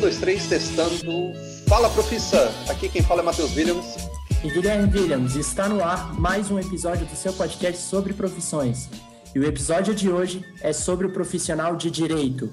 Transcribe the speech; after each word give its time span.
Um, 0.00 0.08
dois, 0.08 0.18
três, 0.18 0.46
testando. 0.46 1.34
Fala, 1.68 1.90
profissa! 1.90 2.50
Aqui 2.70 2.88
quem 2.88 3.02
fala 3.02 3.20
é 3.20 3.22
Matheus 3.22 3.54
Williams. 3.54 3.96
E 4.42 4.50
Guilherme 4.50 4.90
Williams, 4.98 5.36
está 5.36 5.68
no 5.68 5.84
ar 5.84 6.18
mais 6.18 6.50
um 6.50 6.58
episódio 6.58 7.04
do 7.04 7.14
seu 7.14 7.34
podcast 7.34 7.82
sobre 7.82 8.14
profissões. 8.14 8.88
E 9.34 9.38
o 9.38 9.44
episódio 9.44 9.94
de 9.94 10.10
hoje 10.10 10.42
é 10.62 10.72
sobre 10.72 11.06
o 11.06 11.12
profissional 11.12 11.76
de 11.76 11.90
direito. 11.90 12.50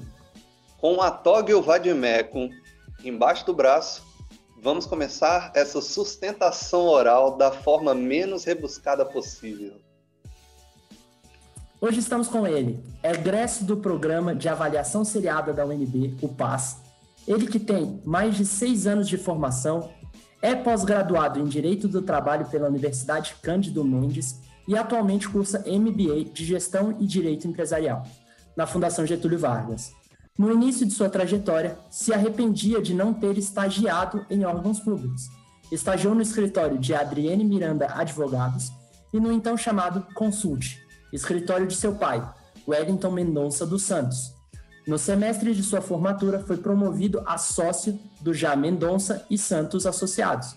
Com 0.78 1.02
a 1.02 1.10
toga 1.10 1.52
e 1.52 1.54
o 1.54 1.62
vadimecum 1.62 2.50
embaixo 3.02 3.46
do 3.46 3.54
braço, 3.54 4.04
vamos 4.61 4.86
começar 4.86 5.50
essa 5.56 5.79
sustentação 5.79 6.82
oral 6.82 7.38
da 7.38 7.50
forma 7.50 7.96
menos 7.96 8.43
rebuscada 8.43 9.06
possível. 9.06 9.79
Hoje 11.79 12.00
estamos 12.00 12.28
com 12.28 12.46
ele, 12.46 12.84
egresso 13.02 13.64
do 13.64 13.78
programa 13.78 14.36
de 14.36 14.50
avaliação 14.50 15.06
seriada 15.06 15.54
da 15.54 15.66
UNB, 15.66 16.18
o 16.21 16.28
PAS. 16.28 16.86
Ele 17.28 17.46
que 17.46 17.60
tem 17.60 18.02
mais 18.06 18.36
de 18.36 18.46
seis 18.46 18.88
anos 18.88 19.08
de 19.08 19.18
formação, 19.18 19.92
é 20.42 20.56
pós-graduado 20.56 21.40
em 21.40 21.46
Direito 21.46 21.88
do 21.88 22.02
Trabalho 22.02 22.46
pela 22.46 22.68
Universidade 22.68 23.36
Cândido 23.42 23.84
Mendes 23.84 24.40
e 24.68 24.78
atualmente 24.78 25.28
cursa 25.28 25.64
MBA 25.68 26.26
de 26.34 26.46
Gestão 26.46 26.96
e 27.00 27.06
Direito 27.06 27.48
Empresarial 27.48 28.04
na 28.56 28.66
Fundação 28.66 29.06
Getúlio 29.06 29.38
Vargas. 29.38 29.92
No 30.38 30.52
início 30.52 30.86
de 30.86 30.94
sua 30.94 31.10
trajetória, 31.10 31.78
se 31.90 32.14
arrependia 32.14 32.81
de 32.81 32.94
não 32.94 33.14
ter 33.14 33.38
estagiado 33.38 34.25
em 34.30 34.45
órgãos 34.45 34.80
públicos. 34.80 35.30
Estagiou 35.72 36.16
no 36.16 36.22
escritório 36.22 36.78
de 36.78 36.94
Adriane 36.94 37.44
Miranda 37.44 37.88
Advogados 37.94 38.72
e 39.14 39.20
no 39.20 39.31
então 39.31 39.58
chamado 39.58 40.06
Consulte, 40.14 40.81
escritório 41.12 41.67
de 41.67 41.75
seu 41.75 41.95
pai, 41.95 42.23
Wellington 42.67 43.12
Mendonça 43.12 43.66
dos 43.66 43.84
Santos. 43.84 44.36
No 44.88 44.97
semestre 44.97 45.53
de 45.53 45.61
sua 45.64 45.81
formatura, 45.81 46.39
foi 46.39 46.55
promovido 46.55 47.21
a 47.25 47.38
sócio 47.38 47.99
do 48.21 48.33
já 48.33 48.55
Mendonça 48.55 49.25
e 49.29 49.38
Santos 49.38 49.85
Associados. 49.85 50.55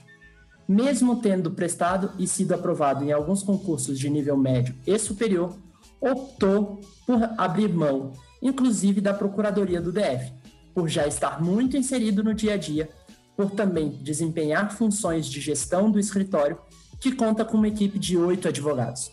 Mesmo 0.68 1.20
tendo 1.20 1.50
prestado 1.50 2.12
e 2.16 2.28
sido 2.28 2.54
aprovado 2.54 3.04
em 3.04 3.10
alguns 3.10 3.42
concursos 3.42 3.98
de 3.98 4.08
nível 4.08 4.36
médio 4.36 4.72
e 4.86 4.96
superior, 5.00 5.58
optou 6.00 6.80
por 7.04 7.18
abrir 7.36 7.68
mão, 7.74 8.12
inclusive 8.40 9.00
da 9.00 9.12
Procuradoria 9.12 9.80
do 9.80 9.90
DF, 9.90 10.32
por 10.72 10.88
já 10.88 11.08
estar 11.08 11.42
muito 11.42 11.76
inserido 11.76 12.22
no 12.22 12.32
dia 12.32 12.54
a 12.54 12.56
dia, 12.56 12.88
por 13.36 13.50
também 13.50 13.88
desempenhar 14.00 14.70
funções 14.70 15.26
de 15.26 15.40
gestão 15.40 15.90
do 15.90 15.98
escritório, 15.98 16.56
que 17.00 17.10
conta 17.10 17.44
com 17.44 17.56
uma 17.56 17.66
equipe 17.66 17.98
de 17.98 18.16
oito 18.16 18.46
advogados 18.46 19.10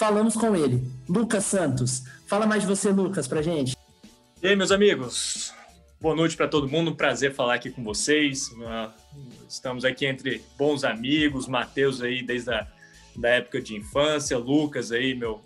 falamos 0.00 0.34
com 0.34 0.56
ele, 0.56 0.90
Lucas 1.06 1.44
Santos. 1.44 2.04
Fala 2.26 2.46
mais 2.46 2.62
de 2.62 2.68
você, 2.68 2.90
Lucas, 2.90 3.28
pra 3.28 3.42
gente. 3.42 3.76
E 4.42 4.48
aí, 4.48 4.56
meus 4.56 4.72
amigos? 4.72 5.52
Boa 6.00 6.16
noite 6.16 6.34
para 6.34 6.48
todo 6.48 6.66
mundo, 6.66 6.96
prazer 6.96 7.34
falar 7.34 7.56
aqui 7.56 7.70
com 7.70 7.84
vocês. 7.84 8.48
Ah, 8.64 8.90
estamos 9.46 9.84
aqui 9.84 10.06
entre 10.06 10.42
bons 10.56 10.82
amigos, 10.82 11.46
Matheus 11.46 12.00
aí 12.00 12.22
desde 12.22 12.50
a 12.50 12.66
da 13.14 13.28
época 13.28 13.60
de 13.60 13.76
infância, 13.76 14.38
Lucas 14.38 14.92
aí, 14.92 15.14
meu 15.14 15.42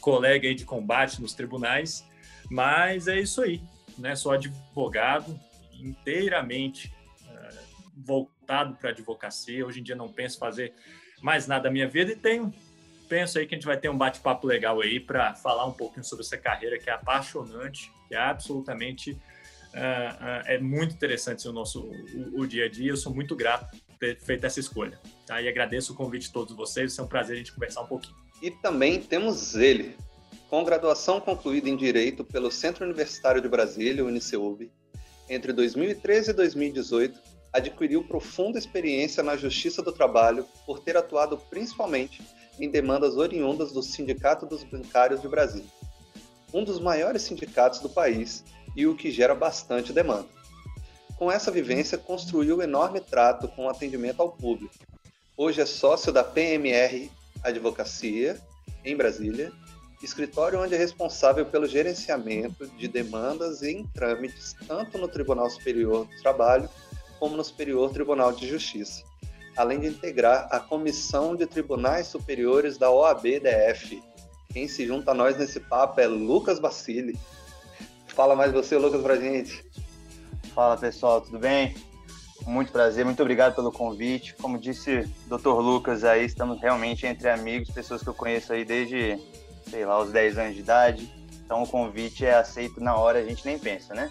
colega 0.00 0.48
aí 0.48 0.56
de 0.56 0.64
combate 0.64 1.22
nos 1.22 1.34
tribunais. 1.34 2.04
Mas 2.50 3.06
é 3.06 3.20
isso 3.20 3.40
aí, 3.42 3.62
né? 3.96 4.16
Sou 4.16 4.32
advogado, 4.32 5.38
inteiramente 5.80 6.92
uh, 7.22 7.56
voltado 7.96 8.74
para 8.74 8.90
advocacia. 8.90 9.64
Hoje 9.64 9.78
em 9.78 9.84
dia 9.84 9.94
não 9.94 10.08
penso 10.08 10.40
fazer 10.40 10.74
mais 11.20 11.46
nada 11.46 11.64
da 11.64 11.70
minha 11.70 11.86
vida 11.86 12.10
e 12.10 12.16
tenho 12.16 12.52
penso 13.08 13.38
aí 13.38 13.46
que 13.46 13.54
a 13.54 13.58
gente 13.58 13.66
vai 13.66 13.76
ter 13.76 13.90
um 13.90 13.96
bate-papo 13.96 14.46
legal 14.46 14.80
aí 14.80 14.98
para 14.98 15.34
falar 15.34 15.66
um 15.66 15.72
pouquinho 15.72 16.02
sobre 16.02 16.24
essa 16.24 16.38
carreira 16.38 16.78
que 16.78 16.88
é 16.88 16.94
apaixonante, 16.94 17.92
que 18.12 18.16
é 18.16 18.18
absolutamente 18.18 19.12
uh, 19.12 19.14
uh, 19.14 20.42
é 20.44 20.58
muito 20.58 20.94
interessante 20.94 21.48
o 21.48 21.52
nosso 21.52 21.80
o, 21.80 22.42
o, 22.42 22.46
dia 22.46 22.66
a 22.66 22.68
dia. 22.68 22.90
Eu 22.90 22.96
sou 22.98 23.14
muito 23.14 23.34
grato 23.34 23.74
por 23.86 23.96
ter 23.98 24.20
feito 24.20 24.44
essa 24.44 24.60
escolha. 24.60 25.00
Tá? 25.26 25.40
E 25.40 25.48
agradeço 25.48 25.94
o 25.94 25.96
convite 25.96 26.26
de 26.26 26.32
todos 26.32 26.54
vocês. 26.54 26.98
É 26.98 27.02
um 27.02 27.06
prazer 27.06 27.36
a 27.36 27.38
gente 27.38 27.54
conversar 27.54 27.80
um 27.80 27.86
pouquinho. 27.86 28.14
E 28.42 28.50
também 28.50 29.00
temos 29.00 29.54
ele, 29.54 29.96
com 30.50 30.62
graduação 30.62 31.22
concluída 31.22 31.70
em 31.70 31.76
Direito 31.76 32.22
pelo 32.22 32.52
Centro 32.52 32.84
Universitário 32.84 33.40
de 33.40 33.48
Brasília, 33.48 34.04
UniceuB, 34.04 34.70
entre 35.26 35.50
2013 35.54 36.32
e 36.32 36.34
2018, 36.34 37.18
adquiriu 37.50 38.04
profunda 38.04 38.58
experiência 38.58 39.22
na 39.22 39.38
Justiça 39.38 39.80
do 39.82 39.92
Trabalho 39.92 40.44
por 40.66 40.80
ter 40.80 40.98
atuado 40.98 41.38
principalmente 41.48 42.22
em 42.60 42.68
demandas 42.68 43.16
oriundas 43.16 43.72
do 43.72 43.82
Sindicato 43.82 44.44
dos 44.44 44.62
Bancários 44.64 45.22
de 45.22 45.28
Brasília, 45.28 45.68
um 46.52 46.64
dos 46.64 46.78
maiores 46.78 47.22
sindicatos 47.22 47.80
do 47.80 47.88
país 47.88 48.44
e 48.76 48.86
o 48.86 48.96
que 48.96 49.10
gera 49.10 49.34
bastante 49.34 49.92
demanda. 49.92 50.28
Com 51.16 51.30
essa 51.30 51.50
vivência, 51.50 51.96
construiu 51.96 52.62
enorme 52.62 53.00
trato 53.00 53.48
com 53.48 53.66
o 53.66 53.68
atendimento 53.68 54.20
ao 54.20 54.32
público. 54.32 54.74
Hoje 55.36 55.60
é 55.60 55.66
sócio 55.66 56.12
da 56.12 56.24
PMR 56.24 57.10
Advocacia, 57.42 58.40
em 58.84 58.96
Brasília, 58.96 59.52
escritório 60.02 60.60
onde 60.60 60.74
é 60.74 60.78
responsável 60.78 61.46
pelo 61.46 61.66
gerenciamento 61.66 62.66
de 62.66 62.88
demandas 62.88 63.62
em 63.62 63.86
trâmites 63.88 64.54
tanto 64.66 64.98
no 64.98 65.06
Tribunal 65.06 65.48
Superior 65.48 66.06
do 66.06 66.22
Trabalho 66.22 66.68
como 67.20 67.36
no 67.36 67.44
Superior 67.44 67.92
Tribunal 67.92 68.32
de 68.32 68.48
Justiça 68.48 69.04
além 69.56 69.80
de 69.80 69.86
integrar 69.86 70.48
a 70.50 70.58
Comissão 70.58 71.36
de 71.36 71.46
Tribunais 71.46 72.06
Superiores 72.06 72.78
da 72.78 72.90
OAB-DF. 72.90 74.02
Quem 74.52 74.68
se 74.68 74.86
junta 74.86 75.12
a 75.12 75.14
nós 75.14 75.36
nesse 75.38 75.60
papo 75.60 76.00
é 76.00 76.06
Lucas 76.06 76.58
Bacilli. 76.58 77.18
Fala 78.08 78.36
mais 78.36 78.52
você, 78.52 78.76
Lucas, 78.76 79.00
pra 79.00 79.16
gente. 79.16 79.64
Fala 80.54 80.76
pessoal, 80.76 81.22
tudo 81.22 81.38
bem? 81.38 81.74
Muito 82.46 82.72
prazer, 82.72 83.04
muito 83.04 83.20
obrigado 83.22 83.54
pelo 83.54 83.72
convite. 83.72 84.34
Como 84.34 84.58
disse 84.58 85.08
o 85.30 85.38
Dr. 85.38 85.60
Lucas 85.60 86.04
aí, 86.04 86.26
estamos 86.26 86.60
realmente 86.60 87.06
entre 87.06 87.30
amigos, 87.30 87.70
pessoas 87.70 88.02
que 88.02 88.08
eu 88.08 88.14
conheço 88.14 88.52
aí 88.52 88.64
desde, 88.64 89.18
sei 89.70 89.86
lá, 89.86 89.98
os 90.00 90.10
10 90.10 90.38
anos 90.38 90.54
de 90.54 90.60
idade. 90.60 91.22
Então 91.44 91.62
o 91.62 91.68
convite 91.68 92.26
é 92.26 92.34
aceito 92.34 92.80
na 92.80 92.96
hora, 92.96 93.20
a 93.20 93.24
gente 93.24 93.46
nem 93.46 93.58
pensa, 93.58 93.94
né? 93.94 94.10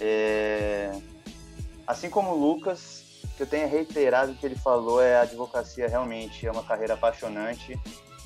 É... 0.00 0.92
Assim 1.86 2.08
como 2.08 2.30
o 2.30 2.38
Lucas, 2.38 3.04
que 3.36 3.42
eu 3.42 3.46
tenha 3.46 3.66
reiterado 3.66 4.32
o 4.32 4.34
que 4.34 4.46
ele 4.46 4.56
falou 4.56 5.02
é 5.02 5.16
a 5.16 5.22
advocacia 5.22 5.88
realmente 5.88 6.46
é 6.46 6.50
uma 6.50 6.62
carreira 6.62 6.94
apaixonante. 6.94 7.78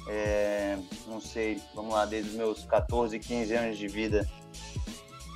É, 0.09 0.79
não 1.07 1.21
sei, 1.21 1.61
vamos 1.75 1.93
lá, 1.93 2.05
desde 2.05 2.31
os 2.31 2.37
meus 2.37 2.65
14, 2.65 3.19
15 3.19 3.55
anos 3.55 3.79
de 3.79 3.89
vida, 3.89 4.29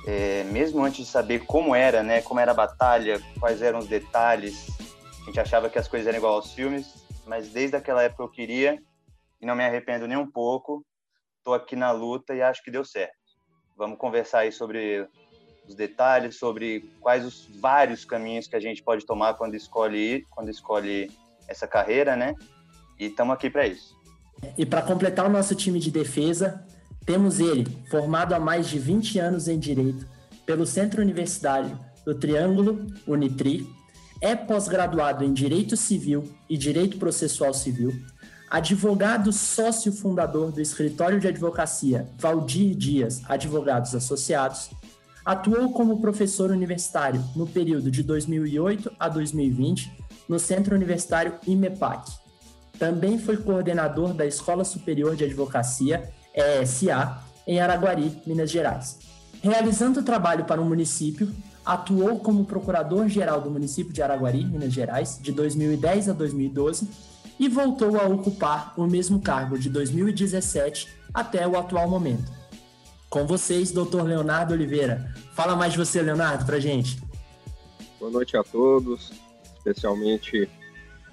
é, 0.07 0.43
mesmo 0.45 0.83
antes 0.83 1.05
de 1.05 1.11
saber 1.11 1.45
como 1.45 1.75
era, 1.75 2.01
né, 2.01 2.21
como 2.21 2.39
era 2.39 2.51
a 2.51 2.55
batalha, 2.55 3.21
quais 3.39 3.61
eram 3.61 3.79
os 3.79 3.87
detalhes, 3.87 4.67
a 5.21 5.25
gente 5.25 5.39
achava 5.39 5.69
que 5.69 5.77
as 5.77 5.87
coisas 5.87 6.07
eram 6.07 6.17
igual 6.17 6.35
aos 6.35 6.53
filmes, 6.53 7.05
mas 7.25 7.49
desde 7.49 7.75
aquela 7.75 8.01
época 8.01 8.23
eu 8.23 8.29
queria 8.29 8.81
e 9.39 9.45
não 9.45 9.55
me 9.55 9.63
arrependo 9.63 10.07
nem 10.07 10.17
um 10.17 10.29
pouco. 10.29 10.85
Estou 11.37 11.53
aqui 11.53 11.75
na 11.75 11.91
luta 11.91 12.33
e 12.33 12.41
acho 12.41 12.63
que 12.63 12.71
deu 12.71 12.83
certo. 12.83 13.15
Vamos 13.77 13.97
conversar 13.97 14.39
aí 14.39 14.51
sobre 14.51 15.07
os 15.67 15.75
detalhes 15.75 16.37
sobre 16.37 16.81
quais 16.99 17.25
os 17.25 17.47
vários 17.59 18.03
caminhos 18.03 18.47
que 18.47 18.55
a 18.55 18.59
gente 18.59 18.83
pode 18.83 19.05
tomar 19.05 19.35
quando 19.35 19.55
escolhe 19.55 20.25
quando 20.31 20.49
escolhe 20.49 21.09
essa 21.47 21.67
carreira, 21.67 22.15
né? 22.15 22.33
E 22.99 23.05
estamos 23.05 23.33
aqui 23.33 23.49
para 23.49 23.67
isso. 23.67 24.00
E 24.57 24.65
para 24.65 24.81
completar 24.81 25.25
o 25.25 25.29
nosso 25.29 25.55
time 25.55 25.79
de 25.79 25.91
defesa, 25.91 26.63
temos 27.05 27.39
ele, 27.39 27.65
formado 27.89 28.33
há 28.33 28.39
mais 28.39 28.67
de 28.67 28.77
20 28.77 29.19
anos 29.19 29.47
em 29.47 29.57
Direito 29.57 30.05
pelo 30.45 30.65
Centro 30.65 31.01
Universitário 31.01 31.77
do 32.05 32.15
Triângulo 32.15 32.87
Unitri, 33.07 33.67
é 34.19 34.35
pós-graduado 34.35 35.23
em 35.23 35.33
Direito 35.33 35.75
Civil 35.77 36.31
e 36.49 36.57
Direito 36.57 36.97
Processual 36.97 37.53
Civil, 37.53 37.93
advogado 38.49 39.31
sócio 39.31 39.91
fundador 39.91 40.51
do 40.51 40.61
escritório 40.61 41.19
de 41.19 41.27
advocacia 41.27 42.07
Valdir 42.17 42.75
Dias 42.75 43.21
Advogados 43.27 43.95
Associados, 43.95 44.69
Atuou 45.23 45.71
como 45.71 46.01
professor 46.01 46.49
universitário 46.49 47.23
no 47.35 47.45
período 47.45 47.91
de 47.91 48.01
2008 48.01 48.91
a 48.99 49.07
2020 49.07 49.91
no 50.27 50.39
Centro 50.39 50.75
Universitário 50.75 51.35
IMEPAC. 51.45 52.20
Também 52.77 53.19
foi 53.19 53.37
coordenador 53.37 54.13
da 54.13 54.25
Escola 54.25 54.63
Superior 54.63 55.15
de 55.15 55.23
Advocacia, 55.23 56.11
ESA, 56.33 57.19
em 57.45 57.59
Araguari, 57.59 58.11
Minas 58.25 58.49
Gerais. 58.49 58.99
Realizando 59.41 60.03
trabalho 60.03 60.45
para 60.45 60.61
o 60.61 60.65
município, 60.65 61.31
atuou 61.65 62.19
como 62.19 62.45
procurador-geral 62.45 63.41
do 63.41 63.51
município 63.51 63.93
de 63.93 64.01
Araguari, 64.01 64.45
Minas 64.45 64.73
Gerais, 64.73 65.19
de 65.21 65.31
2010 65.31 66.09
a 66.09 66.13
2012 66.13 66.87
e 67.39 67.49
voltou 67.49 67.99
a 67.99 68.05
ocupar 68.05 68.73
o 68.77 68.85
mesmo 68.85 69.19
cargo 69.19 69.57
de 69.57 69.69
2017 69.69 70.87
até 71.11 71.47
o 71.47 71.57
atual 71.57 71.89
momento. 71.89 72.31
Com 73.09 73.25
vocês, 73.25 73.71
doutor 73.71 74.03
Leonardo 74.03 74.53
Oliveira. 74.53 75.11
Fala 75.33 75.55
mais 75.55 75.73
de 75.73 75.79
você, 75.79 76.01
Leonardo, 76.01 76.45
pra 76.45 76.59
gente. 76.59 77.01
Boa 77.99 78.11
noite 78.11 78.37
a 78.37 78.43
todos, 78.43 79.11
especialmente 79.57 80.47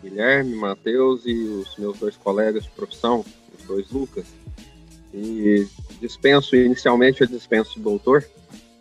Guilherme, 0.03 0.55
Matheus 0.55 1.23
e 1.25 1.35
os 1.35 1.77
meus 1.77 1.99
dois 1.99 2.17
colegas 2.17 2.65
de 2.65 2.71
profissão, 2.71 3.25
os 3.59 3.65
dois 3.67 3.91
Lucas. 3.91 4.27
E 5.13 5.67
dispenso, 6.01 6.55
inicialmente 6.55 7.21
eu 7.21 7.27
dispenso 7.27 7.79
o 7.79 7.83
doutor, 7.83 8.25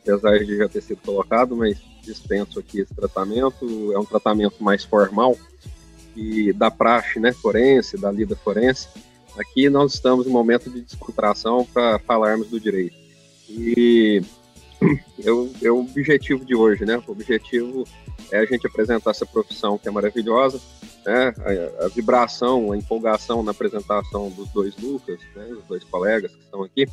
apesar 0.02 0.40
de 0.40 0.58
já 0.58 0.68
ter 0.68 0.82
sido 0.82 1.02
colocado, 1.02 1.56
mas 1.56 1.80
dispenso 2.04 2.60
aqui 2.60 2.82
esse 2.82 2.94
tratamento, 2.94 3.92
é 3.94 4.00
um 4.00 4.06
tratamento 4.06 4.64
mais 4.64 4.84
formal, 4.84 5.38
e 6.16 6.52
da 6.52 6.72
praxe 6.72 7.20
né, 7.20 7.32
forense, 7.32 7.98
da 7.98 8.12
lida 8.12 8.36
forense. 8.36 8.88
Aqui 9.38 9.70
nós 9.70 9.94
estamos 9.94 10.26
em 10.26 10.32
momento 10.32 10.70
de 10.70 10.82
descontração 10.82 11.64
para 11.72 12.00
falarmos 12.00 12.50
do 12.50 12.60
direito. 12.60 12.96
E 13.48 14.22
eu, 15.20 15.52
é 15.62 15.72
o 15.72 15.80
objetivo 15.80 16.46
de 16.46 16.56
hoje, 16.56 16.86
né? 16.86 17.02
O 17.08 17.12
objetivo 17.12 17.84
é 18.32 18.40
a 18.40 18.46
gente 18.46 18.68
apresentar 18.68 19.12
essa 19.12 19.26
profissão 19.26 19.78
que 19.78 19.88
é 19.88 19.92
maravilhosa, 19.92 20.60
né? 21.06 21.34
A, 21.80 21.86
a 21.86 21.88
vibração, 21.90 22.72
a 22.72 22.78
empolgação 22.78 23.42
na 23.44 23.52
apresentação 23.52 24.30
dos 24.30 24.50
dois 24.50 24.76
Lucas, 24.78 25.20
né? 25.36 25.46
Os 25.52 25.64
dois 25.66 25.84
colegas 25.84 26.32
que 26.32 26.44
estão 26.44 26.64
aqui 26.64 26.88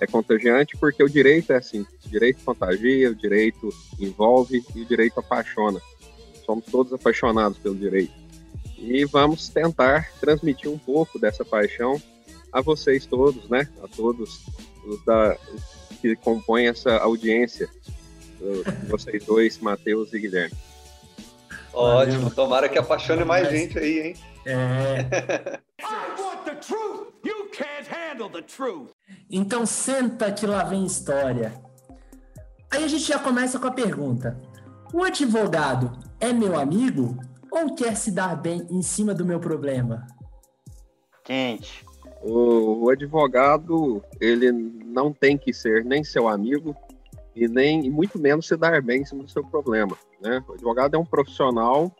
é 0.00 0.06
contagiante 0.06 0.76
porque 0.76 1.02
o 1.02 1.08
direito 1.08 1.52
é 1.52 1.56
assim, 1.56 1.86
o 2.04 2.08
direito 2.08 2.44
contagia, 2.44 3.10
o 3.10 3.14
direito 3.14 3.68
envolve 4.00 4.62
e 4.74 4.82
o 4.82 4.84
direito 4.84 5.18
apaixona. 5.20 5.80
Somos 6.44 6.64
todos 6.66 6.92
apaixonados 6.92 7.58
pelo 7.58 7.76
direito. 7.76 8.12
E 8.76 9.04
vamos 9.04 9.48
tentar 9.48 10.10
transmitir 10.20 10.68
um 10.68 10.78
pouco 10.78 11.18
dessa 11.18 11.44
paixão 11.44 12.02
a 12.52 12.60
vocês 12.60 13.06
todos, 13.06 13.48
né? 13.48 13.68
A 13.82 13.86
todos 13.86 14.44
os 14.84 15.04
da, 15.04 15.38
que 16.02 16.16
compõem 16.16 16.66
essa 16.66 16.96
audiência, 16.98 17.70
vocês 18.90 19.24
dois, 19.24 19.58
Matheus 19.58 20.12
e 20.12 20.18
Guilherme. 20.18 20.56
Ótimo, 21.72 22.28
tomara 22.30 22.68
que 22.68 22.76
apaixone 22.76 23.24
mais 23.24 23.48
gente 23.48 23.78
aí, 23.78 24.00
hein? 24.00 24.16
É. 24.44 25.60
Então 29.30 29.64
senta 29.64 30.32
que 30.32 30.46
lá 30.46 30.64
vem 30.64 30.84
história. 30.84 31.54
Aí 32.70 32.84
a 32.84 32.88
gente 32.88 33.04
já 33.04 33.18
começa 33.18 33.58
com 33.58 33.68
a 33.68 33.72
pergunta: 33.72 34.38
o 34.92 35.02
advogado 35.04 35.96
é 36.20 36.32
meu 36.32 36.58
amigo 36.58 37.16
ou 37.50 37.74
quer 37.74 37.96
se 37.96 38.10
dar 38.10 38.36
bem 38.36 38.66
em 38.70 38.82
cima 38.82 39.14
do 39.14 39.24
meu 39.24 39.38
problema? 39.38 40.06
Quente. 41.24 41.86
O, 42.22 42.84
o 42.84 42.90
advogado 42.90 44.02
ele 44.20 44.52
não 44.52 45.12
tem 45.12 45.36
que 45.36 45.52
ser 45.52 45.84
nem 45.84 46.04
seu 46.04 46.28
amigo 46.28 46.74
e 47.34 47.48
nem 47.48 47.84
e 47.84 47.90
muito 47.90 48.18
menos 48.18 48.46
se 48.46 48.56
dar 48.56 48.80
bem 48.82 49.02
em 49.02 49.04
cima 49.04 49.24
do 49.24 49.30
seu 49.30 49.44
problema. 49.44 49.96
Né? 50.20 50.42
O 50.48 50.52
advogado 50.52 50.94
é 50.94 50.98
um 50.98 51.04
profissional 51.04 51.90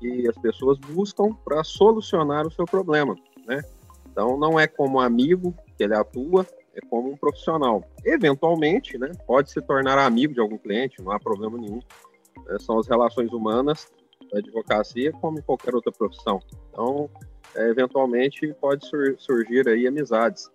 que 0.00 0.28
as 0.28 0.36
pessoas 0.36 0.78
buscam 0.78 1.32
para 1.44 1.62
solucionar 1.64 2.46
o 2.46 2.50
seu 2.50 2.64
problema. 2.64 3.16
Né? 3.46 3.62
Então, 4.10 4.36
não 4.36 4.58
é 4.58 4.66
como 4.66 5.00
amigo 5.00 5.54
que 5.76 5.84
ele 5.84 5.94
atua, 5.94 6.46
é 6.74 6.80
como 6.88 7.10
um 7.10 7.16
profissional. 7.16 7.84
Eventualmente, 8.04 8.98
né, 8.98 9.10
pode 9.26 9.50
se 9.50 9.60
tornar 9.60 9.98
amigo 9.98 10.34
de 10.34 10.40
algum 10.40 10.58
cliente, 10.58 11.02
não 11.02 11.12
há 11.12 11.20
problema 11.20 11.58
nenhum. 11.58 11.80
É, 12.48 12.58
são 12.58 12.78
as 12.78 12.86
relações 12.86 13.32
humanas 13.32 13.88
da 14.30 14.38
advocacia, 14.38 15.12
como 15.12 15.38
em 15.38 15.42
qualquer 15.42 15.74
outra 15.74 15.92
profissão. 15.92 16.40
Então, 16.70 17.08
é, 17.56 17.68
eventualmente, 17.68 18.52
pode 18.60 18.86
sur 18.86 19.16
surgir 19.18 19.68
aí 19.68 19.86
amizades 19.86 20.50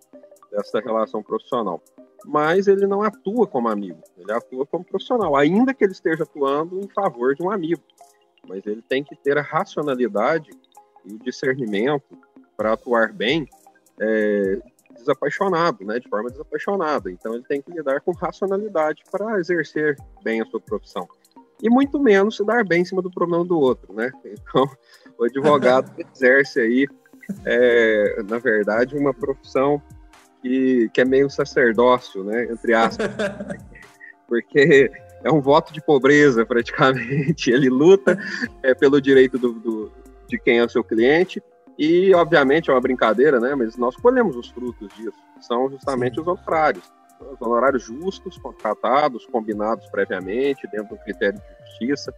dessa 0.50 0.80
relação 0.80 1.22
profissional. 1.22 1.82
Mas 2.24 2.68
ele 2.68 2.86
não 2.86 3.02
atua 3.02 3.46
como 3.46 3.68
amigo, 3.68 4.00
ele 4.16 4.32
atua 4.32 4.64
como 4.64 4.84
profissional, 4.84 5.36
ainda 5.36 5.74
que 5.74 5.82
ele 5.84 5.92
esteja 5.92 6.22
atuando 6.22 6.78
em 6.78 6.88
favor 6.88 7.34
de 7.34 7.42
um 7.42 7.50
amigo. 7.50 7.82
Mas 8.48 8.64
ele 8.66 8.82
tem 8.82 9.02
que 9.02 9.16
ter 9.16 9.36
a 9.36 9.42
racionalidade 9.42 10.50
e 11.04 11.14
o 11.14 11.18
discernimento 11.18 12.16
para 12.56 12.74
atuar 12.74 13.12
bem 13.12 13.48
é, 14.00 14.60
desapaixonado, 14.96 15.84
né, 15.84 15.98
de 15.98 16.08
forma 16.08 16.30
desapaixonada. 16.30 17.10
Então 17.10 17.34
ele 17.34 17.44
tem 17.44 17.60
que 17.60 17.72
lidar 17.72 18.00
com 18.00 18.12
racionalidade 18.12 19.02
para 19.10 19.38
exercer 19.40 19.96
bem 20.22 20.40
a 20.40 20.46
sua 20.46 20.60
profissão. 20.60 21.08
E 21.62 21.70
muito 21.70 21.98
menos 22.00 22.36
se 22.36 22.44
dar 22.44 22.64
bem 22.64 22.82
em 22.82 22.84
cima 22.84 23.00
do 23.00 23.10
problema 23.10 23.44
do 23.44 23.58
outro, 23.58 23.94
né? 23.94 24.10
Então 24.24 24.68
o 25.16 25.24
advogado 25.24 25.90
exerce 25.98 26.60
aí, 26.60 26.88
é, 27.46 28.22
na 28.28 28.38
verdade, 28.38 28.96
uma 28.96 29.14
profissão 29.14 29.80
que, 30.42 30.90
que 30.92 31.00
é 31.00 31.04
meio 31.04 31.30
sacerdócio, 31.30 32.24
né, 32.24 32.46
entre 32.50 32.74
aspas, 32.74 33.06
porque 34.26 34.90
é 35.22 35.30
um 35.30 35.40
voto 35.40 35.72
de 35.72 35.80
pobreza 35.80 36.44
praticamente. 36.44 37.50
Ele 37.50 37.68
luta 37.68 38.18
é, 38.62 38.74
pelo 38.74 39.00
direito 39.00 39.38
do, 39.38 39.52
do, 39.52 39.92
de 40.26 40.38
quem 40.38 40.58
é 40.58 40.64
o 40.64 40.68
seu 40.68 40.82
cliente 40.82 41.40
e, 41.78 42.12
obviamente, 42.14 42.70
é 42.70 42.74
uma 42.74 42.80
brincadeira, 42.80 43.40
né? 43.40 43.54
Mas 43.54 43.76
nós 43.76 43.96
colhemos 43.96 44.36
os 44.36 44.48
frutos 44.50 44.88
disso. 44.94 45.18
São 45.40 45.70
justamente 45.70 46.16
Sim. 46.16 46.20
os 46.20 46.26
honorários. 46.26 46.92
Os 47.30 47.40
honorários 47.40 47.84
justos, 47.84 48.38
contratados, 48.38 49.26
combinados 49.26 49.86
previamente, 49.88 50.66
dentro 50.68 50.96
do 50.96 51.02
critério 51.02 51.38
de 51.38 51.66
justiça. 51.66 52.14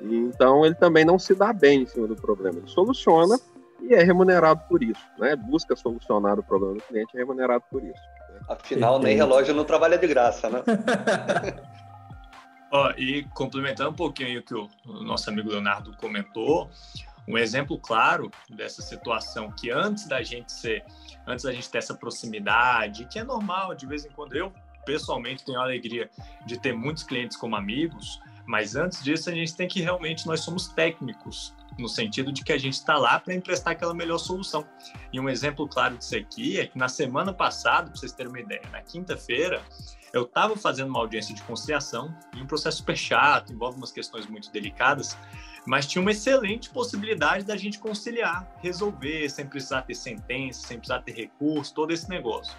Então, 0.00 0.64
ele 0.64 0.74
também 0.74 1.04
não 1.04 1.18
se 1.18 1.34
dá 1.34 1.52
bem 1.52 1.82
em 1.82 1.86
cima 1.86 2.06
do 2.06 2.16
problema. 2.16 2.58
Ele 2.58 2.68
soluciona 2.68 3.38
e 3.80 3.94
é 3.94 4.02
remunerado 4.02 4.62
por 4.68 4.82
isso. 4.82 5.02
Né? 5.18 5.36
Busca 5.36 5.76
solucionar 5.76 6.38
o 6.38 6.42
problema 6.42 6.74
do 6.74 6.82
cliente 6.82 7.10
e 7.14 7.16
é 7.16 7.20
remunerado 7.20 7.64
por 7.70 7.82
isso. 7.82 8.02
Né? 8.30 8.40
Afinal, 8.48 8.98
nem 8.98 9.16
relógio 9.16 9.54
não 9.54 9.64
trabalha 9.64 9.98
de 9.98 10.06
graça, 10.06 10.50
né? 10.50 10.62
Ó, 12.70 12.90
e 12.96 13.22
complementando 13.34 13.90
um 13.90 13.94
pouquinho 13.94 14.40
o 14.40 14.42
que 14.42 14.54
o 14.54 14.68
nosso 15.04 15.30
amigo 15.30 15.48
Leonardo 15.48 15.96
comentou, 15.96 16.68
um 17.26 17.38
exemplo 17.38 17.78
claro 17.78 18.30
dessa 18.50 18.82
situação 18.82 19.50
que 19.52 19.70
antes 19.70 20.08
da 20.08 20.22
gente 20.22 20.52
ser, 20.52 20.84
antes 21.26 21.44
da 21.44 21.52
gente 21.52 21.68
ter 21.70 21.78
essa 21.78 21.94
proximidade, 21.94 23.06
que 23.06 23.18
é 23.18 23.24
normal, 23.24 23.74
de 23.74 23.86
vez 23.86 24.04
em 24.04 24.10
quando 24.10 24.34
eu 24.34 24.52
pessoalmente 24.84 25.44
tenho 25.44 25.58
a 25.58 25.62
alegria 25.62 26.10
de 26.46 26.58
ter 26.58 26.74
muitos 26.74 27.02
clientes 27.02 27.36
como 27.36 27.56
amigos, 27.56 28.20
mas 28.46 28.76
antes 28.76 29.02
disso 29.02 29.30
a 29.30 29.34
gente 29.34 29.56
tem 29.56 29.66
que 29.66 29.80
realmente 29.80 30.26
nós 30.26 30.40
somos 30.40 30.68
técnicos 30.68 31.54
no 31.78 31.88
sentido 31.88 32.30
de 32.30 32.44
que 32.44 32.52
a 32.52 32.58
gente 32.58 32.74
está 32.74 32.96
lá 32.96 33.18
para 33.18 33.34
emprestar 33.34 33.72
aquela 33.72 33.94
melhor 33.94 34.18
solução. 34.18 34.64
E 35.12 35.18
um 35.18 35.28
exemplo 35.28 35.66
claro 35.66 35.96
disso 35.96 36.16
aqui 36.16 36.60
é 36.60 36.66
que 36.66 36.78
na 36.78 36.88
semana 36.88 37.32
passada, 37.32 37.90
para 37.90 37.96
vocês 37.96 38.12
terem 38.12 38.30
uma 38.30 38.40
ideia, 38.40 38.62
na 38.70 38.80
quinta-feira, 38.80 39.62
eu 40.12 40.22
estava 40.22 40.56
fazendo 40.56 40.88
uma 40.88 41.00
audiência 41.00 41.34
de 41.34 41.42
conciliação 41.42 42.16
em 42.36 42.42
um 42.42 42.46
processo 42.46 42.78
super 42.78 42.96
chato, 42.96 43.52
envolve 43.52 43.76
umas 43.76 43.90
questões 43.90 44.26
muito 44.26 44.52
delicadas, 44.52 45.18
mas 45.66 45.86
tinha 45.86 46.02
uma 46.02 46.10
excelente 46.10 46.70
possibilidade 46.70 47.44
da 47.44 47.56
gente 47.56 47.78
conciliar, 47.78 48.46
resolver, 48.60 49.28
sem 49.28 49.46
precisar 49.46 49.82
ter 49.82 49.94
sentença, 49.94 50.66
sem 50.66 50.78
precisar 50.78 51.00
ter 51.00 51.12
recurso, 51.12 51.74
todo 51.74 51.92
esse 51.92 52.08
negócio. 52.08 52.54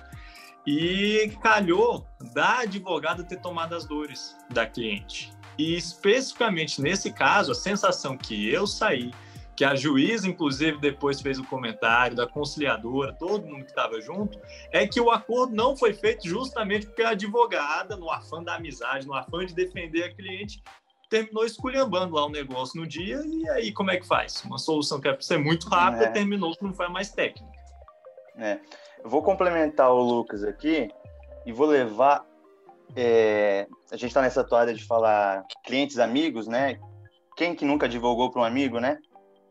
E 0.65 1.31
calhou 1.41 2.07
da 2.33 2.59
advogada 2.59 3.23
ter 3.23 3.37
tomado 3.37 3.75
as 3.75 3.85
dores 3.85 4.35
da 4.49 4.65
cliente. 4.65 5.31
E 5.57 5.75
especificamente 5.75 6.81
nesse 6.81 7.13
caso, 7.13 7.51
a 7.51 7.55
sensação 7.55 8.17
que 8.17 8.49
eu 8.49 8.65
saí, 8.65 9.11
que 9.55 9.63
a 9.63 9.73
juíza, 9.73 10.27
inclusive, 10.27 10.79
depois 10.79 11.21
fez 11.21 11.39
o 11.39 11.43
comentário, 11.45 12.15
da 12.15 12.27
conciliadora, 12.27 13.13
todo 13.13 13.47
mundo 13.47 13.63
que 13.63 13.71
estava 13.71 14.01
junto, 14.01 14.37
é 14.71 14.85
que 14.85 14.99
o 14.99 15.09
acordo 15.09 15.55
não 15.55 15.77
foi 15.77 15.93
feito 15.93 16.27
justamente 16.27 16.87
porque 16.87 17.03
a 17.03 17.11
advogada, 17.11 17.95
no 17.95 18.11
afã 18.11 18.43
da 18.43 18.55
amizade, 18.55 19.07
no 19.07 19.13
afã 19.13 19.45
de 19.45 19.53
defender 19.53 20.03
a 20.03 20.13
cliente, 20.13 20.61
terminou 21.09 21.45
esculhambando 21.45 22.15
lá 22.15 22.25
o 22.25 22.29
negócio 22.29 22.79
no 22.79 22.87
dia, 22.87 23.21
e 23.25 23.49
aí 23.49 23.71
como 23.71 23.91
é 23.91 23.97
que 23.97 24.07
faz? 24.07 24.43
Uma 24.43 24.57
solução 24.57 24.99
que 24.99 25.07
é 25.07 25.13
para 25.13 25.21
ser 25.21 25.37
muito 25.37 25.67
rápida, 25.67 26.05
é. 26.05 26.11
terminou 26.11 26.55
que 26.55 26.63
não 26.63 26.73
foi 26.73 26.87
mais 26.87 27.11
técnica. 27.11 27.51
É. 28.37 28.59
Eu 29.03 29.09
vou 29.09 29.21
complementar 29.21 29.91
o 29.91 30.01
Lucas 30.01 30.43
aqui 30.43 30.89
e 31.45 31.51
vou 31.51 31.67
levar. 31.67 32.25
É, 32.95 33.67
a 33.91 33.95
gente 33.95 34.09
está 34.09 34.21
nessa 34.21 34.43
toada 34.43 34.73
de 34.73 34.83
falar 34.83 35.45
clientes 35.63 35.99
amigos, 35.99 36.47
né? 36.47 36.79
Quem 37.35 37.55
que 37.55 37.65
nunca 37.65 37.89
divulgou 37.89 38.31
para 38.31 38.41
um 38.41 38.45
amigo, 38.45 38.79
né? 38.79 38.97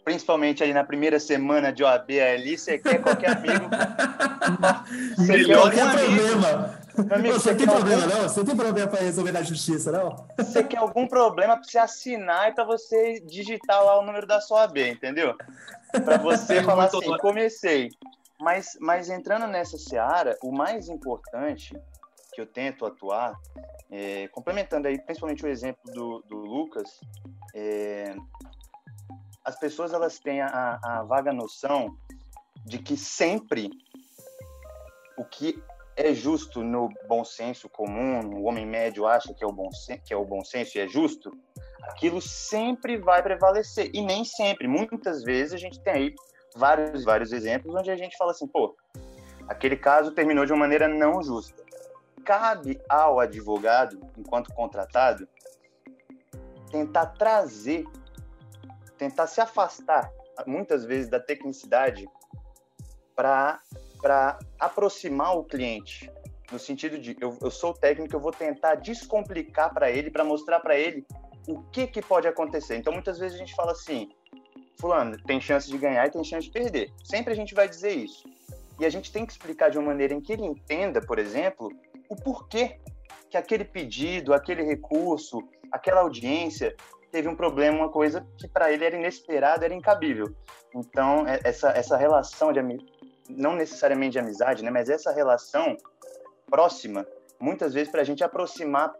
Principalmente 0.04 0.62
ali 0.62 0.74
na 0.74 0.84
primeira 0.84 1.18
semana 1.18 1.72
de 1.72 1.82
OAB 1.82 2.10
ali, 2.20 2.58
você 2.58 2.78
quer 2.78 3.00
qualquer 3.00 3.36
amigo. 3.36 3.70
você 5.16 5.44
quer 5.44 5.56
qualquer 5.56 5.90
problema. 5.90 6.84
Amigo, 7.10 7.34
você, 7.34 7.54
tem 7.54 7.66
problema, 7.66 8.02
algum... 8.04 8.16
não? 8.16 8.28
Você 8.28 8.44
tem 8.44 8.56
problema 8.56 8.88
para 8.88 9.00
resolver 9.00 9.32
na 9.32 9.42
justiça, 9.42 9.90
não? 9.90 10.28
Você 10.38 10.62
quer 10.62 10.76
algum 10.76 11.08
problema 11.08 11.56
para 11.56 11.64
você 11.64 11.78
assinar 11.78 12.50
e 12.50 12.54
para 12.54 12.64
você 12.64 13.20
digitar 13.20 13.84
lá 13.84 13.98
o 13.98 14.06
número 14.06 14.26
da 14.26 14.40
sua 14.40 14.62
AB, 14.62 14.90
entendeu? 14.90 15.34
Para 16.04 16.18
você 16.18 16.62
falar 16.62 16.84
assim, 16.84 17.16
comecei. 17.18 17.90
Mas, 18.40 18.76
mas 18.80 19.10
entrando 19.10 19.46
nessa 19.46 19.76
seara, 19.76 20.36
o 20.42 20.52
mais 20.52 20.88
importante 20.88 21.76
que 22.32 22.40
eu 22.40 22.46
tento 22.46 22.84
atuar, 22.84 23.34
é, 23.90 24.28
complementando 24.28 24.86
aí 24.86 25.00
principalmente 25.00 25.44
o 25.44 25.48
exemplo 25.48 25.82
do, 25.92 26.22
do 26.28 26.36
Lucas, 26.36 27.00
é, 27.54 28.14
as 29.44 29.58
pessoas 29.58 29.92
elas 29.92 30.18
têm 30.18 30.40
a, 30.40 30.78
a 30.82 31.02
vaga 31.02 31.32
noção 31.32 31.96
de 32.64 32.78
que 32.78 32.96
sempre 32.96 33.70
o 35.16 35.24
que 35.24 35.62
é 35.96 36.12
justo 36.12 36.62
no 36.62 36.88
bom 37.06 37.24
senso 37.24 37.68
comum, 37.68 38.20
o 38.34 38.44
homem 38.44 38.66
médio 38.66 39.06
acha 39.06 39.32
que 39.32 39.44
é 39.44 39.46
o 39.46 39.52
bom, 39.52 39.68
que 40.04 40.12
é 40.12 40.16
o 40.16 40.24
bom 40.24 40.44
senso 40.44 40.76
e 40.76 40.80
é 40.80 40.88
justo, 40.88 41.30
aquilo 41.82 42.20
sempre 42.20 42.96
vai 42.96 43.22
prevalecer. 43.22 43.90
E 43.94 44.02
nem 44.02 44.24
sempre, 44.24 44.66
muitas 44.66 45.22
vezes 45.22 45.52
a 45.52 45.58
gente 45.58 45.78
tem 45.80 45.92
aí 45.92 46.14
vários, 46.56 47.04
vários 47.04 47.32
exemplos 47.32 47.74
onde 47.74 47.90
a 47.90 47.96
gente 47.96 48.16
fala 48.16 48.32
assim, 48.32 48.46
pô, 48.46 48.74
aquele 49.46 49.76
caso 49.76 50.12
terminou 50.12 50.46
de 50.46 50.52
uma 50.52 50.60
maneira 50.60 50.88
não 50.88 51.22
justa. 51.22 51.62
Cabe 52.24 52.80
ao 52.88 53.20
advogado, 53.20 54.00
enquanto 54.16 54.52
contratado, 54.54 55.28
tentar 56.70 57.06
trazer, 57.06 57.84
tentar 58.98 59.26
se 59.26 59.40
afastar, 59.40 60.10
muitas 60.46 60.84
vezes, 60.84 61.08
da 61.08 61.20
tecnicidade 61.20 62.06
para 63.14 63.60
aproximar 64.58 65.36
o 65.36 65.44
cliente. 65.44 66.10
No 66.52 66.58
sentido 66.58 66.98
de, 66.98 67.16
eu, 67.20 67.36
eu 67.40 67.50
sou 67.50 67.72
técnico, 67.72 68.14
eu 68.14 68.20
vou 68.20 68.32
tentar 68.32 68.76
descomplicar 68.76 69.72
para 69.72 69.90
ele, 69.90 70.10
para 70.10 70.24
mostrar 70.24 70.60
para 70.60 70.76
ele 70.76 71.06
o 71.48 71.62
que, 71.64 71.86
que 71.86 72.02
pode 72.02 72.28
acontecer. 72.28 72.76
Então, 72.76 72.92
muitas 72.92 73.18
vezes 73.18 73.36
a 73.36 73.38
gente 73.38 73.54
fala 73.54 73.72
assim, 73.72 74.10
fulano, 74.78 75.16
tem 75.24 75.40
chance 75.40 75.68
de 75.68 75.78
ganhar 75.78 76.06
e 76.06 76.10
tem 76.10 76.24
chance 76.24 76.46
de 76.46 76.52
perder. 76.52 76.92
Sempre 77.02 77.32
a 77.32 77.36
gente 77.36 77.54
vai 77.54 77.68
dizer 77.68 77.92
isso. 77.92 78.28
E 78.78 78.84
a 78.84 78.90
gente 78.90 79.12
tem 79.12 79.24
que 79.24 79.32
explicar 79.32 79.70
de 79.70 79.78
uma 79.78 79.86
maneira 79.88 80.12
em 80.14 80.20
que 80.20 80.32
ele 80.32 80.44
entenda, 80.44 81.00
por 81.00 81.18
exemplo, 81.18 81.70
o 82.08 82.16
porquê 82.16 82.78
que 83.30 83.36
aquele 83.36 83.64
pedido, 83.64 84.34
aquele 84.34 84.62
recurso, 84.62 85.42
aquela 85.70 86.00
audiência 86.00 86.74
teve 87.14 87.28
um 87.28 87.36
problema, 87.36 87.76
uma 87.76 87.88
coisa 87.88 88.26
que 88.36 88.48
para 88.48 88.72
ele 88.72 88.84
era 88.84 88.96
inesperada, 88.96 89.64
era 89.64 89.72
incabível. 89.72 90.34
Então, 90.74 91.24
é, 91.28 91.38
essa, 91.44 91.68
essa 91.70 91.96
relação 91.96 92.52
de 92.52 92.58
não 93.30 93.54
necessariamente 93.54 94.14
de 94.14 94.18
amizade, 94.18 94.64
né, 94.64 94.70
mas 94.70 94.90
essa 94.90 95.12
relação 95.12 95.76
próxima, 96.50 97.06
muitas 97.38 97.72
vezes 97.72 97.88
para 97.88 98.00
a 98.00 98.04
gente 98.04 98.24
aproximar 98.24 98.92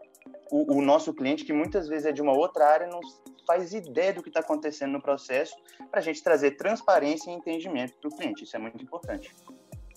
o, 0.49 0.77
o, 0.77 0.81
nosso 0.81 1.13
cliente, 1.13 1.43
que 1.43 1.51
muitas 1.51 1.89
vezes 1.89 2.05
é 2.05 2.13
de 2.13 2.21
uma 2.21 2.31
outra 2.31 2.65
área, 2.65 2.87
não 2.87 3.01
faz 3.45 3.73
ideia 3.73 4.13
do 4.13 4.23
que 4.23 4.29
está 4.29 4.39
acontecendo 4.39 4.93
no 4.93 5.01
processo, 5.01 5.53
para 5.91 5.99
a 5.99 6.03
gente 6.03 6.23
trazer 6.23 6.51
transparência 6.51 7.29
e 7.29 7.33
entendimento 7.33 7.97
para 7.99 8.07
o 8.07 8.15
cliente. 8.15 8.45
Isso 8.45 8.55
é 8.55 8.59
muito 8.59 8.81
importante. 8.81 9.35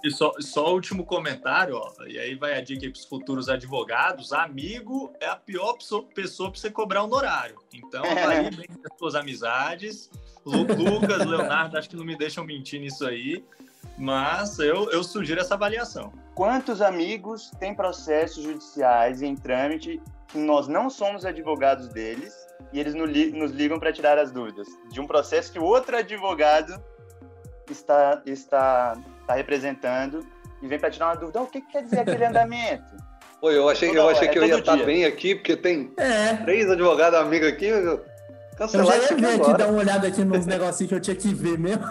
E 0.02 0.10
só, 0.10 0.32
só 0.38 0.68
o 0.68 0.74
último 0.74 1.04
comentário, 1.04 1.76
ó, 1.76 1.92
e 2.06 2.18
aí 2.18 2.36
vai 2.36 2.56
a 2.56 2.60
dica 2.60 2.88
para 2.88 2.92
os 2.92 3.04
futuros 3.04 3.48
advogados: 3.48 4.32
amigo 4.32 5.12
é 5.20 5.26
a 5.26 5.34
pior 5.34 5.76
pessoa 6.14 6.50
para 6.50 6.60
você 6.60 6.70
cobrar 6.70 7.02
honorário. 7.02 7.56
Então, 7.74 8.04
aí 8.04 8.50
bem 8.54 8.66
as 8.90 8.98
suas 8.98 9.14
amizades. 9.14 10.10
Lucas, 10.44 11.26
Leonardo, 11.26 11.76
acho 11.76 11.90
que 11.90 11.96
não 11.96 12.04
me 12.04 12.16
deixam 12.16 12.44
mentir 12.44 12.80
nisso 12.80 13.04
aí, 13.06 13.44
mas 13.98 14.58
eu, 14.58 14.90
eu 14.90 15.02
sugiro 15.02 15.40
essa 15.40 15.54
avaliação. 15.54 16.12
Quantos 16.34 16.80
amigos 16.80 17.50
têm 17.58 17.74
processos 17.74 18.44
judiciais 18.44 19.20
em 19.20 19.36
trâmite 19.36 20.00
que 20.28 20.38
nós 20.38 20.68
não 20.68 20.88
somos 20.88 21.26
advogados 21.26 21.88
deles 21.88 22.34
e 22.72 22.78
eles 22.78 22.94
nos 22.94 23.50
ligam 23.50 23.78
para 23.78 23.92
tirar 23.92 24.18
as 24.18 24.30
dúvidas 24.30 24.68
de 24.90 25.00
um 25.00 25.06
processo 25.06 25.52
que 25.52 25.58
o 25.58 25.64
outro 25.64 25.96
advogado 25.96 26.82
está, 27.68 28.22
está 28.24 28.96
está 29.28 29.34
representando 29.34 30.26
e 30.62 30.66
vem 30.66 30.78
para 30.78 30.90
tirar 30.90 31.08
uma 31.08 31.16
dúvida, 31.16 31.40
oh, 31.40 31.44
o 31.44 31.46
que, 31.46 31.60
que, 31.60 31.70
quer 31.70 31.82
dizer 31.82 32.00
aquele 32.00 32.24
andamento? 32.24 32.96
Pô, 33.40 33.50
eu 33.52 33.68
achei, 33.68 33.96
eu 33.96 34.08
achei 34.08 34.26
é 34.26 34.30
que 34.32 34.38
eu 34.38 34.44
ia 34.44 34.58
estar 34.58 34.76
tá 34.76 34.84
bem 34.84 35.04
aqui, 35.04 35.36
porque 35.36 35.56
tem 35.56 35.92
é. 35.96 36.34
três 36.38 36.68
advogados 36.68 37.20
amigos 37.20 37.46
aqui. 37.46 37.70
Cancelar 38.56 38.96
eu 38.96 39.02
já 39.02 39.14
ia 39.14 39.16
ver 39.16 39.40
aqui, 39.40 39.56
dar 39.56 39.68
uma 39.68 39.78
olhada 39.78 40.08
aqui 40.08 40.24
nos 40.24 40.44
negocinhos 40.46 40.88
que 40.88 40.94
eu 40.96 41.00
tinha 41.00 41.14
que 41.14 41.32
ver 41.32 41.56
mesmo. 41.56 41.84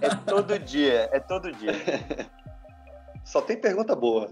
É 0.00 0.14
todo 0.24 0.56
dia, 0.60 1.08
é 1.10 1.18
todo 1.18 1.50
dia. 1.50 1.72
Só 3.24 3.40
tem 3.40 3.56
pergunta 3.56 3.96
boa. 3.96 4.28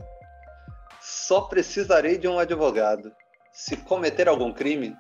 Só 1.01 1.41
precisarei 1.41 2.17
de 2.17 2.29
um 2.29 2.39
advogado. 2.39 3.11
Se 3.51 3.77
cometer 3.77 4.29
algum 4.29 4.53
crime? 4.53 4.97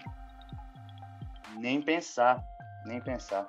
Nem 1.58 1.80
pensar, 1.80 2.42
nem 2.84 3.00
pensar. 3.00 3.48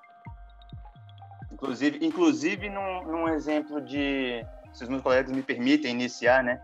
Inclusive, 1.62 2.00
inclusive 2.01 2.70
num, 2.70 3.03
num 3.03 3.30
exemplo 3.30 3.80
de, 3.80 4.44
se 4.74 4.84
os 4.84 4.89
meus 4.89 5.03
colegas 5.03 5.32
me 5.32 5.44
permitem 5.44 5.91
iniciar, 5.91 6.44
né? 6.44 6.60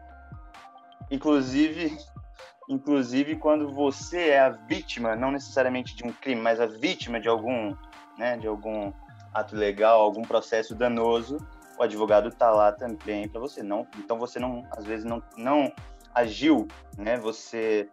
Inclusive, 1.11 1.95
inclusive 2.67 3.35
quando 3.35 3.71
você 3.71 4.29
é 4.29 4.39
a 4.39 4.49
vítima, 4.49 5.15
não 5.15 5.31
necessariamente 5.31 5.95
de 5.95 6.03
um 6.03 6.11
crime, 6.11 6.41
mas 6.41 6.59
a 6.59 6.65
vítima 6.65 7.19
de 7.19 7.27
algum, 7.27 7.75
né, 8.17 8.37
de 8.37 8.47
algum 8.47 8.91
ato 9.31 9.55
legal, 9.55 10.01
algum 10.01 10.23
processo 10.23 10.73
danoso, 10.73 11.37
o 11.77 11.83
advogado 11.83 12.29
está 12.29 12.49
lá 12.49 12.71
também 12.71 13.27
para 13.27 13.39
você. 13.39 13.61
Não, 13.61 13.87
então 13.99 14.17
você 14.17 14.39
não, 14.39 14.65
às 14.75 14.83
vezes 14.83 15.05
não, 15.05 15.21
não 15.37 15.71
agiu, 16.15 16.67
né? 16.97 17.17
Você 17.17 17.87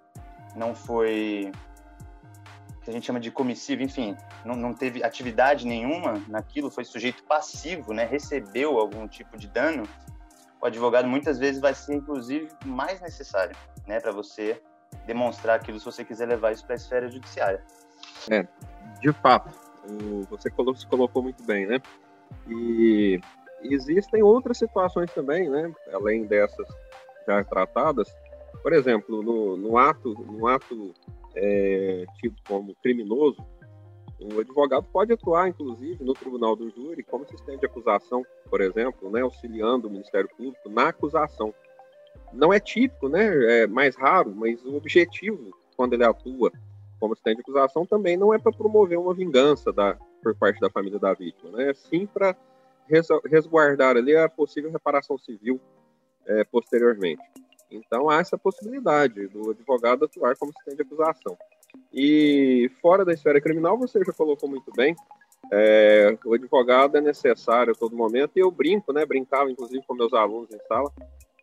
não 0.56 0.74
foi 0.74 1.52
que 2.84 2.90
a 2.90 2.92
gente 2.92 3.06
chama 3.06 3.18
de 3.18 3.30
comissivo, 3.30 3.82
enfim, 3.82 4.14
não, 4.44 4.54
não 4.54 4.74
teve 4.74 5.02
atividade 5.02 5.66
nenhuma 5.66 6.22
naquilo, 6.28 6.70
foi 6.70 6.84
sujeito 6.84 7.24
passivo, 7.24 7.94
né, 7.94 8.04
recebeu 8.04 8.78
algum 8.78 9.08
tipo 9.08 9.38
de 9.38 9.48
dano, 9.48 9.88
o 10.60 10.66
advogado 10.66 11.08
muitas 11.08 11.38
vezes 11.38 11.60
vai 11.60 11.74
ser, 11.74 11.94
inclusive, 11.94 12.48
mais 12.64 13.00
necessário, 13.00 13.56
né, 13.86 14.00
para 14.00 14.12
você 14.12 14.62
demonstrar 15.06 15.56
aquilo 15.56 15.78
se 15.78 15.84
você 15.84 16.04
quiser 16.04 16.28
levar 16.28 16.52
isso 16.52 16.64
para 16.64 16.74
a 16.74 16.76
esfera 16.76 17.08
judiciária. 17.08 17.62
É, 18.30 18.46
de 19.00 19.12
fato, 19.14 19.50
você 20.28 20.50
se 20.76 20.86
colocou 20.86 21.22
muito 21.22 21.42
bem, 21.44 21.66
né? 21.66 21.80
E 22.48 23.20
existem 23.62 24.22
outras 24.22 24.58
situações 24.58 25.12
também, 25.12 25.48
né, 25.48 25.72
além 25.92 26.24
dessas 26.24 26.66
já 27.26 27.42
tratadas. 27.44 28.14
Por 28.64 28.72
exemplo, 28.72 29.22
no, 29.22 29.58
no 29.58 29.76
ato, 29.76 30.14
no 30.14 30.46
ato 30.46 30.94
é, 31.36 32.06
tido 32.18 32.34
como 32.48 32.74
criminoso, 32.76 33.36
o 34.18 34.40
advogado 34.40 34.86
pode 34.90 35.12
atuar, 35.12 35.48
inclusive, 35.48 36.02
no 36.02 36.14
tribunal 36.14 36.56
do 36.56 36.70
júri 36.70 37.02
como 37.02 37.24
assistente 37.24 37.60
de 37.60 37.66
acusação, 37.66 38.24
por 38.48 38.62
exemplo, 38.62 39.10
né, 39.10 39.20
auxiliando 39.20 39.86
o 39.86 39.90
Ministério 39.90 40.30
Público 40.34 40.70
na 40.70 40.88
acusação. 40.88 41.52
Não 42.32 42.54
é 42.54 42.58
típico, 42.58 43.06
né, 43.06 43.64
é 43.64 43.66
mais 43.66 43.96
raro, 43.96 44.32
mas 44.34 44.64
o 44.64 44.74
objetivo, 44.76 45.54
quando 45.76 45.92
ele 45.92 46.04
atua 46.04 46.50
como 46.98 47.12
assistente 47.12 47.36
de 47.36 47.42
acusação, 47.42 47.84
também 47.84 48.16
não 48.16 48.32
é 48.32 48.38
para 48.38 48.50
promover 48.50 48.98
uma 48.98 49.12
vingança 49.12 49.70
da, 49.74 49.98
por 50.22 50.34
parte 50.36 50.58
da 50.58 50.70
família 50.70 50.98
da 50.98 51.12
vítima, 51.12 51.50
né, 51.50 51.74
sim 51.74 52.06
para 52.06 52.34
resguardar 53.26 53.98
ali 53.98 54.16
a 54.16 54.26
possível 54.26 54.72
reparação 54.72 55.18
civil 55.18 55.60
é, 56.24 56.44
posteriormente. 56.44 57.22
Então 57.70 58.08
há 58.08 58.20
essa 58.20 58.38
possibilidade 58.38 59.26
do 59.28 59.50
advogado 59.50 60.04
atuar 60.04 60.36
como 60.36 60.50
assistente 60.50 60.76
de 60.76 60.82
acusação. 60.82 61.36
E 61.92 62.70
fora 62.80 63.04
da 63.04 63.12
esfera 63.12 63.40
criminal, 63.40 63.78
você 63.78 64.00
já 64.04 64.12
colocou 64.12 64.48
muito 64.48 64.70
bem, 64.76 64.94
é, 65.52 66.16
o 66.24 66.34
advogado 66.34 66.96
é 66.96 67.00
necessário 67.00 67.72
a 67.72 67.76
todo 67.76 67.96
momento, 67.96 68.32
e 68.36 68.40
eu 68.40 68.50
brinco, 68.50 68.92
né, 68.92 69.04
brincava 69.04 69.50
inclusive 69.50 69.84
com 69.86 69.94
meus 69.94 70.12
alunos 70.12 70.50
em 70.52 70.58
sala, 70.66 70.90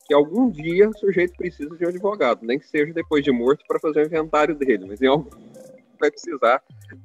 que 0.05 0.13
algum 0.13 0.49
dia 0.49 0.89
o 0.89 0.97
sujeito 0.97 1.35
precisa 1.37 1.75
de 1.77 1.85
um 1.85 1.89
advogado, 1.89 2.45
nem 2.45 2.59
que 2.59 2.67
seja 2.67 2.93
depois 2.93 3.23
de 3.23 3.31
morto 3.31 3.63
para 3.67 3.79
fazer 3.79 4.03
o 4.03 4.05
inventário 4.05 4.55
dele, 4.55 4.85
mas 4.85 5.01
em 5.01 5.07
algum 5.07 5.29
vai 5.99 6.09
precisar 6.09 6.61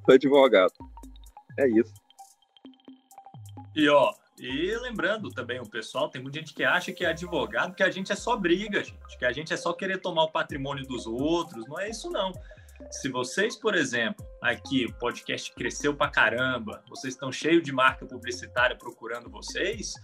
do 0.06 0.12
advogado. 0.12 0.72
É 1.58 1.68
isso. 1.68 1.92
E 3.74 3.88
ó, 3.88 4.12
e 4.38 4.76
lembrando 4.78 5.30
também 5.30 5.58
o 5.60 5.66
pessoal, 5.66 6.08
tem 6.08 6.20
muita 6.22 6.38
gente 6.38 6.52
que 6.52 6.62
acha 6.62 6.92
que 6.92 7.04
é 7.04 7.08
advogado, 7.08 7.74
que 7.74 7.82
a 7.82 7.90
gente 7.90 8.12
é 8.12 8.16
só 8.16 8.36
briga, 8.36 8.84
gente, 8.84 9.18
que 9.18 9.24
a 9.24 9.32
gente 9.32 9.52
é 9.52 9.56
só 9.56 9.72
querer 9.72 9.98
tomar 9.98 10.24
o 10.24 10.30
patrimônio 10.30 10.86
dos 10.86 11.06
outros. 11.06 11.66
Não 11.66 11.80
é 11.80 11.88
isso, 11.88 12.10
não. 12.10 12.32
Se 12.90 13.08
vocês, 13.08 13.56
por 13.56 13.74
exemplo, 13.74 14.26
aqui 14.42 14.84
o 14.84 14.92
podcast 14.94 15.52
cresceu 15.52 15.94
pra 15.94 16.08
caramba, 16.08 16.82
vocês 16.88 17.14
estão 17.14 17.32
cheios 17.32 17.62
de 17.62 17.72
marca 17.72 18.04
publicitária 18.04 18.76
procurando 18.76 19.30
vocês, 19.30 19.94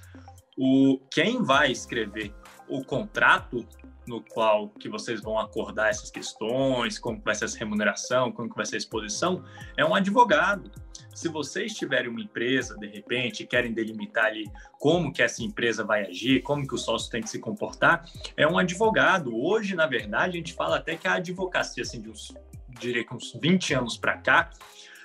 o 0.56 0.98
quem 1.10 1.42
vai 1.42 1.70
escrever 1.70 2.34
o 2.68 2.82
contrato 2.82 3.66
no 4.06 4.20
qual 4.20 4.68
que 4.68 4.88
vocês 4.88 5.20
vão 5.20 5.38
acordar 5.38 5.90
essas 5.90 6.10
questões, 6.10 6.98
como 6.98 7.20
vai 7.22 7.34
ser 7.34 7.44
essa 7.44 7.58
remuneração, 7.58 8.32
como 8.32 8.52
vai 8.54 8.66
ser 8.66 8.76
a 8.76 8.78
exposição, 8.78 9.44
é 9.76 9.84
um 9.84 9.94
advogado. 9.94 10.70
Se 11.14 11.28
vocês 11.28 11.75
tiverem 11.75 12.09
uma 12.09 12.21
empresa, 12.21 12.76
de 12.76 12.87
repente, 12.87 13.47
querem 13.47 13.73
delimitar 13.73 14.26
ali 14.26 14.50
como 14.78 15.12
que 15.12 15.23
essa 15.23 15.42
empresa 15.42 15.85
vai 15.85 16.07
agir, 16.07 16.42
como 16.42 16.66
que 16.66 16.75
o 16.75 16.78
sócio 16.78 17.11
tem 17.11 17.23
que 17.23 17.28
se 17.28 17.38
comportar, 17.38 18.04
é 18.37 18.47
um 18.47 18.59
advogado. 18.59 19.35
Hoje, 19.35 19.75
na 19.75 19.87
verdade, 19.87 20.31
a 20.31 20.38
gente 20.38 20.54
fala 20.54 20.76
até 20.76 20.97
que 20.97 21.07
a 21.07 21.14
advocacia, 21.14 21.83
assim, 21.83 22.00
de 22.00 22.11
uns, 22.11 22.35
diria 22.81 23.04
que 23.04 23.14
uns 23.14 23.33
20 23.40 23.75
anos 23.75 23.97
para 23.97 24.16
cá, 24.16 24.50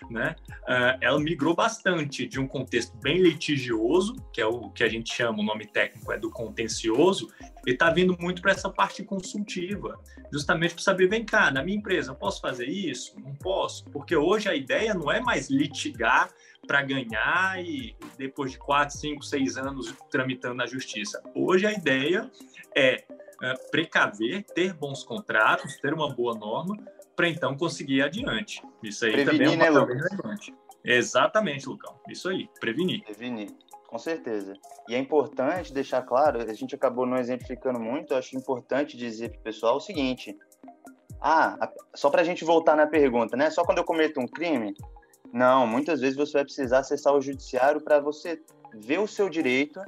né, 0.09 0.35
uh, 0.63 0.97
ela 1.01 1.19
migrou 1.19 1.55
bastante 1.55 2.27
de 2.27 2.39
um 2.39 2.47
contexto 2.47 2.95
bem 2.97 3.21
litigioso, 3.21 4.15
que 4.31 4.41
é 4.41 4.45
o 4.45 4.69
que 4.69 4.83
a 4.83 4.89
gente 4.89 5.13
chama, 5.13 5.39
o 5.39 5.43
nome 5.43 5.65
técnico 5.65 6.11
é 6.11 6.17
do 6.17 6.29
contencioso, 6.29 7.29
e 7.65 7.71
está 7.71 7.89
vindo 7.89 8.15
muito 8.19 8.41
para 8.41 8.51
essa 8.51 8.69
parte 8.69 9.03
consultiva, 9.03 9.99
justamente 10.31 10.73
para 10.73 10.83
saber, 10.83 11.07
vem 11.07 11.25
cá, 11.25 11.51
na 11.51 11.63
minha 11.63 11.77
empresa, 11.77 12.11
eu 12.11 12.15
posso 12.15 12.39
fazer 12.41 12.67
isso? 12.67 13.19
Não 13.19 13.35
posso, 13.35 13.85
porque 13.85 14.15
hoje 14.15 14.47
a 14.47 14.55
ideia 14.55 14.93
não 14.93 15.11
é 15.11 15.19
mais 15.19 15.49
litigar 15.49 16.29
para 16.65 16.81
ganhar 16.81 17.63
e 17.63 17.95
depois 18.17 18.51
de 18.51 18.57
quatro, 18.57 18.95
cinco, 18.95 19.23
seis 19.23 19.57
anos 19.57 19.93
tramitando 20.11 20.55
na 20.55 20.65
justiça. 20.65 21.21
Hoje 21.33 21.65
a 21.65 21.71
ideia 21.71 22.29
é 22.75 23.03
uh, 23.09 23.71
precaver, 23.71 24.43
ter 24.43 24.73
bons 24.73 25.03
contratos, 25.03 25.77
ter 25.77 25.93
uma 25.93 26.13
boa 26.13 26.35
norma, 26.35 26.75
para 27.17 27.27
então 27.27 27.57
conseguir 27.57 27.95
ir 27.95 28.03
adiante. 28.03 28.61
Isso 28.83 29.03
aí 29.03 29.11
prevenir, 29.11 29.49
também 29.49 29.67
é 29.67 29.71
uma 29.71 29.85
né, 29.85 29.93
relevante. 29.95 30.55
Exatamente, 30.85 31.67
Lucão. 31.67 31.95
Isso 32.07 32.29
aí, 32.29 32.47
prevenir. 32.59 33.03
Prevenir, 33.03 33.49
com 33.87 33.97
certeza. 33.97 34.53
E 34.87 34.93
é 34.93 34.99
importante 34.99 35.73
deixar 35.73 36.03
claro, 36.03 36.39
a 36.39 36.53
gente 36.53 36.75
acabou 36.75 37.07
não 37.07 37.17
exemplificando 37.17 37.79
muito, 37.79 38.13
eu 38.13 38.17
acho 38.17 38.37
importante 38.37 38.95
dizer 38.95 39.31
para 39.31 39.39
o 39.39 39.43
pessoal 39.43 39.77
o 39.77 39.81
seguinte: 39.81 40.37
Ah, 41.19 41.71
só 41.95 42.11
para 42.11 42.21
a 42.21 42.23
gente 42.23 42.45
voltar 42.45 42.77
na 42.77 42.85
pergunta, 42.85 43.35
né? 43.35 43.49
Só 43.49 43.65
quando 43.65 43.79
eu 43.79 43.83
cometo 43.83 44.21
um 44.21 44.27
crime? 44.27 44.75
Não, 45.33 45.65
muitas 45.65 45.99
vezes 45.99 46.15
você 46.15 46.33
vai 46.33 46.43
precisar 46.43 46.79
acessar 46.79 47.13
o 47.13 47.21
judiciário 47.21 47.81
para 47.81 47.99
você 47.99 48.39
ver 48.75 48.99
o 48.99 49.07
seu 49.07 49.27
direito, 49.27 49.81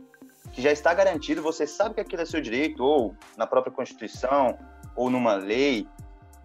que 0.52 0.62
já 0.64 0.72
está 0.72 0.94
garantido, 0.96 1.44
você 1.44 1.68
sabe 1.68 1.96
que 1.96 2.02
aquilo 2.02 2.24
é 2.24 2.26
seu 2.26 2.42
direito, 2.42 2.84
ou 2.84 3.16
na 3.38 3.46
própria 3.46 3.72
Constituição, 3.72 4.58
ou 4.96 5.10
numa 5.10 5.36
lei, 5.36 5.88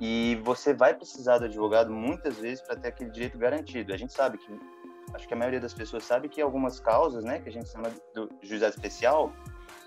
e 0.07 0.35
você 0.45 0.75
vai 0.75 0.93
precisar 0.93 1.39
do 1.39 1.47
advogado 1.47 1.91
muitas 1.91 2.37
vezes 2.37 2.61
para 2.61 2.77
ter 2.77 2.89
aquele 2.89 3.09
direito 3.09 3.39
garantido. 3.39 3.95
A 3.95 3.97
gente 3.97 4.13
sabe 4.13 4.37
que, 4.37 4.61
acho 5.15 5.27
que 5.27 5.33
a 5.33 5.37
maioria 5.37 5.59
das 5.59 5.73
pessoas 5.73 6.05
sabe 6.05 6.29
que 6.29 6.43
algumas 6.43 6.79
causas, 6.79 7.25
né, 7.25 7.41
que 7.41 7.49
a 7.49 7.53
gente 7.53 7.71
chama 7.71 7.91
do 8.15 8.29
juizado 8.43 8.75
especial, 8.75 9.33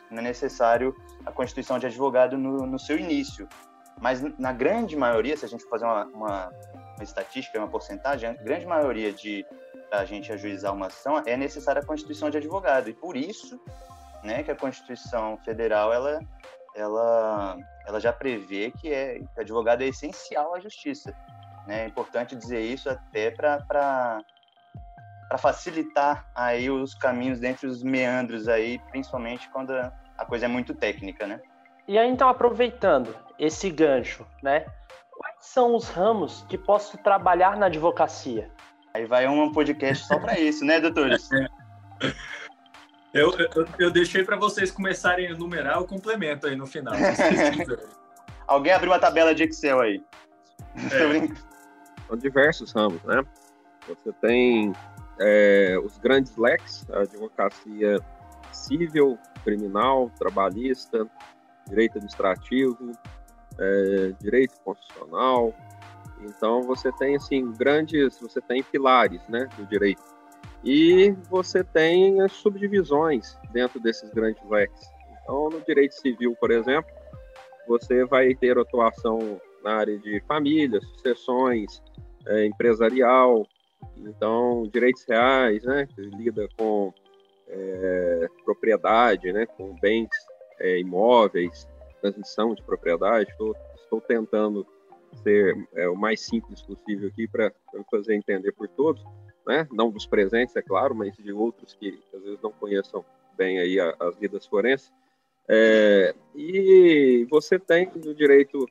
não 0.10 0.18
é 0.18 0.22
necessário 0.24 0.96
a 1.24 1.32
constituição 1.32 1.78
de 1.78 1.86
advogado 1.86 2.36
no, 2.36 2.66
no 2.66 2.80
seu 2.80 2.98
início. 2.98 3.48
Mas 4.02 4.20
na 4.40 4.52
grande 4.52 4.96
maioria, 4.96 5.38
se 5.38 5.46
a 5.46 5.48
gente 5.48 5.64
fazer 5.66 5.86
uma, 5.86 6.06
uma, 6.06 6.50
uma 6.96 7.04
estatística, 7.04 7.60
uma 7.60 7.68
porcentagem, 7.68 8.28
a 8.28 8.34
grande 8.34 8.66
maioria 8.66 9.14
de 9.14 9.46
a 9.92 10.04
gente 10.04 10.34
ajuizar 10.34 10.74
uma 10.74 10.88
ação 10.88 11.22
é 11.28 11.38
necessária 11.38 11.84
a 11.84 11.86
constituição 11.86 12.32
de 12.32 12.38
advogado. 12.38 12.90
E 12.90 12.94
por 12.94 13.16
isso, 13.16 13.62
né, 14.24 14.42
que 14.42 14.50
a 14.50 14.56
Constituição 14.56 15.38
Federal 15.46 15.94
ela 15.94 16.20
ela 16.78 17.58
ela 17.86 18.00
já 18.00 18.14
prevê 18.14 18.72
que 18.72 18.94
é 18.94 19.20
que 19.20 19.38
o 19.38 19.42
advogado 19.42 19.82
é 19.82 19.88
essencial 19.88 20.54
à 20.54 20.60
justiça. 20.60 21.14
Né? 21.66 21.84
É 21.84 21.88
importante 21.88 22.36
dizer 22.36 22.62
isso 22.62 22.90
até 22.90 23.32
para 23.32 24.22
para 25.28 25.38
facilitar 25.38 26.26
aí 26.34 26.70
os 26.70 26.96
caminhos 26.96 27.40
dentro 27.40 27.68
dos 27.68 27.84
meandros 27.84 28.48
aí, 28.48 28.80
principalmente 28.92 29.50
quando 29.50 29.72
a 29.72 30.26
coisa 30.26 30.46
é 30.46 30.48
muito 30.48 30.74
técnica, 30.74 31.28
né? 31.28 31.42
E 31.86 31.98
aí, 31.98 32.10
então, 32.10 32.30
aproveitando 32.30 33.14
esse 33.38 33.70
gancho, 33.70 34.26
né? 34.42 34.66
Quais 35.12 35.36
são 35.40 35.76
os 35.76 35.90
ramos 35.90 36.46
que 36.48 36.58
posso 36.58 36.98
trabalhar 36.98 37.58
na 37.58 37.66
advocacia? 37.66 38.50
Aí 38.94 39.06
vai 39.06 39.28
um 39.28 39.52
podcast 39.52 40.06
só 40.06 40.18
para 40.18 40.40
isso, 40.40 40.64
né, 40.64 40.80
doutores? 40.80 41.30
Eu, 43.14 43.32
eu, 43.38 43.68
eu 43.80 43.92
deixei 43.92 44.24
para 44.24 44.36
vocês 44.36 44.70
começarem 44.70 45.28
a 45.28 45.32
enumerar 45.32 45.82
o 45.82 45.86
complemento 45.86 46.48
aí 46.48 46.56
no 46.56 46.68
final. 46.68 46.94
Alguém 48.46 48.74
abriu 48.74 48.92
uma 48.92 49.00
tabela 49.00 49.34
de 49.34 49.44
Excel 49.44 49.80
aí. 49.80 50.04
É. 50.76 52.08
São 52.08 52.18
diversos 52.18 52.72
ramos, 52.72 53.02
né? 53.04 53.24
Você 53.88 54.12
tem 54.22 54.74
é, 55.20 55.78
os 55.84 55.98
grandes 55.98 56.36
leques, 56.38 56.86
a 56.90 57.02
advocacia 57.02 58.00
civil, 58.52 59.18
criminal, 59.44 60.12
trabalhista, 60.18 61.08
direito 61.68 61.98
administrativo, 61.98 62.92
é, 63.60 64.14
direito 64.20 64.60
constitucional. 64.64 65.54
Então 66.22 66.64
você 66.64 66.92
tem 66.94 67.16
assim 67.16 67.52
grandes, 67.54 68.20
você 68.20 68.42
tem 68.42 68.64
pilares, 68.64 69.22
né, 69.28 69.48
do 69.58 69.66
direito. 69.66 70.17
E 70.64 71.12
você 71.30 71.64
tem 71.64 72.22
as 72.22 72.32
subdivisões 72.34 73.38
dentro 73.52 73.80
desses 73.80 74.10
grandes 74.12 74.44
leques. 74.50 74.82
Então 75.22 75.50
no 75.50 75.62
direito 75.62 75.94
civil, 75.94 76.36
por 76.40 76.52
exemplo, 76.52 76.92
você 77.68 78.06
vai 78.06 78.34
ter 78.34 78.58
atuação 78.58 79.40
na 79.64 79.76
área 79.76 79.98
de 80.00 80.22
família, 80.28 80.80
sucessões, 80.82 81.82
é, 82.26 82.46
empresarial, 82.46 83.48
então 83.98 84.64
direitos 84.72 85.04
reais, 85.08 85.64
né, 85.64 85.88
que 85.88 86.02
lida 86.02 86.48
com 86.58 86.94
é, 87.48 88.28
propriedade, 88.44 89.32
né, 89.32 89.46
com 89.46 89.76
bens 89.80 90.10
é, 90.60 90.80
imóveis, 90.80 91.68
transmissão 92.02 92.54
de 92.54 92.64
propriedade. 92.64 93.30
Estou, 93.32 93.56
estou 93.76 94.02
tentando 94.02 94.66
ser 95.24 95.56
é, 95.76 95.88
o 95.90 95.96
mais 95.96 96.22
simples 96.22 96.62
possível 96.62 97.10
aqui 97.10 97.28
para 97.28 97.52
fazer 97.90 98.16
entender 98.16 98.52
por 98.52 98.68
todos, 98.70 99.04
né? 99.48 99.68
Não 99.72 99.90
dos 99.90 100.06
presentes, 100.06 100.56
é 100.56 100.62
claro, 100.62 100.94
mas 100.94 101.16
de 101.16 101.32
outros 101.32 101.74
que, 101.74 102.00
às 102.14 102.22
vezes 102.22 102.42
não 102.42 102.52
conheçam 102.52 103.04
bem 103.38 103.60
aí 103.60 103.80
a, 103.80 103.96
as 104.00 104.16
vidas 104.18 104.46
forenses. 104.46 104.92
É, 105.50 106.14
e 106.36 107.26
você 107.30 107.58
tem 107.58 107.90
no 107.96 108.14
direito 108.14 108.68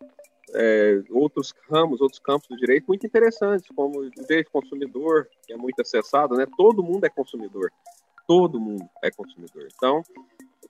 é, 0.54 1.02
outros 1.10 1.54
ramos, 1.70 2.00
outros 2.00 2.20
campos 2.20 2.46
do 2.48 2.56
direito 2.56 2.84
muito 2.86 3.06
interessantes, 3.06 3.66
como 3.74 4.00
o 4.00 4.10
direito 4.10 4.50
consumidor, 4.50 5.28
que 5.46 5.52
é 5.52 5.56
muito 5.56 5.80
acessado, 5.80 6.36
né? 6.36 6.46
Todo 6.56 6.82
mundo 6.82 7.04
é 7.04 7.08
consumidor. 7.08 7.72
Todo 8.28 8.60
mundo 8.60 8.84
é 9.02 9.10
consumidor. 9.10 9.68
Então, 9.74 10.02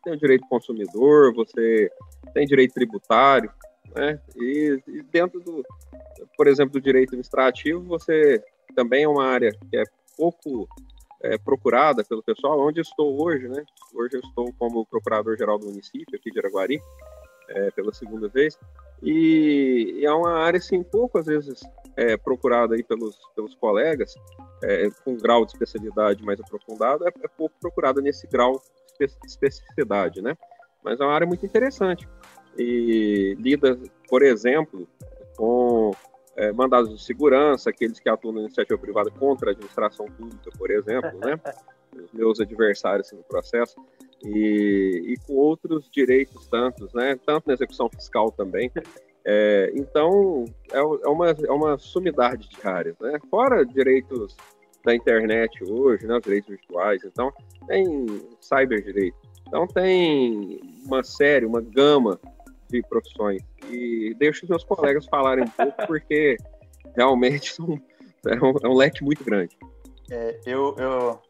tem 0.05 0.13
o 0.13 0.19
direito 0.19 0.47
consumidor, 0.49 1.35
você 1.35 1.91
tem 2.33 2.47
direito 2.47 2.75
tributário, 2.75 3.51
né? 3.95 4.21
E, 4.37 4.81
e, 4.87 5.03
dentro 5.03 5.41
do, 5.41 5.65
por 6.37 6.47
exemplo, 6.47 6.75
do 6.75 6.81
direito 6.81 7.09
administrativo, 7.09 7.83
você 7.83 8.43
também 8.75 9.05
é 9.05 9.09
uma 9.09 9.27
área 9.27 9.51
que 9.71 9.77
é 9.77 9.85
pouco 10.17 10.69
é, 11.23 11.39
procurada 11.39 12.05
pelo 12.05 12.23
pessoal. 12.23 12.61
Onde 12.61 12.81
estou 12.81 13.23
hoje, 13.23 13.49
né? 13.49 13.65
Hoje 13.95 14.17
eu 14.17 14.21
estou 14.21 14.53
como 14.59 14.87
procurador-geral 14.87 15.59
do 15.59 15.67
município 15.67 16.17
aqui 16.17 16.31
de 16.31 16.39
Araguari, 16.39 16.81
é, 17.49 17.71
pela 17.71 17.93
segunda 17.93 18.29
vez, 18.29 18.59
e, 19.03 19.99
e, 20.01 20.07
é 20.07 20.13
uma 20.13 20.33
área 20.33 20.59
assim 20.59 20.83
pouco 20.83 21.19
às 21.19 21.27
vezes 21.27 21.61
é, 21.97 22.17
procurada 22.17 22.75
aí 22.75 22.83
pelos 22.83 23.17
pelos 23.37 23.55
colegas, 23.55 24.15
é, 24.65 24.89
com 25.05 25.17
grau 25.17 25.45
de 25.45 25.53
especialidade 25.53 26.25
mais 26.25 26.41
aprofundado, 26.41 27.07
é, 27.07 27.13
é 27.23 27.29
pouco 27.29 27.55
procurada 27.61 28.01
nesse 28.01 28.27
grau 28.27 28.61
especificidade, 29.25 30.23
né? 30.23 30.37
Mas 30.83 31.01
é 31.01 31.05
uma 31.05 31.13
área 31.13 31.27
muito 31.27 31.45
interessante 31.45 32.09
e 32.59 33.37
lida, 33.39 33.79
por 34.09 34.23
exemplo, 34.23 34.89
com 35.37 35.91
é, 36.37 36.53
mandados 36.53 36.91
de 36.91 37.03
segurança, 37.03 37.71
aqueles 37.71 37.99
que 37.99 38.09
atuam 38.09 38.35
na 38.35 38.41
iniciativa 38.43 38.79
privada 38.79 39.11
contra 39.11 39.51
a 39.51 39.53
administração 39.53 40.07
pública, 40.07 40.51
por 40.57 40.71
exemplo, 40.71 41.19
né? 41.19 41.39
Os 41.97 42.13
meus 42.13 42.41
adversários 42.41 43.11
no 43.13 43.23
processo 43.23 43.75
e, 44.23 45.03
e, 45.07 45.17
com 45.27 45.33
outros 45.35 45.89
direitos 45.91 46.47
tantos, 46.47 46.93
né? 46.93 47.19
Tanto 47.25 47.47
na 47.47 47.55
execução 47.55 47.89
fiscal 47.89 48.31
também. 48.31 48.71
É, 49.25 49.73
então, 49.75 50.45
é, 50.73 50.79
é, 50.79 51.09
uma, 51.09 51.31
é 51.31 51.51
uma 51.51 51.79
sumidade 51.79 52.51
de 52.51 52.69
áreas, 52.69 52.99
né? 53.01 53.19
Fora 53.31 53.65
direitos 53.65 54.37
da 54.85 54.95
internet 54.95 55.65
hoje, 55.65 56.07
né? 56.07 56.17
Os 56.17 56.23
direitos 56.23 56.51
virtuais. 56.51 57.03
Então, 57.03 57.33
tem 57.67 58.07
cyberdireito. 58.41 59.17
Então 59.47 59.67
tem 59.67 60.61
uma 60.85 61.03
série, 61.03 61.47
uma 61.47 61.61
gama 61.61 62.21
de 62.69 62.83
profissões. 62.83 63.43
E 63.71 64.15
deixo 64.15 64.45
os 64.45 64.49
meus 64.49 64.65
colegas 64.65 65.07
falarem 65.07 65.45
um 65.45 65.49
pouco, 65.49 65.87
porque 65.87 66.37
realmente 66.97 67.53
são, 67.53 67.81
é, 68.27 68.35
um, 68.35 68.55
é 68.63 68.69
um 68.69 68.75
leque 68.75 69.05
muito 69.05 69.25
grande. 69.25 69.57
É, 70.11 70.41
eu, 70.47 70.75
eu, 70.79 71.23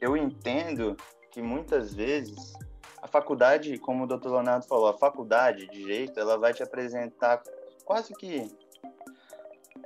eu 0.00 0.16
entendo 0.16 0.96
que 1.30 1.40
muitas 1.40 1.94
vezes 1.94 2.52
a 3.00 3.06
faculdade, 3.06 3.78
como 3.78 4.04
o 4.04 4.06
Dr. 4.06 4.28
Leonardo 4.28 4.66
falou, 4.66 4.88
a 4.88 4.98
faculdade 4.98 5.66
de 5.66 5.78
direito, 5.78 6.20
ela 6.20 6.36
vai 6.36 6.52
te 6.52 6.62
apresentar 6.62 7.42
quase 7.84 8.12
que 8.14 8.46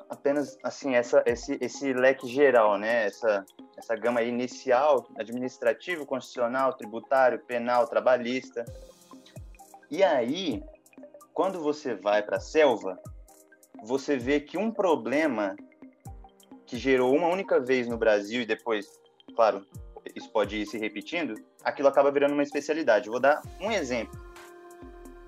apenas 0.08 0.58
assim 0.62 0.94
essa 0.94 1.22
esse 1.26 1.56
esse 1.60 1.92
leque 1.92 2.26
geral, 2.26 2.76
né? 2.78 3.06
Essa 3.06 3.44
essa 3.76 3.96
gama 3.96 4.22
inicial, 4.22 5.06
administrativo, 5.16 6.06
constitucional, 6.06 6.72
tributário, 6.74 7.38
penal, 7.40 7.86
trabalhista. 7.86 8.64
E 9.90 10.02
aí, 10.02 10.62
quando 11.34 11.60
você 11.60 11.96
vai 11.96 12.22
para 12.22 12.36
a 12.36 12.40
selva, 12.40 12.98
você 13.82 14.16
vê 14.16 14.40
que 14.40 14.56
um 14.56 14.70
problema 14.70 15.56
que 16.64 16.78
gerou 16.78 17.14
uma 17.14 17.26
única 17.26 17.60
vez 17.60 17.88
no 17.88 17.98
Brasil 17.98 18.42
e 18.42 18.46
depois, 18.46 18.86
claro, 19.34 19.66
isso 20.14 20.30
pode 20.30 20.56
ir 20.56 20.66
se 20.66 20.78
repetindo, 20.78 21.34
aquilo 21.62 21.88
acaba 21.88 22.10
virando 22.12 22.32
uma 22.32 22.42
especialidade. 22.42 23.10
vou 23.10 23.20
dar 23.20 23.42
um 23.60 23.70
exemplo. 23.70 24.22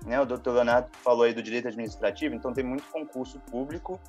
Né, 0.05 0.19
o 0.21 0.25
doutor 0.25 0.53
Leonardo 0.53 0.89
falou 1.03 1.23
aí 1.23 1.33
do 1.33 1.43
direito 1.43 1.67
administrativo, 1.67 2.33
então 2.33 2.53
tem 2.53 2.63
muito 2.63 2.85
concurso 2.85 3.41
público 3.41 3.99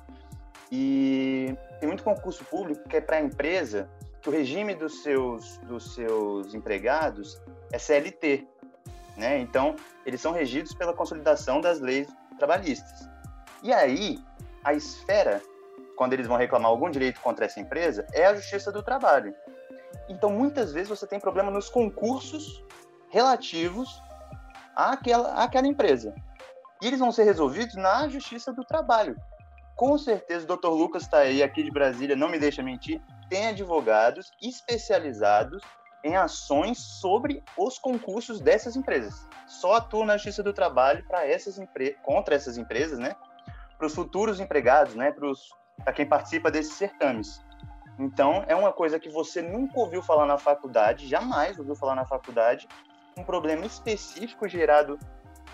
e 0.71 1.53
tem 1.81 1.87
muito 1.87 2.03
concurso 2.03 2.45
público 2.45 2.87
que 2.87 2.95
é 2.95 3.01
para 3.01 3.17
a 3.17 3.21
empresa 3.21 3.89
que 4.21 4.29
o 4.29 4.31
regime 4.31 4.73
dos 4.73 5.03
seus, 5.03 5.57
dos 5.59 5.93
seus 5.93 6.53
empregados 6.53 7.41
é 7.73 7.77
CLT, 7.77 8.47
né? 9.19 9.37
Então, 9.39 9.75
eles 10.05 10.21
são 10.21 10.31
regidos 10.31 10.73
pela 10.73 10.93
consolidação 10.93 11.61
das 11.61 11.79
leis 11.79 12.07
trabalhistas. 12.37 13.07
E 13.61 13.73
aí, 13.73 14.17
a 14.63 14.73
esfera, 14.73 15.41
quando 15.95 16.13
eles 16.13 16.25
vão 16.25 16.37
reclamar 16.37 16.71
algum 16.71 16.89
direito 16.89 17.19
contra 17.19 17.45
essa 17.45 17.59
empresa, 17.59 18.07
é 18.13 18.25
a 18.25 18.33
Justiça 18.33 18.71
do 18.71 18.81
Trabalho. 18.81 19.35
Então, 20.07 20.31
muitas 20.31 20.71
vezes 20.71 20.89
você 20.89 21.05
tem 21.05 21.19
problema 21.19 21.51
nos 21.51 21.69
concursos 21.69 22.63
relativos 23.09 24.01
àquela, 24.75 25.43
àquela 25.43 25.67
empresa. 25.67 26.15
E 26.81 26.87
eles 26.87 26.99
vão 26.99 27.11
ser 27.11 27.23
resolvidos 27.23 27.75
na 27.75 28.07
Justiça 28.07 28.53
do 28.53 28.63
Trabalho. 28.63 29.15
Com 29.75 29.97
certeza, 29.97 30.45
o 30.45 30.57
Dr. 30.57 30.69
Lucas 30.69 31.03
está 31.03 31.19
aí, 31.19 31.43
aqui 31.43 31.63
de 31.63 31.71
Brasília, 31.71 32.15
não 32.15 32.29
me 32.29 32.39
deixa 32.39 32.63
mentir, 32.63 33.01
tem 33.29 33.47
advogados 33.47 34.31
especializados 34.41 35.61
em 36.03 36.15
ações 36.15 36.77
sobre 36.77 37.43
os 37.57 37.77
concursos 37.77 38.39
dessas 38.39 38.75
empresas. 38.75 39.27
Só 39.47 39.75
atua 39.75 40.05
na 40.05 40.17
Justiça 40.17 40.43
do 40.43 40.53
Trabalho 40.53 41.03
para 41.07 41.27
essas 41.27 41.59
contra 42.03 42.35
essas 42.35 42.57
empresas, 42.57 42.99
né? 42.99 43.15
os 43.85 43.95
futuros 43.95 44.39
empregados, 44.39 44.95
né, 44.95 45.13
para 45.83 45.93
quem 45.93 46.05
participa 46.05 46.51
desses 46.51 46.73
certames. 46.73 47.41
Então, 47.97 48.43
é 48.47 48.55
uma 48.55 48.71
coisa 48.71 48.99
que 48.99 49.09
você 49.09 49.41
nunca 49.41 49.79
ouviu 49.79 50.01
falar 50.01 50.25
na 50.25 50.37
faculdade, 50.37 51.07
jamais 51.07 51.57
ouviu 51.57 51.75
falar 51.75 51.95
na 51.95 52.05
faculdade, 52.05 52.67
um 53.17 53.23
problema 53.23 53.65
específico 53.65 54.47
gerado 54.47 54.97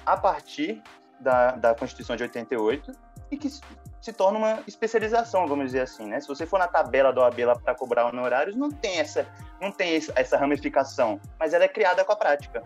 a 0.05 0.15
partir 0.15 0.81
da, 1.19 1.51
da 1.51 1.75
Constituição 1.75 2.15
de 2.15 2.23
88 2.23 2.91
e 3.31 3.37
que 3.37 3.49
se 4.05 4.13
torna 4.13 4.37
uma 4.37 4.59
especialização, 4.67 5.47
vamos 5.47 5.65
dizer 5.65 5.81
assim, 5.81 6.05
né? 6.05 6.19
Se 6.19 6.27
você 6.27 6.45
for 6.45 6.59
na 6.59 6.67
tabela 6.67 7.11
do 7.11 7.21
OAB 7.21 7.37
para 7.63 7.73
cobrar 7.73 8.05
honorários, 8.05 8.55
não 8.55 8.69
tem 8.69 8.99
essa, 8.99 9.25
não 9.59 9.71
tem 9.71 9.99
essa 10.15 10.37
ramificação, 10.37 11.19
mas 11.39 11.55
ela 11.55 11.63
é 11.63 11.67
criada 11.67 12.05
com 12.05 12.11
a 12.11 12.15
prática. 12.15 12.61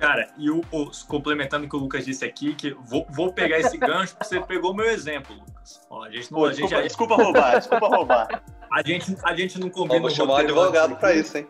Cara, 0.00 0.28
e 0.36 0.50
o, 0.50 0.64
o, 0.72 0.90
complementando 1.06 1.66
o 1.66 1.68
que 1.68 1.76
o 1.76 1.78
Lucas 1.78 2.04
disse 2.04 2.24
aqui, 2.24 2.56
que 2.56 2.72
vou, 2.86 3.06
vou 3.08 3.32
pegar 3.32 3.60
esse 3.60 3.76
gancho, 3.78 4.16
porque 4.16 4.34
você 4.34 4.40
pegou 4.40 4.72
o 4.72 4.74
meu 4.74 4.86
exemplo, 4.86 5.32
Lucas. 5.36 5.80
Ó, 5.88 6.02
a 6.02 6.10
gente 6.10 6.32
não, 6.32 6.40
Pô, 6.40 6.46
a 6.46 6.50
desculpa, 6.50 6.74
gente, 6.74 6.82
desculpa 6.88 7.14
roubar, 7.14 7.58
desculpa 7.58 7.86
roubar. 7.86 8.42
A 8.72 8.82
gente, 8.86 9.16
a 9.24 9.34
gente 9.34 9.58
não 9.58 9.68
combina. 9.68 9.98
Vou 9.98 10.10
chamar 10.10 10.34
um 10.34 10.36
advogado 10.36 10.94
para 10.94 11.12
isso, 11.12 11.36
hein? 11.36 11.48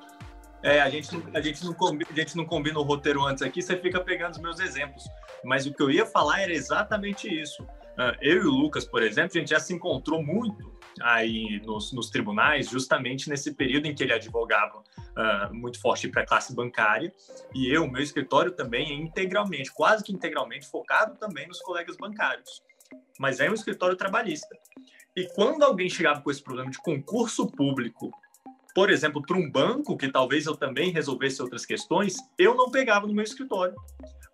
É, 0.62 0.80
a 0.80 0.88
gente, 0.88 1.22
a, 1.34 1.40
gente 1.42 1.62
não 1.66 1.74
combina, 1.74 2.10
a 2.10 2.14
gente 2.14 2.34
não 2.34 2.46
combina 2.46 2.78
o 2.78 2.82
roteiro 2.82 3.22
antes 3.26 3.42
aqui, 3.42 3.60
você 3.60 3.76
fica 3.76 4.00
pegando 4.00 4.32
os 4.32 4.38
meus 4.38 4.58
exemplos. 4.58 5.04
Mas 5.44 5.66
o 5.66 5.74
que 5.74 5.82
eu 5.82 5.90
ia 5.90 6.06
falar 6.06 6.40
era 6.40 6.52
exatamente 6.52 7.28
isso. 7.28 7.66
Uh, 8.00 8.16
eu 8.22 8.36
e 8.38 8.46
o 8.46 8.50
Lucas, 8.50 8.86
por 8.86 9.02
exemplo, 9.02 9.32
a 9.34 9.38
gente 9.38 9.50
já 9.50 9.60
se 9.60 9.74
encontrou 9.74 10.22
muito 10.22 10.72
aí 11.02 11.60
nos, 11.66 11.92
nos 11.92 12.08
tribunais, 12.08 12.70
justamente 12.70 13.28
nesse 13.28 13.52
período 13.52 13.86
em 13.86 13.94
que 13.94 14.02
ele 14.02 14.14
advogava 14.14 14.78
uh, 14.78 15.54
muito 15.54 15.78
forte 15.78 16.08
para 16.08 16.22
a 16.22 16.26
classe 16.26 16.54
bancária, 16.54 17.12
e 17.54 17.70
eu, 17.70 17.86
meu 17.86 18.02
escritório 18.02 18.52
também 18.52 18.88
é 18.88 18.94
integralmente, 18.94 19.70
quase 19.70 20.02
que 20.02 20.14
integralmente 20.14 20.66
focado 20.66 21.14
também 21.18 21.46
nos 21.46 21.60
colegas 21.60 21.94
bancários. 21.98 22.62
Mas 23.18 23.38
é 23.38 23.50
um 23.50 23.54
escritório 23.54 23.94
trabalhista. 23.94 24.56
E 25.14 25.26
quando 25.34 25.62
alguém 25.62 25.90
chegava 25.90 26.22
com 26.22 26.30
esse 26.30 26.42
problema 26.42 26.70
de 26.70 26.78
concurso 26.78 27.46
público, 27.50 28.10
por 28.74 28.88
exemplo, 28.88 29.20
para 29.20 29.36
um 29.36 29.50
banco, 29.50 29.94
que 29.98 30.10
talvez 30.10 30.46
eu 30.46 30.56
também 30.56 30.90
resolvesse 30.90 31.42
outras 31.42 31.66
questões, 31.66 32.16
eu 32.38 32.54
não 32.54 32.70
pegava 32.70 33.06
no 33.06 33.12
meu 33.12 33.24
escritório, 33.24 33.74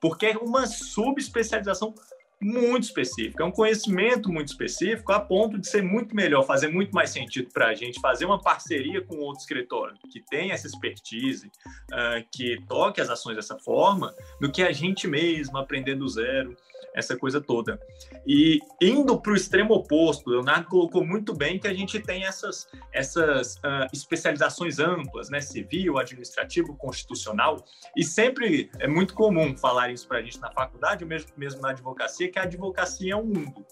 porque 0.01 0.27
é 0.27 0.37
uma 0.37 0.67
subespecialização 0.69 1.93
muito 2.41 2.85
específico, 2.85 3.43
é 3.43 3.45
um 3.45 3.51
conhecimento 3.51 4.31
muito 4.31 4.49
específico, 4.49 5.11
a 5.13 5.21
ponto 5.21 5.59
de 5.59 5.69
ser 5.69 5.83
muito 5.83 6.15
melhor, 6.15 6.45
fazer 6.45 6.69
muito 6.69 6.93
mais 6.93 7.11
sentido 7.11 7.49
para 7.53 7.69
a 7.69 7.75
gente 7.75 8.01
fazer 8.01 8.27
uma 8.27 8.41
parceria 8.41 9.01
com 9.01 9.17
outro 9.17 9.41
escritório 9.41 9.97
que 10.11 10.21
tem 10.21 10.51
essa 10.51 10.67
expertise, 10.67 11.47
uh, 11.47 12.25
que 12.31 12.63
toque 12.69 13.01
as 13.01 13.09
ações 13.09 13.37
dessa 13.37 13.59
forma, 13.59 14.15
do 14.41 14.51
que 14.51 14.63
a 14.63 14.73
gente 14.73 15.09
mesmo 15.09 15.57
aprender 15.57 15.95
do 15.95 16.09
zero 16.09 16.57
essa 16.97 17.15
coisa 17.15 17.41
toda. 17.41 17.79
E 18.27 18.59
indo 18.81 19.21
para 19.21 19.33
o 19.33 19.37
extremo 19.37 19.75
oposto, 19.75 20.31
Leonardo 20.31 20.67
colocou 20.67 21.05
muito 21.05 21.35
bem 21.35 21.59
que 21.59 21.69
a 21.69 21.75
gente 21.75 22.01
tem 22.01 22.25
essas, 22.25 22.67
essas 22.91 23.57
uh, 23.57 23.87
especializações 23.93 24.79
amplas, 24.79 25.29
né? 25.29 25.41
civil, 25.43 25.99
administrativo, 25.99 26.75
constitucional, 26.75 27.63
e 27.95 28.03
sempre 28.03 28.71
é 28.81 28.89
muito 28.89 29.13
comum 29.13 29.55
falar 29.57 29.91
isso 29.91 30.09
para 30.09 30.19
a 30.19 30.23
gente 30.23 30.41
na 30.41 30.51
faculdade, 30.51 31.05
mesmo, 31.05 31.31
mesmo 31.37 31.61
na 31.61 31.71
advocacia, 31.71 32.26
que 32.29 32.39
a 32.39 32.43
advocacia 32.43 33.13
é 33.13 33.17
um 33.17 33.25
mundo. 33.25 33.67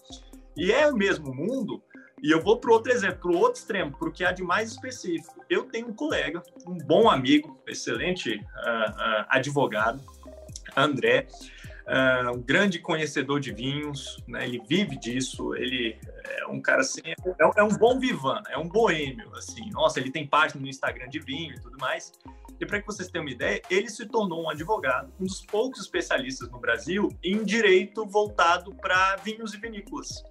E 0.57 0.71
é 0.71 0.87
o 0.87 0.95
mesmo 0.95 1.33
mundo, 1.33 1.83
e 2.21 2.31
eu 2.31 2.41
vou 2.41 2.57
para 2.57 2.71
outro 2.71 2.91
exemplo, 2.91 3.29
para 3.29 3.39
outro 3.39 3.59
extremo, 3.59 3.91
para 3.97 4.09
o 4.09 4.11
que 4.11 4.23
há 4.23 4.31
de 4.31 4.41
mais 4.41 4.71
específico. 4.71 5.43
Eu 5.49 5.65
tenho 5.65 5.89
um 5.89 5.93
colega, 5.93 6.41
um 6.65 6.77
bom 6.77 7.09
amigo, 7.09 7.61
excelente 7.67 8.35
uh, 8.35 8.39
uh, 8.39 9.25
advogado, 9.29 10.01
André, 10.75 11.27
uh, 11.85 12.35
um 12.35 12.41
grande 12.41 12.79
conhecedor 12.79 13.39
de 13.39 13.51
vinhos, 13.51 14.17
né? 14.27 14.45
ele 14.45 14.61
vive 14.67 14.97
disso, 14.97 15.53
ele 15.55 15.97
é 16.23 16.47
um 16.47 16.61
cara 16.61 16.81
assim, 16.81 17.01
é, 17.03 17.15
é 17.57 17.63
um 17.63 17.77
bom 17.77 17.99
vivan, 17.99 18.41
é 18.49 18.57
um 18.57 18.67
boêmio, 18.67 19.31
assim, 19.35 19.69
nossa, 19.71 19.99
ele 19.99 20.09
tem 20.09 20.25
página 20.25 20.61
no 20.61 20.67
Instagram 20.67 21.07
de 21.09 21.19
vinho 21.19 21.53
e 21.53 21.59
tudo 21.59 21.77
mais, 21.77 22.11
e 22.59 22.65
para 22.65 22.79
que 22.79 22.87
vocês 22.87 23.09
tenham 23.09 23.25
uma 23.25 23.31
ideia, 23.31 23.61
ele 23.69 23.89
se 23.89 24.05
tornou 24.05 24.43
um 24.43 24.49
advogado, 24.49 25.11
um 25.19 25.25
dos 25.25 25.45
poucos 25.45 25.81
especialistas 25.81 26.49
no 26.49 26.59
Brasil 26.59 27.09
em 27.23 27.43
direito 27.43 28.05
voltado 28.05 28.73
para 28.75 29.15
vinhos 29.17 29.53
e 29.53 29.57
vinícolas. 29.57 30.23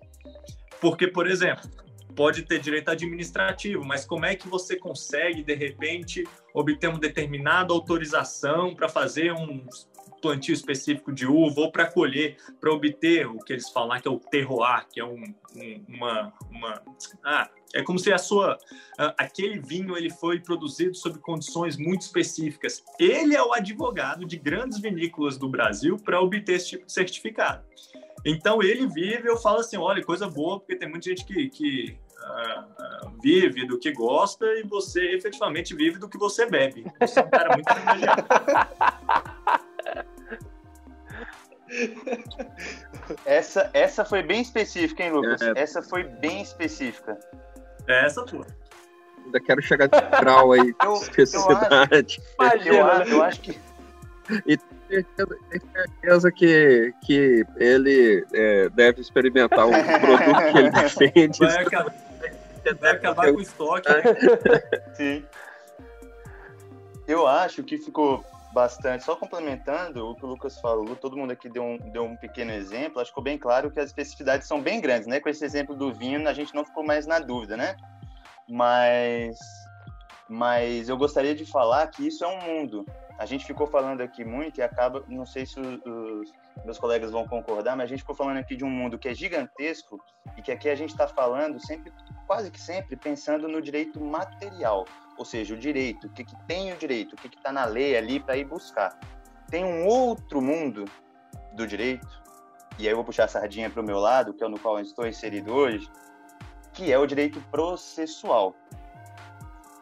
Porque, 0.80 1.06
por 1.08 1.26
exemplo, 1.26 1.68
pode 2.14 2.42
ter 2.42 2.60
direito 2.60 2.90
administrativo, 2.90 3.84
mas 3.84 4.04
como 4.04 4.24
é 4.24 4.34
que 4.34 4.48
você 4.48 4.76
consegue, 4.76 5.42
de 5.42 5.54
repente, 5.54 6.24
obter 6.52 6.88
uma 6.88 6.98
determinada 6.98 7.72
autorização 7.72 8.74
para 8.74 8.88
fazer 8.88 9.32
um 9.32 9.66
plantio 10.24 10.54
específico 10.54 11.12
de 11.12 11.26
uva 11.26 11.60
ou 11.60 11.70
para 11.70 11.87
colher, 11.87 12.38
para 12.58 12.72
obter 12.72 13.26
o 13.26 13.38
que 13.38 13.52
eles 13.52 13.68
falam 13.68 14.00
que 14.00 14.08
é 14.08 14.10
o 14.10 14.18
terroir, 14.18 14.87
que 14.90 14.98
é 14.98 15.04
um, 15.04 15.22
um, 15.54 15.84
uma, 15.87 16.32
uma 16.50 16.82
ah, 17.22 17.50
é 17.74 17.82
como 17.82 17.98
se 17.98 18.10
a 18.10 18.16
sua 18.16 18.56
aquele 19.18 19.58
vinho 19.58 19.94
ele 19.98 20.08
foi 20.08 20.40
produzido 20.40 20.94
sob 20.94 21.18
condições 21.18 21.76
muito 21.76 22.02
específicas. 22.02 22.82
Ele 22.98 23.37
é 23.37 23.42
o 23.42 23.52
advogado 23.52 24.24
de 24.24 24.38
grandes 24.38 24.78
vinícolas 24.78 25.37
do 25.37 25.46
Brasil 25.46 25.98
para 25.98 26.18
obter 26.22 26.54
esse 26.54 26.70
tipo 26.70 26.87
de 26.87 26.92
certificado. 26.92 27.62
Então 28.24 28.62
ele 28.62 28.87
vive, 28.87 29.28
eu 29.28 29.37
falo 29.37 29.58
assim, 29.58 29.76
olha, 29.76 30.02
coisa 30.02 30.26
boa, 30.26 30.58
porque 30.58 30.76
tem 30.76 30.88
muita 30.88 31.10
gente 31.10 31.26
que, 31.26 31.50
que 31.50 31.98
uh, 32.24 33.20
vive 33.22 33.66
do 33.66 33.78
que 33.78 33.92
gosta 33.92 34.46
e 34.54 34.62
você 34.62 35.12
efetivamente 35.12 35.74
vive 35.74 35.98
do 35.98 36.08
que 36.08 36.16
você 36.16 36.46
bebe. 36.46 36.87
Você 36.98 37.20
é 37.20 37.24
um 37.24 37.30
cara 37.30 37.54
muito 37.54 37.66
privilegiado. 37.74 38.24
Essa, 43.24 43.70
essa 43.72 44.04
foi 44.04 44.22
bem 44.22 44.40
específica, 44.40 45.02
hein, 45.02 45.12
Lucas? 45.12 45.40
É. 45.42 45.52
Essa 45.56 45.82
foi 45.82 46.04
bem 46.04 46.42
específica. 46.42 47.18
É 47.87 48.06
essa 48.06 48.24
tua. 48.24 48.46
Ainda 49.24 49.40
quero 49.40 49.62
chegar 49.62 49.87
de 49.87 50.00
grau 50.20 50.52
aí, 50.52 50.74
eu. 50.82 50.87
Eu 50.87 50.94
acho, 50.94 51.08
eu, 52.68 52.87
acho, 52.87 53.10
eu 53.10 53.22
acho 53.22 53.40
que. 53.40 53.58
E 54.46 54.56
tenho 54.88 55.04
certeza 55.12 56.32
que, 56.32 56.94
que 57.04 57.44
ele 57.56 58.24
é, 58.32 58.68
deve 58.70 59.00
experimentar 59.00 59.66
o 59.66 59.70
produto 60.00 60.52
que 60.52 60.58
ele 60.58 60.70
defende. 60.70 61.38
Vai 61.38 61.62
acabar, 61.62 61.94
vai 62.80 62.90
acabar 62.92 63.32
com 63.32 63.38
o 63.38 63.40
estoque. 63.40 63.88
Né? 63.88 64.02
Sim. 64.94 65.24
Eu 67.06 67.26
acho 67.26 67.62
que 67.62 67.76
ficou 67.76 68.24
bastante. 68.54 69.04
Só 69.04 69.16
complementando 69.16 70.08
o 70.08 70.14
que 70.14 70.24
o 70.24 70.28
Lucas 70.28 70.58
falou, 70.60 70.94
todo 70.94 71.16
mundo 71.16 71.32
aqui 71.32 71.48
deu 71.48 71.64
um, 71.64 71.76
deu 71.76 72.04
um 72.04 72.16
pequeno 72.16 72.52
exemplo, 72.52 73.00
acho 73.00 73.10
que 73.10 73.10
ficou 73.10 73.24
bem 73.24 73.36
claro 73.36 73.70
que 73.70 73.80
as 73.80 73.86
especificidades 73.86 74.46
são 74.46 74.62
bem 74.62 74.80
grandes, 74.80 75.08
né? 75.08 75.18
Com 75.20 75.28
esse 75.28 75.44
exemplo 75.44 75.74
do 75.74 75.92
vinho, 75.92 76.26
a 76.26 76.32
gente 76.32 76.54
não 76.54 76.64
ficou 76.64 76.84
mais 76.84 77.06
na 77.06 77.18
dúvida, 77.18 77.56
né? 77.56 77.76
Mas, 78.48 79.36
mas 80.28 80.88
eu 80.88 80.96
gostaria 80.96 81.34
de 81.34 81.44
falar 81.44 81.88
que 81.88 82.06
isso 82.06 82.24
é 82.24 82.28
um 82.28 82.40
mundo. 82.40 82.86
A 83.18 83.26
gente 83.26 83.44
ficou 83.44 83.66
falando 83.66 84.00
aqui 84.00 84.24
muito 84.24 84.58
e 84.58 84.62
acaba, 84.62 85.04
não 85.08 85.26
sei 85.26 85.46
se 85.46 85.58
os, 85.60 85.80
os 85.84 86.64
meus 86.64 86.78
colegas 86.78 87.10
vão 87.10 87.26
concordar, 87.26 87.76
mas 87.76 87.84
a 87.84 87.88
gente 87.88 88.00
ficou 88.00 88.14
falando 88.14 88.38
aqui 88.38 88.56
de 88.56 88.64
um 88.64 88.70
mundo 88.70 88.98
que 88.98 89.08
é 89.08 89.14
gigantesco 89.14 90.00
e 90.36 90.42
que 90.42 90.52
aqui 90.52 90.68
a 90.68 90.74
gente 90.74 90.90
está 90.90 91.06
falando 91.06 91.60
sempre, 91.64 91.92
quase 92.26 92.50
que 92.50 92.60
sempre, 92.60 92.96
pensando 92.96 93.46
no 93.48 93.60
direito 93.60 94.00
material 94.00 94.84
ou 95.16 95.24
seja, 95.24 95.55
o 95.55 95.59
direito, 95.59 96.07
o 96.07 96.11
que, 96.11 96.24
que 96.24 96.37
tem 96.46 96.72
o 96.72 96.77
direito, 96.77 97.14
o 97.14 97.16
que 97.16 97.29
está 97.29 97.53
na 97.53 97.64
lei 97.64 97.96
ali 97.96 98.18
para 98.18 98.37
ir 98.37 98.44
buscar. 98.44 98.98
Tem 99.48 99.64
um 99.64 99.87
outro 99.87 100.40
mundo 100.40 100.85
do 101.53 101.66
direito, 101.66 102.22
e 102.79 102.87
aí 102.87 102.92
eu 102.92 102.96
vou 102.96 103.05
puxar 103.05 103.24
a 103.24 103.29
sardinha 103.29 103.70
para 103.70 103.81
o 103.81 103.85
meu 103.85 103.98
lado, 103.98 104.35
que 104.35 104.42
é 104.42 104.48
no 104.48 104.59
qual 104.59 104.79
eu 104.79 104.83
estou 104.83 105.07
inserido 105.07 105.53
hoje, 105.53 105.88
que 106.72 106.92
é 106.92 106.98
o 106.98 107.07
direito 107.07 107.40
processual. 107.50 108.55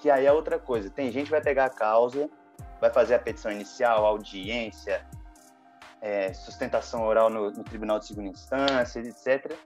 Que 0.00 0.10
aí 0.10 0.26
é 0.26 0.32
outra 0.32 0.58
coisa. 0.58 0.90
Tem 0.90 1.10
gente 1.10 1.26
que 1.26 1.30
vai 1.30 1.40
pegar 1.40 1.66
a 1.66 1.70
causa, 1.70 2.28
vai 2.80 2.92
fazer 2.92 3.14
a 3.14 3.18
petição 3.18 3.50
inicial, 3.50 4.04
audiência, 4.04 5.06
é, 6.02 6.34
sustentação 6.34 7.06
oral 7.06 7.30
no, 7.30 7.50
no 7.50 7.64
Tribunal 7.64 7.98
de 7.98 8.06
Segunda 8.06 8.28
Instância, 8.28 9.00
etc. 9.00 9.56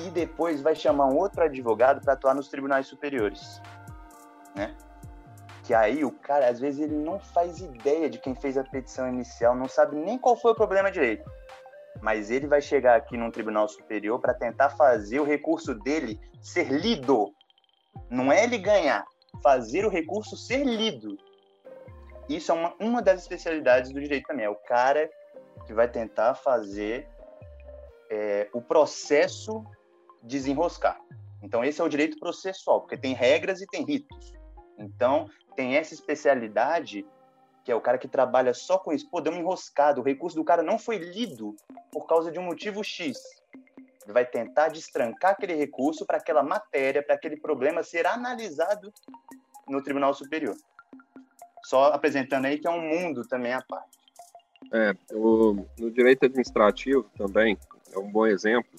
E 0.00 0.10
depois 0.10 0.60
vai 0.60 0.74
chamar 0.74 1.06
um 1.06 1.16
outro 1.16 1.42
advogado 1.42 2.02
para 2.02 2.12
atuar 2.12 2.34
nos 2.34 2.48
tribunais 2.48 2.86
superiores 2.86 3.62
né? 4.54 4.74
Que 5.64 5.72
aí 5.72 6.04
o 6.04 6.10
cara, 6.10 6.48
às 6.48 6.60
vezes, 6.60 6.80
ele 6.80 6.94
não 6.94 7.18
faz 7.18 7.60
ideia 7.60 8.10
de 8.10 8.18
quem 8.18 8.34
fez 8.34 8.58
a 8.58 8.64
petição 8.64 9.08
inicial, 9.08 9.54
não 9.54 9.68
sabe 9.68 9.96
nem 9.96 10.18
qual 10.18 10.36
foi 10.36 10.52
o 10.52 10.54
problema 10.54 10.90
direito. 10.90 11.28
Mas 12.02 12.30
ele 12.30 12.46
vai 12.46 12.60
chegar 12.60 12.96
aqui 12.96 13.16
num 13.16 13.30
tribunal 13.30 13.68
superior 13.68 14.20
para 14.20 14.34
tentar 14.34 14.70
fazer 14.70 15.20
o 15.20 15.24
recurso 15.24 15.74
dele 15.74 16.20
ser 16.42 16.70
lido. 16.70 17.32
Não 18.10 18.30
é 18.30 18.44
ele 18.44 18.58
ganhar, 18.58 19.06
fazer 19.42 19.86
o 19.86 19.88
recurso 19.88 20.36
ser 20.36 20.64
lido. 20.64 21.16
Isso 22.28 22.52
é 22.52 22.54
uma, 22.54 22.74
uma 22.78 23.02
das 23.02 23.22
especialidades 23.22 23.92
do 23.92 24.00
direito 24.00 24.26
também. 24.26 24.44
É 24.44 24.50
o 24.50 24.56
cara 24.56 25.08
que 25.66 25.72
vai 25.72 25.88
tentar 25.88 26.34
fazer 26.34 27.08
é, 28.10 28.48
o 28.52 28.60
processo 28.60 29.64
desenroscar. 30.22 31.00
Então, 31.42 31.64
esse 31.64 31.80
é 31.80 31.84
o 31.84 31.88
direito 31.88 32.18
processual, 32.18 32.80
porque 32.80 32.96
tem 32.96 33.14
regras 33.14 33.60
e 33.60 33.66
tem 33.66 33.84
ritos. 33.84 34.32
Então, 34.78 35.28
tem 35.54 35.76
essa 35.76 35.94
especialidade 35.94 37.06
que 37.64 37.72
é 37.72 37.74
o 37.74 37.80
cara 37.80 37.96
que 37.96 38.06
trabalha 38.06 38.52
só 38.52 38.78
com 38.78 38.92
isso. 38.92 39.08
Pô, 39.08 39.20
deu 39.20 39.32
uma 39.32 39.40
enroscada, 39.40 39.98
o 39.98 40.04
recurso 40.04 40.36
do 40.36 40.44
cara 40.44 40.62
não 40.62 40.78
foi 40.78 40.98
lido 40.98 41.56
por 41.90 42.06
causa 42.06 42.30
de 42.30 42.38
um 42.38 42.42
motivo 42.42 42.84
X. 42.84 43.16
Ele 44.04 44.12
vai 44.12 44.26
tentar 44.26 44.68
destrancar 44.68 45.32
aquele 45.32 45.54
recurso 45.54 46.04
para 46.04 46.18
aquela 46.18 46.42
matéria, 46.42 47.02
para 47.02 47.14
aquele 47.14 47.38
problema 47.38 47.82
ser 47.82 48.06
analisado 48.06 48.92
no 49.66 49.82
Tribunal 49.82 50.12
Superior. 50.12 50.54
Só 51.64 51.84
apresentando 51.86 52.44
aí 52.44 52.58
que 52.58 52.66
é 52.66 52.70
um 52.70 52.82
mundo 52.82 53.26
também 53.26 53.54
à 53.54 53.62
parte. 53.62 53.98
É, 54.70 54.94
o, 55.12 55.66
no 55.78 55.90
direito 55.90 56.26
administrativo 56.26 57.04
também 57.16 57.58
é 57.92 57.98
um 57.98 58.10
bom 58.10 58.26
exemplo. 58.26 58.78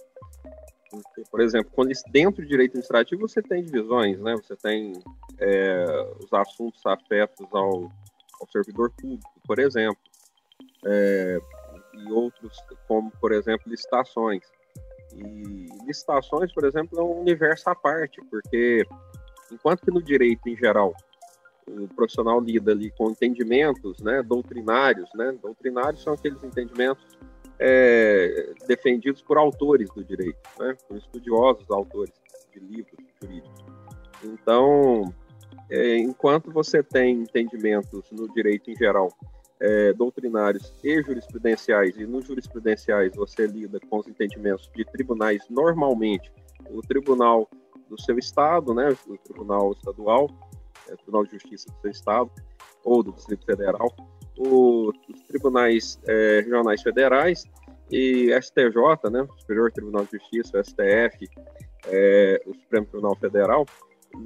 Porque, 1.04 1.24
por 1.30 1.42
exemplo, 1.42 1.72
quando 1.74 1.92
dentro 2.12 2.44
do 2.44 2.48
direito 2.48 2.72
administrativo 2.72 3.28
você 3.28 3.42
tem 3.42 3.64
divisões, 3.64 4.20
né? 4.20 4.36
Você 4.36 4.56
tem 4.56 4.94
é, 5.40 5.86
os 6.24 6.32
assuntos 6.34 6.86
afetos 6.86 7.48
ao, 7.52 7.92
ao 8.40 8.48
servidor 8.52 8.92
público, 8.92 9.30
por 9.46 9.60
exemplo, 9.60 10.02
é, 10.86 11.40
e 11.94 12.12
outros, 12.12 12.58
como, 12.88 13.12
por 13.20 13.32
exemplo, 13.32 13.70
licitações. 13.70 14.44
E 15.16 15.68
licitações, 15.86 16.54
por 16.54 16.66
exemplo, 16.66 17.00
é 17.00 17.04
um 17.04 17.22
universo 17.22 17.70
à 17.70 17.76
parte, 17.76 18.22
porque 18.30 18.86
enquanto 19.52 19.82
que 19.82 19.92
no 19.92 20.02
direito 20.02 20.48
em 20.50 20.56
geral 20.56 20.94
o 21.68 21.88
profissional 21.88 22.40
lida 22.40 22.72
ali 22.72 22.92
com 22.92 23.10
entendimentos 23.10 24.00
né, 24.00 24.22
doutrinários, 24.22 25.10
né? 25.16 25.36
Doutrinários 25.42 26.04
são 26.04 26.14
aqueles 26.14 26.44
entendimentos 26.44 27.04
é, 27.60 28.54
defendidos 28.68 29.22
por 29.22 29.38
autores 29.38 29.90
do 29.92 30.04
direito, 30.04 30.38
né? 30.60 30.76
Por 30.88 30.98
estudiosos 30.98 31.70
autores 31.70 32.14
de 32.54 32.60
livros 32.60 32.98
jurídicos. 33.22 33.66
Então, 34.24 35.14
é, 35.70 35.98
enquanto 35.98 36.52
você 36.52 36.84
tem 36.84 37.22
entendimentos 37.22 38.10
no 38.12 38.32
direito 38.34 38.70
em 38.70 38.76
geral 38.76 39.10
é, 39.60 39.94
doutrinários 39.94 40.74
e 40.84 41.02
jurisprudenciais, 41.02 41.96
e 41.98 42.06
nos 42.06 42.26
jurisprudenciais 42.26 43.16
você 43.16 43.48
lida 43.48 43.80
com 43.90 44.00
os 44.00 44.08
entendimentos 44.08 44.70
de 44.76 44.84
tribunais 44.86 45.44
normalmente, 45.50 46.32
o 46.70 46.82
tribunal 46.82 47.50
do 47.90 48.00
seu 48.02 48.18
estado, 48.18 48.74
né, 48.74 48.96
o 49.08 49.18
tribunal 49.18 49.72
estadual, 49.72 50.30
é, 50.90 50.96
Tribunal 50.96 51.26
de 51.26 51.32
Justiça 51.32 51.70
do 51.72 51.82
seu 51.82 51.92
estado 51.92 52.32
ou 52.84 53.02
do 53.02 53.12
Distrito 53.14 53.46
Federal, 53.46 53.92
o, 54.38 54.90
os 54.90 55.22
tribunais 55.28 56.00
é, 56.08 56.42
regionais 56.42 56.82
federais 56.82 57.44
e 57.92 58.30
STJ, 58.42 59.10
né, 59.12 59.28
Superior 59.40 59.72
Tribunal 59.72 60.06
de 60.06 60.18
Justiça, 60.18 60.64
STF, 60.64 61.30
é, 61.88 62.42
o 62.46 62.54
Supremo 62.54 62.86
Tribunal 62.88 63.16
Federal, 63.16 63.66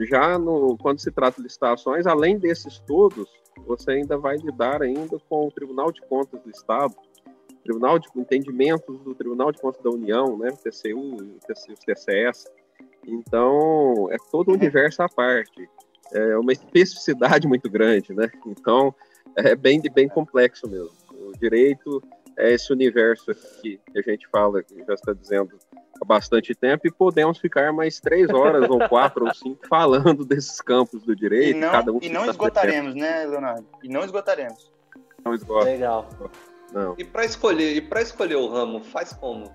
já 0.02 0.38
no, 0.38 0.78
quando 0.78 1.00
se 1.00 1.12
trata 1.12 1.38
de 1.38 1.43
licitações, 1.43 2.06
além 2.06 2.38
desses 2.38 2.80
todos, 2.80 3.28
você 3.65 3.91
ainda 3.91 4.17
vai 4.17 4.38
lidar 4.38 4.82
ainda 4.82 5.17
com 5.30 5.48
o 5.48 5.52
Tribunal 5.52 5.91
de 5.91 6.02
Contas 6.02 6.41
do 6.41 6.50
Estado, 6.50 6.95
Tribunal 7.63 8.00
de 8.00 8.08
Entendimentos 8.15 9.00
do 9.02 9.13
Tribunal 9.13 9.52
de 9.52 9.60
Contas 9.60 9.82
da 9.84 9.89
União, 9.89 10.38
né, 10.38 10.50
TCU, 10.52 11.17
TCU 11.45 11.76
TCS. 11.86 12.45
Então, 13.06 14.10
é 14.12 14.17
todo 14.32 14.50
um 14.50 14.52
uhum. 14.52 14.58
universo 14.58 15.04
à 15.04 15.10
parte. 15.10 15.69
É 16.13 16.38
uma 16.38 16.52
especificidade 16.52 17.48
muito 17.48 17.69
grande, 17.69 18.13
né? 18.13 18.30
Então, 18.45 18.93
é 19.36 19.56
bem, 19.56 19.82
bem 19.94 20.08
complexo 20.08 20.68
mesmo. 20.68 20.92
O 21.12 21.32
direito 21.38 22.02
é 22.38 22.54
esse 22.54 22.72
universo 22.72 23.32
que 23.62 23.80
a 23.96 24.02
gente 24.02 24.28
fala, 24.30 24.63
que 24.63 24.84
já 24.86 24.94
está 24.94 25.13
dizendo 25.13 25.58
há 26.02 26.06
bastante 26.06 26.56
tempo, 26.56 26.88
e 26.88 26.92
podemos 26.92 27.38
ficar 27.38 27.74
mais 27.74 28.00
três 28.00 28.30
horas, 28.30 28.70
ou 28.70 28.88
quatro, 28.88 29.26
ou 29.26 29.34
cinco, 29.34 29.68
falando 29.68 30.24
desses 30.24 30.62
campos 30.62 31.04
do 31.04 31.15
direito. 31.15 31.58
E 31.58 31.60
não, 31.60 31.72
cada 31.72 31.92
um 31.92 32.00
e 32.02 32.10
não 32.10 32.26
esgotaremos, 32.26 32.96
né, 32.96 33.26
Leonardo? 33.26 33.65
E 33.84 33.89
não 33.89 34.04
esgotaremos. 34.04 34.72
Não 35.24 35.34
esgota. 35.34 35.65
Legal. 35.65 36.08
Não. 36.72 36.96
E 36.98 37.04
para 37.04 37.26
escolher, 37.26 37.76
e 37.76 37.82
para 37.82 38.02
escolher 38.02 38.36
o 38.36 38.48
ramo, 38.48 38.82
faz 38.82 39.12
como? 39.12 39.52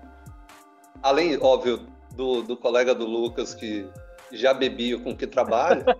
Além, 1.01 1.37
óbvio, 1.41 1.87
do, 2.15 2.41
do 2.41 2.55
colega 2.55 2.93
do 2.93 3.05
Lucas 3.05 3.53
que 3.53 3.87
já 4.31 4.53
bebia 4.53 4.99
com 4.99 5.15
que 5.15 5.25
trabalha. 5.25 5.85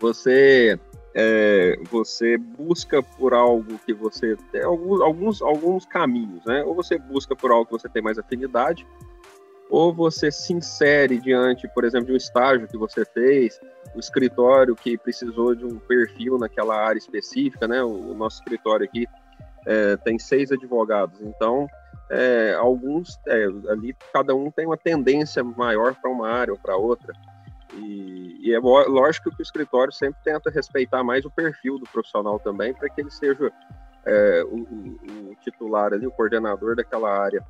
Você 0.00 0.78
é, 1.14 1.76
você 1.90 2.36
busca 2.36 3.02
por 3.02 3.34
algo 3.34 3.78
que 3.84 3.92
você 3.92 4.36
tem 4.52 4.62
alguns, 4.62 5.00
alguns, 5.00 5.42
alguns 5.42 5.86
caminhos, 5.86 6.44
né? 6.44 6.62
Ou 6.64 6.74
você 6.74 6.98
busca 6.98 7.34
por 7.34 7.50
algo 7.50 7.66
que 7.66 7.72
você 7.72 7.88
tem 7.88 8.02
mais 8.02 8.18
afinidade, 8.18 8.86
ou 9.70 9.92
você 9.92 10.30
se 10.30 10.52
insere 10.52 11.18
diante, 11.18 11.68
por 11.68 11.84
exemplo, 11.84 12.06
de 12.06 12.12
um 12.12 12.16
estágio 12.16 12.68
que 12.68 12.76
você 12.76 13.04
fez, 13.04 13.60
um 13.94 13.98
escritório 13.98 14.74
que 14.74 14.96
precisou 14.96 15.54
de 15.54 15.64
um 15.64 15.78
perfil 15.78 16.38
naquela 16.38 16.76
área 16.76 16.98
específica, 16.98 17.66
né? 17.66 17.82
O, 17.82 18.12
o 18.12 18.14
nosso 18.14 18.38
escritório 18.38 18.84
aqui 18.84 19.06
é, 19.66 19.96
tem 19.96 20.18
seis 20.18 20.52
advogados, 20.52 21.20
então 21.20 21.68
é, 22.10 22.54
alguns 22.54 23.18
é, 23.26 23.44
ali 23.70 23.94
cada 24.12 24.34
um 24.34 24.50
tem 24.50 24.66
uma 24.66 24.78
tendência 24.78 25.44
maior 25.44 25.94
para 25.94 26.10
uma 26.10 26.28
área 26.28 26.52
ou 26.52 26.58
para 26.58 26.76
outra. 26.76 27.12
E, 27.74 28.48
e, 28.48 28.54
é 28.54 28.58
lógico 28.58 29.30
que 29.30 29.40
o 29.40 29.42
escritório 29.42 29.92
sempre 29.92 30.20
tenta 30.24 30.50
respeitar 30.50 31.04
mais 31.04 31.24
o 31.24 31.30
perfil 31.30 31.78
do 31.78 31.84
profissional 31.86 32.38
também, 32.38 32.72
para 32.72 32.88
que 32.88 33.00
ele 33.00 33.10
seja 33.10 33.52
é, 34.04 34.42
o, 34.44 34.56
o, 35.30 35.34
titular 35.42 35.92
ali, 35.92 36.06
o 36.06 36.10
coordenador 36.10 36.74
daquela 36.74 37.10
área 37.10 37.44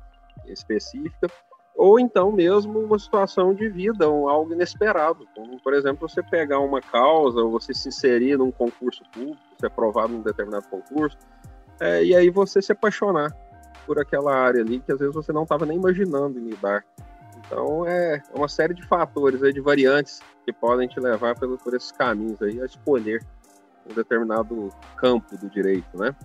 específica, 0.45 1.27
ou 1.75 1.99
então 1.99 2.31
mesmo 2.31 2.79
uma 2.79 2.99
situação 2.99 3.53
de 3.53 3.69
vida, 3.69 4.09
um, 4.09 4.27
algo 4.27 4.51
inesperado, 4.53 5.25
como 5.33 5.61
por 5.61 5.73
exemplo 5.73 6.09
você 6.09 6.21
pegar 6.21 6.59
uma 6.59 6.81
causa, 6.81 7.39
ou 7.39 7.51
você 7.51 7.73
se 7.73 7.87
inserir 7.87 8.37
num 8.37 8.51
concurso 8.51 9.03
público, 9.13 9.39
ser 9.57 9.67
aprovado 9.67 10.11
num 10.11 10.21
determinado 10.21 10.67
concurso, 10.67 11.17
é, 11.79 12.03
e 12.03 12.13
aí 12.13 12.29
você 12.29 12.61
se 12.61 12.73
apaixonar 12.73 13.33
por 13.85 13.97
aquela 13.99 14.35
área 14.35 14.61
ali 14.61 14.79
que 14.79 14.91
às 14.91 14.99
vezes 14.99 15.15
você 15.15 15.31
não 15.31 15.43
estava 15.43 15.65
nem 15.65 15.77
imaginando 15.77 16.37
em 16.37 16.43
lidar. 16.43 16.83
Então 17.49 17.85
é 17.87 18.21
uma 18.35 18.47
série 18.47 18.75
de 18.75 18.85
fatores, 18.85 19.41
aí, 19.41 19.51
de 19.51 19.59
variantes 19.59 20.21
que 20.45 20.53
podem 20.53 20.87
te 20.87 20.99
levar 20.99 21.37
pelo, 21.37 21.57
por 21.57 21.73
esses 21.73 21.91
caminhos 21.91 22.39
aí 22.43 22.61
a 22.61 22.65
escolher 22.65 23.25
um 23.89 23.93
determinado 23.93 24.69
campo 24.95 25.35
do 25.35 25.49
direito, 25.49 25.97
né? 25.97 26.15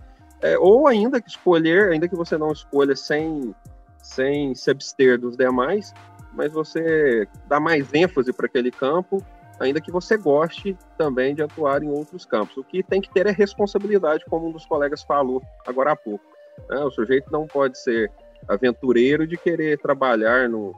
É, 0.42 0.58
ou 0.58 0.86
ainda 0.86 1.22
que 1.22 1.30
escolher, 1.30 1.90
ainda 1.90 2.06
que 2.06 2.14
você 2.14 2.36
não 2.36 2.52
escolha 2.52 2.94
sem, 2.94 3.54
sem 4.02 4.54
se 4.54 4.70
abster 4.70 5.18
dos 5.18 5.34
demais, 5.34 5.94
mas 6.34 6.52
você 6.52 7.26
dá 7.48 7.58
mais 7.58 7.94
ênfase 7.94 8.30
para 8.30 8.44
aquele 8.44 8.70
campo, 8.70 9.24
ainda 9.58 9.80
que 9.80 9.90
você 9.90 10.18
goste 10.18 10.76
também 10.98 11.34
de 11.34 11.42
atuar 11.42 11.82
em 11.82 11.88
outros 11.88 12.26
campos. 12.26 12.58
O 12.58 12.64
que 12.64 12.82
tem 12.82 13.00
que 13.00 13.10
ter 13.10 13.26
é 13.26 13.30
responsabilidade, 13.30 14.26
como 14.28 14.48
um 14.48 14.52
dos 14.52 14.66
colegas 14.66 15.02
falou 15.02 15.42
agora 15.66 15.92
há 15.92 15.96
pouco. 15.96 16.24
Né? 16.68 16.78
O 16.80 16.90
sujeito 16.90 17.32
não 17.32 17.46
pode 17.46 17.78
ser 17.78 18.12
aventureiro 18.46 19.26
de 19.26 19.38
querer 19.38 19.78
trabalhar 19.78 20.50
no, 20.50 20.74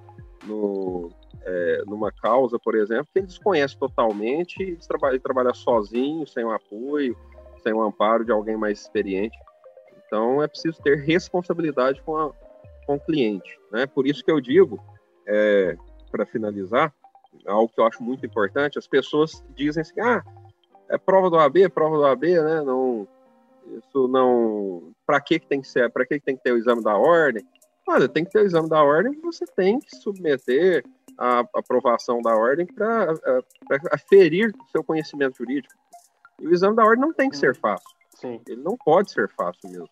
no, 0.47 1.11
é, 1.43 1.83
numa 1.87 2.11
causa, 2.13 2.59
por 2.59 2.75
exemplo, 2.75 3.09
que 3.13 3.19
ele 3.19 3.27
desconhece 3.27 3.77
totalmente 3.77 4.63
e 4.63 4.77
trabalha, 4.77 5.21
trabalha 5.21 5.55
sozinho, 5.55 6.27
sem 6.27 6.45
o 6.45 6.51
apoio, 6.51 7.17
sem 7.63 7.73
o 7.73 7.83
amparo 7.83 8.25
de 8.25 8.33
alguém 8.33 8.57
mais 8.57 8.81
experiente. 8.81 9.37
Então, 10.07 10.43
é 10.43 10.47
preciso 10.47 10.81
ter 10.83 10.99
responsabilidade 10.99 12.01
com, 12.03 12.17
a, 12.17 12.33
com 12.87 12.95
o 12.95 13.01
cliente. 13.01 13.59
Né? 13.73 13.87
Por 13.87 14.07
isso 14.07 14.25
que 14.25 14.31
eu 14.31 14.41
digo, 14.41 14.81
é, 15.27 15.77
para 16.11 16.25
finalizar, 16.25 16.95
algo 17.45 17.73
que 17.73 17.81
eu 17.81 17.87
acho 17.87 18.03
muito 18.03 18.25
importante, 18.25 18.79
as 18.79 18.87
pessoas 18.87 19.45
dizem 19.55 19.83
assim, 19.83 20.01
ah, 20.01 20.25
é 20.89 20.97
prova 20.97 21.29
do 21.29 21.39
AB, 21.39 21.63
é 21.63 21.69
prova 21.69 21.97
do 21.97 22.07
AB, 22.07 22.41
né? 22.41 22.63
Não, 22.63 23.07
isso 23.77 24.09
não, 24.09 24.93
para 25.07 25.21
que 25.21 25.39
que 25.39 25.47
tem 25.47 25.61
que 25.61 25.69
ser, 25.69 25.91
para 25.91 26.07
que 26.07 26.19
que 26.19 26.25
tem 26.25 26.37
que 26.37 26.43
ter 26.43 26.53
o 26.53 26.59
exame 26.59 26.83
da 26.83 26.97
ordem? 26.97 27.45
Olha, 27.89 28.09
tem 28.09 28.25
que 28.25 28.31
ter 28.31 28.41
o 28.41 28.47
exame 28.47 28.69
da 28.69 28.83
ordem, 28.83 29.19
você 29.21 29.45
tem 29.47 29.79
que 29.79 29.95
submeter 29.97 30.85
a 31.19 31.41
aprovação 31.55 32.21
da 32.21 32.35
ordem 32.37 32.67
para 32.67 33.15
aferir 33.93 34.55
o 34.55 34.71
seu 34.71 34.83
conhecimento 34.83 35.39
jurídico. 35.39 35.75
E 36.41 36.47
o 36.47 36.53
exame 36.53 36.77
da 36.77 36.85
ordem 36.85 37.01
não 37.01 37.13
tem 37.13 37.31
que 37.31 37.37
ser 37.37 37.55
fácil. 37.55 37.89
Sim. 38.15 38.41
Ele 38.47 38.63
não 38.63 38.77
pode 38.77 39.11
ser 39.11 39.29
fácil 39.31 39.71
mesmo. 39.71 39.89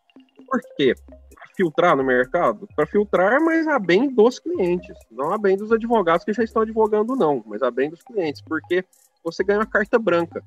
Por 0.47 0.61
quê? 0.77 0.95
Para 1.07 1.49
filtrar 1.57 1.97
no 1.97 2.05
mercado? 2.05 2.69
Para 2.75 2.87
filtrar, 2.87 3.41
mas 3.41 3.67
a 3.69 3.79
bem 3.79 4.13
dos 4.13 4.39
clientes, 4.39 4.97
não 5.11 5.33
a 5.33 5.39
bem 5.39 5.57
dos 5.57 5.73
advogados 5.73 6.25
que 6.25 6.33
já 6.33 6.43
estão 6.43 6.63
advogando, 6.63 7.15
não, 7.15 7.43
mas 7.47 7.63
a 7.63 7.71
bem 7.71 7.89
dos 7.89 8.03
clientes, 8.03 8.43
porque 8.43 8.85
você 9.23 9.45
ganha 9.45 9.61
uma 9.61 9.67
carta 9.67 9.99
branca 9.99 10.43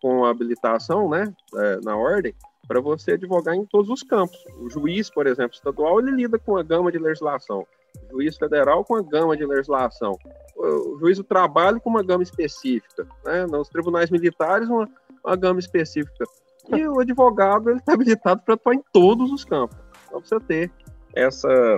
com 0.00 0.24
a 0.24 0.30
habilitação, 0.30 1.08
né, 1.08 1.32
é, 1.54 1.80
na 1.82 1.96
ordem, 1.96 2.34
para 2.70 2.80
você 2.80 3.14
advogar 3.14 3.56
em 3.56 3.66
todos 3.66 3.90
os 3.90 4.04
campos. 4.04 4.44
O 4.60 4.70
juiz, 4.70 5.10
por 5.10 5.26
exemplo, 5.26 5.56
estadual, 5.56 5.98
ele 5.98 6.12
lida 6.12 6.38
com 6.38 6.56
a 6.56 6.62
gama 6.62 6.92
de 6.92 7.00
legislação. 7.00 7.66
O 8.08 8.12
juiz 8.12 8.36
federal 8.36 8.84
com 8.84 8.94
a 8.94 9.02
gama 9.02 9.36
de 9.36 9.44
legislação. 9.44 10.16
O 10.54 10.96
juiz 11.00 11.18
do 11.18 11.24
trabalho 11.24 11.80
com 11.80 11.90
uma 11.90 12.04
gama 12.04 12.22
específica. 12.22 13.04
Né? 13.24 13.44
Nos 13.46 13.68
tribunais 13.68 14.08
militares, 14.08 14.68
uma, 14.68 14.88
uma 15.24 15.34
gama 15.34 15.58
específica. 15.58 16.24
E 16.68 16.86
o 16.86 17.00
advogado 17.00 17.70
ele 17.70 17.80
está 17.80 17.94
habilitado 17.94 18.40
para 18.42 18.54
atuar 18.54 18.76
em 18.76 18.84
todos 18.92 19.32
os 19.32 19.44
campos. 19.44 19.76
Então 20.06 20.20
precisa 20.20 20.40
ter 20.40 20.70
essa, 21.12 21.76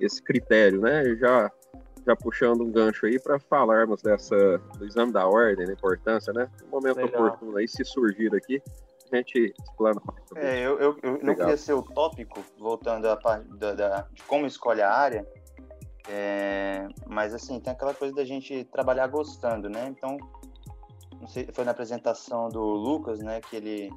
esse 0.00 0.20
critério, 0.20 0.80
né? 0.80 1.14
Já, 1.14 1.48
já 2.04 2.16
puxando 2.16 2.62
um 2.62 2.72
gancho 2.72 3.06
aí 3.06 3.20
para 3.20 3.38
falarmos 3.38 4.02
dessa 4.02 4.60
do 4.76 4.84
exame 4.84 5.12
da 5.12 5.28
ordem, 5.28 5.64
da 5.64 5.72
importância, 5.72 6.32
né? 6.32 6.50
No 6.64 6.70
momento 6.70 6.96
Legal. 6.96 7.26
oportuno 7.26 7.56
aí, 7.56 7.68
se 7.68 7.84
surgir 7.84 8.34
aqui, 8.34 8.60
a 9.14 9.18
gente 9.18 9.54
explana 9.62 10.00
É, 10.36 10.58
eu, 10.60 10.78
eu, 10.78 10.98
eu 11.02 11.18
não 11.22 11.34
queria 11.34 11.56
ser 11.56 11.72
utópico, 11.74 12.44
voltando 12.58 13.08
à 13.08 13.16
parte 13.16 13.48
da, 13.56 13.74
da, 13.74 14.00
de 14.12 14.22
como 14.24 14.46
escolhe 14.46 14.82
a 14.82 14.92
área, 14.92 15.26
É, 16.08 16.86
mas 17.06 17.32
assim, 17.32 17.58
tem 17.60 17.72
aquela 17.72 17.94
coisa 17.94 18.14
da 18.14 18.24
gente 18.24 18.64
trabalhar 18.64 19.06
gostando, 19.06 19.70
né? 19.70 19.86
Então, 19.88 20.18
não 21.18 21.26
sei, 21.26 21.48
foi 21.52 21.64
na 21.64 21.70
apresentação 21.70 22.50
do 22.50 22.60
Lucas, 22.60 23.20
né, 23.20 23.40
que 23.40 23.56
ele 23.56 23.90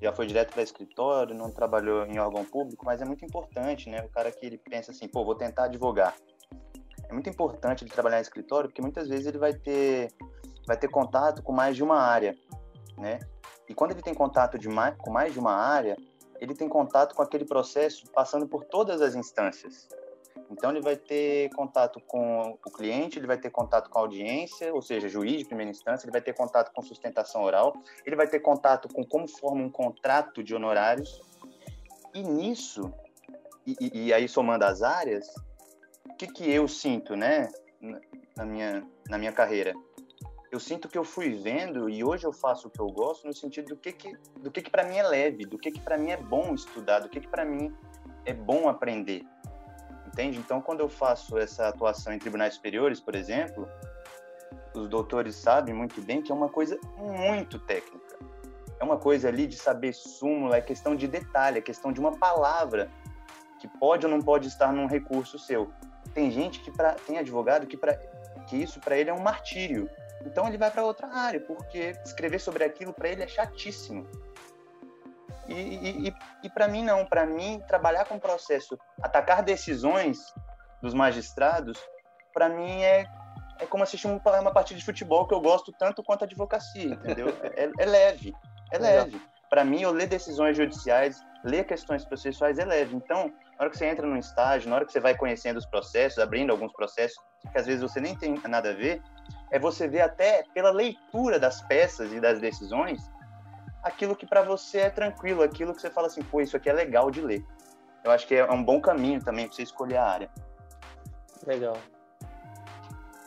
já 0.00 0.12
foi 0.12 0.26
direto 0.26 0.54
para 0.54 0.62
escritório, 0.62 1.34
não 1.34 1.50
trabalhou 1.50 2.06
em 2.06 2.18
órgão 2.18 2.44
público, 2.44 2.84
mas 2.86 3.02
é 3.02 3.04
muito 3.04 3.24
importante, 3.24 3.90
né? 3.90 4.00
O 4.04 4.08
cara 4.08 4.30
que 4.30 4.46
ele 4.46 4.56
pensa 4.56 4.90
assim, 4.92 5.08
pô, 5.08 5.24
vou 5.24 5.34
tentar 5.34 5.64
advogar. 5.64 6.14
É 7.08 7.12
muito 7.12 7.28
importante 7.28 7.84
ele 7.84 7.90
trabalhar 7.90 8.18
em 8.18 8.22
escritório, 8.22 8.68
porque 8.68 8.80
muitas 8.80 9.08
vezes 9.08 9.26
ele 9.26 9.38
vai 9.38 9.52
ter 9.52 10.08
vai 10.66 10.76
ter 10.76 10.88
contato 10.88 11.42
com 11.42 11.52
mais 11.52 11.76
de 11.76 11.82
uma 11.82 11.98
área, 11.98 12.36
né? 12.96 13.18
E 13.68 13.74
quando 13.74 13.92
ele 13.92 14.02
tem 14.02 14.14
contato 14.14 14.58
mais, 14.70 14.96
com 14.96 15.10
mais 15.10 15.32
de 15.32 15.38
uma 15.38 15.52
área, 15.52 15.96
ele 16.40 16.54
tem 16.54 16.68
contato 16.68 17.14
com 17.14 17.22
aquele 17.22 17.44
processo 17.44 18.10
passando 18.12 18.46
por 18.46 18.64
todas 18.64 19.00
as 19.02 19.14
instâncias. 19.14 19.88
Então 20.50 20.70
ele 20.70 20.80
vai 20.80 20.96
ter 20.96 21.50
contato 21.50 22.00
com 22.06 22.58
o 22.64 22.70
cliente, 22.70 23.18
ele 23.18 23.26
vai 23.26 23.36
ter 23.36 23.50
contato 23.50 23.90
com 23.90 23.98
a 23.98 24.02
audiência, 24.02 24.72
ou 24.72 24.80
seja, 24.80 25.08
juiz 25.08 25.38
de 25.38 25.44
primeira 25.44 25.70
instância, 25.70 26.06
ele 26.06 26.12
vai 26.12 26.22
ter 26.22 26.32
contato 26.34 26.72
com 26.72 26.80
sustentação 26.80 27.42
oral, 27.42 27.74
ele 28.06 28.16
vai 28.16 28.26
ter 28.26 28.40
contato 28.40 28.88
com 28.88 29.04
como 29.04 29.28
forma 29.28 29.62
um 29.62 29.70
contrato 29.70 30.42
de 30.42 30.54
honorários. 30.54 31.20
E 32.14 32.22
nisso, 32.22 32.92
e, 33.66 34.06
e 34.06 34.12
aí 34.12 34.26
somando 34.26 34.64
as 34.64 34.82
áreas, 34.82 35.28
o 36.08 36.14
que, 36.16 36.26
que 36.26 36.50
eu 36.50 36.66
sinto, 36.66 37.14
né, 37.14 37.48
na 38.34 38.44
minha, 38.44 38.86
na 39.08 39.18
minha 39.18 39.32
carreira? 39.32 39.74
Eu 40.50 40.58
sinto 40.58 40.88
que 40.88 40.96
eu 40.96 41.04
fui 41.04 41.34
vendo 41.36 41.90
e 41.90 42.02
hoje 42.02 42.24
eu 42.24 42.32
faço 42.32 42.68
o 42.68 42.70
que 42.70 42.80
eu 42.80 42.86
gosto 42.86 43.26
no 43.26 43.34
sentido 43.34 43.68
do 43.68 43.76
que 43.76 43.92
que, 43.92 44.16
do 44.38 44.50
que, 44.50 44.62
que 44.62 44.70
para 44.70 44.84
mim 44.84 44.96
é 44.96 45.02
leve, 45.02 45.44
do 45.44 45.58
que 45.58 45.70
que 45.70 45.80
para 45.80 45.98
mim 45.98 46.10
é 46.10 46.16
bom 46.16 46.54
estudar, 46.54 47.00
do 47.00 47.08
que 47.08 47.20
que 47.20 47.28
para 47.28 47.44
mim 47.44 47.74
é 48.24 48.32
bom 48.32 48.68
aprender 48.68 49.26
entende? 50.18 50.38
Então, 50.38 50.60
quando 50.60 50.80
eu 50.80 50.88
faço 50.88 51.38
essa 51.38 51.68
atuação 51.68 52.12
em 52.12 52.18
tribunais 52.18 52.54
superiores, 52.54 52.98
por 52.98 53.14
exemplo, 53.14 53.68
os 54.74 54.88
doutores 54.88 55.36
sabem 55.36 55.72
muito 55.72 56.02
bem 56.02 56.20
que 56.20 56.32
é 56.32 56.34
uma 56.34 56.48
coisa 56.48 56.76
muito 56.96 57.58
técnica. 57.60 58.18
É 58.80 58.84
uma 58.84 58.96
coisa 58.96 59.28
ali 59.28 59.46
de 59.46 59.56
saber 59.56 59.92
súmula, 59.92 60.56
é 60.56 60.60
questão 60.60 60.96
de 60.96 61.06
detalhe, 61.06 61.58
é 61.58 61.62
questão 61.62 61.92
de 61.92 62.00
uma 62.00 62.18
palavra 62.18 62.90
que 63.60 63.68
pode 63.78 64.06
ou 64.06 64.10
não 64.10 64.20
pode 64.20 64.48
estar 64.48 64.72
num 64.72 64.86
recurso 64.86 65.38
seu. 65.38 65.70
Tem 66.14 66.30
gente 66.30 66.60
que 66.60 66.70
pra, 66.70 66.94
tem 66.94 67.18
advogado 67.18 67.66
que, 67.66 67.76
pra, 67.76 67.94
que 68.48 68.56
isso 68.56 68.80
para 68.80 68.96
ele 68.96 69.10
é 69.10 69.14
um 69.14 69.20
martírio. 69.20 69.88
Então 70.24 70.46
ele 70.46 70.58
vai 70.58 70.70
para 70.70 70.84
outra 70.84 71.08
área, 71.08 71.40
porque 71.40 71.96
escrever 72.04 72.38
sobre 72.38 72.64
aquilo 72.64 72.92
para 72.92 73.08
ele 73.08 73.22
é 73.22 73.28
chatíssimo. 73.28 74.06
E, 75.48 76.08
e, 76.08 76.14
e 76.42 76.50
para 76.50 76.68
mim, 76.68 76.84
não. 76.84 77.06
Para 77.06 77.24
mim, 77.24 77.62
trabalhar 77.66 78.04
com 78.04 78.16
o 78.16 78.20
processo, 78.20 78.78
atacar 79.02 79.42
decisões 79.42 80.18
dos 80.82 80.92
magistrados, 80.92 81.78
para 82.32 82.48
mim 82.48 82.82
é, 82.82 83.06
é 83.58 83.66
como 83.66 83.82
assistir 83.82 84.06
uma 84.06 84.52
partida 84.52 84.78
de 84.78 84.84
futebol 84.84 85.26
que 85.26 85.34
eu 85.34 85.40
gosto 85.40 85.72
tanto 85.72 86.02
quanto 86.02 86.22
a 86.22 86.24
advocacia, 86.26 86.94
entendeu? 86.94 87.28
É, 87.56 87.70
é 87.78 87.86
leve, 87.86 88.34
é 88.70 88.78
leve. 88.78 89.20
Para 89.48 89.64
mim, 89.64 89.80
eu 89.80 89.90
ler 89.90 90.06
decisões 90.06 90.56
judiciais, 90.56 91.24
ler 91.42 91.64
questões 91.64 92.04
processuais 92.04 92.58
é 92.58 92.64
leve. 92.64 92.94
Então, 92.94 93.32
na 93.58 93.64
hora 93.64 93.70
que 93.70 93.78
você 93.78 93.86
entra 93.86 94.06
num 94.06 94.18
estágio, 94.18 94.68
na 94.68 94.76
hora 94.76 94.84
que 94.84 94.92
você 94.92 95.00
vai 95.00 95.16
conhecendo 95.16 95.56
os 95.56 95.64
processos, 95.64 96.18
abrindo 96.18 96.50
alguns 96.50 96.72
processos 96.72 97.18
que 97.50 97.58
às 97.58 97.66
vezes 97.66 97.80
você 97.80 97.98
nem 97.98 98.14
tem 98.14 98.34
nada 98.46 98.70
a 98.70 98.74
ver, 98.74 99.02
é 99.50 99.58
você 99.58 99.88
ver 99.88 100.02
até 100.02 100.44
pela 100.54 100.70
leitura 100.70 101.38
das 101.38 101.60
peças 101.62 102.12
e 102.12 102.20
das 102.20 102.40
decisões 102.40 103.10
aquilo 103.82 104.14
que 104.14 104.26
para 104.26 104.42
você 104.42 104.78
é 104.78 104.90
tranquilo, 104.90 105.42
aquilo 105.42 105.74
que 105.74 105.80
você 105.80 105.90
fala 105.90 106.06
assim, 106.06 106.22
pô, 106.22 106.40
isso 106.40 106.56
aqui 106.56 106.68
é 106.68 106.72
legal 106.72 107.10
de 107.10 107.20
ler. 107.20 107.44
Eu 108.04 108.10
acho 108.10 108.26
que 108.26 108.34
é 108.34 108.50
um 108.50 108.62
bom 108.62 108.80
caminho 108.80 109.22
também 109.22 109.46
para 109.46 109.56
você 109.56 109.62
escolher 109.62 109.96
a 109.96 110.04
área. 110.04 110.30
Legal. 111.46 111.76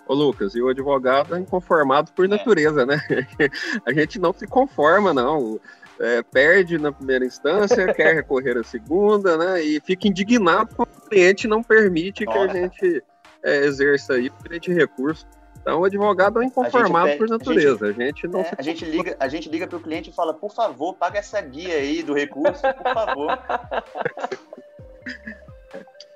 Ô 0.08 0.14
Lucas, 0.14 0.56
e 0.56 0.62
o 0.62 0.70
advogado 0.70 1.36
é 1.36 1.40
inconformado 1.40 2.12
por 2.14 2.26
é. 2.26 2.28
natureza, 2.28 2.86
né? 2.86 3.00
A 3.86 3.94
gente 3.94 4.20
não 4.20 4.34
se 4.34 4.48
conforma, 4.48 5.14
não. 5.14 5.60
É, 6.00 6.24
perde 6.24 6.78
na 6.80 6.92
primeira 6.92 7.24
instância, 7.24 7.92
quer 7.94 8.16
recorrer 8.16 8.58
à 8.58 8.64
segunda, 8.64 9.38
né? 9.38 9.62
E 9.62 9.80
fica 9.80 10.08
indignado 10.08 10.76
quando 10.76 10.90
o 10.90 11.10
cliente 11.10 11.48
não 11.48 11.62
permite 11.62 12.26
Nossa. 12.26 12.40
que 12.40 12.44
a 12.44 12.54
gente 12.54 13.04
é, 13.44 13.58
exerça 13.66 14.14
aí 14.14 14.28
o 14.28 14.44
direito 14.44 14.64
de 14.64 14.74
recurso. 14.74 15.28
Então, 15.62 15.82
o 15.82 15.86
advogado 15.86 16.41
é 16.41 16.45
inconformado 16.45 17.06
pede, 17.06 17.19
por 17.19 17.30
natureza. 17.30 17.86
A 17.86 17.91
gente, 17.91 18.02
a 18.02 18.06
gente 18.06 18.28
não. 18.28 18.39
É, 18.39 18.52
a 18.58 18.62
gente 18.63 18.84
liga, 18.84 19.15
a 19.19 19.28
gente 19.28 19.47
liga 19.47 19.67
para 19.67 19.78
o 19.78 19.82
cliente 19.82 20.10
e 20.10 20.13
fala: 20.13 20.34
por 20.34 20.52
favor, 20.52 20.95
paga 20.95 21.19
essa 21.19 21.39
guia 21.39 21.76
aí 21.76 22.02
do 22.02 22.13
recurso, 22.13 22.62
por 22.62 22.93
favor. 22.93 23.38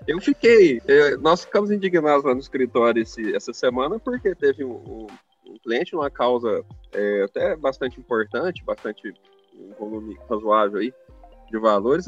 Eu 0.07 0.21
fiquei. 0.21 0.81
Eu, 0.87 1.19
nós 1.19 1.45
ficamos 1.45 1.71
indignados 1.71 2.23
lá 2.23 2.33
no 2.33 2.39
escritório 2.39 3.01
esse, 3.01 3.35
essa 3.35 3.51
semana 3.53 3.99
porque 3.99 4.35
teve 4.35 4.63
um, 4.63 4.73
um, 4.73 5.07
um 5.47 5.57
cliente 5.59 5.93
numa 5.93 6.11
causa 6.11 6.63
é, 6.91 7.23
até 7.23 7.55
bastante 7.55 7.99
importante, 7.99 8.63
bastante 8.63 9.13
um 9.55 9.73
volume 9.79 10.15
razoável 10.29 10.79
aí 10.79 10.93
de 11.49 11.57
valores 11.57 12.07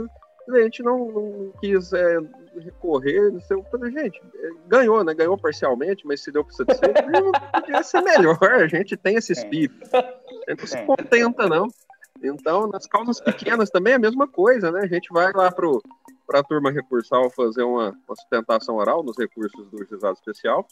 a 0.55 0.61
gente 0.61 0.83
não, 0.83 1.11
não 1.11 1.53
quis 1.59 1.93
é, 1.93 2.17
recorrer, 2.59 3.31
não 3.31 3.41
sei, 3.41 3.61
falei, 3.71 3.91
gente, 3.91 4.21
é, 4.35 4.49
ganhou, 4.67 5.03
né? 5.03 5.13
Ganhou 5.13 5.37
parcialmente, 5.37 6.05
mas 6.05 6.23
se 6.23 6.31
deu 6.31 6.43
para 6.43 6.53
satisfeito, 6.53 7.03
podia 7.53 7.83
ser 7.83 8.01
melhor, 8.01 8.37
a 8.41 8.67
gente 8.67 8.95
tem 8.95 9.15
esse 9.15 9.33
espírito. 9.33 9.89
A 9.93 10.51
gente 10.51 10.59
não 10.59 10.67
se 10.67 10.85
contenta, 10.85 11.47
não. 11.47 11.67
Então, 12.23 12.67
nas 12.67 12.87
causas 12.87 13.19
pequenas 13.19 13.69
também 13.69 13.93
é 13.93 13.95
a 13.95 13.99
mesma 13.99 14.27
coisa, 14.27 14.71
né? 14.71 14.81
A 14.83 14.87
gente 14.87 15.09
vai 15.11 15.31
lá 15.33 15.51
para 15.51 16.39
a 16.39 16.43
turma 16.43 16.71
recursal 16.71 17.29
fazer 17.29 17.63
uma, 17.63 17.95
uma 18.07 18.15
sustentação 18.15 18.75
oral 18.75 19.03
nos 19.03 19.17
recursos 19.17 19.67
do 19.69 19.85
juizado 19.85 20.17
especial, 20.17 20.67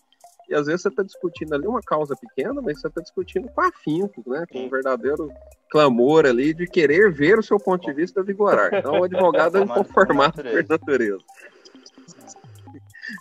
e 0.50 0.56
às 0.56 0.68
vezes 0.68 0.82
você 0.82 0.90
está 0.90 1.04
discutindo 1.04 1.54
ali 1.54 1.68
uma 1.68 1.82
causa 1.82 2.16
pequena, 2.16 2.62
mas 2.62 2.80
você 2.80 2.88
está 2.88 3.02
discutindo 3.02 3.50
com 3.50 3.62
afinco, 3.62 4.24
né? 4.28 4.46
Com 4.52 4.66
um 4.66 4.70
verdadeiro 4.70 5.32
clamor 5.70 6.26
ali 6.26 6.54
de 6.54 6.68
querer 6.68 7.12
ver 7.12 7.40
o 7.40 7.44
seu 7.44 7.58
ponto 7.58 7.86
de 7.86 7.94
vista 7.94 8.24
vigorar. 8.24 8.74
Então, 8.74 9.00
o 9.00 9.04
advogado 9.04 9.58
é 9.58 9.62
inconformado 9.62 10.44
por 10.44 10.70
natureza. 10.70 11.24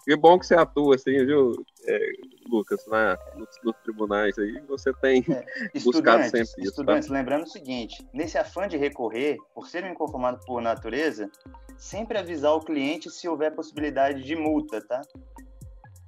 Que 0.05 0.17
bom 0.17 0.39
que 0.39 0.47
você 0.47 0.55
atua 0.55 0.95
assim, 0.95 1.25
viu, 1.25 1.53
é, 1.87 1.99
Lucas, 2.49 2.87
na, 2.87 3.19
nos, 3.37 3.49
nos, 3.63 3.77
tribunais 3.83 4.39
aí, 4.39 4.61
você 4.67 4.93
tem 4.95 5.25
é, 5.29 5.79
buscado 5.81 6.25
sempre 6.25 6.41
isso. 6.41 6.61
Estudantes, 6.61 7.09
tá? 7.09 7.15
lembrando 7.15 7.45
o 7.45 7.49
seguinte, 7.49 8.07
nesse 8.13 8.39
afã 8.39 8.67
de 8.67 8.77
recorrer, 8.77 9.37
por 9.55 9.69
ser 9.69 9.85
inconformado 9.85 10.41
por 10.47 10.63
natureza, 10.63 11.31
sempre 11.77 12.19
avisar 12.19 12.55
o 12.55 12.61
cliente 12.61 13.11
se 13.11 13.29
houver 13.29 13.55
possibilidade 13.55 14.23
de 14.23 14.37
multa, 14.37 14.81
tá? 14.81 15.03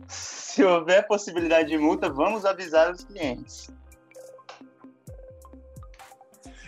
Se 0.08 0.64
houver 0.64 1.06
possibilidade 1.06 1.68
de 1.68 1.78
multa, 1.78 2.08
vamos 2.08 2.44
avisar 2.44 2.90
os 2.90 3.04
clientes. 3.04 3.70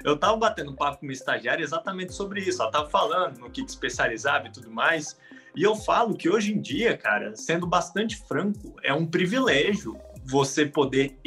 Eu 0.05 0.15
estava 0.15 0.37
batendo 0.37 0.75
papo 0.75 1.01
com 1.01 1.07
uma 1.07 1.13
estagiária 1.13 1.63
exatamente 1.63 2.13
sobre 2.13 2.41
isso. 2.41 2.61
Ela 2.63 2.71
estava 2.71 2.89
falando 2.89 3.39
no 3.39 3.51
que 3.51 3.63
especializava 3.63 4.47
e 4.47 4.53
tudo 4.53 4.71
mais. 4.71 5.19
E 5.57 5.63
eu 5.63 5.75
falo 5.75 6.17
que 6.17 6.29
hoje 6.29 6.53
em 6.53 6.61
dia, 6.61 6.97
cara, 6.97 7.35
sendo 7.35 7.67
bastante 7.67 8.17
franco, 8.27 8.77
é 8.83 8.93
um 8.95 9.07
privilégio 9.07 9.99
você 10.25 10.67
poder, 10.67 11.19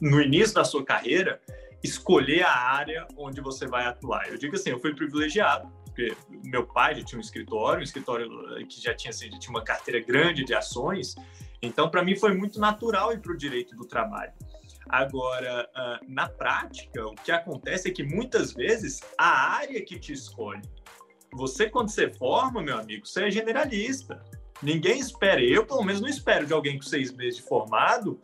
no 0.00 0.20
início 0.20 0.54
da 0.54 0.64
sua 0.64 0.84
carreira, 0.84 1.40
escolher 1.82 2.42
a 2.42 2.52
área 2.52 3.06
onde 3.16 3.40
você 3.40 3.66
vai 3.66 3.86
atuar. 3.86 4.28
Eu 4.28 4.36
digo 4.36 4.54
assim, 4.54 4.70
eu 4.70 4.78
fui 4.78 4.94
privilegiado, 4.94 5.68
porque 5.86 6.14
meu 6.44 6.66
pai 6.66 6.94
já 6.96 7.04
tinha 7.04 7.18
um 7.18 7.22
escritório, 7.22 7.80
um 7.80 7.82
escritório 7.82 8.28
que 8.68 8.80
já 8.80 8.94
tinha, 8.94 9.10
assim, 9.10 9.30
já 9.30 9.38
tinha 9.38 9.50
uma 9.50 9.64
carteira 9.64 9.98
grande 10.00 10.44
de 10.44 10.54
ações, 10.54 11.16
então 11.62 11.90
para 11.90 12.04
mim 12.04 12.16
foi 12.16 12.34
muito 12.34 12.58
natural 12.58 13.12
ir 13.12 13.20
para 13.20 13.32
o 13.32 13.36
direito 13.36 13.76
do 13.76 13.86
trabalho. 13.86 14.32
Agora, 14.88 15.68
uh, 15.70 16.12
na 16.12 16.28
prática, 16.28 17.06
o 17.06 17.14
que 17.14 17.30
acontece 17.30 17.88
é 17.88 17.92
que 17.92 18.02
muitas 18.02 18.52
vezes 18.52 19.00
a 19.16 19.52
área 19.52 19.80
que 19.84 19.98
te 19.98 20.12
escolhe. 20.12 20.62
Você, 21.32 21.70
quando 21.70 21.90
você 21.90 22.10
forma, 22.10 22.60
meu 22.60 22.76
amigo, 22.76 23.06
você 23.06 23.24
é 23.24 23.30
generalista. 23.30 24.20
Ninguém 24.60 24.98
espera, 24.98 25.40
eu 25.40 25.64
pelo 25.64 25.84
menos 25.84 26.00
não 26.00 26.08
espero 26.08 26.44
de 26.44 26.52
alguém 26.52 26.76
com 26.76 26.82
seis 26.82 27.12
meses 27.12 27.36
de 27.36 27.42
formado 27.42 28.20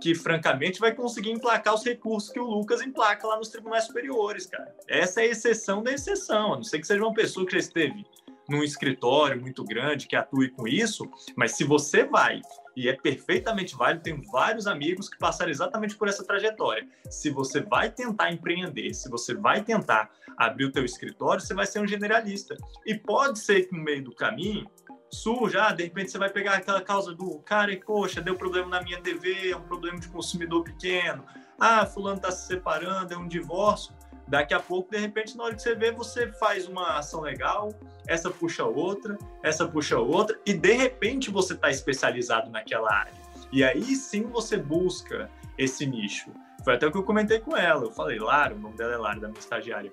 que, 0.00 0.14
francamente, 0.14 0.80
vai 0.80 0.94
conseguir 0.94 1.30
emplacar 1.30 1.74
os 1.74 1.84
recursos 1.84 2.30
que 2.30 2.40
o 2.40 2.44
Lucas 2.44 2.82
emplaca 2.82 3.26
lá 3.26 3.36
nos 3.36 3.48
tribunais 3.48 3.84
superiores, 3.84 4.46
cara. 4.46 4.74
Essa 4.88 5.22
é 5.22 5.24
a 5.24 5.30
exceção 5.30 5.82
da 5.82 5.92
exceção, 5.92 6.54
a 6.54 6.56
não 6.56 6.64
ser 6.64 6.80
que 6.80 6.86
seja 6.86 7.02
uma 7.02 7.14
pessoa 7.14 7.46
que 7.46 7.52
já 7.52 7.58
esteve 7.58 8.04
num 8.48 8.62
escritório 8.62 9.40
muito 9.40 9.64
grande 9.64 10.06
que 10.06 10.14
atue 10.14 10.50
com 10.50 10.68
isso, 10.68 11.10
mas 11.34 11.52
se 11.52 11.64
você 11.64 12.04
vai 12.04 12.40
e 12.76 12.88
é 12.88 12.92
perfeitamente 12.92 13.74
válido. 13.74 14.02
Tenho 14.02 14.22
vários 14.30 14.66
amigos 14.66 15.08
que 15.08 15.18
passaram 15.18 15.50
exatamente 15.50 15.96
por 15.96 16.08
essa 16.08 16.22
trajetória. 16.22 16.86
Se 17.08 17.30
você 17.30 17.60
vai 17.60 17.90
tentar 17.90 18.30
empreender, 18.30 18.92
se 18.92 19.08
você 19.08 19.34
vai 19.34 19.64
tentar 19.64 20.10
abrir 20.36 20.66
o 20.66 20.72
teu 20.72 20.84
escritório, 20.84 21.40
você 21.40 21.54
vai 21.54 21.64
ser 21.64 21.80
um 21.80 21.86
generalista. 21.86 22.54
E 22.84 22.94
pode 22.94 23.38
ser 23.38 23.62
que 23.62 23.74
no 23.74 23.82
meio 23.82 24.04
do 24.04 24.14
caminho 24.14 24.70
surja, 25.10 25.68
ah, 25.68 25.72
de 25.72 25.84
repente 25.84 26.10
você 26.10 26.18
vai 26.18 26.30
pegar 26.30 26.54
aquela 26.54 26.80
causa 26.80 27.14
do 27.14 27.38
cara 27.40 27.72
e, 27.72 27.76
poxa, 27.76 28.20
deu 28.20 28.34
problema 28.34 28.68
na 28.68 28.82
minha 28.82 29.00
TV, 29.00 29.50
é 29.50 29.56
um 29.56 29.62
problema 29.62 29.98
de 29.98 30.08
consumidor 30.08 30.64
pequeno. 30.64 31.24
Ah, 31.58 31.86
fulano 31.86 32.16
está 32.16 32.30
se 32.30 32.46
separando, 32.46 33.14
é 33.14 33.16
um 33.16 33.26
divórcio. 33.26 33.94
Daqui 34.28 34.52
a 34.54 34.60
pouco, 34.60 34.90
de 34.90 34.98
repente, 34.98 35.36
na 35.36 35.44
hora 35.44 35.54
que 35.54 35.62
você 35.62 35.74
vê, 35.74 35.92
você 35.92 36.32
faz 36.32 36.66
uma 36.66 36.98
ação 36.98 37.20
legal, 37.20 37.72
essa 38.08 38.28
puxa 38.28 38.64
outra, 38.64 39.16
essa 39.42 39.68
puxa 39.68 39.98
outra, 39.98 40.38
e 40.44 40.52
de 40.52 40.72
repente 40.72 41.30
você 41.30 41.54
está 41.54 41.70
especializado 41.70 42.50
naquela 42.50 42.92
área. 42.92 43.12
E 43.52 43.62
aí 43.62 43.94
sim 43.94 44.24
você 44.24 44.56
busca 44.56 45.30
esse 45.56 45.86
nicho. 45.86 46.32
Foi 46.64 46.74
até 46.74 46.86
o 46.86 46.90
que 46.90 46.98
eu 46.98 47.04
comentei 47.04 47.38
com 47.38 47.56
ela. 47.56 47.84
Eu 47.84 47.92
falei, 47.92 48.18
Lara, 48.18 48.54
o 48.54 48.58
nome 48.58 48.76
dela 48.76 48.94
é 48.94 48.96
Lara, 48.96 49.20
da 49.20 49.28
minha 49.28 49.38
estagiária. 49.38 49.92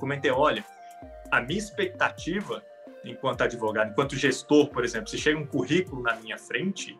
Comentei, 0.00 0.32
olha, 0.32 0.64
a 1.30 1.40
minha 1.40 1.58
expectativa 1.58 2.62
enquanto 3.04 3.42
advogado, 3.42 3.90
enquanto 3.90 4.16
gestor, 4.16 4.68
por 4.68 4.84
exemplo, 4.84 5.08
se 5.08 5.18
chega 5.18 5.38
um 5.38 5.46
currículo 5.46 6.02
na 6.02 6.14
minha 6.16 6.38
frente, 6.38 6.98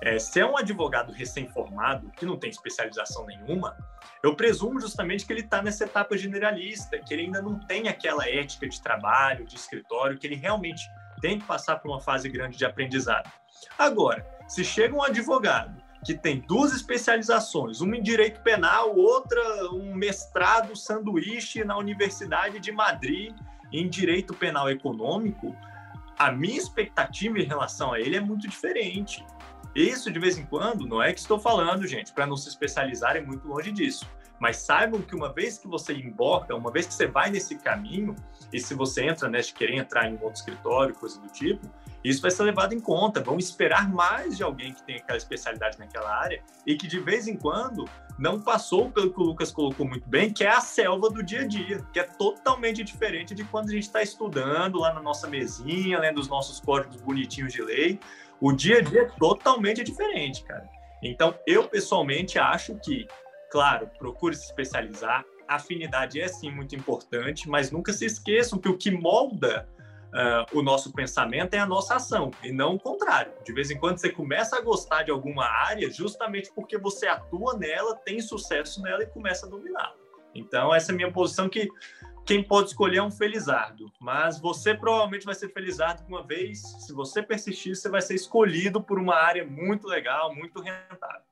é, 0.00 0.18
se 0.18 0.40
é 0.40 0.46
um 0.46 0.56
advogado 0.56 1.12
recém-formado, 1.12 2.10
que 2.16 2.24
não 2.24 2.38
tem 2.38 2.48
especialização 2.48 3.26
nenhuma, 3.26 3.76
eu 4.22 4.34
presumo 4.34 4.80
justamente 4.80 5.26
que 5.26 5.32
ele 5.32 5.40
está 5.40 5.62
nessa 5.62 5.84
etapa 5.84 6.16
generalista, 6.16 6.98
que 6.98 7.12
ele 7.12 7.24
ainda 7.24 7.42
não 7.42 7.58
tem 7.58 7.88
aquela 7.88 8.28
ética 8.28 8.68
de 8.68 8.80
trabalho, 8.80 9.44
de 9.44 9.56
escritório, 9.56 10.18
que 10.18 10.26
ele 10.26 10.36
realmente 10.36 10.82
tem 11.20 11.38
que 11.38 11.44
passar 11.44 11.76
por 11.76 11.90
uma 11.90 12.00
fase 12.00 12.28
grande 12.28 12.56
de 12.56 12.64
aprendizado. 12.64 13.30
Agora, 13.78 14.26
se 14.48 14.64
chega 14.64 14.94
um 14.94 15.02
advogado 15.02 15.82
que 16.04 16.14
tem 16.14 16.40
duas 16.40 16.72
especializações, 16.72 17.82
uma 17.82 17.94
em 17.94 18.02
direito 18.02 18.40
penal, 18.40 18.96
outra 18.96 19.40
um 19.72 19.94
mestrado 19.94 20.74
sanduíche 20.74 21.62
na 21.62 21.76
Universidade 21.76 22.58
de 22.58 22.72
Madrid 22.72 23.34
em 23.72 23.88
direito 23.88 24.34
penal 24.34 24.70
econômico, 24.70 25.56
a 26.18 26.30
minha 26.30 26.58
expectativa 26.58 27.38
em 27.38 27.44
relação 27.44 27.92
a 27.92 28.00
ele 28.00 28.16
é 28.16 28.20
muito 28.20 28.46
diferente. 28.46 29.24
Isso, 29.74 30.10
de 30.10 30.18
vez 30.18 30.36
em 30.36 30.44
quando, 30.44 30.86
não 30.86 31.02
é 31.02 31.12
que 31.12 31.20
estou 31.20 31.38
falando, 31.38 31.86
gente, 31.86 32.12
para 32.12 32.26
não 32.26 32.36
se 32.36 32.48
especializar 32.48 33.16
é 33.16 33.20
muito 33.20 33.46
longe 33.46 33.70
disso. 33.70 34.06
Mas 34.38 34.56
saibam 34.56 35.00
que 35.02 35.14
uma 35.14 35.32
vez 35.32 35.58
que 35.58 35.68
você 35.68 35.92
emborca, 35.92 36.54
uma 36.54 36.72
vez 36.72 36.86
que 36.86 36.94
você 36.94 37.06
vai 37.06 37.30
nesse 37.30 37.56
caminho, 37.56 38.16
e 38.52 38.58
se 38.58 38.74
você 38.74 39.04
entra, 39.04 39.28
né, 39.28 39.40
de 39.40 39.52
querer 39.52 39.76
entrar 39.76 40.08
em 40.08 40.14
um 40.14 40.22
outro 40.22 40.40
escritório, 40.40 40.94
coisa 40.94 41.20
do 41.20 41.28
tipo, 41.28 41.68
isso 42.02 42.22
vai 42.22 42.30
ser 42.30 42.42
levado 42.42 42.74
em 42.74 42.80
conta. 42.80 43.22
Vão 43.22 43.38
esperar 43.38 43.88
mais 43.88 44.36
de 44.36 44.42
alguém 44.42 44.72
que 44.72 44.82
tem 44.82 44.96
aquela 44.96 45.18
especialidade 45.18 45.78
naquela 45.78 46.10
área 46.14 46.42
e 46.66 46.74
que 46.74 46.86
de 46.86 46.98
vez 46.98 47.28
em 47.28 47.36
quando 47.36 47.84
não 48.20 48.38
passou 48.38 48.90
pelo 48.90 49.10
que 49.10 49.18
o 49.18 49.24
Lucas 49.24 49.50
colocou 49.50 49.88
muito 49.88 50.06
bem, 50.06 50.30
que 50.30 50.44
é 50.44 50.50
a 50.50 50.60
selva 50.60 51.08
do 51.08 51.22
dia 51.22 51.40
a 51.40 51.46
dia, 51.46 51.82
que 51.90 51.98
é 51.98 52.02
totalmente 52.02 52.84
diferente 52.84 53.34
de 53.34 53.42
quando 53.44 53.70
a 53.70 53.72
gente 53.72 53.84
está 53.84 54.02
estudando 54.02 54.78
lá 54.78 54.92
na 54.92 55.00
nossa 55.00 55.26
mesinha, 55.26 55.98
lendo 55.98 56.20
os 56.20 56.28
nossos 56.28 56.60
códigos 56.60 57.00
bonitinhos 57.00 57.50
de 57.50 57.62
lei. 57.62 57.98
O 58.38 58.52
dia 58.52 58.78
a 58.78 58.80
dia 58.82 59.02
é 59.02 59.04
totalmente 59.06 59.82
diferente, 59.82 60.44
cara. 60.44 60.68
Então, 61.02 61.34
eu 61.46 61.66
pessoalmente 61.66 62.38
acho 62.38 62.78
que, 62.84 63.08
claro, 63.50 63.88
procure 63.98 64.36
se 64.36 64.44
especializar. 64.44 65.24
Afinidade 65.48 66.20
é 66.20 66.28
sim 66.28 66.50
muito 66.50 66.76
importante, 66.76 67.48
mas 67.48 67.70
nunca 67.70 67.90
se 67.90 68.04
esqueçam 68.04 68.58
que 68.58 68.68
o 68.68 68.76
que 68.76 68.90
molda 68.90 69.66
uh, 70.10 70.58
o 70.58 70.62
nosso 70.62 70.92
pensamento 70.92 71.54
é 71.54 71.58
a 71.58 71.66
nossa 71.66 71.96
ação, 71.96 72.30
e 72.42 72.52
não 72.52 72.74
o 72.74 72.80
contrário. 72.80 73.32
De 73.44 73.52
vez 73.52 73.70
em 73.70 73.78
quando 73.78 73.98
você 73.98 74.10
começa 74.10 74.56
a 74.56 74.60
gostar 74.60 75.02
de 75.02 75.10
alguma 75.10 75.44
área 75.44 75.90
justamente 75.90 76.50
porque 76.54 76.78
você 76.78 77.06
atua 77.06 77.56
nela, 77.56 77.96
tem 77.96 78.20
sucesso 78.20 78.82
nela 78.82 79.02
e 79.02 79.06
começa 79.06 79.46
a 79.46 79.48
dominá-la. 79.48 79.94
Então, 80.34 80.74
essa 80.74 80.92
é 80.92 80.94
a 80.94 80.96
minha 80.96 81.12
posição 81.12 81.48
que 81.48 81.68
quem 82.24 82.44
pode 82.44 82.68
escolher 82.68 82.98
é 82.98 83.02
um 83.02 83.10
felizardo, 83.10 83.90
mas 84.00 84.38
você 84.38 84.74
provavelmente 84.74 85.24
vai 85.24 85.34
ser 85.34 85.52
felizardo 85.52 86.04
uma 86.06 86.22
vez, 86.22 86.60
se 86.60 86.92
você 86.92 87.22
persistir, 87.22 87.74
você 87.74 87.88
vai 87.88 88.00
ser 88.00 88.14
escolhido 88.14 88.80
por 88.80 88.98
uma 88.98 89.16
área 89.16 89.44
muito 89.44 89.88
legal, 89.88 90.32
muito 90.34 90.60
rentável. 90.60 91.22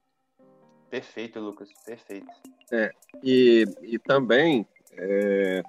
Perfeito, 0.90 1.38
Lucas, 1.38 1.68
perfeito. 1.84 2.26
É, 2.72 2.90
e, 3.22 3.64
e 3.82 3.98
também 3.98 4.66
é, 4.92 5.62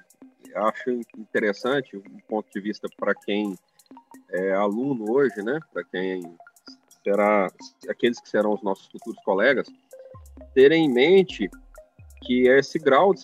acho 0.56 0.90
interessante 1.18 1.98
um 1.98 2.20
ponto 2.28 2.50
de 2.52 2.60
vista 2.60 2.88
para 2.98 3.14
quem 3.14 3.56
é 4.32 4.54
aluno 4.54 5.12
hoje, 5.12 5.42
né? 5.42 5.60
Para 5.72 5.84
quem 5.84 6.22
será 7.04 7.52
aqueles 7.88 8.20
que 8.20 8.30
serão 8.30 8.54
os 8.54 8.62
nossos 8.62 8.88
futuros 8.88 9.22
colegas, 9.24 9.68
terem 10.54 10.86
em 10.86 10.94
mente 10.94 11.50
que 12.22 12.48
esse 12.48 12.78
grau 12.78 13.14
de, 13.14 13.24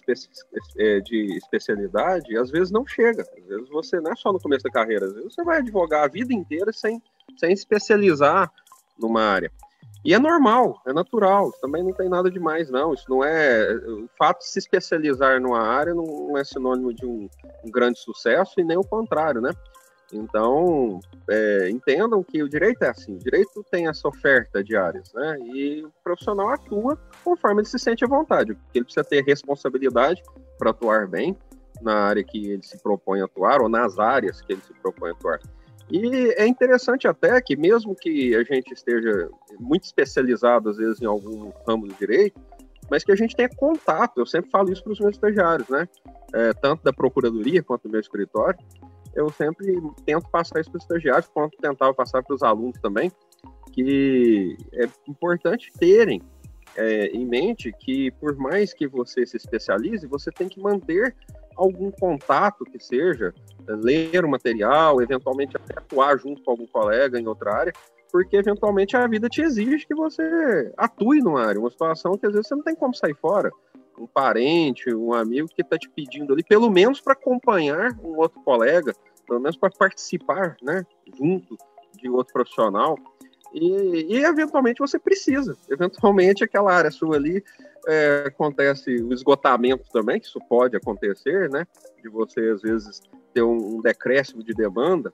é, 0.78 1.00
de, 1.02 1.38
especialidade 1.38 2.38
às 2.38 2.50
vezes 2.50 2.72
não 2.72 2.86
chega. 2.88 3.24
Às 3.24 3.46
vezes 3.46 3.70
você 3.70 4.00
não 4.00 4.12
é 4.12 4.16
só 4.16 4.32
no 4.32 4.40
começo 4.40 4.64
da 4.64 4.72
carreira, 4.72 5.06
às 5.06 5.14
vezes 5.14 5.34
você 5.34 5.44
vai 5.44 5.58
advogar 5.58 6.04
a 6.04 6.08
vida 6.08 6.34
inteira 6.34 6.72
sem, 6.72 7.02
sem 7.38 7.52
especializar 7.52 8.52
numa 8.98 9.22
área. 9.22 9.52
E 10.06 10.14
é 10.14 10.20
normal, 10.20 10.80
é 10.86 10.94
natural, 10.94 11.52
também 11.60 11.82
não 11.82 11.92
tem 11.92 12.08
nada 12.08 12.30
demais, 12.30 12.70
não. 12.70 12.94
Isso 12.94 13.10
não 13.10 13.24
é. 13.24 13.74
O 13.74 14.08
fato 14.16 14.42
de 14.42 14.48
se 14.48 14.60
especializar 14.60 15.42
numa 15.42 15.60
área 15.60 15.96
não 15.96 16.38
é 16.38 16.44
sinônimo 16.44 16.94
de 16.94 17.04
um, 17.04 17.28
um 17.64 17.72
grande 17.72 17.98
sucesso 17.98 18.60
e 18.60 18.64
nem 18.64 18.78
o 18.78 18.84
contrário, 18.84 19.42
né? 19.42 19.52
Então, 20.14 21.00
é, 21.28 21.70
entendam 21.72 22.24
que 22.24 22.44
o 22.44 22.48
direito 22.48 22.84
é 22.84 22.90
assim: 22.90 23.16
o 23.16 23.20
direito 23.20 23.66
tem 23.72 23.88
essa 23.88 24.08
oferta 24.08 24.64
de 24.64 24.78
áreas, 24.78 25.12
né? 25.12 25.40
E 25.40 25.84
o 25.84 25.92
profissional 26.04 26.50
atua 26.50 27.00
conforme 27.24 27.62
ele 27.62 27.68
se 27.68 27.80
sente 27.80 28.06
à 28.06 28.08
vontade, 28.08 28.54
porque 28.54 28.78
ele 28.78 28.86
precisa 28.86 29.04
ter 29.04 29.24
responsabilidade 29.24 30.22
para 30.60 30.70
atuar 30.70 31.08
bem 31.08 31.36
na 31.82 31.96
área 31.96 32.24
que 32.24 32.52
ele 32.52 32.64
se 32.64 32.78
propõe 32.78 33.22
a 33.22 33.26
atuar 33.26 33.60
ou 33.60 33.68
nas 33.68 33.98
áreas 33.98 34.40
que 34.40 34.54
ele 34.54 34.62
se 34.62 34.74
propõe 34.76 35.10
a 35.10 35.14
atuar. 35.14 35.40
E 35.90 36.34
é 36.38 36.48
interessante 36.48 37.08
até 37.08 37.40
que, 37.42 37.56
mesmo 37.56 37.96
que 37.96 38.36
a 38.36 38.44
gente 38.44 38.74
esteja 38.74 39.30
muito 39.60 39.84
especializado, 39.84 40.70
às 40.70 40.78
vezes, 40.78 41.02
em 41.02 41.06
algum 41.06 41.52
ramo 41.68 41.88
do 41.88 41.94
direito, 41.94 42.40
mas 42.90 43.04
que 43.04 43.12
a 43.12 43.16
gente 43.16 43.36
tenha 43.36 43.50
contato. 43.50 44.20
Eu 44.20 44.26
sempre 44.26 44.50
falo 44.50 44.72
isso 44.72 44.84
para 44.84 44.94
os 44.94 45.00
meus 45.00 45.16
estagiários, 45.16 45.68
né? 45.70 45.88
É, 46.34 46.54
tanto 46.54 46.84
da 46.84 46.92
procuradoria 46.92 47.62
quanto 47.62 47.84
do 47.84 47.90
meu 47.90 48.00
escritório. 48.00 48.60
Eu 49.14 49.30
sempre 49.30 49.80
tento 50.06 50.28
passar 50.30 50.60
isso 50.60 50.72
para 50.72 50.78
os 50.78 50.84
estagiários, 50.84 51.28
quanto 51.34 51.58
tentava 51.58 51.94
passar 51.94 52.22
para 52.22 52.36
os 52.36 52.44
alunos 52.44 52.78
também, 52.82 53.12
que 53.72 54.58
é 54.74 54.90
importante 55.08 55.72
terem 55.80 56.22
é, 56.76 57.08
em 57.08 57.26
mente 57.26 57.72
que, 57.80 58.12
por 58.12 58.36
mais 58.36 58.74
que 58.74 58.88
você 58.88 59.26
se 59.26 59.38
especialize, 59.38 60.06
você 60.08 60.32
tem 60.32 60.50
que 60.50 60.60
manter 60.60 61.16
algum 61.56 61.90
contato 61.90 62.66
que 62.66 62.78
seja, 62.78 63.34
ler 63.74 64.24
o 64.24 64.30
material, 64.30 65.02
eventualmente 65.02 65.58
até 65.58 65.78
atuar 65.78 66.18
junto 66.18 66.42
com 66.44 66.52
algum 66.52 66.68
colega 66.68 67.20
em 67.20 67.28
outra 67.28 67.54
área, 67.54 67.74
porque 68.12 68.38
eventualmente 68.38 68.96
a 68.96 69.08
vida 69.08 69.28
te 69.28 69.42
exige 69.42 69.86
que 69.86 69.96
você 69.96 70.72
atue 70.78 71.22
numa 71.22 71.46
área, 71.46 71.60
uma 71.60 71.70
situação 71.70 72.18
que 72.18 72.26
às 72.26 72.34
vezes 72.34 72.48
você 72.48 72.56
não 72.56 72.64
tem 72.64 72.76
como 72.76 72.94
sair 72.94 73.16
fora. 73.16 73.52
Um 73.98 74.08
parente, 74.08 74.94
um 74.94 75.14
amigo 75.14 75.48
que 75.48 75.62
está 75.62 75.78
te 75.78 75.90
pedindo 75.90 76.34
ali, 76.34 76.44
pelo 76.44 76.70
menos 76.70 77.00
para 77.00 77.14
acompanhar 77.14 77.92
um 78.04 78.18
outro 78.18 78.42
colega, 78.42 78.94
pelo 79.26 79.40
menos 79.40 79.58
para 79.58 79.70
participar, 79.70 80.58
né, 80.62 80.86
junto 81.18 81.58
de 81.98 82.10
outro 82.10 82.34
profissional. 82.34 82.98
E, 83.54 84.14
e, 84.14 84.26
eventualmente 84.26 84.80
você 84.80 85.00
precisa. 85.00 85.58
Eventualmente 85.70 86.44
aquela 86.44 86.74
área 86.74 86.92
sua 86.92 87.16
ali 87.16 87.42
é, 87.88 88.26
acontece 88.28 88.96
o 89.02 89.14
esgotamento 89.14 89.84
também, 89.92 90.20
que 90.20 90.28
isso 90.28 90.40
pode 90.48 90.76
acontecer, 90.76 91.50
né? 91.50 91.66
De 92.02 92.10
você 92.10 92.42
às 92.50 92.62
vezes 92.62 93.02
ter 93.34 93.42
um, 93.42 93.78
um 93.78 93.82
decréscimo 93.82 94.44
de 94.44 94.54
demanda. 94.54 95.12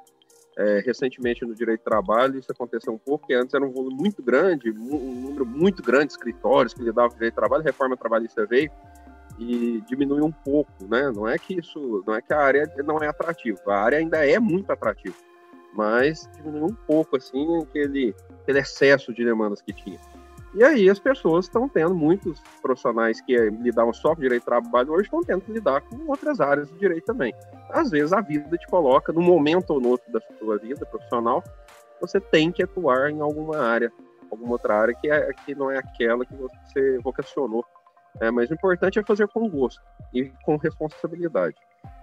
É, 0.58 0.80
recentemente 0.86 1.46
no 1.46 1.56
direito 1.56 1.80
de 1.80 1.86
trabalho 1.86 2.38
isso 2.38 2.52
aconteceu 2.52 2.92
um 2.92 2.98
pouco, 2.98 3.22
porque 3.22 3.34
antes 3.34 3.54
era 3.54 3.66
um 3.66 3.72
volume 3.72 3.96
muito 3.96 4.22
grande, 4.22 4.70
um 4.70 5.22
número 5.22 5.46
muito 5.46 5.82
grande 5.82 6.08
de 6.08 6.12
escritórios 6.12 6.74
que 6.74 6.84
lidavam 6.84 7.10
com 7.10 7.16
direito 7.16 7.36
de 7.36 7.40
trabalho, 7.40 7.64
reforma 7.64 7.96
trabalhista 7.96 8.46
veio 8.46 8.70
e 9.40 9.82
diminuiu 9.88 10.26
um 10.26 10.32
pouco, 10.32 10.86
né? 10.90 11.10
Não 11.16 11.26
é 11.26 11.38
que 11.38 11.58
isso, 11.58 12.04
não 12.06 12.14
é 12.14 12.22
que 12.22 12.34
a 12.34 12.40
área 12.40 12.70
não 12.86 12.98
é 12.98 13.08
atrativa, 13.08 13.62
a 13.68 13.80
área 13.80 13.98
ainda 13.98 14.28
é 14.28 14.38
muito 14.40 14.70
atrativa 14.70 15.16
mas 15.74 16.30
diminuiu 16.36 16.66
um 16.66 16.76
pouco 16.86 17.18
assim 17.18 17.62
aquele, 17.62 18.16
aquele 18.42 18.60
excesso 18.60 19.14
de 19.14 19.24
demandas 19.24 19.62
que 19.62 19.74
tinha. 19.74 20.00
E 20.54 20.64
aí 20.64 20.90
as 20.90 21.00
pessoas 21.00 21.46
estão 21.46 21.70
tendo, 21.70 21.96
muitos 21.96 22.42
profissionais 22.62 23.22
que 23.22 23.38
lidavam 23.62 23.94
só 23.94 24.14
com 24.14 24.22
direito 24.22 24.42
de 24.42 24.46
trabalho 24.46 24.92
hoje 24.92 25.04
estão 25.04 25.22
tendo 25.22 25.42
que 25.42 25.52
lidar 25.52 25.82
com 25.82 26.08
outras 26.08 26.42
áreas 26.42 26.70
do 26.70 26.78
direito 26.78 27.06
também. 27.06 27.34
Às 27.70 27.90
vezes 27.90 28.12
a 28.12 28.20
vida 28.20 28.58
te 28.58 28.68
coloca, 28.68 29.14
num 29.14 29.22
momento 29.22 29.72
ou 29.72 29.80
no 29.80 29.90
outro 29.90 30.12
da 30.12 30.20
sua 30.38 30.58
vida 30.58 30.86
profissional, 30.86 31.42
você 32.02 32.20
tem 32.20 32.52
que 32.52 32.64
atuar 32.64 33.12
em 33.12 33.22
alguma 33.22 33.60
área, 33.60 33.94
alguma 34.30 34.52
outra 34.52 34.76
área 34.76 34.94
que, 34.94 35.10
é, 35.10 35.32
que 35.46 35.56
não 35.56 35.72
é 35.72 35.78
aquela 35.78 36.26
que 36.26 36.36
você 36.36 36.98
vocacionou. 37.00 37.66
É, 38.20 38.30
mas 38.30 38.50
o 38.50 38.54
importante 38.54 39.00
é 39.00 39.04
fazer 39.04 39.28
com 39.28 39.48
gosto 39.50 39.82
e 40.14 40.26
com 40.44 40.58
responsabilidade. 40.58 41.56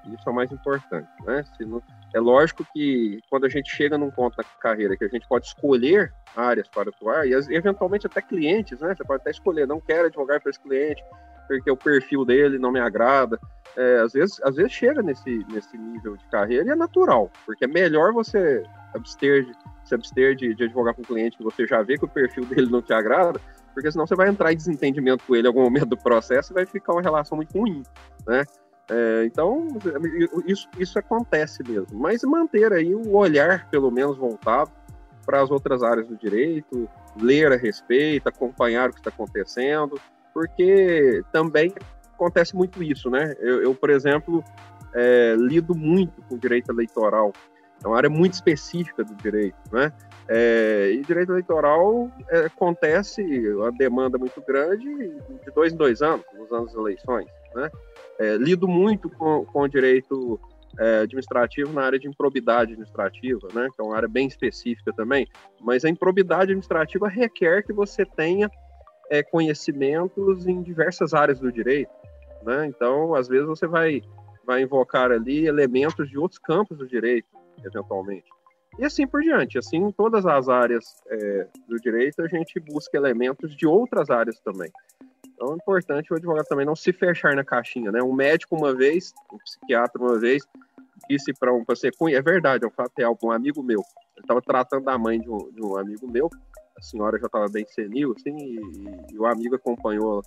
Isso 0.07 0.27
é 0.27 0.31
o 0.31 0.35
mais 0.35 0.51
importante, 0.51 1.09
né? 1.25 1.45
Não, 1.61 1.83
é 2.15 2.21
lógico 2.21 2.65
que 2.73 3.21
quando 3.29 3.45
a 3.45 3.49
gente 3.49 3.71
chega 3.71 3.99
num 3.99 4.11
ponto 4.11 4.37
da 4.37 4.45
carreira 4.61 4.97
que 4.97 5.05
a 5.05 5.09
gente 5.09 5.29
pode 5.29 5.47
escolher 5.47 6.13
áreas 6.35 6.67
para 6.69 6.89
atuar, 6.91 7.27
e 7.27 7.33
eventualmente 7.51 8.07
até 8.07 8.23
clientes, 8.23 8.81
né? 8.81 8.95
Você 8.95 9.05
pode 9.05 9.21
até 9.21 9.31
escolher, 9.31 9.67
não 9.67 9.81
quero 9.81 10.07
advogar 10.07 10.41
para 10.41 10.51
esse 10.51 10.61
cliente, 10.61 11.05
porque 11.47 11.71
o 11.71 11.77
perfil 11.77 12.25
dele 12.25 12.59
não 12.59 12.73
me 12.73 12.81
agrada. 12.81 13.39
É, 13.77 14.01
às, 14.01 14.13
vezes, 14.13 14.41
às 14.43 14.57
vezes 14.57 14.73
chega 14.73 15.03
nesse, 15.03 15.45
nesse 15.51 15.77
nível 15.77 16.17
de 16.17 16.25
carreira 16.27 16.67
e 16.67 16.71
é 16.71 16.75
natural, 16.75 17.31
porque 17.45 17.65
é 17.65 17.69
melhor 17.69 18.13
você 18.13 18.65
abster 18.95 19.45
de, 19.45 19.53
se 19.85 19.95
abster 19.95 20.35
de, 20.35 20.55
de 20.55 20.65
advogar 20.65 20.95
com 20.95 21.03
um 21.03 21.05
cliente 21.05 21.37
que 21.37 21.45
você 21.45 21.67
já 21.67 21.83
vê 21.83 21.97
que 21.97 22.05
o 22.05 22.09
perfil 22.09 22.45
dele 22.47 22.71
não 22.71 22.83
te 22.83 22.93
agrada, 22.93 23.41
porque 23.79 23.93
senão 23.93 24.09
você 24.09 24.17
vai 24.17 24.29
entrar 24.29 24.53
em 24.53 24.57
desentendimento 24.57 25.23
com 25.25 25.37
ele 25.37 25.47
em 25.47 25.51
algum 25.51 25.63
momento 25.63 25.87
do 25.87 25.97
processo 25.97 26.53
e 26.53 26.55
vai 26.55 26.67
ficar 26.67 26.95
uma 26.95 27.01
relação 27.01 27.37
muito 27.37 27.57
ruim, 27.57 27.85
né? 28.27 28.43
É, 28.91 29.25
então, 29.25 29.69
isso, 30.45 30.69
isso 30.77 30.99
acontece 30.99 31.63
mesmo. 31.63 31.97
Mas 31.97 32.25
manter 32.25 32.73
aí 32.73 32.93
o 32.93 33.15
olhar, 33.15 33.71
pelo 33.71 33.89
menos, 33.93 34.17
voltado 34.17 34.73
para 35.25 35.41
as 35.43 35.49
outras 35.49 35.85
áreas 35.85 36.09
do 36.09 36.17
direito, 36.17 36.89
ler 37.21 37.53
a 37.53 37.57
respeito, 37.57 38.29
acompanhar 38.29 38.91
o 38.91 38.93
que 38.93 38.99
está 38.99 39.11
acontecendo, 39.11 40.01
porque 40.35 41.23
também 41.31 41.73
acontece 42.15 42.57
muito 42.57 42.83
isso, 42.83 43.09
né? 43.09 43.37
Eu, 43.39 43.63
eu 43.63 43.75
por 43.77 43.91
exemplo, 43.91 44.43
é, 44.93 45.37
lido 45.39 45.73
muito 45.73 46.21
com 46.23 46.37
direito 46.37 46.73
eleitoral. 46.73 47.33
É 47.83 47.87
uma 47.87 47.97
área 47.97 48.11
muito 48.11 48.35
específica 48.35 49.05
do 49.05 49.15
direito, 49.17 49.57
né? 49.73 49.93
É, 50.29 50.91
e 50.93 51.03
direito 51.03 51.33
eleitoral 51.33 52.11
é, 52.29 52.41
acontece 52.41 53.23
uma 53.53 53.73
demanda 53.73 54.19
muito 54.19 54.43
grande 54.43 54.85
de 54.85 55.51
dois 55.55 55.73
em 55.73 55.77
dois 55.77 56.03
anos, 56.03 56.25
nos 56.37 56.53
anos 56.53 56.73
das 56.73 56.75
eleições, 56.75 57.27
né? 57.55 57.71
É, 58.19 58.37
lido 58.37 58.67
muito 58.67 59.09
com, 59.09 59.45
com 59.47 59.61
o 59.61 59.69
direito 59.69 60.39
é, 60.79 61.01
administrativo 61.01 61.73
na 61.73 61.83
área 61.83 61.99
de 61.99 62.09
improbidade 62.09 62.73
administrativa, 62.73 63.49
né? 63.55 63.69
Que 63.75 63.81
é 63.81 63.85
uma 63.85 63.97
área 63.97 64.09
bem 64.09 64.27
específica 64.27 64.93
também. 64.93 65.27
Mas 65.61 65.85
a 65.85 65.89
improbidade 65.89 66.51
administrativa 66.51 67.09
requer 67.09 67.63
que 67.63 67.73
você 67.73 68.05
tenha 68.05 68.51
é, 69.11 69.23
conhecimentos 69.23 70.47
em 70.47 70.63
diversas 70.63 71.15
áreas 71.15 71.41
do 71.41 71.51
direito, 71.51 71.93
né? 72.43 72.67
Então, 72.67 73.15
às 73.15 73.29
vezes 73.29 73.47
você 73.47 73.67
vai 73.67 74.03
vai 74.45 74.63
invocar 74.63 75.13
ali 75.13 75.47
elementos 75.47 76.09
de 76.09 76.17
outros 76.17 76.39
campos 76.39 76.79
do 76.79 76.89
direito, 76.89 77.29
eventualmente. 77.65 78.29
E 78.79 78.85
assim 78.85 79.07
por 79.07 79.23
diante. 79.23 79.59
Assim, 79.59 79.79
em 79.79 79.93
todas 79.93 80.25
as 80.27 80.49
áreas 80.49 80.85
é, 81.09 81.49
do 81.69 81.77
direito, 81.77 82.23
a 82.23 82.29
gente 82.29 82.61
busca 82.61 82.97
elementos 82.97 83.55
de 83.57 83.67
outras 83.67 84.11
áreas 84.11 84.39
também. 84.41 84.71
Então 85.27 85.53
é 85.53 85.57
importante 85.57 86.13
o 86.13 86.17
advogado 86.17 86.47
também 86.47 86.67
não 86.67 86.75
se 86.75 86.93
fechar 86.93 87.35
na 87.35 87.45
caixinha, 87.45 87.93
né? 87.93 88.03
Um 88.03 88.13
médico 88.13 88.57
uma 88.57 88.75
vez, 88.75 89.13
um 89.33 89.39
psiquiatra 89.39 90.03
uma 90.03 90.19
vez, 90.19 90.45
disse 91.09 91.33
para 91.33 91.53
um 91.55 91.65
paciente, 91.65 91.97
é 92.13 92.21
verdade, 92.21 92.65
é 92.65 92.69
um 92.69 92.73
fato 92.73 92.93
real, 92.97 93.17
um 93.23 93.31
amigo 93.31 93.63
meu, 93.63 93.81
ele 94.17 94.25
estava 94.25 94.43
tratando 94.43 94.85
da 94.85 94.99
mãe 94.99 95.21
de 95.21 95.31
um, 95.31 95.51
de 95.53 95.65
um 95.65 95.77
amigo 95.77 96.11
meu, 96.11 96.29
a 96.79 96.83
senhora 96.83 97.19
já 97.19 97.27
estava 97.27 97.49
bem 97.49 97.67
senil, 97.67 98.15
assim, 98.17 98.37
e, 98.37 99.13
e, 99.13 99.19
o 99.19 99.27
amigo 99.27 99.57
acompanhou 99.57 100.23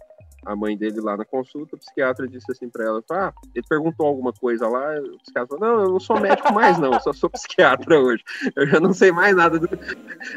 a 0.46 0.56
mãe 0.56 0.76
dele 0.76 1.00
lá 1.00 1.16
na 1.16 1.24
consulta, 1.24 1.76
o 1.76 1.80
psiquiatra 1.80 2.28
disse 2.28 2.52
assim 2.52 2.68
para 2.68 2.84
ela, 2.84 3.04
ah, 3.12 3.32
ele 3.54 3.66
perguntou 3.68 4.08
alguma 4.08 4.34
coisa 4.34 4.68
lá, 4.68 4.96
o 5.00 5.18
psiquiatra 5.20 5.58
falou, 5.58 5.60
não, 5.60 5.84
eu 5.84 5.90
não 5.92 6.00
sou 6.00 6.20
médico 6.20 6.52
mais 6.52 6.80
não, 6.80 6.94
eu 6.94 7.00
só 7.00 7.14
sou 7.14 7.30
psiquiatra 7.30 8.00
hoje, 8.00 8.24
eu 8.56 8.68
já 8.68 8.80
não 8.80 8.92
sei 8.92 9.12
mais 9.12 9.36
nada. 9.36 9.60
Do... 9.60 9.70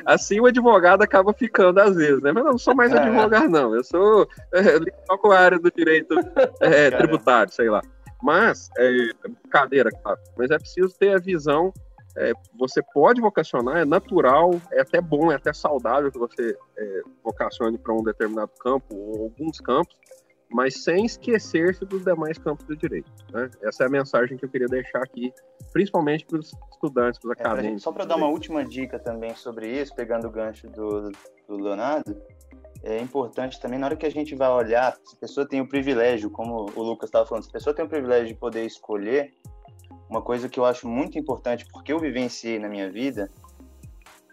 Assim 0.05 0.41
o 0.41 0.47
advogado 0.47 1.03
acaba 1.03 1.33
ficando 1.33 1.81
às 1.81 1.97
vezes, 1.97 2.23
né, 2.23 2.33
mas 2.33 2.45
não, 2.45 2.53
não 2.53 2.59
sou 2.59 2.75
mais 2.75 2.93
é. 2.93 2.99
advogado 2.99 3.49
não, 3.49 3.75
eu 3.75 3.83
sou 3.83 4.29
é, 4.53 5.17
com 5.17 5.33
a 5.33 5.39
área 5.39 5.59
do 5.59 5.71
direito 5.71 6.15
é, 6.61 6.91
tributário, 6.91 7.53
sei 7.53 7.71
lá. 7.71 7.81
Mas, 8.23 8.71
é, 8.79 8.91
brincadeira, 9.23 9.91
claro, 9.91 10.19
mas 10.37 10.51
é 10.51 10.59
preciso 10.59 10.95
ter 10.99 11.15
a 11.15 11.19
visão 11.19 11.73
é, 12.17 12.33
você 12.59 12.83
pode 12.83 13.21
vocacionar, 13.21 13.79
é 13.79 13.85
natural, 13.85 14.53
é 14.73 14.81
até 14.81 15.01
bom, 15.01 15.33
é 15.33 15.35
até 15.35 15.53
saudável 15.53 16.11
que 16.13 16.19
você 16.19 16.57
é, 16.77 17.03
vocacione 17.23 17.77
para 17.77 17.93
um 17.93 18.03
determinado 18.03 18.53
campo 18.61 18.95
ou 18.95 19.25
alguns 19.25 19.61
campos, 19.61 19.97
mas 20.49 20.85
sem 20.85 21.05
esquecer-se 21.05 21.85
dos 21.85 22.05
demais 22.05 22.39
campos 22.39 22.65
do 22.67 22.77
direito. 22.77 23.11
Né? 23.33 23.51
Essa 23.63 23.85
é 23.85 23.87
a 23.87 23.91
mensagem 23.91 24.37
que 24.37 24.45
eu 24.45 24.49
queria 24.49 24.69
deixar 24.69 25.03
aqui, 25.03 25.33
principalmente 25.73 26.25
para 26.25 26.39
os 26.39 26.53
estudantes, 26.73 27.19
para 27.19 27.33
os 27.33 27.39
é, 27.39 27.43
acadêmicos. 27.43 27.83
Só 27.83 27.91
para 27.91 28.05
dar 28.05 28.17
uma 28.17 28.29
última 28.29 28.65
dica 28.65 28.99
também 28.99 29.35
sobre 29.35 29.69
isso, 29.69 29.95
pegando 29.95 30.29
o 30.29 30.31
gancho 30.31 30.69
do, 30.69 31.11
do 31.49 31.57
Leonardo, 31.57 32.17
é 32.85 33.01
importante 33.01 33.59
também, 33.59 33.79
na 33.79 33.87
hora 33.87 33.97
que 33.97 34.07
a 34.07 34.11
gente 34.11 34.35
vai 34.35 34.49
olhar, 34.51 34.95
se 35.05 35.17
a 35.17 35.19
pessoa 35.19 35.49
tem 35.49 35.61
o 35.61 35.67
privilégio, 35.67 36.31
como 36.31 36.71
o 36.77 36.83
Lucas 36.83 37.09
estava 37.09 37.27
falando, 37.27 37.43
se 37.43 37.49
a 37.49 37.53
pessoa 37.53 37.75
tem 37.75 37.85
o 37.85 37.89
privilégio 37.89 38.29
de 38.29 38.35
poder 38.35 38.65
escolher, 38.65 39.33
uma 40.15 40.23
coisa 40.23 40.49
que 40.49 40.61
eu 40.61 40.65
acho 40.65 40.89
muito 40.89 41.19
importante, 41.19 41.67
porque 41.73 41.93
eu 41.93 41.99
vivenciei 41.99 42.57
na 42.61 42.69
minha 42.69 42.89
vida, 42.89 43.29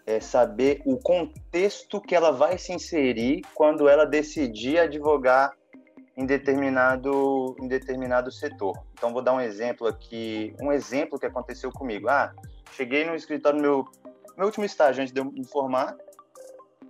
é 0.06 0.20
saber 0.20 0.80
o 0.86 0.96
contexto 0.96 2.00
que 2.00 2.14
ela 2.14 2.30
vai 2.30 2.56
se 2.56 2.72
inserir 2.72 3.42
quando 3.52 3.88
ela 3.88 4.04
decidir 4.04 4.78
advogar 4.78 5.52
em 6.16 6.24
determinado, 6.24 7.56
em 7.60 7.66
determinado 7.66 8.30
setor. 8.30 8.78
Então, 8.92 9.12
vou 9.12 9.22
dar 9.22 9.32
um 9.32 9.40
exemplo 9.40 9.88
aqui, 9.88 10.54
um 10.60 10.72
exemplo 10.72 11.18
que 11.18 11.26
aconteceu 11.26 11.72
comigo. 11.72 12.08
Ah, 12.08 12.32
cheguei 12.72 13.04
no 13.04 13.16
escritório, 13.16 13.60
meu, 13.60 13.84
meu 14.36 14.46
último 14.46 14.64
estágio 14.64 15.02
antes 15.02 15.12
de 15.12 15.20
eu 15.20 15.24
me 15.24 15.44
formar, 15.44 15.96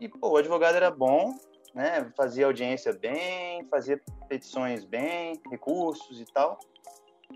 e, 0.01 0.09
pô, 0.09 0.31
o 0.31 0.37
advogado 0.37 0.75
era 0.75 0.91
bom, 0.91 1.35
né? 1.75 2.11
Fazia 2.15 2.45
audiência 2.45 2.93
bem, 2.93 3.65
fazia 3.71 3.99
petições 4.29 4.85
bem, 4.85 5.41
recursos 5.51 6.21
e 6.21 6.25
tal. 6.27 6.59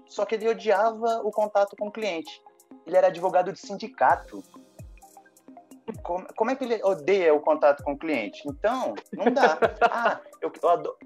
Só 0.07 0.25
que 0.25 0.35
ele 0.35 0.49
odiava 0.49 1.21
o 1.25 1.31
contato 1.31 1.77
com 1.77 1.89
o 1.89 1.93
cliente. 1.93 2.43
Ele 2.87 2.97
era 2.97 3.09
advogado 3.09 3.53
de 3.53 3.59
sindicato. 3.59 4.43
Como, 6.03 6.27
como 6.35 6.51
é 6.51 6.57
que 6.57 6.65
ele 6.65 6.83
odeia 6.85 7.35
o 7.35 7.41
contato 7.41 7.83
com 7.83 7.93
o 7.93 7.99
cliente? 7.99 8.43
Então, 8.47 8.95
não 9.13 9.33
dá. 9.33 9.59
Ah, 9.91 10.21
eu, 10.41 10.53
eu, 10.63 10.69
adoro, 10.69 10.97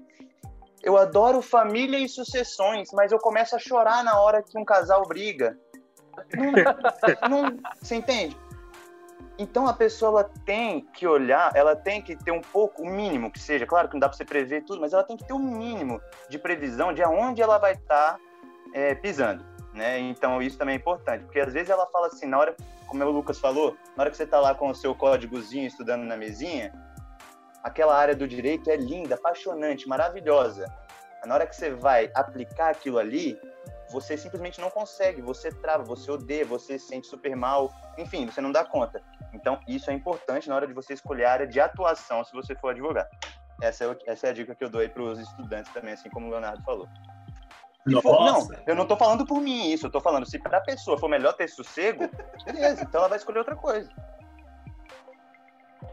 eu 0.83 0.97
adoro 0.97 1.41
família 1.41 1.99
e 1.99 2.09
sucessões, 2.09 2.89
mas 2.93 3.11
eu 3.11 3.19
começo 3.19 3.55
a 3.55 3.59
chorar 3.59 4.03
na 4.03 4.19
hora 4.19 4.43
que 4.43 4.57
um 4.57 4.65
casal 4.65 5.07
briga. 5.07 5.57
Não, 6.35 7.29
não, 7.29 7.59
você 7.79 7.95
entende? 7.95 8.37
Então 9.37 9.65
a 9.65 9.73
pessoa 9.73 10.29
tem 10.45 10.81
que 10.93 11.07
olhar, 11.07 11.51
ela 11.55 11.75
tem 11.75 12.01
que 12.01 12.15
ter 12.15 12.31
um 12.31 12.41
pouco, 12.41 12.83
o 12.83 12.85
mínimo 12.85 13.31
que 13.31 13.39
seja, 13.39 13.65
claro 13.65 13.87
que 13.87 13.95
não 13.95 13.99
dá 13.99 14.07
para 14.07 14.15
você 14.15 14.25
prever 14.25 14.63
tudo, 14.65 14.79
mas 14.79 14.93
ela 14.93 15.03
tem 15.03 15.17
que 15.17 15.25
ter 15.25 15.33
um 15.33 15.39
mínimo 15.39 15.99
de 16.29 16.37
previsão 16.37 16.93
de 16.93 17.01
aonde 17.01 17.41
ela 17.41 17.57
vai 17.57 17.73
estar 17.73 18.13
tá 18.13 18.19
é, 18.73 18.95
pisando, 18.95 19.45
né? 19.73 19.99
Então 19.99 20.41
isso 20.41 20.57
também 20.57 20.75
é 20.75 20.77
importante, 20.77 21.23
porque 21.25 21.39
às 21.39 21.53
vezes 21.53 21.69
ela 21.69 21.85
fala 21.87 22.07
assim, 22.07 22.25
na 22.25 22.37
hora, 22.37 22.55
como 22.87 23.03
o 23.03 23.11
Lucas 23.11 23.39
falou, 23.39 23.75
na 23.95 24.03
hora 24.03 24.11
que 24.11 24.17
você 24.17 24.23
está 24.23 24.39
lá 24.39 24.53
com 24.53 24.69
o 24.69 24.75
seu 24.75 24.93
códigozinho 24.93 25.67
estudando 25.67 26.03
na 26.03 26.17
mesinha, 26.17 26.73
aquela 27.63 27.95
área 27.95 28.15
do 28.15 28.27
direito 28.27 28.69
é 28.69 28.75
linda, 28.75 29.15
apaixonante, 29.15 29.87
maravilhosa. 29.87 30.65
Na 31.25 31.35
hora 31.35 31.45
que 31.45 31.55
você 31.55 31.69
vai 31.69 32.09
aplicar 32.15 32.71
aquilo 32.71 32.97
ali, 32.97 33.39
você 33.91 34.17
simplesmente 34.17 34.59
não 34.59 34.69
consegue, 34.69 35.21
você 35.21 35.51
trava, 35.51 35.83
você 35.83 36.09
odeia, 36.09 36.45
você 36.45 36.79
se 36.79 36.87
sente 36.87 37.07
super 37.07 37.35
mal, 37.35 37.71
enfim, 37.97 38.25
você 38.25 38.41
não 38.41 38.51
dá 38.51 38.63
conta. 38.63 39.01
Então, 39.33 39.59
isso 39.67 39.91
é 39.91 39.93
importante 39.93 40.49
na 40.49 40.55
hora 40.55 40.65
de 40.65 40.73
você 40.73 40.93
escolher 40.93 41.25
a 41.25 41.31
área 41.31 41.47
de 41.47 41.59
atuação 41.59 42.23
se 42.23 42.33
você 42.33 42.55
for 42.55 42.69
advogado. 42.69 43.09
Essa 43.61 43.85
é, 43.85 43.97
essa 44.07 44.27
é 44.27 44.29
a 44.31 44.33
dica 44.33 44.55
que 44.55 44.63
eu 44.63 44.69
dou 44.69 44.81
aí 44.81 44.89
para 44.89 45.03
os 45.03 45.19
estudantes 45.19 45.71
também, 45.71 45.93
assim 45.93 46.09
como 46.09 46.27
o 46.27 46.29
Leonardo 46.31 46.63
falou. 46.63 46.87
For, 48.01 48.25
não, 48.25 48.47
eu 48.67 48.75
não 48.75 48.85
tô 48.85 48.95
falando 48.95 49.25
por 49.25 49.41
mim 49.41 49.71
isso, 49.71 49.87
eu 49.87 49.91
tô 49.91 49.99
falando, 49.99 50.29
se 50.29 50.37
pra 50.37 50.61
pessoa 50.61 50.99
for 50.99 51.09
melhor 51.09 51.33
ter 51.33 51.47
sossego, 51.47 52.07
beleza, 52.45 52.83
então 52.83 52.99
ela 52.99 53.09
vai 53.09 53.17
escolher 53.17 53.39
outra 53.39 53.55
coisa. 53.55 53.89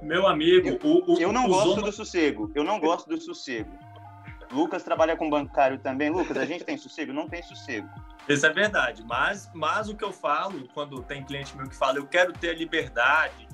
Meu 0.03 0.27
amigo, 0.27 0.69
eu, 0.69 0.79
o, 0.83 1.15
o, 1.15 1.19
eu 1.19 1.33
não 1.33 1.49
gosto 1.49 1.71
zona... 1.71 1.83
do 1.83 1.93
sossego, 1.93 2.53
eu 2.55 2.63
não 2.63 2.79
gosto 2.79 3.09
do 3.09 3.19
sossego. 3.19 3.71
Lucas 4.51 4.83
trabalha 4.83 5.17
com 5.17 5.29
bancário 5.29 5.79
também. 5.79 6.11
Lucas, 6.11 6.37
a 6.37 6.45
gente 6.45 6.65
tem 6.65 6.77
sossego? 6.77 7.13
Não 7.13 7.29
tem 7.29 7.43
sossego. 7.43 7.89
Isso 8.29 8.47
é 8.47 8.53
verdade, 8.53 9.03
mas, 9.07 9.51
mas 9.55 9.89
o 9.89 9.97
que 9.97 10.05
eu 10.05 10.13
falo, 10.13 10.69
quando 10.75 11.03
tem 11.03 11.25
cliente 11.25 11.57
meu 11.57 11.69
que 11.69 11.75
fala, 11.75 11.99
eu 11.99 12.07
quero 12.07 12.33
ter 12.33 12.51
a 12.51 12.55
liberdade 12.55 13.49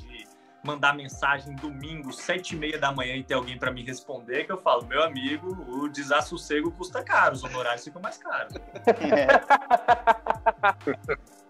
mandar 0.65 0.95
mensagem 0.95 1.55
domingo, 1.57 2.13
sete 2.13 2.55
e 2.55 2.59
meia 2.59 2.79
da 2.79 2.91
manhã 2.91 3.17
e 3.17 3.23
ter 3.23 3.35
alguém 3.35 3.59
para 3.59 3.71
me 3.71 3.85
responder, 3.85 4.45
que 4.45 4.53
eu 4.53 4.59
falo, 4.59 4.87
meu 4.87 5.03
amigo, 5.03 5.49
o 5.69 5.89
desassossego 5.89 6.71
custa 6.73 7.03
caro, 7.03 7.35
os 7.35 7.45
honorários 7.45 7.85
ficam 7.85 8.01
mais 8.01 8.17
caros. 8.17 8.55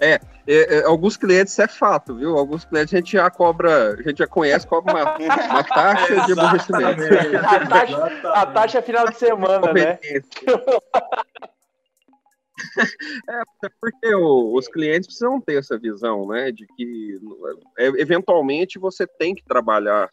É. 0.00 0.20
É, 0.46 0.46
é, 0.46 0.84
alguns 0.84 1.16
clientes 1.16 1.58
é 1.58 1.66
fato, 1.66 2.16
viu? 2.16 2.36
Alguns 2.36 2.64
clientes 2.64 2.94
a 2.94 2.96
gente 2.96 3.12
já 3.12 3.30
cobra, 3.30 3.94
a 3.94 4.02
gente 4.02 4.18
já 4.18 4.26
conhece, 4.26 4.66
cobra 4.66 4.94
uma, 4.94 5.16
uma 5.16 5.62
taxa 5.64 6.26
de 6.26 6.32
aborrecimento. 6.32 7.02
A 7.46 7.66
taxa, 7.66 8.30
a 8.32 8.46
taxa 8.46 8.78
é 8.78 8.82
final 8.82 9.08
de 9.08 9.16
semana, 9.16 9.72
né? 9.72 9.98
É, 13.28 13.42
porque 13.80 14.14
o, 14.14 14.54
os 14.56 14.68
clientes 14.68 15.06
precisam 15.06 15.40
ter 15.40 15.58
essa 15.58 15.78
visão, 15.78 16.26
né, 16.26 16.50
de 16.50 16.66
que 16.76 17.18
é, 17.78 17.86
eventualmente 18.00 18.78
você 18.78 19.06
tem 19.06 19.34
que 19.34 19.44
trabalhar, 19.44 20.08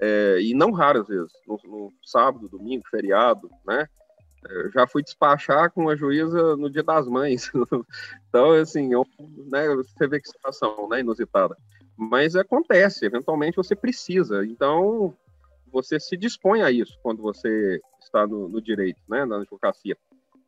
é, 0.00 0.38
e 0.40 0.54
não 0.54 0.72
raras 0.72 1.06
vezes, 1.06 1.32
no, 1.46 1.58
no, 1.64 1.92
sábado, 2.04 2.48
domingo, 2.48 2.84
feriado, 2.90 3.48
né, 3.66 3.86
é, 4.46 4.70
já 4.70 4.86
fui 4.86 5.02
despachar 5.02 5.70
com 5.70 5.88
a 5.88 5.96
juíza 5.96 6.56
no 6.56 6.70
dia 6.70 6.82
das 6.82 7.06
mães, 7.06 7.50
então, 8.28 8.52
assim, 8.52 8.92
eu, 8.92 9.06
né, 9.50 9.68
você 9.74 10.06
vê 10.06 10.20
que 10.20 10.28
situação, 10.28 10.88
né, 10.88 11.00
inusitada, 11.00 11.56
mas 11.96 12.34
acontece, 12.34 13.04
eventualmente 13.04 13.56
você 13.56 13.76
precisa, 13.76 14.44
então 14.44 15.16
você 15.74 15.98
se 15.98 16.16
dispõe 16.16 16.62
a 16.62 16.70
isso 16.70 16.96
quando 17.02 17.20
você 17.20 17.80
está 18.00 18.26
no, 18.26 18.48
no 18.48 18.62
direito, 18.62 19.00
né, 19.08 19.24
na 19.24 19.38
advocacia. 19.38 19.96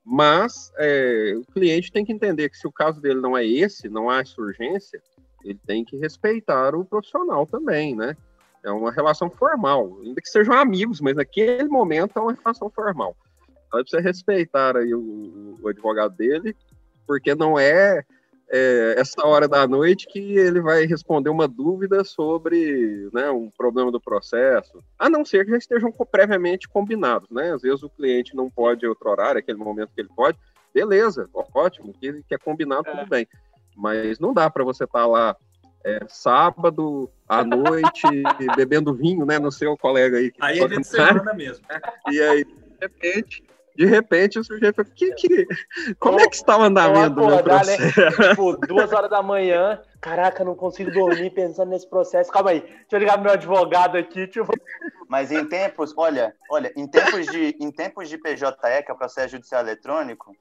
Mas 0.09 0.73
é, 0.77 1.35
o 1.37 1.53
cliente 1.53 1.91
tem 1.91 2.05
que 2.05 2.13
entender 2.13 2.49
que 2.49 2.57
se 2.57 2.65
o 2.65 2.71
caso 2.71 3.01
dele 3.01 3.21
não 3.21 3.37
é 3.37 3.45
esse, 3.45 3.89
não 3.89 4.09
há 4.09 4.21
essa 4.21 4.41
urgência, 4.41 5.03
ele 5.43 5.59
tem 5.67 5.85
que 5.85 5.97
respeitar 5.97 6.77
o 6.77 6.85
profissional 6.85 7.45
também, 7.45 7.97
né? 7.97 8.17
É 8.63 8.71
uma 8.71 8.93
relação 8.93 9.29
formal, 9.29 9.99
ainda 10.05 10.21
que 10.21 10.29
sejam 10.29 10.55
amigos, 10.55 11.01
mas 11.01 11.17
naquele 11.17 11.69
momento 11.69 12.17
é 12.17 12.23
uma 12.23 12.33
relação 12.33 12.71
formal. 12.71 13.17
Então, 13.67 13.83
você 13.85 14.01
respeitar 14.01 14.77
aí 14.77 14.95
o, 14.95 15.59
o 15.61 15.69
advogado 15.69 16.15
dele, 16.17 16.55
porque 17.05 17.35
não 17.35 17.59
é, 17.59 18.05
é, 18.49 18.95
essa 18.97 19.27
hora 19.27 19.49
da 19.49 19.67
noite 19.67 20.07
que 20.07 20.37
ele 20.37 20.61
vai 20.61 20.87
responder 20.87 21.31
uma 21.31 21.49
dúvida 21.49 22.05
sobre 22.05 23.09
né, 23.13 23.31
um 23.31 23.51
problema 23.51 23.91
do 23.91 24.01
processo, 24.01 24.83
a 24.99 25.11
não 25.11 25.25
ser 25.25 25.45
que 25.45 25.51
já 25.51 25.59
estejam 25.59 25.93
previamente 26.11 26.69
combinados, 26.69 27.29
né? 27.31 27.53
Às 27.53 27.63
vezes 27.63 27.83
o 27.83 27.91
cliente 27.91 28.37
não 28.37 28.49
pode 28.49 28.87
outro 28.87 29.11
horário, 29.11 29.39
aquele 29.39 29.59
momento 29.59 29.91
que 29.95 30.01
ele 30.01 30.11
pode, 30.15 30.39
beleza, 30.73 31.29
ótimo, 31.55 31.93
que, 31.95 32.23
que 32.23 32.35
é 32.35 32.39
combinado, 32.39 32.89
é. 32.89 32.97
tudo 32.97 33.09
bem. 33.09 33.27
Mas 33.77 34.19
não 34.19 34.33
dá 34.33 34.49
para 34.49 34.65
você 34.65 34.85
estar 34.85 35.01
tá 35.01 35.07
lá 35.07 35.37
é, 35.85 36.01
sábado 36.09 37.11
à 37.29 37.45
noite 37.45 38.03
bebendo 38.57 38.95
vinho, 38.95 39.27
né, 39.27 39.39
no 39.39 39.51
seu 39.51 39.77
colega 39.77 40.19
aí. 40.19 40.33
Aí 40.41 40.61
é 40.61 40.69
de 40.69 40.85
semana 40.85 41.35
mesmo. 41.35 41.65
E 42.11 42.21
aí, 42.21 42.45
de 42.45 42.53
repente, 42.81 43.43
de 43.77 43.87
repente 43.87 44.39
o 44.39 44.45
sujeito 44.45 44.77
falou, 44.77 44.91
que, 44.95 45.13
que, 45.13 45.47
como 45.99 46.21
é 46.21 46.29
que 46.29 46.37
está 46.37 46.57
o 46.59 46.63
andamento 46.63 47.15
do 47.15 47.27
meu 47.27 47.37
né? 47.37 47.43
processo? 47.43 48.01
Né? 48.01 48.29
Tipo, 48.31 48.57
duas 48.67 48.93
horas 48.93 49.11
da 49.11 49.23
manhã, 49.23 49.81
caraca, 50.01 50.45
não 50.45 50.55
consigo 50.55 50.91
dormir 50.91 51.31
pensando 51.31 51.71
nesse 51.71 51.89
processo. 51.89 52.31
Calma 52.31 52.51
aí, 52.51 52.61
deixa 52.61 52.87
eu 52.93 52.99
ligar 52.99 53.15
pro 53.15 53.25
meu 53.25 53.33
advogado 53.33 53.97
aqui. 53.97 54.27
Tipo... 54.27 54.53
Mas 55.09 55.31
em 55.31 55.45
tempos, 55.45 55.95
olha, 55.97 56.35
olha, 56.51 56.73
em 56.77 56.87
tempos 56.87 57.27
de, 57.27 57.57
em 57.61 57.71
tempos 57.71 58.09
de 58.09 58.19
PJE, 58.19 58.83
que 58.85 58.91
é 58.91 58.93
o 58.93 58.99
processo 58.99 59.31
judicial 59.31 59.61
eletrônico, 59.61 60.35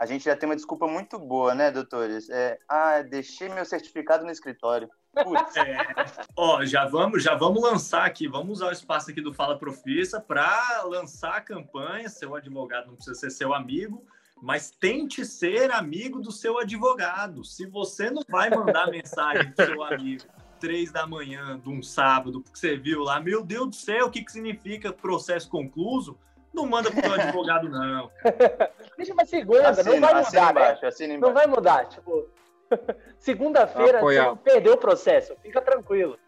a 0.00 0.06
gente 0.06 0.24
já 0.24 0.34
tem 0.34 0.48
uma 0.48 0.56
desculpa 0.56 0.86
muito 0.86 1.18
boa, 1.18 1.54
né, 1.54 1.70
doutores? 1.70 2.30
É, 2.30 2.58
ah, 2.66 3.02
deixei 3.02 3.50
meu 3.50 3.66
certificado 3.66 4.24
no 4.24 4.30
escritório. 4.30 4.88
É, 5.14 6.22
ó, 6.34 6.64
já 6.64 6.86
vamos, 6.86 7.22
já 7.22 7.34
vamos 7.34 7.62
lançar 7.62 8.06
aqui, 8.06 8.26
vamos 8.26 8.52
usar 8.52 8.68
o 8.68 8.72
espaço 8.72 9.10
aqui 9.10 9.20
do 9.20 9.34
Fala 9.34 9.58
Profissa 9.58 10.18
para 10.18 10.84
lançar 10.84 11.36
a 11.36 11.40
campanha. 11.42 12.08
Seu 12.08 12.34
advogado 12.34 12.86
não 12.86 12.94
precisa 12.94 13.14
ser 13.14 13.30
seu 13.30 13.52
amigo, 13.52 14.02
mas 14.40 14.70
tente 14.70 15.22
ser 15.26 15.70
amigo 15.70 16.18
do 16.18 16.32
seu 16.32 16.58
advogado. 16.58 17.44
Se 17.44 17.66
você 17.66 18.10
não 18.10 18.22
vai 18.26 18.48
mandar 18.48 18.86
mensagem 18.90 19.52
pro 19.52 19.66
seu 19.66 19.82
amigo 19.82 20.24
três 20.58 20.90
da 20.90 21.06
manhã 21.06 21.58
de 21.58 21.68
um 21.68 21.82
sábado, 21.82 22.40
porque 22.40 22.58
você 22.58 22.74
viu 22.74 23.02
lá, 23.02 23.20
meu 23.20 23.44
Deus 23.44 23.68
do 23.68 23.74
céu, 23.74 24.06
o 24.06 24.10
que, 24.10 24.24
que 24.24 24.32
significa 24.32 24.92
processo 24.94 25.50
concluso? 25.50 26.18
Não 26.52 26.66
manda 26.66 26.90
pro 26.90 27.00
seu 27.00 27.12
advogado, 27.12 27.68
não. 27.68 28.10
Deixa 28.96 29.12
uma 29.12 29.24
segunda, 29.24 29.68
assina, 29.70 29.92
não 29.92 30.00
vai 30.00 30.24
mudar, 30.24 30.50
embaixo, 30.50 31.06
né? 31.06 31.16
Não 31.18 31.32
vai 31.32 31.46
mudar, 31.46 31.84
tipo, 31.86 32.28
Segunda-feira 33.18 34.00
você 34.00 34.36
perdeu 34.42 34.74
o 34.74 34.78
processo, 34.78 35.34
fica 35.42 35.60
tranquilo. 35.60 36.18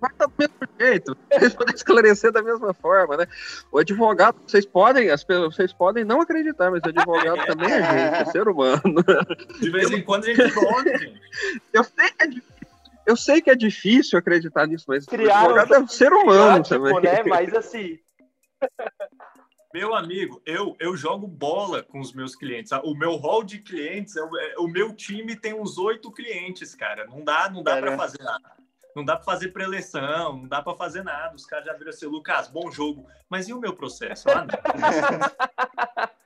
Vai 0.00 0.10
do 0.16 0.32
mesmo 0.38 0.54
jeito, 0.78 1.16
eles 1.28 1.54
podem 1.54 1.74
esclarecer 1.74 2.30
da 2.30 2.40
mesma 2.40 2.72
forma, 2.72 3.16
né? 3.16 3.26
O 3.72 3.78
advogado, 3.78 4.36
vocês 4.46 4.64
podem, 4.64 5.10
as 5.10 5.24
pessoas, 5.24 5.56
vocês 5.56 5.72
podem 5.72 6.04
não 6.04 6.20
acreditar, 6.20 6.70
mas 6.70 6.80
o 6.84 6.88
advogado 6.88 7.44
também 7.46 7.72
é 7.72 7.82
gente, 7.82 8.22
é 8.22 8.24
ser 8.26 8.46
humano. 8.46 9.04
De 9.60 9.70
vez 9.70 9.90
em 9.90 10.00
quando 10.02 10.24
a 10.24 10.26
gente 10.28 10.40
gente. 10.40 11.20
Eu 11.72 11.82
sei 11.82 12.10
que 12.12 12.22
é 12.22 12.26
difícil. 12.26 12.58
Eu 13.06 13.16
sei 13.16 13.40
que 13.40 13.50
é 13.50 13.54
difícil 13.56 14.18
acreditar 14.18 14.66
nisso, 14.68 14.84
mas 14.86 15.04
Criaram, 15.04 15.32
o 15.32 15.44
advogado 15.46 15.74
é 15.74 15.78
um 15.80 15.88
ser 15.88 16.12
humano 16.12 16.62
também. 16.62 17.00
Né? 17.00 17.22
Mas 17.26 17.52
assim. 17.54 17.98
Meu 19.72 19.94
amigo, 19.94 20.40
eu, 20.46 20.76
eu 20.80 20.96
jogo 20.96 21.26
bola 21.26 21.82
com 21.82 22.00
os 22.00 22.12
meus 22.12 22.34
clientes. 22.34 22.72
O 22.82 22.94
meu 22.94 23.16
hall 23.16 23.44
de 23.44 23.58
clientes, 23.58 24.16
é 24.16 24.22
o, 24.56 24.66
meu 24.66 24.94
time 24.94 25.36
tem 25.36 25.52
uns 25.52 25.76
oito 25.76 26.10
clientes, 26.10 26.74
cara. 26.74 27.06
Não 27.06 27.22
dá, 27.22 27.50
não 27.50 27.62
dá 27.62 27.76
para 27.76 27.96
fazer 27.96 28.22
nada. 28.22 28.56
Não 28.96 29.04
dá 29.04 29.16
para 29.16 29.24
fazer 29.24 29.48
preleção, 29.52 30.38
não 30.38 30.48
dá 30.48 30.62
para 30.62 30.74
fazer 30.74 31.04
nada. 31.04 31.36
Os 31.36 31.44
caras 31.44 31.66
já 31.66 31.74
viram 31.74 31.90
assim, 31.90 32.06
Lucas, 32.06 32.48
bom 32.48 32.70
jogo. 32.70 33.06
Mas 33.28 33.46
e 33.48 33.52
o 33.52 33.60
meu 33.60 33.76
processo? 33.76 34.26
Ah, 34.30 34.46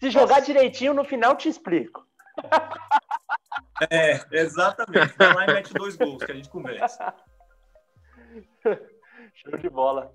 Se 0.00 0.10
jogar 0.10 0.40
direitinho, 0.40 0.94
no 0.94 1.04
final 1.04 1.36
te 1.36 1.48
explico. 1.48 2.06
É, 3.90 4.24
exatamente. 4.30 5.14
Vai 5.16 5.34
lá 5.34 5.44
e 5.44 5.54
mete 5.54 5.74
dois 5.74 5.96
gols 5.96 6.22
que 6.22 6.30
a 6.30 6.34
gente 6.34 6.48
conversa. 6.48 7.12
Show 9.34 9.56
de 9.58 9.68
bola. 9.68 10.12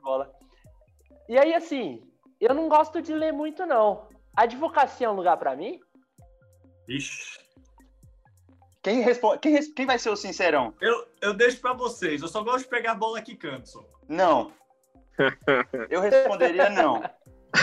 De 0.00 0.02
bola. 0.02 0.32
E 1.28 1.38
aí, 1.38 1.54
assim, 1.54 2.02
eu 2.40 2.54
não 2.54 2.68
gosto 2.68 3.02
de 3.02 3.12
ler 3.14 3.32
muito, 3.32 3.66
não. 3.66 4.08
Advocacia 4.34 5.06
é 5.06 5.10
um 5.10 5.14
lugar 5.14 5.36
para 5.36 5.54
mim? 5.54 5.78
Ixi. 6.88 7.38
Quem, 8.82 9.02
responde, 9.02 9.40
quem, 9.40 9.72
quem 9.74 9.84
vai 9.84 9.98
ser 9.98 10.08
o 10.08 10.16
sincerão? 10.16 10.72
Eu, 10.80 11.06
eu 11.20 11.34
deixo 11.34 11.60
para 11.60 11.74
vocês. 11.74 12.22
Eu 12.22 12.28
só 12.28 12.42
gosto 12.42 12.64
de 12.64 12.70
pegar 12.70 12.92
a 12.92 12.94
bola 12.94 13.20
que 13.20 13.36
canto. 13.36 13.84
Não. 14.08 14.52
Eu 15.90 16.00
responderia 16.00 16.70
não. 16.70 17.02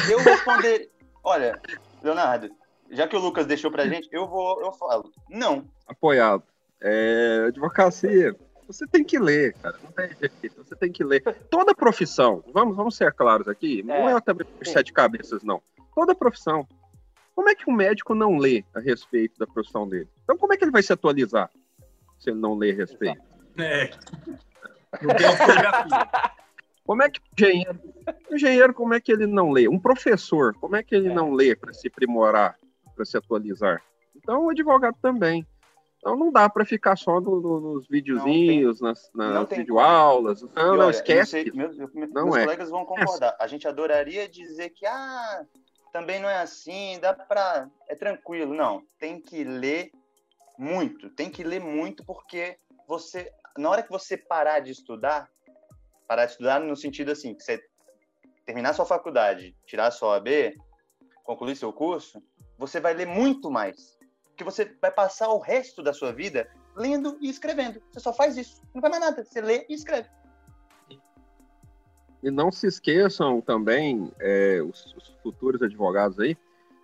Eu 0.07 0.19
responder. 0.19 0.91
Olha, 1.23 1.59
Leonardo, 2.03 2.55
já 2.91 3.07
que 3.07 3.15
o 3.15 3.19
Lucas 3.19 3.47
deixou 3.47 3.71
pra 3.71 3.87
gente, 3.87 4.07
eu 4.11 4.27
vou, 4.27 4.61
eu 4.61 4.71
falo. 4.73 5.11
Não. 5.27 5.67
Apoiado. 5.87 6.43
É, 6.79 7.45
advocacia 7.47 8.35
você 8.67 8.85
tem 8.85 9.03
que 9.03 9.17
ler, 9.17 9.53
cara. 9.53 9.77
Não 9.81 9.91
tem 9.91 10.09
jeito. 10.19 10.63
Você 10.63 10.75
tem 10.75 10.91
que 10.91 11.03
ler. 11.03 11.23
Toda 11.49 11.73
profissão, 11.73 12.43
vamos, 12.53 12.75
vamos 12.75 12.95
ser 12.95 13.13
claros 13.13 13.47
aqui, 13.47 13.81
não 13.83 14.09
é, 14.09 14.13
é 14.13 14.21
também 14.21 14.45
por 14.45 14.67
sete 14.67 14.91
cabeças, 14.91 15.43
não. 15.43 15.61
Toda 15.95 16.13
profissão. 16.13 16.67
Como 17.33 17.49
é 17.49 17.55
que 17.55 17.69
um 17.69 17.73
médico 17.73 18.13
não 18.13 18.37
lê 18.37 18.65
a 18.73 18.79
respeito 18.79 19.37
da 19.39 19.47
profissão 19.47 19.87
dele? 19.87 20.09
Então, 20.23 20.37
como 20.37 20.53
é 20.53 20.57
que 20.57 20.63
ele 20.63 20.71
vai 20.71 20.83
se 20.83 20.91
atualizar 20.91 21.49
se 22.19 22.31
ele 22.31 22.39
não 22.39 22.55
lê 22.55 22.71
a 22.71 22.75
respeito? 22.75 23.21
É. 23.57 23.91
Não 25.01 25.15
tem 25.15 25.37
fotografia. 25.37 26.09
Como 26.83 27.03
é 27.03 27.09
que 27.09 27.19
o 27.19 27.23
engenheiro, 27.37 27.79
o 28.31 28.35
engenheiro, 28.35 28.73
como 28.73 28.93
é 28.93 29.01
que 29.01 29.11
ele 29.11 29.27
não 29.27 29.51
lê? 29.51 29.67
Um 29.67 29.77
professor, 29.77 30.55
como 30.55 30.75
é 30.75 30.81
que 30.83 30.95
ele 30.95 31.09
é. 31.09 31.13
não 31.13 31.33
lê 31.33 31.55
para 31.55 31.73
se 31.73 31.89
aprimorar, 31.89 32.57
para 32.95 33.03
se 33.03 33.17
atualizar? 33.17 33.81
Então, 34.15 34.45
o 34.45 34.49
advogado 34.49 34.95
também. 35.01 35.45
Então 35.99 36.15
não 36.15 36.31
dá 36.31 36.47
para 36.49 36.63
ficar 36.63 36.95
só 36.95 37.19
no, 37.19 37.41
no, 37.41 37.59
nos 37.59 37.87
videozinhos, 37.87 38.79
tem, 38.79 38.87
nas, 38.87 39.11
nas 39.13 39.49
videoaulas. 39.49 40.41
Não, 40.41 40.49
não, 40.55 40.77
não 40.77 40.89
esquece. 40.89 41.31
Sei, 41.31 41.51
meus, 41.51 41.77
não 41.77 41.89
meus 41.93 42.35
é. 42.35 42.43
colegas 42.43 42.69
vão 42.69 42.85
concordar. 42.85 43.35
A 43.39 43.47
gente 43.47 43.67
adoraria 43.67 44.27
dizer 44.27 44.69
que 44.69 44.85
ah, 44.85 45.45
também 45.91 46.21
não 46.21 46.29
é 46.29 46.37
assim, 46.37 46.99
dá 47.01 47.13
para. 47.13 47.69
É 47.89 47.95
tranquilo. 47.95 48.53
Não, 48.53 48.83
tem 48.99 49.19
que 49.19 49.43
ler 49.43 49.91
muito. 50.57 51.09
Tem 51.09 51.29
que 51.29 51.43
ler 51.43 51.59
muito 51.59 52.05
porque 52.05 52.57
você. 52.87 53.31
Na 53.57 53.69
hora 53.69 53.81
que 53.81 53.89
você 53.89 54.15
parar 54.15 54.59
de 54.59 54.71
estudar, 54.71 55.27
parar 56.07 56.25
de 56.25 56.33
estudar 56.33 56.59
no 56.59 56.75
sentido 56.75 57.11
assim, 57.11 57.33
que 57.33 57.43
você 57.43 57.59
terminar 58.45 58.73
sua 58.73 58.85
faculdade, 58.85 59.55
tirar 59.65 59.89
sua 59.89 60.09
OAB, 60.09 60.53
concluir 61.23 61.55
seu 61.55 61.73
curso, 61.73 62.21
você 62.57 62.79
vai 62.79 62.93
ler 62.93 63.07
muito 63.07 63.49
mais 63.49 63.96
que 64.37 64.43
você 64.43 64.71
vai 64.79 64.91
passar 64.91 65.29
o 65.29 65.39
resto 65.39 65.81
da 65.81 65.91
sua 65.91 66.13
vida 66.13 66.47
lendo 66.75 67.17
e 67.19 67.27
escrevendo. 67.27 67.81
Você 67.91 67.99
só 67.99 68.13
faz 68.13 68.37
isso. 68.37 68.61
Não 68.73 68.81
vai 68.81 68.91
mais 68.91 69.01
nada. 69.01 69.25
Você 69.25 69.41
lê 69.41 69.65
e 69.67 69.73
escreve. 69.73 70.07
E 72.21 72.31
não 72.31 72.51
se 72.51 72.67
esqueçam 72.67 73.41
também, 73.41 74.11
é, 74.19 74.61
os, 74.61 74.93
os, 74.95 75.07
futuros 75.21 75.61
advogados 75.61 76.19
aí, 76.19 76.37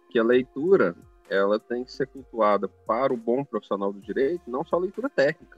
que 0.09 0.19
a 0.19 0.23
leitura 0.23 0.95
ela 1.29 1.59
tem 1.59 1.83
que 1.83 1.91
ser 1.91 2.07
cultuada 2.07 2.67
para 2.67 3.13
o 3.13 3.17
bom 3.17 3.43
profissional 3.43 3.91
do 3.91 3.99
direito, 3.99 4.43
não 4.47 4.63
só 4.63 4.77
leitura 4.77 5.09
técnica. 5.09 5.57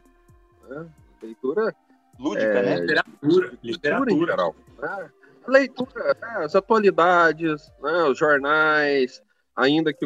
Né? 0.67 0.87
Leitura 1.21 1.75
lúdica, 2.19 2.45
é, 2.45 2.63
né? 2.63 2.79
Literatura, 2.79 3.57
literatura, 3.61 4.13
em 4.13 4.25
geral. 4.25 4.55
Né? 4.77 5.11
Leitura, 5.47 6.17
né? 6.21 6.45
as 6.45 6.55
atualidades, 6.55 7.71
né? 7.81 8.03
os 8.03 8.17
jornais, 8.17 9.21
ainda 9.55 9.93
que, 9.93 10.05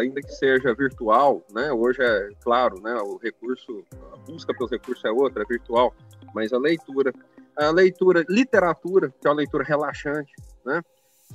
ainda 0.00 0.20
que 0.20 0.32
seja 0.32 0.74
virtual, 0.74 1.42
né? 1.52 1.70
Hoje 1.72 2.02
é 2.02 2.30
claro, 2.40 2.80
né? 2.80 2.94
O 2.94 3.16
recurso, 3.16 3.84
a 4.12 4.16
busca 4.16 4.54
pelos 4.54 4.70
recursos 4.70 5.04
é 5.04 5.10
outra, 5.10 5.42
é 5.42 5.46
virtual, 5.46 5.94
mas 6.34 6.52
a 6.52 6.58
leitura, 6.58 7.12
a 7.56 7.70
leitura, 7.70 8.24
literatura, 8.28 9.12
que 9.20 9.26
é 9.26 9.30
uma 9.30 9.36
leitura 9.36 9.64
relaxante, 9.64 10.32
né? 10.64 10.82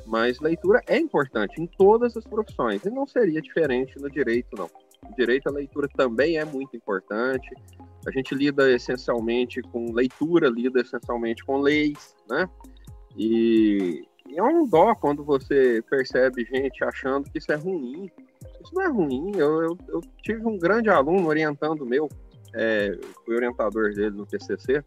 Mas 0.05 0.39
leitura 0.39 0.82
é 0.88 0.97
importante 0.97 1.62
em 1.62 1.68
todas 1.68 2.16
as 2.16 2.24
profissões 2.26 2.84
e 2.86 2.89
não 2.89 3.05
seria 3.05 3.41
diferente 3.41 3.99
no 3.99 4.09
direito, 4.09 4.55
não. 4.57 4.70
No 5.07 5.16
direito, 5.16 5.47
a 5.47 5.51
leitura 5.51 5.88
também 5.95 6.38
é 6.38 6.45
muito 6.45 6.76
importante. 6.78 7.49
A 8.07 8.12
gente 8.12 8.34
lida 8.34 8.72
essencialmente 8.72 9.62
com 9.62 9.91
leitura, 9.91 10.49
lida 10.49 10.82
essencialmente 10.82 11.43
com 11.43 11.59
leis, 11.59 12.16
né? 12.30 12.49
E 13.18 14.07
é 14.38 14.44
um 14.44 14.68
dó 14.68 14.96
quando 14.96 15.24
você 15.24 15.84
percebe 15.90 16.46
gente 16.46 16.84
achando 16.84 17.30
que 17.30 17.38
isso 17.38 17.52
é 17.52 17.56
ruim. 17.56 18.10
Isso 18.64 18.74
não 18.74 18.82
é 18.84 18.88
ruim. 18.88 19.32
Eu, 19.36 19.64
eu, 19.64 19.78
eu 19.88 20.02
tive 20.22 20.46
um 20.46 20.58
grande 20.58 20.90
aluno 20.90 21.28
orientando 21.28 21.86
meu, 21.86 22.10
é, 22.54 22.98
fui 23.26 23.36
orientador 23.36 23.94
dele 23.94 24.12
no 24.12 24.28
PCC, 24.28 24.84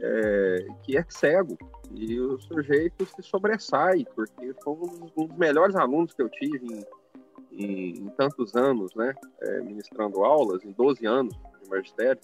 é, 0.00 0.66
que 0.82 0.96
é 0.96 1.04
cego. 1.08 1.56
E 1.90 2.18
o 2.18 2.38
sujeito 2.40 3.06
se 3.06 3.22
sobressai, 3.22 4.04
porque 4.14 4.54
foi 4.62 4.74
um 4.74 5.26
dos 5.26 5.36
melhores 5.36 5.76
alunos 5.76 6.12
que 6.12 6.22
eu 6.22 6.28
tive 6.28 6.66
em, 7.52 7.64
em, 7.64 7.90
em 8.00 8.08
tantos 8.16 8.54
anos, 8.56 8.94
né? 8.94 9.14
É, 9.40 9.60
ministrando 9.60 10.24
aulas, 10.24 10.64
em 10.64 10.72
12 10.72 11.06
anos 11.06 11.34
de 11.62 11.70
magistério. 11.70 12.20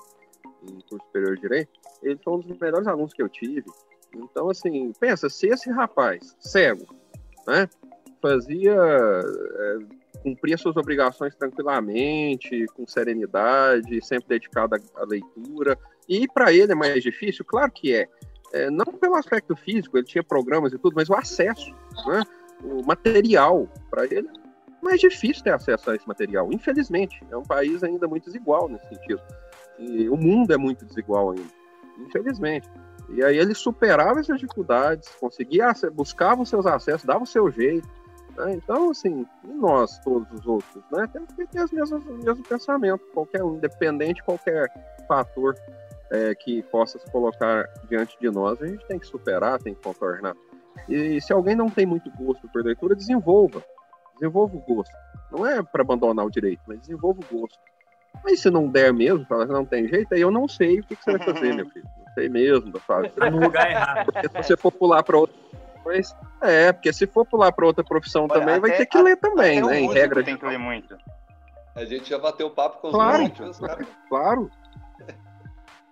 em 0.63 0.81
curso 0.89 1.05
superior 1.07 1.37
de 1.37 1.43
direito, 1.43 1.71
ele 2.03 2.19
foi 2.23 2.35
um 2.35 2.41
dos 2.41 2.59
melhores 2.59 2.87
alunos 2.87 3.13
que 3.13 3.23
eu 3.23 3.29
tive. 3.29 3.67
Então, 4.15 4.51
assim, 4.51 4.93
pensa, 4.99 5.29
se 5.29 5.47
esse 5.49 5.71
rapaz, 5.71 6.37
cego, 6.39 6.87
né, 7.47 7.69
fazia, 8.21 8.75
é, 8.75 9.79
cumpria 10.23 10.57
suas 10.57 10.77
obrigações 10.77 11.35
tranquilamente, 11.35 12.67
com 12.75 12.87
serenidade, 12.87 14.05
sempre 14.05 14.29
dedicado 14.29 14.77
à, 14.77 15.03
à 15.03 15.05
leitura, 15.05 15.79
e 16.09 16.27
para 16.29 16.53
ele 16.53 16.73
é 16.73 16.75
mais 16.75 17.03
difícil? 17.03 17.45
Claro 17.45 17.71
que 17.71 17.95
é. 17.95 18.09
é. 18.53 18.71
Não 18.71 18.85
pelo 18.85 19.15
aspecto 19.15 19.55
físico, 19.57 19.97
ele 19.97 20.07
tinha 20.07 20.25
programas 20.25 20.73
e 20.73 20.79
tudo, 20.79 20.95
mas 20.97 21.09
o 21.09 21.15
acesso, 21.15 21.73
né, 22.07 22.23
o 22.63 22.85
material, 22.85 23.69
para 23.91 24.05
ele 24.05 24.29
é 24.29 24.85
mais 24.85 25.01
difícil 25.01 25.45
ter 25.45 25.53
acesso 25.53 25.91
a 25.91 25.97
esse 25.97 26.07
material, 26.07 26.53
infelizmente. 26.53 27.23
É 27.31 27.37
um 27.37 27.43
país 27.43 27.83
ainda 27.85 28.09
muito 28.09 28.25
desigual 28.25 28.69
nesse 28.69 28.89
sentido. 28.89 29.21
E 29.79 30.09
o 30.09 30.17
mundo 30.17 30.53
é 30.53 30.57
muito 30.57 30.85
desigual 30.85 31.31
ainda, 31.31 31.51
infelizmente. 31.99 32.69
E 33.13 33.25
aí 33.25 33.39
ele 33.39 33.55
superava 33.55 34.21
essas 34.21 34.39
dificuldades, 34.39 35.09
conseguia, 35.21 35.73
buscava 35.93 36.43
os 36.43 36.49
seus 36.49 36.67
acessos, 36.67 37.05
dava 37.05 37.25
o 37.25 37.27
seu 37.27 37.51
jeito. 37.51 37.89
Né? 38.37 38.55
Então, 38.55 38.91
assim, 38.91 39.27
e 39.45 39.53
nós, 39.53 39.99
todos 39.99 40.31
os 40.33 40.47
outros, 40.47 40.85
né? 40.93 41.09
Temos 41.13 41.33
que 41.33 41.47
ter 41.47 41.63
os 41.63 41.73
mesmos, 41.73 42.07
o 42.07 42.13
mesmo 42.19 42.43
pensamento, 42.45 43.05
qualquer 43.13 43.43
um, 43.43 43.57
independente 43.57 44.15
de 44.17 44.23
qualquer 44.23 44.69
fator 45.09 45.55
é, 46.11 46.35
que 46.35 46.63
possa 46.65 46.99
se 46.99 47.11
colocar 47.11 47.69
diante 47.89 48.17
de 48.21 48.31
nós, 48.31 48.63
a 48.63 48.67
gente 48.67 48.87
tem 48.87 48.99
que 48.99 49.07
superar, 49.07 49.61
tem 49.61 49.75
que 49.75 49.83
contornar. 49.83 50.37
E 50.89 51.21
se 51.21 51.33
alguém 51.33 51.57
não 51.57 51.69
tem 51.69 51.87
muito 51.87 52.11
gosto 52.13 52.49
por 52.49 52.65
leitura, 52.65 52.95
desenvolva. 52.95 53.63
Desenvolva 54.15 54.57
o 54.57 54.61
gosto. 54.61 54.95
Não 55.31 55.47
é 55.47 55.63
para 55.63 55.83
abandonar 55.83 56.27
o 56.27 56.31
direito, 56.31 56.63
mas 56.67 56.81
desenvolva 56.81 57.21
o 57.21 57.39
gosto. 57.39 57.59
Mas 58.25 58.41
se 58.41 58.51
não 58.51 58.69
der 58.69 58.93
mesmo, 58.93 59.25
fala 59.27 59.47
que 59.47 59.53
não 59.53 59.65
tem 59.65 59.89
jeito, 59.89 60.13
aí 60.15 60.21
eu 60.21 60.31
não 60.31 60.49
sei 60.49 60.81
o 60.81 60.85
que, 60.85 60.97
que 60.97 61.05
você 61.05 61.17
vai 61.17 61.25
fazer, 61.25 61.55
meu 61.55 61.69
filho. 61.71 61.89
Não 62.11 62.15
sei 62.15 62.29
mesmo, 62.29 62.79
fase. 62.81 63.09
Tá 63.11 63.31
no 63.31 63.41
lugar 63.41 63.71
errado. 63.71 64.13
Porque 64.13 64.29
se 64.29 64.49
você 64.49 64.57
for 64.57 64.73
pular 64.73 65.03
para 65.03 65.19
outra. 65.19 65.37
Mas, 65.85 66.15
é, 66.43 66.73
porque 66.73 66.93
se 66.93 67.07
for 67.07 67.25
pular 67.25 67.53
para 67.53 67.67
outra 67.67 67.85
profissão 67.85 68.27
Olha, 68.31 68.41
também, 68.41 68.61
vai 68.61 68.77
ter 68.77 68.87
que 68.87 69.01
ler 69.01 69.17
também, 69.17 69.63
né? 69.63 69.81
Em 69.81 69.93
regra. 69.93 70.23
Tem 70.23 70.37
que 70.37 70.47
ler 70.47 70.59
muito. 70.59 70.97
A 71.75 71.85
gente 71.85 72.11
já 72.11 72.19
bateu 72.19 72.51
papo 72.51 72.81
com 72.81 72.89
os 72.89 72.95
claro, 72.95 73.23
múltiplos, 73.23 73.59
cara. 73.59 73.87
Claro. 74.09 74.51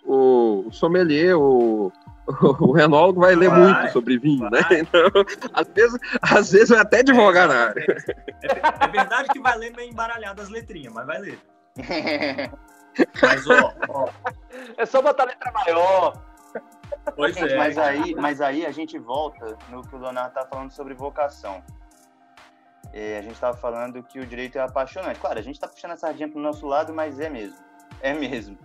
O, 0.05 0.65
o 0.67 0.73
sommelier, 0.73 1.37
o, 1.37 1.93
o 2.61 2.73
Renaldo 2.73 3.21
vai 3.21 3.35
ler 3.35 3.49
vai, 3.49 3.61
muito 3.61 3.93
sobre 3.93 4.19
vinho, 4.19 4.49
né? 4.51 4.61
vai. 4.61 4.77
né? 4.77 4.81
Então, 4.81 5.03
às 5.53 5.69
vezes, 5.69 5.99
às 6.21 6.53
vezes 6.53 6.69
vai 6.71 6.81
até 6.81 7.01
advogar 7.01 7.45
é, 7.45 7.53
na 7.53 7.61
área. 7.69 7.85
É, 8.43 8.85
é, 8.85 8.89
verdade 8.89 9.29
que 9.29 9.41
vai 9.41 9.57
ler 9.57 9.75
meio 9.75 9.91
embaralhado 9.91 10.43
as 10.43 10.49
letrinhas, 10.49 10.93
mas 10.93 11.07
vai 11.07 11.19
ler. 11.19 11.39
Mas, 13.23 13.47
ó, 13.49 13.75
ó. 13.89 14.09
É 14.77 14.87
só 14.87 15.01
botar 15.03 15.25
letra 15.25 15.53
maior. 15.53 16.23
Pois 17.15 17.35
gente, 17.35 17.53
é. 17.53 17.57
Mas 17.57 17.79
aí, 17.79 18.15
mas 18.15 18.41
aí 18.41 18.67
a 18.67 18.73
gente 18.73 18.99
volta 18.99 19.57
no 19.69 19.83
que 19.83 19.95
o 19.95 19.99
Leonardo 19.99 20.35
tá 20.35 20.47
falando 20.47 20.71
sobre 20.71 20.95
vocação. 20.95 21.63
É, 22.93 23.19
a 23.19 23.23
gente 23.23 23.35
estava 23.35 23.57
falando 23.57 24.03
que 24.03 24.19
o 24.19 24.27
direito 24.27 24.57
é 24.57 24.63
apaixonante. 24.63 25.21
Claro, 25.21 25.39
a 25.39 25.43
gente 25.43 25.57
está 25.57 25.69
puxando 25.69 25.93
a 25.93 25.97
sardinha 25.97 26.29
para 26.29 26.39
o 26.39 26.43
nosso 26.43 26.67
lado, 26.67 26.93
mas 26.93 27.21
é 27.21 27.29
mesmo. 27.29 27.59
É 28.01 28.13
mesmo. 28.13 28.59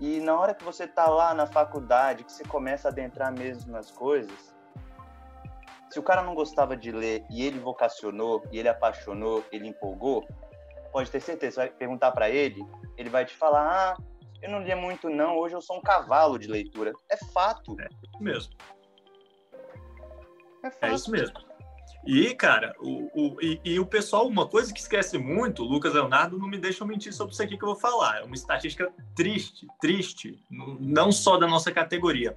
E 0.00 0.20
na 0.20 0.38
hora 0.38 0.54
que 0.54 0.64
você 0.64 0.86
tá 0.86 1.06
lá 1.06 1.32
na 1.32 1.46
faculdade, 1.46 2.24
que 2.24 2.32
você 2.32 2.44
começa 2.44 2.88
a 2.88 2.90
adentrar 2.90 3.32
mesmo 3.32 3.72
nas 3.72 3.90
coisas, 3.90 4.54
se 5.90 5.98
o 5.98 6.02
cara 6.02 6.22
não 6.22 6.34
gostava 6.34 6.76
de 6.76 6.90
ler 6.90 7.24
e 7.30 7.44
ele 7.44 7.58
vocacionou, 7.58 8.42
e 8.50 8.58
ele 8.58 8.68
apaixonou, 8.68 9.44
ele 9.52 9.68
empolgou, 9.68 10.26
pode 10.92 11.10
ter 11.10 11.20
certeza, 11.20 11.54
você 11.54 11.60
vai 11.60 11.70
perguntar 11.70 12.12
para 12.12 12.30
ele, 12.30 12.64
ele 12.96 13.08
vai 13.08 13.24
te 13.24 13.34
falar: 13.34 13.94
"Ah, 13.96 14.02
eu 14.42 14.50
não 14.50 14.62
lia 14.62 14.76
muito 14.76 15.08
não, 15.08 15.38
hoje 15.38 15.54
eu 15.54 15.60
sou 15.60 15.78
um 15.78 15.82
cavalo 15.82 16.38
de 16.38 16.48
leitura". 16.48 16.92
É 17.10 17.16
fato. 17.16 17.76
É 17.80 17.88
isso 17.88 18.22
mesmo. 18.22 18.54
É, 20.62 20.70
fato. 20.70 20.84
é 20.84 20.94
isso 20.94 21.10
mesmo. 21.10 21.52
E, 22.04 22.34
cara, 22.34 22.74
o, 22.80 23.10
o, 23.14 23.40
e, 23.40 23.60
e, 23.64 23.78
o 23.78 23.86
pessoal, 23.86 24.26
uma 24.26 24.48
coisa 24.48 24.72
que 24.72 24.80
esquece 24.80 25.16
muito, 25.18 25.62
o 25.62 25.66
Lucas 25.66 25.94
Leonardo 25.94 26.36
não 26.36 26.48
me 26.48 26.58
deixa 26.58 26.84
mentir 26.84 27.12
sobre 27.12 27.32
isso 27.32 27.42
aqui 27.42 27.56
que 27.56 27.62
eu 27.62 27.68
vou 27.68 27.78
falar. 27.78 28.20
É 28.20 28.24
uma 28.24 28.34
estatística 28.34 28.92
triste, 29.14 29.68
triste, 29.80 30.42
não 30.50 31.12
só 31.12 31.36
da 31.36 31.46
nossa 31.46 31.70
categoria, 31.70 32.34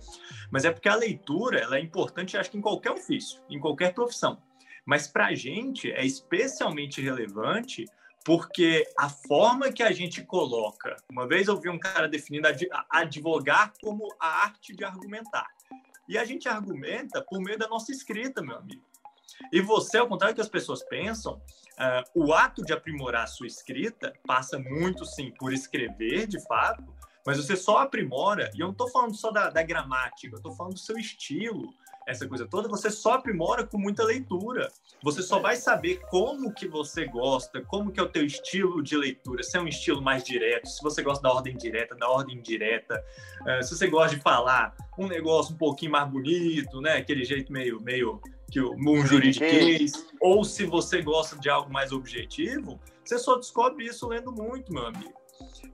mas 0.51 0.65
é 0.65 0.71
porque 0.71 0.87
a 0.87 0.95
leitura 0.95 1.59
ela 1.59 1.77
é 1.77 1.79
importante, 1.81 2.37
acho 2.37 2.51
que 2.51 2.57
em 2.59 2.61
qualquer 2.61 2.91
ofício, 2.91 3.41
em 3.49 3.59
qualquer 3.59 3.93
profissão. 3.93 4.37
Mas 4.85 5.07
para 5.07 5.27
a 5.27 5.33
gente 5.33 5.91
é 5.91 6.05
especialmente 6.05 7.01
relevante 7.01 7.85
porque 8.25 8.83
a 8.97 9.07
forma 9.07 9.71
que 9.71 9.83
a 9.83 9.91
gente 9.91 10.23
coloca. 10.23 10.97
Uma 11.09 11.27
vez 11.27 11.47
eu 11.47 11.61
vi 11.61 11.69
um 11.69 11.77
cara 11.77 12.07
definindo 12.07 12.47
advogar 12.89 13.71
como 13.79 14.07
a 14.19 14.43
arte 14.43 14.75
de 14.75 14.83
argumentar. 14.83 15.47
E 16.09 16.17
a 16.17 16.25
gente 16.25 16.49
argumenta 16.49 17.21
por 17.21 17.39
meio 17.39 17.57
da 17.57 17.67
nossa 17.67 17.91
escrita, 17.91 18.41
meu 18.41 18.57
amigo. 18.57 18.83
E 19.51 19.61
você, 19.61 19.99
ao 19.99 20.07
contrário 20.07 20.33
do 20.33 20.37
que 20.37 20.41
as 20.41 20.49
pessoas 20.49 20.83
pensam, 20.83 21.35
uh, 21.35 22.25
o 22.25 22.33
ato 22.33 22.63
de 22.63 22.73
aprimorar 22.73 23.25
a 23.25 23.27
sua 23.27 23.45
escrita 23.45 24.13
passa 24.25 24.57
muito, 24.57 25.05
sim, 25.05 25.31
por 25.37 25.53
escrever, 25.53 26.25
de 26.25 26.43
fato, 26.47 26.83
mas 27.25 27.37
você 27.37 27.55
só 27.55 27.79
aprimora, 27.79 28.51
e 28.55 28.59
eu 28.59 28.67
não 28.67 28.71
estou 28.71 28.89
falando 28.89 29.15
só 29.15 29.31
da, 29.31 29.49
da 29.49 29.61
gramática, 29.61 30.33
eu 30.33 30.37
estou 30.37 30.55
falando 30.55 30.73
do 30.73 30.79
seu 30.79 30.97
estilo, 30.97 31.73
essa 32.05 32.27
coisa 32.27 32.47
toda, 32.47 32.67
você 32.67 32.89
só 32.89 33.13
aprimora 33.13 33.65
com 33.65 33.77
muita 33.77 34.03
leitura. 34.03 34.67
Você 35.03 35.21
só 35.21 35.39
vai 35.39 35.55
saber 35.55 36.01
como 36.09 36.53
que 36.53 36.67
você 36.67 37.05
gosta, 37.05 37.61
como 37.61 37.91
que 37.91 37.99
é 37.99 38.03
o 38.03 38.09
teu 38.09 38.25
estilo 38.25 38.81
de 38.81 38.95
leitura, 38.95 39.43
se 39.43 39.57
é 39.57 39.61
um 39.61 39.67
estilo 39.67 40.01
mais 40.01 40.23
direto, 40.23 40.67
se 40.67 40.81
você 40.81 41.01
gosta 41.01 41.23
da 41.23 41.33
ordem 41.33 41.57
direta, 41.57 41.95
da 41.95 42.09
ordem 42.09 42.37
indireta, 42.37 43.03
uh, 43.41 43.63
se 43.63 43.75
você 43.75 43.87
gosta 43.87 44.15
de 44.15 44.21
falar 44.21 44.75
um 44.97 45.07
negócio 45.07 45.53
um 45.53 45.57
pouquinho 45.57 45.91
mais 45.91 46.09
bonito, 46.09 46.79
né? 46.81 46.97
Aquele 46.97 47.23
jeito 47.25 47.51
meio, 47.51 47.81
meio 47.81 48.21
que 48.51 48.61
um 48.61 49.05
juridiquês, 49.05 50.05
ou 50.21 50.43
se 50.43 50.65
você 50.65 51.01
gosta 51.01 51.37
de 51.37 51.49
algo 51.49 51.71
mais 51.71 51.91
objetivo, 51.91 52.79
você 53.03 53.17
só 53.17 53.35
descobre 53.35 53.85
isso 53.85 54.07
lendo 54.07 54.31
muito, 54.31 54.71
meu 54.71 54.85
amigo. 54.85 55.24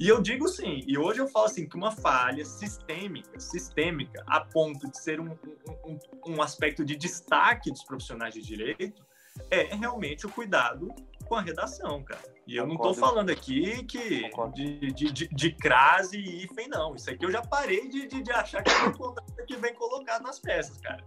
E 0.01 0.07
eu 0.07 0.19
digo 0.19 0.47
sim, 0.47 0.83
e 0.87 0.97
hoje 0.97 1.19
eu 1.19 1.27
falo 1.27 1.45
assim, 1.45 1.69
que 1.69 1.77
uma 1.77 1.91
falha 1.91 2.43
sistêmica, 2.43 3.39
sistêmica, 3.39 4.23
a 4.25 4.41
ponto 4.41 4.89
de 4.89 4.97
ser 4.97 5.19
um, 5.19 5.37
um, 5.85 5.99
um 6.25 6.41
aspecto 6.41 6.83
de 6.83 6.95
destaque 6.95 7.69
dos 7.69 7.83
profissionais 7.83 8.33
de 8.33 8.41
direito, 8.41 9.05
é 9.51 9.75
realmente 9.75 10.25
o 10.25 10.29
cuidado 10.29 10.91
com 11.27 11.35
a 11.35 11.41
redação, 11.41 12.01
cara. 12.03 12.23
E 12.47 12.55
eu 12.55 12.65
não 12.65 12.77
estou 12.77 12.95
falando 12.95 13.29
aqui 13.29 13.83
que 13.83 14.27
de, 14.55 14.91
de, 14.91 15.11
de, 15.11 15.27
de, 15.27 15.51
crase 15.51 16.17
e 16.17 16.45
hífen, 16.45 16.67
não. 16.67 16.95
Isso 16.95 17.11
aqui 17.11 17.23
eu 17.23 17.31
já 17.31 17.43
parei 17.43 17.87
de, 17.87 18.07
de, 18.07 18.23
de 18.23 18.31
achar 18.31 18.63
que 18.63 18.71
é 18.71 19.45
que 19.45 19.55
bem 19.57 19.75
colocado 19.75 20.23
nas 20.23 20.39
peças, 20.39 20.77
cara. 20.77 21.05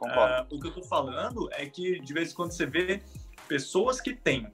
Uh, 0.00 0.56
o 0.56 0.60
que 0.60 0.66
eu 0.66 0.70
estou 0.70 0.82
falando 0.82 1.48
é 1.52 1.66
que 1.66 2.00
de 2.00 2.12
vez 2.12 2.32
em 2.32 2.34
quando 2.34 2.50
você 2.50 2.66
vê 2.66 3.00
pessoas 3.46 4.00
que 4.00 4.12
têm 4.12 4.50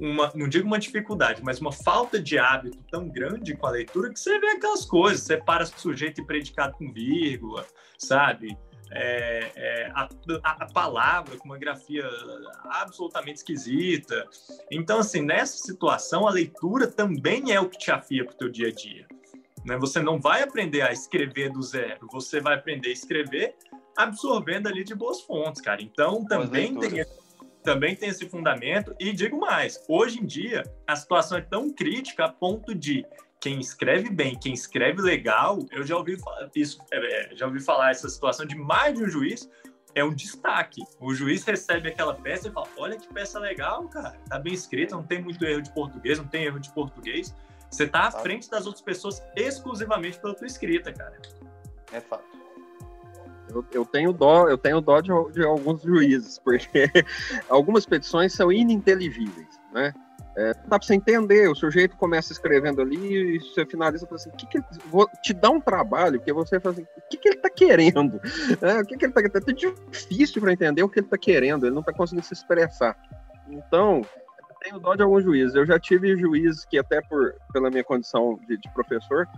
uma, 0.00 0.32
não 0.34 0.48
digo 0.48 0.66
uma 0.66 0.78
dificuldade, 0.78 1.42
mas 1.44 1.60
uma 1.60 1.70
falta 1.70 2.18
de 2.20 2.38
hábito 2.38 2.78
tão 2.90 3.06
grande 3.06 3.54
com 3.54 3.66
a 3.66 3.70
leitura 3.70 4.10
que 4.10 4.18
você 4.18 4.38
vê 4.40 4.48
aquelas 4.48 4.84
coisas, 4.86 5.22
separa 5.22 5.66
sujeito 5.66 6.22
e 6.22 6.24
predicado 6.24 6.74
com 6.74 6.90
vírgula, 6.90 7.66
sabe? 7.98 8.56
É, 8.92 9.52
é, 9.54 9.92
a, 9.94 10.08
a, 10.42 10.66
palavra 10.72 11.36
com 11.36 11.44
uma 11.44 11.58
grafia 11.58 12.04
absolutamente 12.64 13.36
esquisita. 13.36 14.26
Então, 14.68 14.98
assim, 14.98 15.20
nessa 15.20 15.58
situação, 15.58 16.26
a 16.26 16.30
leitura 16.30 16.88
também 16.88 17.52
é 17.52 17.60
o 17.60 17.68
que 17.68 17.78
te 17.78 17.92
afia 17.92 18.24
para 18.24 18.34
o 18.34 18.36
teu 18.36 18.48
dia 18.48 18.66
a 18.68 18.72
dia. 18.72 19.06
Né? 19.64 19.76
Você 19.76 20.00
não 20.00 20.18
vai 20.18 20.42
aprender 20.42 20.82
a 20.82 20.90
escrever 20.90 21.52
do 21.52 21.62
zero, 21.62 22.08
você 22.10 22.40
vai 22.40 22.56
aprender 22.56 22.88
a 22.88 22.92
escrever 22.92 23.54
absorvendo 23.96 24.66
ali 24.66 24.82
de 24.82 24.94
boas 24.94 25.20
fontes, 25.20 25.60
cara. 25.60 25.82
Então, 25.82 26.24
também 26.24 26.74
tem 26.78 27.04
também 27.62 27.94
tem 27.94 28.08
esse 28.08 28.28
fundamento. 28.28 28.94
E 28.98 29.12
digo 29.12 29.38
mais: 29.38 29.82
hoje 29.88 30.20
em 30.20 30.26
dia, 30.26 30.62
a 30.86 30.96
situação 30.96 31.38
é 31.38 31.40
tão 31.40 31.70
crítica 31.70 32.24
a 32.24 32.28
ponto 32.28 32.74
de 32.74 33.04
quem 33.40 33.58
escreve 33.58 34.10
bem, 34.10 34.38
quem 34.38 34.52
escreve 34.52 35.00
legal, 35.00 35.58
eu 35.70 35.82
já 35.82 35.96
ouvi 35.96 36.18
isso, 36.54 36.78
é, 36.92 37.30
já 37.34 37.46
ouvi 37.46 37.60
falar 37.60 37.90
essa 37.90 38.08
situação 38.08 38.44
de 38.44 38.54
mais 38.54 38.96
de 38.96 39.04
um 39.04 39.08
juiz. 39.08 39.48
É 39.92 40.04
um 40.04 40.14
destaque. 40.14 40.84
O 41.00 41.12
juiz 41.12 41.42
recebe 41.42 41.88
aquela 41.88 42.14
peça 42.14 42.46
e 42.46 42.52
fala: 42.52 42.68
Olha 42.76 42.96
que 42.96 43.12
peça 43.12 43.40
legal, 43.40 43.88
cara. 43.88 44.16
Tá 44.28 44.38
bem 44.38 44.54
escrita, 44.54 44.94
não 44.94 45.02
tem 45.02 45.20
muito 45.20 45.44
erro 45.44 45.62
de 45.62 45.72
português, 45.72 46.16
não 46.18 46.28
tem 46.28 46.44
erro 46.44 46.60
de 46.60 46.72
português. 46.72 47.34
Você 47.68 47.88
tá 47.88 48.02
à 48.02 48.10
frente 48.10 48.48
das 48.48 48.66
outras 48.66 48.82
pessoas 48.82 49.20
exclusivamente 49.34 50.20
pela 50.20 50.34
tua 50.34 50.46
escrita, 50.46 50.92
cara. 50.92 51.18
É 51.92 52.00
fato. 52.00 52.39
Eu, 53.50 53.64
eu, 53.72 53.84
tenho 53.84 54.12
dó, 54.12 54.48
eu 54.48 54.56
tenho 54.56 54.80
dó 54.80 55.00
de, 55.00 55.10
de 55.32 55.44
alguns 55.44 55.82
juízes, 55.82 56.38
porque 56.38 56.88
algumas 57.48 57.84
petições 57.86 58.32
são 58.32 58.52
ininteligíveis, 58.52 59.60
né? 59.72 59.92
É, 60.36 60.54
dá 60.54 60.78
para 60.78 60.82
você 60.82 60.94
entender, 60.94 61.50
o 61.50 61.54
sujeito 61.56 61.96
começa 61.96 62.32
escrevendo 62.32 62.80
ali 62.80 63.36
e 63.36 63.40
você 63.40 63.66
finaliza 63.66 64.06
e 64.08 64.14
assim, 64.14 64.30
que 64.30 64.46
que 64.46 64.58
ele, 64.58 64.64
vou 64.86 65.08
te 65.22 65.34
dar 65.34 65.50
um 65.50 65.60
trabalho, 65.60 66.18
porque 66.18 66.32
você 66.32 66.60
fala 66.60 66.74
assim, 66.74 66.82
o 66.82 67.08
que, 67.10 67.16
que 67.16 67.28
ele 67.28 67.36
está 67.36 67.50
querendo? 67.50 68.20
É, 68.62 68.80
o 68.80 68.86
que, 68.86 68.96
que 68.96 69.04
ele 69.04 69.10
está 69.10 69.22
querendo? 69.22 69.50
É 69.50 69.52
difícil 69.52 70.40
para 70.40 70.52
entender 70.52 70.82
o 70.82 70.88
que 70.88 71.00
ele 71.00 71.06
está 71.06 71.18
querendo, 71.18 71.66
ele 71.66 71.74
não 71.74 71.80
está 71.80 71.92
conseguindo 71.92 72.24
se 72.24 72.32
expressar. 72.32 72.96
Então, 73.48 74.02
tenho 74.60 74.78
dó 74.78 74.94
de 74.94 75.02
alguns 75.02 75.24
juízes. 75.24 75.54
Eu 75.54 75.66
já 75.66 75.78
tive 75.78 76.16
juízes 76.16 76.64
que, 76.64 76.78
até 76.78 77.00
por, 77.00 77.34
pela 77.52 77.70
minha 77.70 77.84
condição 77.84 78.38
de, 78.46 78.56
de 78.56 78.68
professor, 78.70 79.28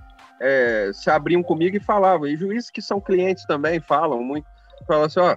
é, 0.41 0.91
se 0.93 1.11
abriam 1.11 1.43
comigo 1.43 1.77
e 1.77 1.81
falavam. 1.81 2.27
E 2.27 2.37
juízes 2.37 2.71
que 2.71 2.83
são 2.83 3.01
clientes 3.01 3.45
também 3.45 3.81
falam 3.81 4.23
muito. 4.23 4.47
Falam 4.87 5.05
assim, 5.05 5.21
ó, 5.21 5.37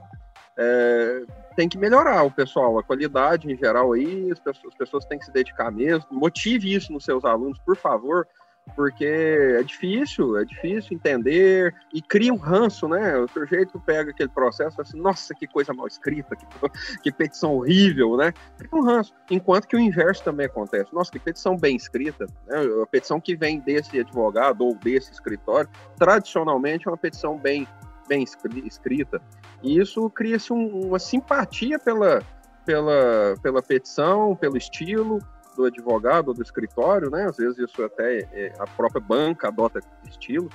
é, 0.57 1.23
tem 1.55 1.69
que 1.69 1.77
melhorar 1.77 2.23
o 2.23 2.31
pessoal, 2.31 2.77
a 2.79 2.83
qualidade 2.83 3.51
em 3.51 3.55
geral 3.55 3.93
aí, 3.93 4.31
as 4.31 4.39
pessoas, 4.39 4.73
as 4.73 4.77
pessoas 4.77 5.05
têm 5.05 5.19
que 5.19 5.25
se 5.25 5.31
dedicar 5.31 5.71
mesmo. 5.71 6.07
Motive 6.11 6.73
isso 6.73 6.91
nos 6.91 7.05
seus 7.05 7.23
alunos, 7.23 7.59
por 7.59 7.77
favor 7.77 8.27
porque 8.73 9.05
é 9.05 9.63
difícil, 9.63 10.37
é 10.37 10.45
difícil 10.45 10.95
entender 10.95 11.73
e 11.93 12.01
cria 12.01 12.33
um 12.33 12.37
ranço, 12.37 12.87
né? 12.87 13.17
O 13.17 13.27
sujeito 13.27 13.79
pega 13.79 14.11
aquele 14.11 14.29
processo 14.29 14.73
e 14.73 14.75
fala 14.75 14.87
assim, 14.87 14.99
nossa, 14.99 15.35
que 15.35 15.47
coisa 15.47 15.73
mal 15.73 15.87
escrita, 15.87 16.35
que, 16.35 16.45
que 17.03 17.11
petição 17.11 17.55
horrível, 17.55 18.17
né? 18.17 18.33
Cria 18.57 18.69
um 18.73 18.83
ranço. 18.83 19.13
Enquanto 19.29 19.67
que 19.67 19.75
o 19.75 19.79
inverso 19.79 20.23
também 20.23 20.47
acontece. 20.47 20.93
Nossa, 20.93 21.11
que 21.11 21.19
petição 21.19 21.55
bem 21.55 21.75
escrita, 21.75 22.25
né? 22.47 22.61
A 22.81 22.87
petição 22.87 23.19
que 23.19 23.35
vem 23.35 23.59
desse 23.59 23.99
advogado 23.99 24.61
ou 24.61 24.75
desse 24.75 25.11
escritório, 25.11 25.69
tradicionalmente 25.97 26.87
é 26.87 26.91
uma 26.91 26.97
petição 26.97 27.37
bem, 27.37 27.67
bem 28.07 28.25
escrita. 28.65 29.21
E 29.61 29.79
isso 29.79 30.09
cria-se 30.09 30.51
um, 30.51 30.87
uma 30.87 30.99
simpatia 30.99 31.77
pela, 31.77 32.21
pela, 32.65 33.35
pela 33.41 33.61
petição, 33.61 34.35
pelo 34.35 34.57
estilo, 34.57 35.19
do 35.55 35.65
advogado 35.65 36.29
ou 36.29 36.33
do 36.33 36.41
escritório, 36.41 37.09
né? 37.09 37.25
Às 37.25 37.37
vezes 37.37 37.57
isso 37.57 37.83
até 37.83 38.19
é, 38.33 38.53
a 38.59 38.67
própria 38.67 39.01
banca 39.01 39.47
adota 39.47 39.79
estilo, 40.07 40.49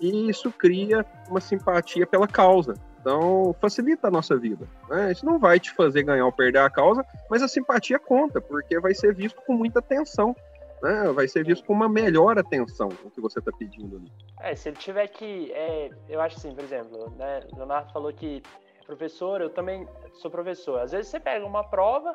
e 0.00 0.28
isso 0.28 0.50
cria 0.50 1.04
uma 1.28 1.40
simpatia 1.40 2.06
pela 2.06 2.26
causa. 2.26 2.74
Então, 3.00 3.54
facilita 3.60 4.08
a 4.08 4.10
nossa 4.10 4.36
vida. 4.36 4.66
Né? 4.88 5.12
Isso 5.12 5.24
não 5.24 5.38
vai 5.38 5.60
te 5.60 5.72
fazer 5.72 6.02
ganhar 6.02 6.26
ou 6.26 6.32
perder 6.32 6.58
a 6.58 6.68
causa, 6.68 7.06
mas 7.30 7.40
a 7.40 7.46
simpatia 7.46 8.00
conta, 8.00 8.40
porque 8.40 8.80
vai 8.80 8.94
ser 8.94 9.14
visto 9.14 9.40
com 9.42 9.52
muita 9.52 9.78
atenção. 9.78 10.34
Né? 10.82 11.12
Vai 11.12 11.28
ser 11.28 11.44
visto 11.44 11.64
com 11.64 11.72
uma 11.72 11.88
melhor 11.88 12.36
atenção 12.36 12.88
o 13.04 13.10
que 13.10 13.20
você 13.20 13.38
está 13.38 13.52
pedindo 13.52 13.96
ali. 13.96 14.12
É, 14.40 14.56
se 14.56 14.68
ele 14.68 14.76
tiver 14.76 15.06
que. 15.06 15.52
É, 15.52 15.90
eu 16.08 16.20
acho 16.20 16.36
assim, 16.36 16.52
por 16.52 16.64
exemplo, 16.64 17.12
né? 17.16 17.40
Leonardo 17.54 17.92
falou 17.92 18.12
que 18.12 18.42
professor, 18.86 19.40
eu 19.40 19.50
também 19.50 19.86
sou 20.14 20.30
professor. 20.30 20.80
Às 20.80 20.92
vezes 20.92 21.08
você 21.08 21.20
pega 21.20 21.44
uma 21.44 21.64
prova, 21.64 22.14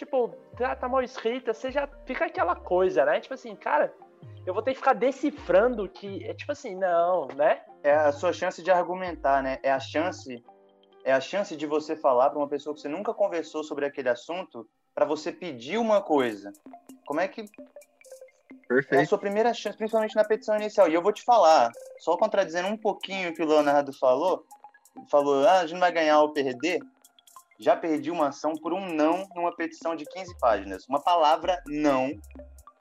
tipo, 0.00 0.28
tá, 0.56 0.74
tá 0.74 0.88
mal 0.88 1.02
escrita, 1.02 1.52
você 1.52 1.70
já 1.70 1.88
fica 2.06 2.24
aquela 2.24 2.56
coisa, 2.56 3.04
né? 3.04 3.20
Tipo 3.20 3.34
assim, 3.34 3.54
cara, 3.54 3.94
eu 4.46 4.54
vou 4.54 4.62
ter 4.62 4.72
que 4.72 4.78
ficar 4.78 4.94
decifrando 4.94 5.88
que 5.88 6.24
é 6.24 6.32
tipo 6.32 6.50
assim, 6.52 6.74
não, 6.74 7.28
né? 7.28 7.62
É 7.82 7.94
a 7.94 8.12
sua 8.12 8.32
chance 8.32 8.62
de 8.62 8.70
argumentar, 8.70 9.42
né? 9.42 9.58
É 9.62 9.70
a 9.70 9.78
chance 9.78 10.42
é 11.04 11.12
a 11.12 11.20
chance 11.20 11.56
de 11.56 11.66
você 11.66 11.96
falar 11.96 12.30
para 12.30 12.38
uma 12.38 12.48
pessoa 12.48 12.74
que 12.74 12.80
você 12.80 12.88
nunca 12.88 13.14
conversou 13.14 13.64
sobre 13.64 13.86
aquele 13.86 14.08
assunto 14.08 14.68
para 14.94 15.04
você 15.04 15.32
pedir 15.32 15.78
uma 15.78 16.02
coisa. 16.02 16.52
Como 17.06 17.20
é 17.20 17.28
que 17.28 17.44
Perfeito. 18.68 19.00
É 19.00 19.02
a 19.02 19.06
sua 19.06 19.18
primeira 19.18 19.52
chance, 19.52 19.76
principalmente 19.76 20.14
na 20.14 20.24
petição 20.24 20.56
inicial. 20.56 20.88
E 20.88 20.94
eu 20.94 21.02
vou 21.02 21.12
te 21.12 21.24
falar, 21.24 21.72
só 21.98 22.16
contradizendo 22.16 22.68
um 22.68 22.76
pouquinho 22.76 23.30
o 23.30 23.34
que 23.34 23.42
o 23.42 23.46
Leonardo 23.46 23.92
falou, 23.92 24.46
falou, 25.10 25.44
ah, 25.44 25.60
a 25.60 25.66
gente 25.66 25.80
vai 25.80 25.90
ganhar 25.90 26.20
ou 26.20 26.32
perder. 26.32 26.80
Já 27.60 27.76
perdi 27.76 28.10
uma 28.10 28.28
ação 28.28 28.54
por 28.54 28.72
um 28.72 28.92
não 28.94 29.28
numa 29.36 29.54
petição 29.54 29.94
de 29.94 30.06
15 30.06 30.38
páginas. 30.38 30.86
Uma 30.88 30.98
palavra 30.98 31.62
não, 31.66 32.10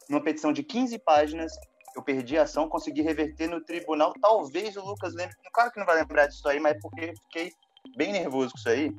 numa 0.10 0.24
petição 0.24 0.54
de 0.54 0.64
15 0.64 0.98
páginas, 1.00 1.52
eu 1.94 2.02
perdi 2.02 2.38
a 2.38 2.44
ação, 2.44 2.70
consegui 2.70 3.02
reverter 3.02 3.50
no 3.50 3.60
tribunal. 3.60 4.14
Talvez 4.22 4.78
o 4.78 4.86
Lucas 4.86 5.14
lembre, 5.14 5.36
claro 5.52 5.70
que 5.70 5.80
não 5.80 5.86
vai 5.86 5.98
lembrar 5.98 6.28
disso 6.28 6.48
aí, 6.48 6.62
mas 6.62 6.80
porque 6.82 7.14
fiquei 7.24 7.52
bem 7.98 8.14
nervoso 8.14 8.54
com 8.54 8.58
isso 8.58 8.70
aí. 8.70 8.96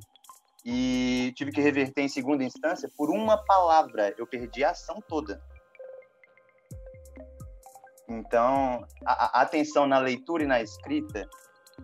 E 0.66 1.32
tive 1.34 1.50
que 1.50 1.62
reverter 1.62 2.02
em 2.02 2.08
segunda 2.08 2.44
instância 2.44 2.90
por 2.94 3.08
uma 3.08 3.42
palavra. 3.44 4.14
Eu 4.18 4.26
perdi 4.26 4.62
a 4.62 4.72
ação 4.72 5.02
toda. 5.08 5.42
Então, 8.06 8.86
a, 9.06 9.38
a 9.38 9.42
atenção 9.42 9.86
na 9.86 9.98
leitura 9.98 10.42
e 10.42 10.46
na 10.46 10.60
escrita 10.60 11.26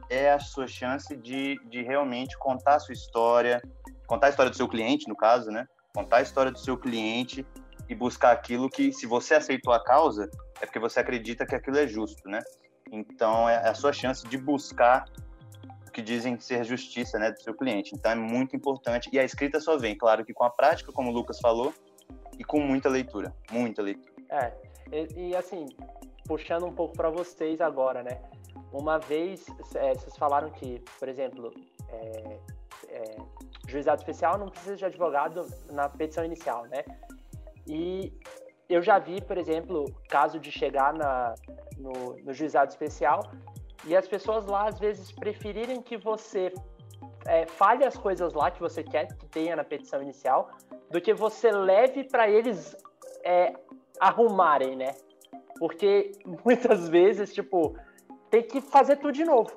é 0.09 0.31
a 0.31 0.39
sua 0.39 0.67
chance 0.67 1.17
de, 1.17 1.59
de 1.69 1.83
realmente 1.83 2.37
contar 2.39 2.77
a 2.77 2.79
sua 2.79 2.93
história, 2.93 3.63
contar 4.07 4.29
a 4.29 4.31
história 4.31 4.51
do 4.51 4.57
seu 4.57 4.69
cliente, 4.69 5.09
no 5.09 5.17
caso, 5.17 5.51
né? 5.51 5.67
Contar 5.95 6.19
a 6.19 6.23
história 6.23 6.53
do 6.53 6.59
seu 6.59 6.77
cliente 6.77 7.47
e 7.89 7.95
buscar 7.95 8.33
aquilo 8.33 8.69
que, 8.69 8.93
se 8.93 9.07
você 9.07 9.35
aceitou 9.35 9.73
a 9.73 9.83
causa, 9.83 10.31
é 10.61 10.67
porque 10.67 10.79
você 10.79 11.01
acredita 11.01 11.47
que 11.47 11.55
aquilo 11.55 11.79
é 11.79 11.87
justo, 11.87 12.29
né? 12.29 12.41
Então, 12.91 13.49
é 13.49 13.69
a 13.69 13.75
sua 13.75 13.93
chance 13.93 14.27
de 14.27 14.39
buscar 14.39 15.05
o 15.87 15.91
que 15.91 16.03
dizem 16.03 16.39
ser 16.39 16.65
justiça, 16.65 17.19
né, 17.19 17.33
do 17.33 17.41
seu 17.41 17.55
cliente. 17.55 17.93
Então, 17.95 18.13
é 18.13 18.15
muito 18.15 18.55
importante. 18.55 19.09
E 19.13 19.19
a 19.19 19.25
escrita 19.25 19.61
só 19.61 19.77
vem, 19.77 19.97
claro, 19.97 20.25
que 20.25 20.33
com 20.33 20.45
a 20.45 20.51
prática, 20.51 20.93
como 20.93 21.11
o 21.11 21.13
Lucas 21.13 21.41
falou, 21.41 21.75
e 22.39 22.45
com 22.45 22.61
muita 22.61 22.89
leitura, 22.89 23.35
muita 23.51 23.83
leitura. 23.83 24.15
É, 24.29 24.53
e, 24.93 25.29
e 25.29 25.37
assim, 25.37 25.67
puxando 26.27 26.67
um 26.67 26.73
pouco 26.73 26.97
para 26.97 27.11
vocês 27.11 27.61
agora, 27.61 28.03
né? 28.03 28.21
Uma 28.73 28.99
vez, 28.99 29.47
é, 29.75 29.95
vocês 29.95 30.17
falaram 30.17 30.51
que, 30.51 30.83
por 30.99 31.09
exemplo, 31.09 31.53
é, 31.89 32.39
é, 32.89 33.17
juizado 33.67 34.01
especial 34.01 34.39
não 34.39 34.49
precisa 34.49 34.77
de 34.77 34.85
advogado 34.85 35.47
na 35.71 35.89
petição 35.89 36.25
inicial, 36.25 36.65
né? 36.67 36.85
E 37.67 38.13
eu 38.69 38.83
já 38.83 38.99
vi, 38.99 39.21
por 39.21 39.39
exemplo, 39.39 39.85
caso 40.09 40.39
de 40.39 40.51
chegar 40.51 40.93
na, 40.93 41.35
no, 41.79 42.17
no 42.23 42.33
juizado 42.33 42.71
especial 42.71 43.21
e 43.87 43.95
as 43.95 44.09
pessoas 44.09 44.47
lá, 44.47 44.69
às 44.69 44.79
vezes, 44.79 45.13
preferirem 45.13 45.81
que 45.81 45.97
você 45.97 46.53
é, 47.27 47.47
fale 47.47 47.85
as 47.85 47.97
coisas 47.97 48.33
lá 48.33 48.51
que 48.51 48.61
você 48.61 48.83
quer 48.83 49.07
que 49.17 49.27
tenha 49.27 49.55
na 49.55 49.65
petição 49.65 50.03
inicial, 50.03 50.51
do 50.91 51.01
que 51.01 51.15
você 51.15 51.51
leve 51.51 52.05
para 52.05 52.29
eles 52.29 52.77
é, 53.25 53.55
arrumarem, 54.01 54.77
né? 54.77 54.95
Porque 55.59 56.13
muitas 56.45 56.89
vezes, 56.89 57.33
tipo, 57.33 57.77
tem 58.31 58.43
que 58.43 58.61
fazer 58.61 58.97
tudo 58.97 59.13
de 59.13 59.25
novo. 59.25 59.51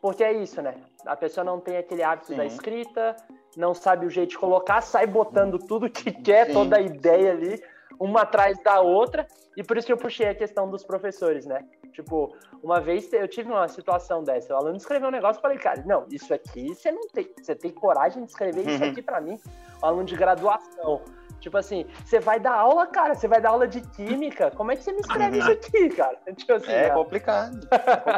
Porque 0.00 0.24
é 0.24 0.32
isso, 0.32 0.60
né? 0.60 0.74
A 1.06 1.16
pessoa 1.16 1.44
não 1.44 1.60
tem 1.60 1.76
aquele 1.76 2.02
hábito 2.02 2.28
Sim. 2.28 2.36
da 2.36 2.44
escrita, 2.44 3.16
não 3.56 3.72
sabe 3.72 4.06
o 4.06 4.10
jeito 4.10 4.30
de 4.30 4.38
colocar, 4.38 4.80
sai 4.80 5.06
botando 5.06 5.58
tudo 5.58 5.88
que 5.88 6.10
quer, 6.22 6.46
Sim. 6.46 6.52
toda 6.54 6.76
a 6.76 6.80
ideia 6.80 7.30
ali, 7.32 7.62
uma 8.00 8.22
atrás 8.22 8.60
da 8.62 8.80
outra, 8.80 9.26
e 9.56 9.62
por 9.62 9.76
isso 9.76 9.86
que 9.86 9.92
eu 9.92 9.96
puxei 9.96 10.28
a 10.28 10.34
questão 10.34 10.68
dos 10.68 10.82
professores, 10.82 11.46
né? 11.46 11.64
Tipo, 11.92 12.34
uma 12.62 12.80
vez 12.80 13.12
eu 13.12 13.28
tive 13.28 13.50
uma 13.50 13.68
situação 13.68 14.24
dessa, 14.24 14.54
o 14.54 14.56
aluno 14.56 14.76
escreveu 14.76 15.08
um 15.08 15.12
negócio 15.12 15.38
e 15.38 15.42
falei, 15.42 15.58
cara, 15.58 15.82
não, 15.86 16.06
isso 16.10 16.32
aqui 16.32 16.74
você 16.74 16.90
não 16.90 17.06
tem, 17.08 17.30
você 17.40 17.54
tem 17.54 17.70
coragem 17.70 18.24
de 18.24 18.30
escrever 18.30 18.66
isso 18.66 18.82
aqui 18.82 19.02
para 19.02 19.20
mim, 19.20 19.38
um 19.82 19.86
aluno 19.86 20.04
de 20.04 20.16
graduação. 20.16 21.02
Tipo 21.42 21.58
assim, 21.58 21.84
você 22.04 22.20
vai 22.20 22.38
dar 22.38 22.54
aula, 22.54 22.86
cara, 22.86 23.16
você 23.16 23.26
vai 23.26 23.40
dar 23.40 23.50
aula 23.50 23.66
de 23.66 23.80
química, 23.80 24.52
como 24.52 24.70
é 24.70 24.76
que 24.76 24.84
você 24.84 24.92
me 24.92 25.00
escreve 25.00 25.38
isso 25.38 25.50
aqui, 25.50 25.88
cara? 25.88 26.16
Tipo 26.36 26.52
assim, 26.52 26.70
é, 26.70 26.90
complicado. 26.90 27.68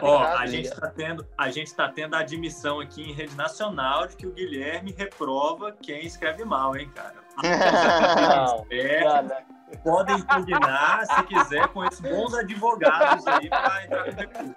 Ó, 0.03 0.22
a 0.22 0.45
gente 0.45 0.66
está 0.66 0.91
tendo, 0.91 1.27
a 1.39 1.51
gente 1.51 1.75
tá 1.75 1.89
tendo 1.89 2.14
a 2.14 2.18
admissão 2.18 2.81
aqui 2.81 3.01
em 3.01 3.14
rede 3.14 3.35
nacional 3.35 4.07
de 4.07 4.16
que 4.16 4.27
o 4.27 4.33
Guilherme 4.33 4.93
reprova 4.93 5.75
quem 5.81 6.05
escreve 6.05 6.45
mal, 6.45 6.77
hein, 6.77 6.93
cara? 6.95 7.14
Não, 8.47 8.66
é, 8.70 9.43
podem 9.83 10.16
impugnar, 10.16 11.07
se 11.07 11.22
quiser, 11.22 11.66
com 11.68 11.83
esses 11.83 12.01
bons 12.01 12.35
advogados 12.35 13.27
aí 13.27 13.49
para 13.49 13.85
entrar 13.85 14.05
com 14.05 14.11
recurso. 14.11 14.55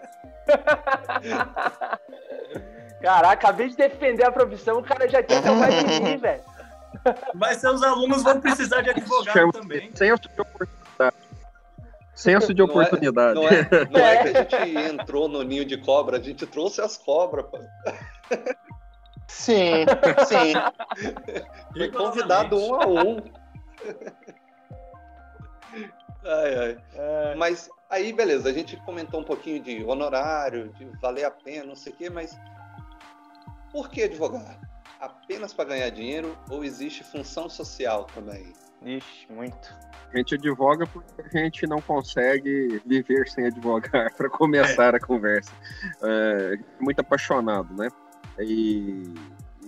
Caraca, 3.01 3.33
acabei 3.33 3.69
de 3.69 3.77
defender 3.77 4.25
a 4.25 4.31
profissão, 4.31 4.79
o 4.79 4.83
cara 4.83 5.07
já 5.07 5.23
quer 5.23 5.41
mais 5.41 5.85
de 5.85 6.01
mim, 6.01 6.17
velho. 6.17 6.56
Mas 7.33 7.57
seus 7.57 7.83
alunos 7.83 8.23
vão 8.23 8.39
precisar 8.39 8.81
de 8.81 8.89
advogado 8.89 9.33
Chama 9.33 9.51
também. 9.53 9.91
Senso 9.95 10.21
de 10.29 10.41
oportunidade. 10.41 11.15
Senso 12.13 12.53
de 12.53 12.61
oportunidade. 12.61 13.35
Não 13.35 13.47
é, 13.47 13.51
não, 13.51 13.77
é, 13.77 13.89
não 13.89 13.99
é, 13.99 14.23
que 14.23 14.55
a 14.55 14.65
gente 14.65 14.77
entrou 14.91 15.27
no 15.27 15.43
ninho 15.43 15.65
de 15.65 15.77
cobra, 15.77 16.17
a 16.17 16.21
gente 16.21 16.45
trouxe 16.47 16.81
as 16.81 16.97
cobras. 16.97 17.45
Pô. 17.45 17.59
Sim, 19.27 19.85
sim. 20.25 21.13
Foi 21.73 21.91
convidado 21.91 22.57
um 22.57 22.75
a 22.75 22.87
um. 22.87 23.17
Ai, 26.25 26.55
ai. 26.55 26.77
É. 26.95 27.35
Mas 27.35 27.69
aí, 27.89 28.11
beleza, 28.13 28.49
a 28.49 28.53
gente 28.53 28.77
comentou 28.77 29.19
um 29.19 29.23
pouquinho 29.23 29.61
de 29.61 29.83
honorário, 29.83 30.69
de 30.73 30.85
valer 31.01 31.25
a 31.25 31.31
pena, 31.31 31.65
não 31.65 31.75
sei 31.75 31.93
o 31.93 31.95
quê, 31.95 32.09
mas 32.09 32.37
por 33.71 33.89
que 33.89 34.03
advogar? 34.03 34.59
Apenas 34.99 35.53
para 35.53 35.69
ganhar 35.69 35.89
dinheiro 35.89 36.37
ou 36.49 36.63
existe 36.63 37.03
função 37.03 37.49
social 37.49 38.05
também? 38.05 38.53
Ixi, 38.83 39.31
muito. 39.31 39.73
A 40.13 40.17
gente 40.17 40.35
advoga 40.35 40.85
porque 40.87 41.37
a 41.37 41.41
gente 41.41 41.67
não 41.67 41.81
consegue 41.81 42.81
viver 42.85 43.27
sem 43.27 43.45
advogar, 43.45 44.13
para 44.15 44.29
começar 44.29 44.93
é. 44.93 44.97
a 44.97 44.99
conversa. 44.99 45.51
É, 46.03 46.59
muito 46.79 46.99
apaixonado, 46.99 47.73
né? 47.75 47.89
E, 48.39 49.13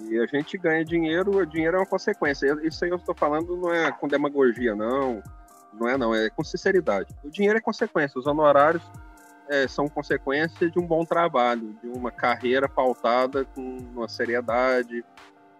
e, 0.09 0.19
a 0.19 0.25
gente 0.27 0.57
ganha 0.57 0.85
dinheiro, 0.85 1.37
o 1.37 1.45
dinheiro 1.45 1.77
é 1.77 1.79
uma 1.79 1.85
consequência. 1.85 2.55
Isso 2.63 2.85
aí 2.85 2.91
eu 2.91 2.97
estou 2.97 3.15
falando 3.15 3.57
não 3.57 3.73
é 3.73 3.91
com 3.91 4.07
demagogia, 4.07 4.75
não. 4.75 5.21
Não 5.73 5.87
é, 5.87 5.97
não, 5.97 6.15
é 6.15 6.29
com 6.29 6.43
sinceridade. 6.43 7.13
O 7.23 7.29
dinheiro 7.29 7.57
é 7.57 7.61
consequência, 7.61 8.19
os 8.19 8.27
honorários 8.27 8.83
é, 9.49 9.67
são 9.67 9.87
consequência 9.87 10.69
de 10.69 10.79
um 10.79 10.85
bom 10.85 11.03
trabalho, 11.03 11.75
de 11.81 11.89
uma 11.89 12.11
carreira 12.11 12.69
pautada 12.69 13.43
com 13.45 13.77
uma 13.93 14.07
seriedade, 14.07 15.03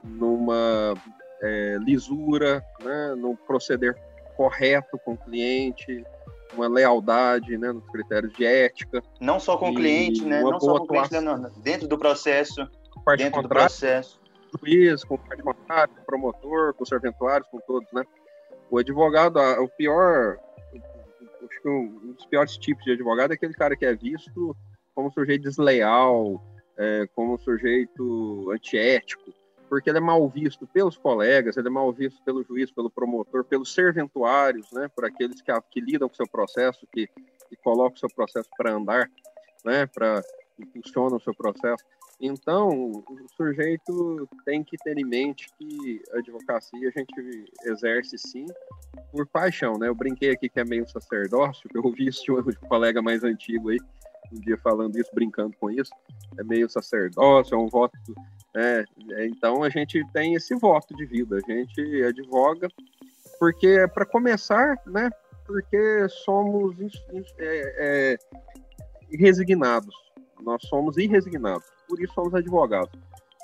numa 0.03 0.93
é, 1.41 1.77
lisura, 1.81 2.63
né, 2.83 3.15
no 3.15 3.35
proceder 3.35 3.95
correto 4.37 4.97
com 5.03 5.13
o 5.13 5.17
cliente, 5.17 6.05
uma 6.53 6.67
lealdade 6.67 7.57
né, 7.57 7.71
nos 7.71 7.85
critérios 7.89 8.31
de 8.33 8.45
ética. 8.45 9.01
Não 9.19 9.39
só 9.39 9.57
com 9.57 9.71
o 9.71 9.75
cliente, 9.75 10.23
né? 10.23 10.41
Não 10.41 10.59
só 10.59 10.77
com 10.77 10.83
o 10.83 10.87
cliente, 10.87 11.19
não, 11.19 11.51
dentro 11.57 11.87
do 11.87 11.97
processo. 11.97 12.67
Parte 13.03 13.23
dentro 13.23 13.41
do 13.41 13.49
processo. 13.49 14.19
Juiz, 14.63 15.03
com 15.03 15.15
o 15.15 15.17
parte 15.17 15.43
contrário, 15.43 15.93
com 15.93 16.01
o 16.01 16.05
promotor, 16.05 16.73
com 16.73 16.83
os 16.83 16.89
serventuários, 16.89 17.47
com 17.49 17.59
todos, 17.59 17.91
né? 17.91 18.03
O 18.71 18.77
advogado, 18.77 19.39
o 19.61 19.67
pior, 19.67 20.37
acho 21.45 21.61
que 21.61 21.69
um 21.69 22.13
dos 22.13 22.25
piores 22.25 22.57
tipos 22.57 22.83
de 22.83 22.91
advogado 22.91 23.31
é 23.31 23.35
aquele 23.35 23.53
cara 23.53 23.75
que 23.75 23.85
é 23.85 23.95
visto 23.95 24.55
como 24.93 25.11
sujeito 25.11 25.43
desleal, 25.43 26.43
é, 26.77 27.07
como 27.15 27.37
sujeito 27.37 28.51
antiético, 28.51 29.33
porque 29.69 29.89
ele 29.89 29.99
é 29.99 30.01
mal 30.01 30.27
visto 30.27 30.65
pelos 30.67 30.97
colegas, 30.97 31.55
ele 31.55 31.67
é 31.67 31.71
mal 31.71 31.91
visto 31.93 32.21
pelo 32.23 32.43
juiz, 32.43 32.71
pelo 32.71 32.89
promotor, 32.89 33.43
pelos 33.45 33.73
serventuários, 33.73 34.71
né, 34.71 34.87
por 34.93 35.05
aqueles 35.05 35.41
que, 35.41 35.51
que 35.71 35.79
lidam 35.79 36.09
com 36.09 36.13
o 36.13 36.17
seu 36.17 36.27
processo, 36.27 36.87
que, 36.91 37.07
que 37.07 37.55
colocam 37.63 37.95
o 37.95 37.99
seu 37.99 38.09
processo 38.09 38.49
para 38.57 38.73
andar, 38.73 39.09
né, 39.63 39.85
para 39.85 40.21
impulsionam 40.59 41.17
o 41.17 41.21
seu 41.21 41.33
processo. 41.33 41.83
Então, 42.21 42.91
o 42.91 43.27
sujeito 43.37 44.27
tem 44.43 44.61
que 44.61 44.77
ter 44.77 44.97
em 44.97 45.05
mente 45.05 45.47
que 45.57 46.01
a 46.11 46.17
advocacia 46.17 46.89
a 46.89 46.99
gente 46.99 47.45
exerce 47.63 48.17
sim 48.17 48.45
por 49.11 49.25
paixão, 49.25 49.77
né? 49.77 49.87
Eu 49.87 49.95
brinquei 49.95 50.31
aqui 50.31 50.49
que 50.49 50.59
é 50.59 50.65
meio 50.65 50.87
sacerdócio, 50.87 51.69
eu 51.73 51.81
ouvi 51.81 52.07
isso 52.07 52.23
de 52.25 52.31
um 52.31 52.67
colega 52.67 53.01
mais 53.01 53.23
antigo 53.23 53.69
aí, 53.69 53.77
um 54.33 54.39
dia 54.41 54.57
falando 54.57 54.99
isso, 54.99 55.09
brincando 55.13 55.55
com 55.57 55.71
isso, 55.71 55.91
é 56.37 56.43
meio 56.43 56.69
sacerdócio, 56.69 57.55
é 57.55 57.57
um 57.57 57.69
voto, 57.69 57.97
né? 58.53 58.83
Então 59.25 59.63
a 59.63 59.69
gente 59.69 60.05
tem 60.11 60.35
esse 60.35 60.53
voto 60.55 60.93
de 60.97 61.05
vida, 61.05 61.37
a 61.37 61.51
gente 61.51 62.03
advoga, 62.03 62.67
porque 63.39 63.87
para 63.93 64.05
começar, 64.05 64.77
né? 64.85 65.09
Porque 65.47 66.07
somos 66.09 66.75
é, 67.37 68.17
é, 68.17 68.17
resignados, 69.17 69.95
nós 70.41 70.61
somos 70.67 70.97
irresignados, 70.97 71.78
por 71.89 71.99
isso 71.99 72.13
somos 72.13 72.33
advogados. 72.35 72.91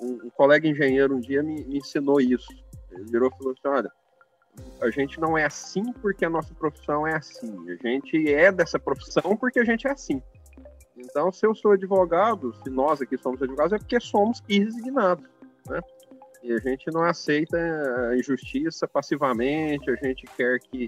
Um, 0.02 0.28
um 0.28 0.30
colega 0.30 0.68
engenheiro 0.68 1.16
um 1.16 1.20
dia 1.20 1.42
me, 1.42 1.66
me 1.66 1.80
ensinou 1.80 2.22
isso. 2.22 2.48
Ele 2.92 3.06
virou 3.06 3.30
e 3.34 3.38
falou 3.38 3.54
assim: 3.54 3.68
olha, 3.68 3.92
a 4.82 4.90
gente 4.92 5.20
não 5.20 5.38
é 5.38 5.46
assim 5.46 5.92
porque 5.94 6.24
a 6.24 6.30
nossa 6.30 6.54
profissão 6.54 7.08
é 7.08 7.16
assim. 7.16 7.54
A 7.70 7.88
gente 7.88 8.32
é 8.32 8.52
dessa 8.52 8.80
profissão 8.80 9.36
porque 9.36 9.60
a 9.60 9.66
gente 9.66 9.88
é 9.88 9.92
assim. 9.92 10.22
Então, 10.96 11.32
se 11.32 11.46
eu 11.46 11.54
sou 11.54 11.72
advogado, 11.72 12.54
se 12.64 12.70
nós 12.70 13.02
aqui 13.02 13.18
somos 13.18 13.42
advogados, 13.42 13.74
é 13.74 13.78
porque 13.78 14.00
somos 14.00 14.42
irresignados, 14.48 15.26
né? 15.68 15.82
E 16.42 16.54
a 16.54 16.60
gente 16.60 16.90
não 16.92 17.04
aceita 17.04 17.58
a 18.10 18.16
injustiça 18.16 18.88
passivamente, 18.88 19.90
a 19.90 19.96
gente 19.96 20.26
quer 20.38 20.60
que, 20.60 20.88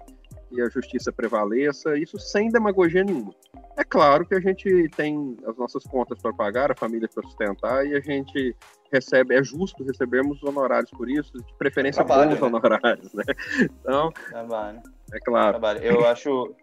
que 0.50 0.62
a 0.62 0.70
justiça 0.70 1.12
prevaleça, 1.12 1.98
isso 1.98 2.18
sem 2.20 2.50
demagogia 2.50 3.04
nenhuma. 3.04 3.34
É 3.78 3.84
claro 3.84 4.26
que 4.26 4.36
a 4.36 4.40
gente 4.40 4.90
tem 4.96 5.38
as 5.46 5.58
nossas 5.58 5.84
contas 5.84 6.20
para 6.22 6.34
pagar, 6.34 6.72
a 6.72 6.76
família 6.76 7.08
para 7.14 7.24
sustentar, 7.24 7.86
e 7.86 7.96
a 7.96 8.00
gente 8.00 8.56
recebe, 8.92 9.36
é 9.36 9.44
justo 9.44 9.84
recebermos 9.84 10.42
honorários 10.44 10.92
por 10.92 11.10
isso, 11.10 11.34
de 11.34 11.54
preferência 11.58 12.04
Trabalho, 12.04 12.32
bons 12.32 12.40
né? 12.40 12.48
honorários, 12.48 13.14
né? 13.14 13.24
Então, 13.62 14.12
Trabalho. 14.30 14.82
é 15.14 15.20
claro. 15.20 15.50
Trabalho. 15.52 15.84
Eu 15.84 16.08
acho 16.08 16.56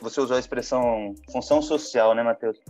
você 0.00 0.20
usou 0.20 0.36
a 0.36 0.38
expressão 0.38 1.14
função 1.30 1.62
social, 1.62 2.14
né, 2.14 2.22
Matheus? 2.22 2.60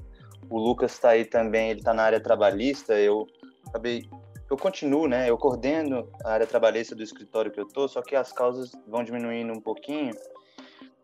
O 0.48 0.58
Lucas 0.58 0.92
está 0.92 1.10
aí 1.10 1.24
também, 1.24 1.70
ele 1.70 1.80
está 1.80 1.92
na 1.92 2.04
área 2.04 2.20
trabalhista. 2.20 2.94
Eu 2.94 3.26
acabei, 3.66 4.08
eu 4.52 4.56
continuo, 4.58 5.08
né? 5.08 5.30
Eu 5.30 5.38
coordeno 5.38 6.06
a 6.22 6.32
área 6.32 6.46
trabalhista 6.46 6.94
do 6.94 7.02
escritório 7.02 7.50
que 7.50 7.58
eu 7.58 7.66
tô, 7.66 7.88
só 7.88 8.02
que 8.02 8.14
as 8.14 8.34
causas 8.34 8.70
vão 8.86 9.02
diminuindo 9.02 9.50
um 9.50 9.60
pouquinho 9.60 10.14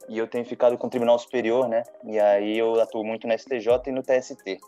e 0.07 0.19
eu 0.19 0.29
tenho 0.29 0.45
ficado 0.45 0.77
com 0.77 0.87
o 0.87 0.91
Tribunal 0.91 1.19
Superior, 1.19 1.67
né? 1.67 1.83
E 2.05 2.21
aí 2.21 2.59
eu 2.59 2.79
atuo 2.79 3.03
muito 3.03 3.27
no 3.27 3.33
STJ 3.33 3.85
e 3.87 3.91
no 3.91 4.03
TST. 4.03 4.61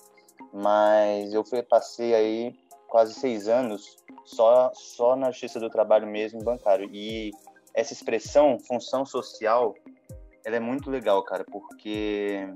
Mas 0.51 1.35
eu 1.35 1.45
passei 1.69 2.15
aí 2.15 2.59
quase 2.89 3.13
seis 3.13 3.49
anos 3.49 3.99
só 4.25 4.73
só 4.73 5.15
na 5.15 5.31
Justiça 5.31 5.61
do 5.61 5.69
Trabalho 5.69 6.07
mesmo, 6.07 6.43
bancário. 6.43 6.89
E 6.91 7.33
essa 7.75 7.93
expressão 7.93 8.59
função 8.59 9.05
social 9.05 9.75
ela 10.43 10.57
é 10.57 10.61
muito 10.61 10.91
legal, 10.91 11.23
cara, 11.23 11.45
porque 11.45 12.49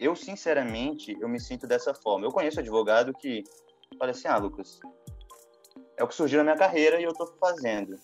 eu, 0.00 0.16
sinceramente, 0.16 1.16
eu 1.20 1.28
me 1.28 1.38
sinto 1.38 1.64
dessa 1.64 1.94
forma. 1.94 2.26
Eu 2.26 2.32
conheço 2.32 2.58
advogado 2.58 3.12
que 3.12 3.44
fala 3.96 4.10
assim, 4.10 4.28
ah, 4.28 4.36
Lucas, 4.36 4.80
é 6.00 6.04
o 6.04 6.08
que 6.08 6.14
surgiu 6.14 6.38
na 6.38 6.44
minha 6.44 6.56
carreira 6.56 6.98
e 6.98 7.04
eu 7.04 7.12
tô 7.12 7.26
fazendo. 7.38 7.98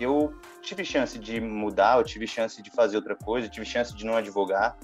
Eu 0.00 0.34
tive 0.62 0.84
chance 0.84 1.18
de 1.18 1.40
mudar, 1.40 1.98
eu 1.98 2.04
tive 2.04 2.26
chance 2.26 2.60
de 2.62 2.70
fazer 2.70 2.96
outra 2.96 3.14
coisa, 3.14 3.46
eu 3.46 3.50
tive 3.50 3.66
chance 3.66 3.94
de 3.94 4.04
não 4.04 4.16
advogar. 4.16 4.76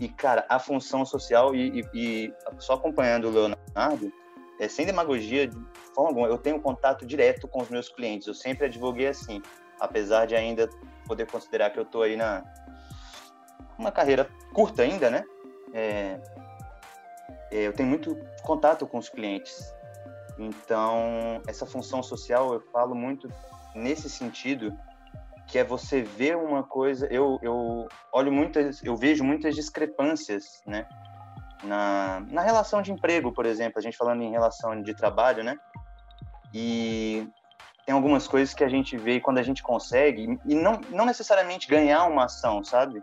E, 0.00 0.08
cara, 0.08 0.46
a 0.48 0.58
função 0.58 1.04
social, 1.04 1.54
e, 1.54 1.80
e, 1.80 1.88
e 2.26 2.34
só 2.58 2.74
acompanhando 2.74 3.28
o 3.28 3.30
Leonardo, 3.30 4.10
é, 4.58 4.66
sem 4.66 4.86
demagogia 4.86 5.46
de 5.46 5.56
forma 5.94 6.10
alguma, 6.10 6.26
eu 6.26 6.38
tenho 6.38 6.60
contato 6.60 7.04
direto 7.04 7.46
com 7.46 7.60
os 7.60 7.68
meus 7.68 7.88
clientes. 7.88 8.26
Eu 8.26 8.34
sempre 8.34 8.64
advoguei 8.64 9.08
assim, 9.08 9.42
apesar 9.78 10.26
de 10.26 10.34
ainda 10.34 10.70
poder 11.06 11.26
considerar 11.26 11.70
que 11.70 11.78
eu 11.78 11.84
tô 11.84 12.00
aí 12.00 12.16
na, 12.16 12.42
uma 13.76 13.92
carreira 13.92 14.28
curta 14.54 14.82
ainda, 14.82 15.10
né? 15.10 15.22
É, 15.74 16.18
é, 17.50 17.66
eu 17.66 17.72
tenho 17.74 17.88
muito 17.88 18.16
contato 18.42 18.86
com 18.86 18.96
os 18.96 19.08
clientes. 19.08 19.74
Então, 20.38 21.42
essa 21.46 21.66
função 21.66 22.02
social 22.02 22.52
eu 22.54 22.60
falo 22.72 22.94
muito 22.94 23.28
nesse 23.74 24.08
sentido, 24.08 24.76
que 25.46 25.58
é 25.58 25.64
você 25.64 26.02
ver 26.02 26.36
uma 26.36 26.62
coisa. 26.62 27.06
Eu, 27.06 27.38
eu 27.42 27.88
olho 28.12 28.30
muitas, 28.30 28.82
eu 28.82 28.96
vejo 28.96 29.24
muitas 29.24 29.54
discrepâncias, 29.54 30.62
né? 30.66 30.86
Na, 31.64 32.20
na 32.30 32.42
relação 32.42 32.80
de 32.80 32.92
emprego, 32.92 33.32
por 33.32 33.44
exemplo, 33.44 33.78
a 33.78 33.82
gente 33.82 33.96
falando 33.96 34.22
em 34.22 34.30
relação 34.30 34.80
de 34.80 34.94
trabalho, 34.94 35.42
né? 35.42 35.56
E 36.54 37.28
tem 37.84 37.94
algumas 37.94 38.28
coisas 38.28 38.54
que 38.54 38.62
a 38.62 38.68
gente 38.68 38.96
vê 38.96 39.18
quando 39.18 39.38
a 39.38 39.42
gente 39.42 39.62
consegue, 39.62 40.38
e 40.44 40.54
não, 40.54 40.80
não 40.90 41.04
necessariamente 41.04 41.66
ganhar 41.66 42.04
uma 42.04 42.26
ação, 42.26 42.62
sabe? 42.62 43.02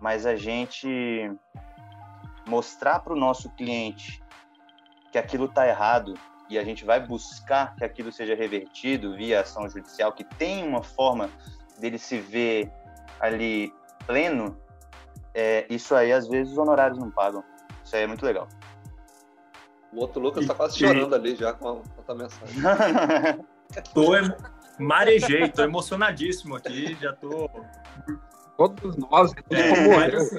mas 0.00 0.26
a 0.26 0.36
gente 0.36 1.30
mostrar 2.46 3.00
para 3.00 3.12
o 3.12 3.16
nosso 3.16 3.50
cliente 3.50 4.22
que 5.12 5.18
aquilo 5.18 5.46
está 5.46 5.66
errado 5.66 6.14
e 6.48 6.58
a 6.58 6.64
gente 6.64 6.84
vai 6.84 7.00
buscar 7.00 7.74
que 7.76 7.84
aquilo 7.84 8.10
seja 8.10 8.34
revertido 8.34 9.16
via 9.16 9.40
ação 9.40 9.68
judicial, 9.68 10.12
que 10.12 10.24
tem 10.24 10.66
uma 10.66 10.82
forma 10.82 11.30
dele 11.78 11.98
se 11.98 12.18
ver 12.18 12.70
ali 13.20 13.72
pleno, 14.06 14.56
é, 15.34 15.66
isso 15.68 15.94
aí 15.94 16.12
às 16.12 16.28
vezes 16.28 16.52
os 16.52 16.58
honorários 16.58 16.98
não 16.98 17.10
pagam. 17.10 17.44
Isso 17.84 17.94
aí 17.94 18.02
é 18.02 18.06
muito 18.06 18.24
legal. 18.24 18.48
O 19.92 20.00
outro 20.00 20.20
Lucas 20.20 20.42
está 20.42 20.54
quase 20.54 20.78
chorando 20.78 21.14
ali 21.14 21.34
já 21.34 21.52
com 21.52 21.68
a, 21.68 22.02
com 22.02 22.12
a 22.12 22.14
mensagem. 22.14 22.56
tô 23.94 24.12
marejei, 24.78 25.48
tô 25.48 25.62
emocionadíssimo 25.62 26.56
aqui, 26.56 26.96
já 27.00 27.12
tô 27.14 27.50
Todos 28.58 28.96
nós. 28.96 29.32
É, 29.50 29.86
mas, 29.86 30.30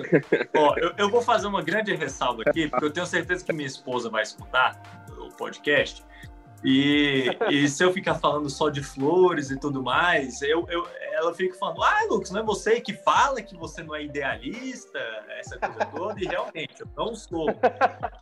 ó, 0.54 0.76
eu, 0.78 0.94
eu, 0.98 1.10
vou 1.10 1.22
fazer 1.22 1.48
uma 1.48 1.64
grande 1.64 1.96
ressalva 1.96 2.44
aqui, 2.46 2.68
porque 2.68 2.86
eu 2.86 2.92
tenho 2.92 3.06
certeza 3.06 3.46
que 3.46 3.54
minha 3.54 3.66
esposa 3.66 4.10
vai 4.10 4.24
escutar 4.24 4.78
podcast. 5.40 6.06
E, 6.62 7.30
e 7.50 7.70
se 7.70 7.82
eu 7.82 7.94
ficar 7.94 8.16
falando 8.16 8.50
só 8.50 8.70
de 8.70 8.84
flores 8.84 9.50
e 9.50 9.58
tudo 9.58 9.82
mais, 9.82 10.42
eu, 10.42 10.68
eu, 10.70 10.86
ela 11.14 11.34
fica 11.34 11.58
falando: 11.58 11.82
Ah, 11.82 12.04
Lucas, 12.10 12.32
não 12.32 12.42
é 12.42 12.44
você 12.44 12.82
que 12.82 12.94
fala 12.94 13.42
que 13.42 13.56
você 13.56 13.82
não 13.82 13.96
é 13.96 14.04
idealista, 14.04 15.00
essa 15.30 15.58
coisa 15.58 15.86
toda. 15.86 16.22
E 16.22 16.26
realmente, 16.26 16.82
eu 16.82 16.88
não 16.98 17.16
sou. 17.16 17.48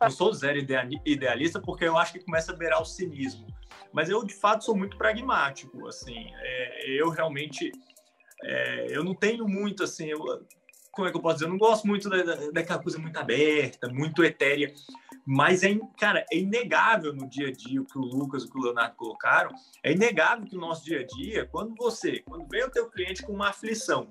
Não 0.00 0.10
sou 0.10 0.32
zero 0.32 0.58
idealista, 1.04 1.60
porque 1.60 1.84
eu 1.84 1.98
acho 1.98 2.12
que 2.12 2.20
começa 2.20 2.52
a 2.52 2.56
beirar 2.56 2.80
o 2.80 2.84
cinismo. 2.84 3.46
Mas 3.92 4.08
eu, 4.08 4.24
de 4.24 4.34
fato, 4.34 4.64
sou 4.64 4.76
muito 4.76 4.96
pragmático. 4.96 5.88
Assim, 5.88 6.30
é, 6.40 6.90
eu 6.90 7.08
realmente 7.10 7.72
é, 8.44 8.86
eu 8.90 9.02
não 9.02 9.14
tenho 9.14 9.48
muito 9.48 9.82
assim, 9.82 10.06
eu, 10.06 10.18
como 10.98 11.06
é 11.06 11.12
que 11.12 11.16
eu 11.16 11.22
posso 11.22 11.36
dizer? 11.36 11.46
Eu 11.46 11.50
não 11.50 11.58
gosto 11.58 11.86
muito 11.86 12.10
da, 12.10 12.50
daquela 12.50 12.82
coisa 12.82 12.98
muito 12.98 13.16
aberta, 13.16 13.88
muito 13.88 14.24
etérea, 14.24 14.74
mas 15.24 15.62
é, 15.62 15.78
cara, 15.96 16.26
é 16.32 16.38
inegável 16.38 17.14
no 17.14 17.28
dia 17.28 17.48
a 17.48 17.52
dia 17.52 17.80
o 17.80 17.84
que 17.84 17.96
o 17.96 18.00
Lucas 18.00 18.42
e 18.42 18.50
o 18.52 18.60
Leonardo 18.60 18.96
colocaram, 18.96 19.52
é 19.84 19.92
inegável 19.92 20.44
que 20.44 20.56
o 20.56 20.60
nosso 20.60 20.84
dia 20.84 21.00
a 21.02 21.06
dia, 21.06 21.46
quando 21.46 21.72
você, 21.76 22.18
quando 22.26 22.48
vem 22.48 22.64
o 22.64 22.70
teu 22.70 22.90
cliente 22.90 23.22
com 23.22 23.32
uma 23.32 23.50
aflição, 23.50 24.08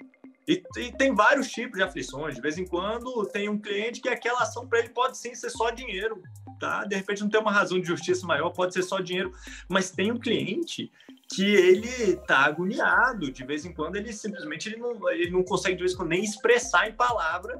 e, 0.47 0.63
e, 0.77 0.93
tem 0.93 1.13
vários 1.13 1.49
tipos 1.49 1.75
de 1.75 1.83
aflições. 1.83 2.35
De 2.35 2.41
vez 2.41 2.57
em 2.57 2.65
quando 2.65 3.25
tem 3.25 3.49
um 3.49 3.59
cliente 3.59 3.99
que 3.99 4.07
aquela 4.07 4.43
ação 4.43 4.65
para 4.65 4.79
ele 4.79 4.87
pode 4.87 5.17
sim 5.17 5.35
ser 5.35 5.49
só 5.49 5.71
dinheiro, 5.71 6.23
tá? 6.57 6.85
De 6.85 6.95
repente 6.95 7.21
não 7.21 7.29
tem 7.29 7.41
uma 7.41 7.51
razão 7.51 7.81
de 7.81 7.85
justiça 7.85 8.25
maior, 8.25 8.51
pode 8.51 8.73
ser 8.73 8.83
só 8.83 9.01
dinheiro. 9.01 9.33
Mas 9.67 9.91
tem 9.91 10.09
um 10.09 10.17
cliente 10.17 10.89
que 11.29 11.45
ele 11.55 12.15
tá 12.27 12.45
agoniado. 12.45 13.31
De 13.31 13.45
vez 13.45 13.65
em 13.65 13.73
quando 13.73 13.95
ele 13.95 14.13
simplesmente 14.13 14.69
ele 14.69 14.77
não, 14.77 15.09
ele 15.09 15.29
não 15.29 15.43
consegue 15.43 15.75
de 15.75 15.83
vez 15.83 15.93
em 15.93 15.97
quando 15.97 16.09
nem 16.09 16.23
expressar 16.23 16.87
em 16.87 16.93
palavra 16.93 17.59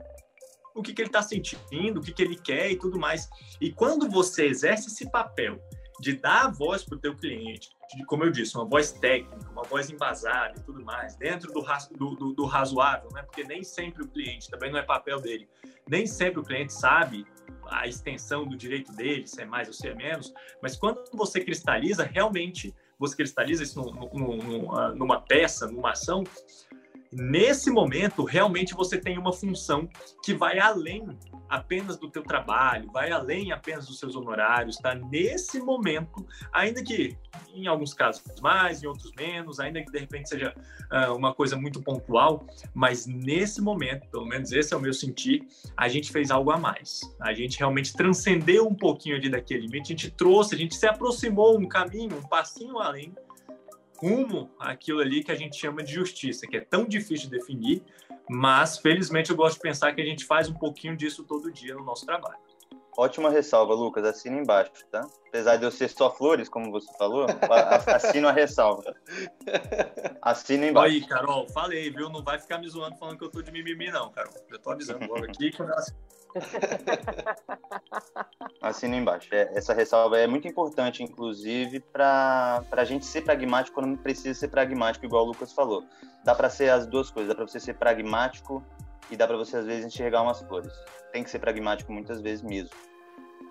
o 0.74 0.82
que, 0.82 0.94
que 0.94 1.02
ele 1.02 1.10
está 1.10 1.22
sentindo, 1.22 2.00
o 2.00 2.02
que, 2.02 2.14
que 2.14 2.22
ele 2.22 2.36
quer 2.36 2.72
e 2.72 2.78
tudo 2.78 3.00
mais. 3.00 3.28
E 3.60 3.72
quando 3.72 4.10
você 4.10 4.46
exerce 4.46 4.88
esse 4.88 5.10
papel 5.10 5.60
de 6.00 6.14
dar 6.14 6.46
a 6.46 6.52
voz 6.52 6.84
para 6.84 6.96
o 6.96 7.00
teu 7.00 7.16
cliente, 7.16 7.70
de, 7.96 8.06
como 8.06 8.24
eu 8.24 8.30
disse, 8.30 8.56
uma 8.56 8.66
voz 8.66 8.92
técnica, 8.92 9.50
uma 9.50 9.64
voz 9.64 9.90
embasada 9.90 10.54
e 10.60 10.64
tudo 10.64 10.84
mais, 10.84 11.16
dentro 11.16 11.52
do, 11.52 11.66
do, 11.98 12.16
do, 12.16 12.34
do 12.34 12.46
razoável, 12.46 13.10
né? 13.14 13.24
Porque 13.24 13.44
nem 13.44 13.64
sempre 13.64 14.04
o 14.04 14.08
cliente, 14.08 14.50
também 14.50 14.72
não 14.72 14.78
é 14.78 14.84
papel 14.84 15.20
dele, 15.20 15.50
nem 15.90 16.06
sempre 16.06 16.40
o 16.40 16.44
cliente 16.44 16.74
sabe 16.74 17.26
a 17.66 17.88
extensão 17.88 18.46
do 18.48 18.56
direito 18.56 18.92
dele, 18.94 19.26
se 19.26 19.42
é 19.42 19.46
mais 19.46 19.68
ou 19.68 19.74
se 19.74 19.88
é 19.88 19.96
menos, 19.96 20.32
mas 20.62 20.76
quando 20.76 21.04
você 21.14 21.42
cristaliza, 21.42 22.04
realmente 22.04 22.76
você 23.00 23.16
cristaliza 23.16 23.64
isso 23.64 23.82
numa 24.96 25.22
peça, 25.22 25.68
numa 25.68 25.92
ação, 25.92 26.24
nesse 27.12 27.70
momento 27.70 28.24
realmente 28.24 28.74
você 28.74 28.98
tem 28.98 29.18
uma 29.18 29.32
função 29.32 29.88
que 30.24 30.34
vai 30.34 30.60
além 30.60 31.08
apenas 31.50 31.98
do 31.98 32.10
teu 32.10 32.24
trabalho, 32.24 32.90
vai 32.92 33.12
além 33.12 33.52
apenas 33.52 33.88
dos 33.88 34.00
seus 34.00 34.16
honorários, 34.16 34.78
tá? 34.78 34.94
Nesse 34.96 35.60
momento, 35.60 36.26
ainda 36.52 36.84
que 36.84 37.18
em 37.54 37.68
alguns 37.68 37.94
casos 37.94 38.24
mais, 38.42 38.84
em 38.84 38.88
outros 38.88 39.12
menos, 39.18 39.60
ainda 39.60 39.82
que 39.82 39.92
de 39.92 40.00
repente 40.00 40.30
seja 40.30 40.54
uh, 40.92 41.16
uma 41.16 41.34
coisa 41.34 41.56
muito 41.56 41.82
pontual, 41.82 42.46
mas 42.74 43.06
nesse 43.06 43.62
momento, 43.62 44.08
pelo 44.10 44.26
menos 44.26 44.52
esse 44.52 44.74
é 44.74 44.78
o 44.78 44.80
meu 44.80 44.94
sentir, 44.94 45.48
a 45.76 45.88
gente 45.88 46.12
fez 46.12 46.32
algo 46.32 46.52
a 46.52 46.58
mais. 46.58 47.02
A 47.22 47.34
gente 47.34 47.58
realmente 47.58 47.94
transcendeu 47.94 48.68
um 48.68 48.76
pouquinho 48.76 49.16
ali 49.16 49.30
daquele 49.30 49.62
limite, 49.62 49.94
a 49.94 49.96
gente 49.96 50.12
trouxe, 50.12 50.56
a 50.56 50.58
gente 50.58 50.76
se 50.76 50.88
aproximou 50.88 51.58
um 51.58 51.68
caminho, 51.68 52.18
um 52.18 52.24
passinho 52.24 52.80
além 52.80 53.14
rumo 53.98 54.50
àquilo 54.60 55.00
ali 55.00 55.24
que 55.24 55.32
a 55.32 55.36
gente 55.36 55.58
chama 55.58 55.84
de 55.84 55.94
justiça, 55.94 56.46
que 56.46 56.56
é 56.56 56.62
tão 56.62 56.86
difícil 56.86 57.30
de 57.30 57.38
definir, 57.38 57.84
mas, 58.30 58.78
felizmente, 58.78 59.32
eu 59.32 59.36
gosto 59.36 59.56
de 59.56 59.62
pensar 59.62 59.94
que 59.94 60.02
a 60.02 60.06
gente 60.06 60.26
faz 60.26 60.50
um 60.50 60.54
pouquinho 60.54 60.96
disso 60.96 61.24
todo 61.24 61.52
dia 61.52 61.76
no 61.76 61.84
nosso 61.84 62.06
trabalho. 62.06 62.38
Ótima 62.98 63.30
ressalva, 63.30 63.76
Lucas. 63.76 64.04
Assina 64.04 64.38
embaixo, 64.38 64.72
tá? 64.92 65.08
Apesar 65.28 65.58
de 65.58 65.66
eu 65.66 65.70
ser 65.70 65.88
só 65.88 66.10
flores, 66.10 66.50
como 66.50 66.72
você 66.72 66.92
falou, 66.98 67.28
assino 67.86 68.28
a 68.28 68.32
ressalva. 68.32 68.96
Assina 70.20 70.66
embaixo. 70.66 70.96
Aí, 70.96 71.08
Carol, 71.08 71.48
falei, 71.50 71.92
viu? 71.92 72.10
Não 72.10 72.24
vai 72.24 72.40
ficar 72.40 72.58
me 72.58 72.68
zoando 72.68 72.98
falando 72.98 73.20
que 73.20 73.24
eu 73.24 73.30
tô 73.30 73.44
de 73.44 73.52
mimimi, 73.52 73.92
não, 73.92 74.10
Carol. 74.10 74.34
Eu 74.50 74.58
tô 74.58 74.72
avisando 74.72 75.06
logo 75.06 75.26
aqui 75.26 75.52
que 75.52 75.62
eu 75.62 75.68
Assina 78.62 78.96
embaixo. 78.96 79.34
É, 79.34 79.52
essa 79.54 79.74
ressalva 79.74 80.18
é 80.18 80.28
muito 80.28 80.48
importante, 80.48 81.04
inclusive, 81.04 81.80
para 81.80 82.64
a 82.72 82.84
gente 82.84 83.06
ser 83.06 83.22
pragmático 83.22 83.76
quando 83.76 83.88
não 83.88 83.98
precisa 83.98 84.38
ser 84.38 84.50
pragmático, 84.50 85.06
igual 85.06 85.24
o 85.24 85.28
Lucas 85.28 85.54
falou. 85.54 85.84
Dá 86.24 86.36
para 86.36 86.50
ser 86.50 86.70
as 86.70 86.86
duas 86.86 87.10
coisas. 87.10 87.30
Dá 87.30 87.36
para 87.36 87.48
você 87.48 87.60
ser 87.60 87.76
pragmático 87.76 88.64
e 89.10 89.16
dá 89.16 89.28
para 89.28 89.38
você, 89.38 89.58
às 89.58 89.66
vezes, 89.66 89.86
enxergar 89.86 90.22
umas 90.22 90.42
flores. 90.42 90.74
Tem 91.12 91.24
que 91.24 91.30
ser 91.30 91.40
pragmático 91.40 91.92
muitas 91.92 92.22
vezes 92.22 92.42
mesmo. 92.42 92.76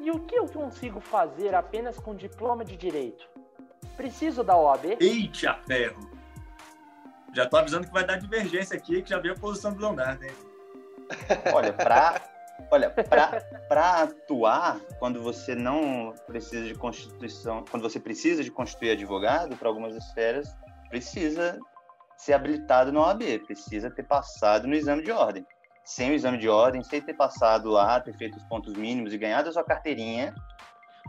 E 0.01 0.11
o 0.11 0.21
que 0.21 0.37
eu 0.37 0.47
consigo 0.47 1.01
fazer 1.01 1.55
apenas 1.55 1.99
com 1.99 2.15
diploma 2.15 2.65
de 2.65 2.77
direito? 2.77 3.27
Preciso 3.97 4.45
da 4.45 4.57
OAB? 4.57 4.99
Eita 5.01 5.55
ferro! 5.67 6.11
Já 7.35 7.47
tô 7.47 7.57
avisando 7.57 7.87
que 7.87 7.93
vai 7.93 8.05
dar 8.05 8.17
divergência 8.17 8.77
aqui, 8.77 9.03
que 9.03 9.11
já 9.11 9.19
veio 9.19 9.35
a 9.35 9.37
posição 9.37 9.73
do 9.73 9.81
Leonardo, 9.81 10.25
hein? 10.25 10.33
Olha, 11.53 11.73
para 11.73 12.21
Olha, 12.71 12.91
para 12.91 14.03
atuar, 14.03 14.81
quando 14.99 15.23
você 15.23 15.55
não 15.55 16.15
precisa 16.27 16.67
de 16.67 16.75
constituição, 16.75 17.65
quando 17.71 17.83
você 17.83 18.01
precisa 18.01 18.43
de 18.43 18.51
constituir 18.51 18.91
advogado 18.91 19.57
para 19.57 19.69
algumas 19.69 19.95
esferas, 19.95 20.55
precisa 20.89 21.59
ser 22.17 22.33
habilitado 22.33 22.93
no 22.93 23.01
OAB, 23.01 23.23
precisa 23.47 23.91
ter 23.91 24.03
passado 24.03 24.67
no 24.67 24.75
exame 24.75 25.03
de 25.03 25.13
ordem. 25.13 25.47
Sem 25.85 26.11
o 26.11 26.15
exame 26.15 26.39
de 26.39 26.49
ordem, 26.49 26.83
sem 26.83 27.01
ter 27.01 27.15
passado 27.15 27.71
lá, 27.71 28.01
ter 28.01 28.13
feito 28.15 28.37
os 28.37 28.45
pontos 28.45 28.75
mínimos 28.75 29.13
e 29.13 29.19
ganhado 29.19 29.49
a 29.49 29.53
sua 29.53 29.63
carteirinha, 29.63 30.35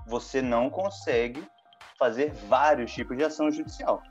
você 0.05 0.41
não 0.41 0.69
consegue 0.69 1.43
fazer 1.97 2.31
vários 2.47 2.93
tipos 2.93 3.17
de 3.17 3.23
ação 3.23 3.49
judicial. 3.49 4.03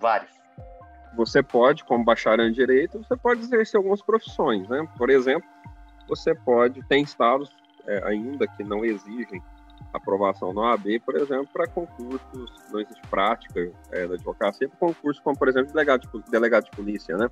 Vários. 0.00 0.32
Você 1.14 1.42
pode, 1.42 1.84
como 1.84 2.04
bacharel 2.04 2.48
em 2.48 2.52
direito, 2.52 2.98
você 2.98 3.16
pode 3.16 3.40
exercer 3.40 3.78
algumas 3.78 4.02
profissões, 4.02 4.68
né? 4.68 4.86
Por 4.96 5.10
exemplo, 5.10 5.48
você 6.08 6.34
pode, 6.34 6.82
tem 6.88 7.02
estados 7.02 7.50
é, 7.86 8.02
ainda 8.08 8.46
que 8.46 8.64
não 8.64 8.84
exigem 8.84 9.42
aprovação 9.92 10.52
no 10.52 10.60
OAB, 10.60 11.00
por 11.04 11.16
exemplo, 11.16 11.48
para 11.52 11.66
concursos, 11.66 12.52
não 12.72 12.80
existe 12.80 13.00
prática 13.08 13.72
é, 13.90 14.06
da 14.06 14.14
advocacia, 14.14 14.68
para 14.68 14.78
concursos 14.78 15.22
como, 15.22 15.38
por 15.38 15.48
exemplo, 15.48 15.72
delegado 15.72 16.00
de, 16.00 16.30
delegado 16.30 16.64
de 16.64 16.70
polícia, 16.72 17.16
né? 17.16 17.28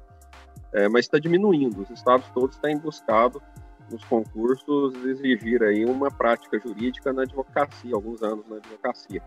É, 0.72 0.88
mas 0.88 1.04
está 1.04 1.18
diminuindo, 1.18 1.82
os 1.82 1.90
estados 1.90 2.28
todos 2.30 2.56
têm 2.58 2.76
buscado 2.76 3.42
nos 3.90 4.04
concursos 4.04 4.94
exigir 5.04 5.62
aí 5.62 5.84
uma 5.84 6.10
prática 6.10 6.58
jurídica 6.58 7.12
na 7.12 7.22
advocacia, 7.22 7.94
alguns 7.94 8.22
anos 8.22 8.46
na 8.48 8.56
advocacia. 8.56 9.22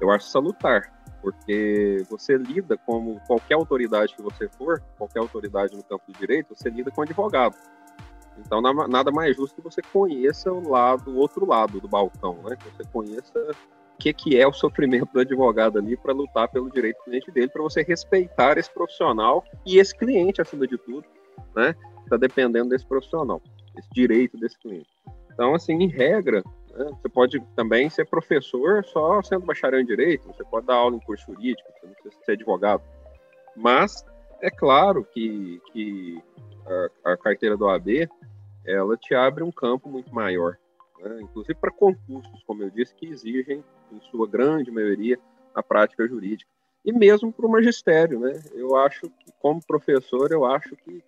Eu 0.00 0.10
acho 0.10 0.26
salutar, 0.26 0.92
porque 1.20 2.04
você 2.08 2.36
lida 2.36 2.76
como 2.78 3.20
qualquer 3.26 3.54
autoridade 3.54 4.14
que 4.14 4.22
você 4.22 4.48
for, 4.48 4.80
qualquer 4.96 5.18
autoridade 5.18 5.76
no 5.76 5.82
campo 5.82 6.04
do 6.06 6.18
direito, 6.18 6.54
você 6.54 6.70
lida 6.70 6.90
com 6.90 7.02
advogado. 7.02 7.56
Então, 8.38 8.60
nada 8.62 9.10
mais 9.10 9.36
justo 9.36 9.56
que 9.56 9.62
você 9.62 9.82
conheça 9.92 10.52
o 10.52 10.70
lado, 10.70 11.10
o 11.10 11.16
outro 11.16 11.46
lado 11.46 11.80
do 11.80 11.88
balcão, 11.88 12.38
né? 12.44 12.56
Que 12.56 12.70
você 12.70 12.84
conheça 12.90 13.32
o 13.94 13.98
que, 13.98 14.12
que 14.12 14.40
é 14.40 14.46
o 14.46 14.52
sofrimento 14.52 15.12
do 15.12 15.20
advogado 15.20 15.78
ali 15.78 15.96
para 15.96 16.12
lutar 16.12 16.48
pelo 16.48 16.70
direito 16.70 16.98
do 16.98 17.04
cliente 17.04 17.30
dele, 17.30 17.48
para 17.48 17.62
você 17.62 17.82
respeitar 17.82 18.56
esse 18.56 18.72
profissional 18.72 19.44
e 19.66 19.78
esse 19.78 19.96
cliente, 19.96 20.40
acima 20.40 20.66
de 20.66 20.78
tudo, 20.78 21.04
né? 21.54 21.74
Está 22.04 22.16
dependendo 22.16 22.70
desse 22.70 22.86
profissional, 22.86 23.42
esse 23.76 23.88
direito 23.92 24.38
desse 24.38 24.58
cliente. 24.58 24.88
Então, 25.32 25.54
assim, 25.54 25.74
em 25.74 25.88
regra, 25.88 26.42
né, 26.74 26.90
você 27.00 27.08
pode 27.08 27.40
também 27.54 27.90
ser 27.90 28.06
professor 28.06 28.84
só 28.84 29.22
sendo 29.22 29.44
bacharel 29.44 29.80
em 29.80 29.84
direito, 29.84 30.26
você 30.26 30.44
pode 30.44 30.66
dar 30.66 30.74
aula 30.74 30.96
em 30.96 31.00
curso 31.00 31.32
jurídico, 31.32 31.68
você 31.72 31.86
não 31.86 31.94
precisa 31.94 32.24
ser 32.24 32.32
advogado. 32.32 32.82
Mas 33.56 34.04
é 34.40 34.50
claro 34.50 35.04
que, 35.04 35.60
que 35.72 36.22
a, 37.04 37.12
a 37.12 37.16
carteira 37.16 37.56
do 37.56 37.68
AB 37.68 38.08
ela 38.64 38.96
te 38.96 39.14
abre 39.14 39.42
um 39.42 39.50
campo 39.50 39.88
muito 39.88 40.14
maior, 40.14 40.58
né? 41.00 41.20
inclusive 41.22 41.54
para 41.54 41.70
concursos, 41.70 42.42
como 42.46 42.62
eu 42.62 42.70
disse, 42.70 42.94
que 42.94 43.06
exigem, 43.06 43.64
em 43.90 44.00
sua 44.10 44.28
grande 44.28 44.70
maioria, 44.70 45.18
a 45.54 45.62
prática 45.62 46.06
jurídica. 46.06 46.50
E 46.84 46.92
mesmo 46.92 47.32
para 47.32 47.46
o 47.46 47.50
magistério, 47.50 48.20
né? 48.20 48.40
Eu 48.52 48.76
acho 48.76 49.02
que, 49.02 49.32
como 49.40 49.64
professor, 49.66 50.30
eu 50.30 50.44
acho 50.44 50.76
que 50.76 51.02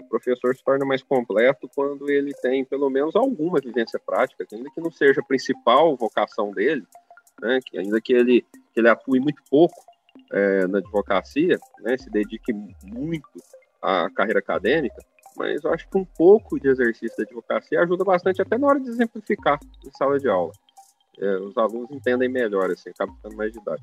o 0.00 0.08
professor 0.08 0.56
se 0.56 0.64
torna 0.64 0.84
mais 0.84 1.02
completo 1.02 1.68
quando 1.74 2.10
ele 2.10 2.32
tem, 2.34 2.64
pelo 2.64 2.88
menos, 2.88 3.14
alguma 3.14 3.60
vivência 3.60 4.00
prática, 4.04 4.46
ainda 4.52 4.70
que 4.70 4.80
não 4.80 4.90
seja 4.90 5.20
a 5.20 5.24
principal 5.24 5.96
vocação 5.96 6.52
dele, 6.52 6.86
né? 7.40 7.60
Que 7.64 7.78
ainda 7.78 8.00
que 8.00 8.12
ele, 8.12 8.42
que 8.72 8.80
ele 8.80 8.88
atue 8.88 9.20
muito 9.20 9.42
pouco 9.50 9.89
é, 10.32 10.66
na 10.66 10.78
advocacia, 10.78 11.58
né? 11.80 11.96
Se 11.98 12.10
dedique 12.10 12.52
muito 12.84 13.28
à 13.82 14.08
carreira 14.10 14.38
acadêmica, 14.38 15.02
mas 15.36 15.64
eu 15.64 15.72
acho 15.72 15.88
que 15.88 15.96
um 15.96 16.04
pouco 16.04 16.58
de 16.58 16.68
exercício 16.68 17.16
da 17.16 17.24
advocacia 17.24 17.80
ajuda 17.80 18.04
bastante 18.04 18.42
até 18.42 18.58
na 18.58 18.66
hora 18.66 18.80
de 18.80 18.88
exemplificar 18.88 19.58
em 19.84 19.90
sala 19.92 20.18
de 20.18 20.28
aula. 20.28 20.52
É, 21.18 21.36
os 21.36 21.56
alunos 21.56 21.90
entendem 21.90 22.28
melhor, 22.28 22.70
assim, 22.70 22.90
acaba 22.90 23.12
ficando 23.14 23.36
mais 23.36 23.52
de 23.52 23.58
idade. 23.58 23.82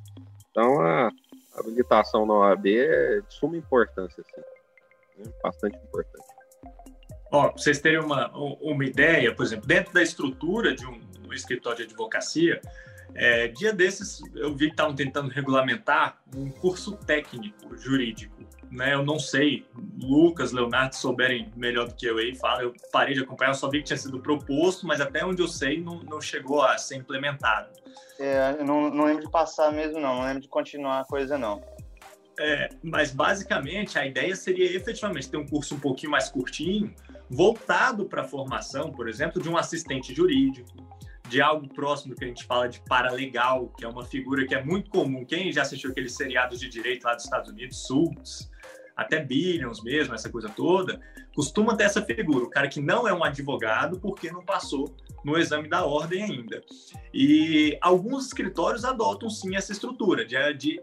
Então, 0.49 0.81
a 0.81 1.11
habilitação 1.59 2.25
na 2.25 2.33
OAB 2.33 2.67
é 2.67 3.21
de 3.21 3.33
suma 3.33 3.57
importância, 3.57 4.23
assim, 4.27 4.41
né? 5.23 5.31
bastante 5.43 5.77
importante. 5.77 6.25
Ó, 7.31 7.49
para 7.49 7.57
vocês 7.57 7.79
terem 7.79 7.99
uma, 7.99 8.31
uma 8.35 8.85
ideia, 8.85 9.33
por 9.35 9.45
exemplo, 9.45 9.67
dentro 9.67 9.93
da 9.93 10.01
estrutura 10.01 10.73
de 10.73 10.85
um, 10.85 10.99
um 11.27 11.33
escritório 11.33 11.79
de 11.79 11.83
advocacia, 11.83 12.61
é, 13.15 13.47
dia 13.47 13.73
desses 13.73 14.21
eu 14.35 14.53
vi 14.55 14.67
que 14.67 14.73
estavam 14.73 14.95
tentando 14.95 15.29
regulamentar 15.29 16.19
um 16.35 16.49
curso 16.49 16.95
técnico 16.97 17.75
jurídico 17.77 18.37
né? 18.71 18.93
Eu 18.93 19.03
não 19.03 19.19
sei, 19.19 19.65
Lucas, 19.99 20.51
Leonardo 20.51 20.95
souberem 20.95 21.51
melhor 21.55 21.87
do 21.87 21.95
que 21.95 22.05
eu 22.05 22.17
aí, 22.17 22.35
fala. 22.35 22.63
Eu 22.63 22.73
parei 22.91 23.13
de 23.13 23.21
acompanhar, 23.21 23.51
eu 23.51 23.55
só 23.55 23.69
vi 23.69 23.79
que 23.79 23.85
tinha 23.85 23.97
sido 23.97 24.19
proposto, 24.19 24.85
mas 24.85 24.99
até 25.01 25.25
onde 25.25 25.41
eu 25.41 25.47
sei 25.47 25.81
não, 25.81 26.01
não 26.03 26.21
chegou 26.21 26.61
a 26.61 26.77
ser 26.77 26.95
implementado. 26.95 27.69
É, 28.19 28.63
não, 28.63 28.89
não 28.89 29.05
lembro 29.05 29.23
de 29.25 29.31
passar 29.31 29.71
mesmo, 29.71 29.99
não. 29.99 30.15
Não 30.15 30.25
lembro 30.25 30.41
de 30.41 30.47
continuar 30.47 31.01
a 31.01 31.05
coisa, 31.05 31.37
não. 31.37 31.61
É, 32.39 32.69
mas 32.83 33.11
basicamente 33.11 33.97
a 33.97 34.05
ideia 34.05 34.35
seria 34.35 34.75
efetivamente 34.75 35.29
ter 35.29 35.37
um 35.37 35.47
curso 35.47 35.75
um 35.75 35.79
pouquinho 35.79 36.11
mais 36.11 36.29
curtinho, 36.29 36.93
voltado 37.29 38.05
para 38.05 38.21
a 38.21 38.25
formação, 38.25 38.91
por 38.91 39.09
exemplo, 39.09 39.41
de 39.41 39.49
um 39.49 39.57
assistente 39.57 40.13
jurídico, 40.13 40.87
de 41.29 41.41
algo 41.41 41.67
próximo 41.67 42.15
que 42.15 42.23
a 42.23 42.27
gente 42.27 42.45
fala 42.45 42.67
de 42.67 42.79
paralegal, 42.81 43.69
que 43.77 43.85
é 43.85 43.87
uma 43.87 44.05
figura 44.05 44.45
que 44.45 44.55
é 44.55 44.63
muito 44.63 44.89
comum. 44.89 45.25
Quem 45.25 45.51
já 45.51 45.61
assistiu 45.61 45.91
aqueles 45.91 46.13
seriados 46.13 46.59
de 46.59 46.69
direito 46.69 47.03
lá 47.03 47.13
dos 47.13 47.23
Estados 47.23 47.49
Unidos, 47.49 47.85
Suits, 47.85 48.49
até 48.95 49.23
Billions 49.23 49.83
mesmo, 49.83 50.15
essa 50.15 50.29
coisa 50.29 50.49
toda, 50.49 50.99
costuma 51.35 51.75
ter 51.75 51.83
essa 51.83 52.01
figura, 52.01 52.45
o 52.45 52.49
cara 52.49 52.67
que 52.67 52.81
não 52.81 53.07
é 53.07 53.13
um 53.13 53.23
advogado 53.23 53.99
porque 53.99 54.31
não 54.31 54.43
passou 54.43 54.95
no 55.23 55.37
exame 55.37 55.69
da 55.69 55.85
ordem 55.85 56.23
ainda. 56.23 56.63
E 57.13 57.77
alguns 57.79 58.25
escritórios 58.25 58.83
adotam 58.83 59.29
sim 59.29 59.55
essa 59.55 59.71
estrutura 59.71 60.25
de, 60.25 60.53
de 60.53 60.81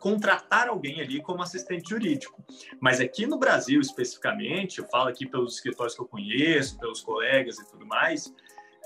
contratar 0.00 0.68
alguém 0.68 1.00
ali 1.00 1.20
como 1.20 1.42
assistente 1.42 1.90
jurídico. 1.90 2.42
Mas 2.80 2.98
aqui 2.98 3.26
no 3.26 3.38
Brasil, 3.38 3.80
especificamente, 3.80 4.78
eu 4.78 4.86
falo 4.86 5.10
aqui 5.10 5.26
pelos 5.26 5.56
escritórios 5.56 5.94
que 5.94 6.00
eu 6.00 6.06
conheço, 6.06 6.78
pelos 6.78 7.02
colegas 7.02 7.58
e 7.58 7.68
tudo 7.68 7.86
mais, 7.86 8.32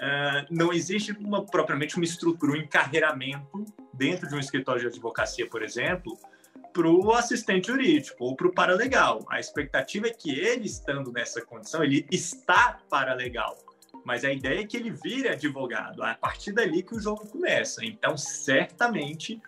uh, 0.05 0.47
não 0.51 0.73
existe 0.73 1.13
uma, 1.13 1.45
propriamente 1.45 1.97
uma 1.97 2.05
estrutura, 2.05 2.53
um 2.53 2.57
encarreiramento 2.57 3.65
dentro 3.93 4.29
de 4.29 4.35
um 4.35 4.39
escritório 4.39 4.83
de 4.83 4.89
advocacia, 4.89 5.49
por 5.49 5.63
exemplo, 5.63 6.19
para 6.73 6.89
o 6.89 7.13
assistente 7.13 7.69
jurídico 7.69 8.25
ou 8.25 8.37
para 8.37 8.49
o 8.49 8.53
paralegal. 8.53 9.25
A 9.31 9.39
expectativa 9.39 10.09
é 10.09 10.11
que 10.11 10.31
ele, 10.39 10.67
estando 10.67 11.13
nessa 11.13 11.41
condição, 11.41 11.83
ele 11.83 12.07
está 12.11 12.79
paralegal. 12.91 13.57
Mas 14.05 14.25
a 14.25 14.33
ideia 14.33 14.61
é 14.61 14.67
que 14.67 14.77
ele 14.77 14.91
vire 14.91 15.29
advogado. 15.29 16.05
É 16.05 16.11
a 16.11 16.15
partir 16.15 16.53
dali 16.53 16.83
que 16.83 16.95
o 16.95 17.01
jogo 17.01 17.27
começa. 17.29 17.85
Então, 17.85 18.17
certamente, 18.17 19.41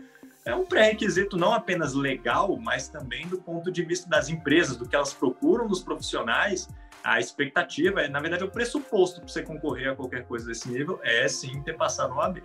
é 0.44 0.54
um 0.54 0.64
pré-requisito 0.64 1.36
não 1.36 1.52
apenas 1.52 1.92
legal, 1.92 2.56
mas 2.56 2.88
também 2.88 3.26
do 3.26 3.38
ponto 3.38 3.70
de 3.70 3.82
vista 3.82 4.08
das 4.08 4.28
empresas, 4.28 4.76
do 4.76 4.88
que 4.88 4.94
elas 4.94 5.12
procuram 5.12 5.68
nos 5.68 5.82
profissionais. 5.82 6.68
A 7.06 7.20
expectativa, 7.20 8.00
é, 8.02 8.08
na 8.08 8.18
verdade, 8.18 8.42
o 8.42 8.50
pressuposto 8.50 9.20
para 9.20 9.28
você 9.28 9.40
concorrer 9.40 9.92
a 9.92 9.94
qualquer 9.94 10.26
coisa 10.26 10.44
desse 10.44 10.68
nível 10.68 10.98
é 11.04 11.28
sim 11.28 11.62
ter 11.62 11.76
passado 11.76 12.12
no 12.12 12.20
AB. 12.20 12.42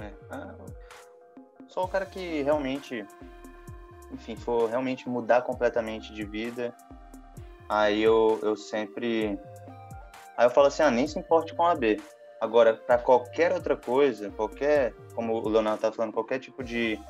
É, 0.00 0.12
ah, 0.30 0.54
só 1.66 1.82
o 1.82 1.88
cara 1.88 2.06
que 2.06 2.42
realmente 2.42 3.04
enfim, 4.12 4.36
for 4.36 4.70
realmente 4.70 5.08
mudar 5.08 5.42
completamente 5.42 6.14
de 6.14 6.24
vida, 6.24 6.72
aí 7.68 8.00
eu, 8.00 8.38
eu 8.40 8.56
sempre. 8.56 9.36
Aí 10.36 10.46
eu 10.46 10.50
falo 10.50 10.68
assim: 10.68 10.84
ah, 10.84 10.90
nem 10.90 11.08
se 11.08 11.18
importe 11.18 11.52
com 11.52 11.66
a 11.66 11.74
B. 11.74 12.00
Agora, 12.40 12.74
para 12.74 12.98
qualquer 12.98 13.52
outra 13.52 13.76
coisa, 13.76 14.30
qualquer, 14.30 14.92
como 15.12 15.34
o 15.34 15.48
Leonardo 15.48 15.80
tá 15.80 15.90
falando, 15.90 16.12
qualquer 16.12 16.38
tipo 16.38 16.62
de 16.62 17.00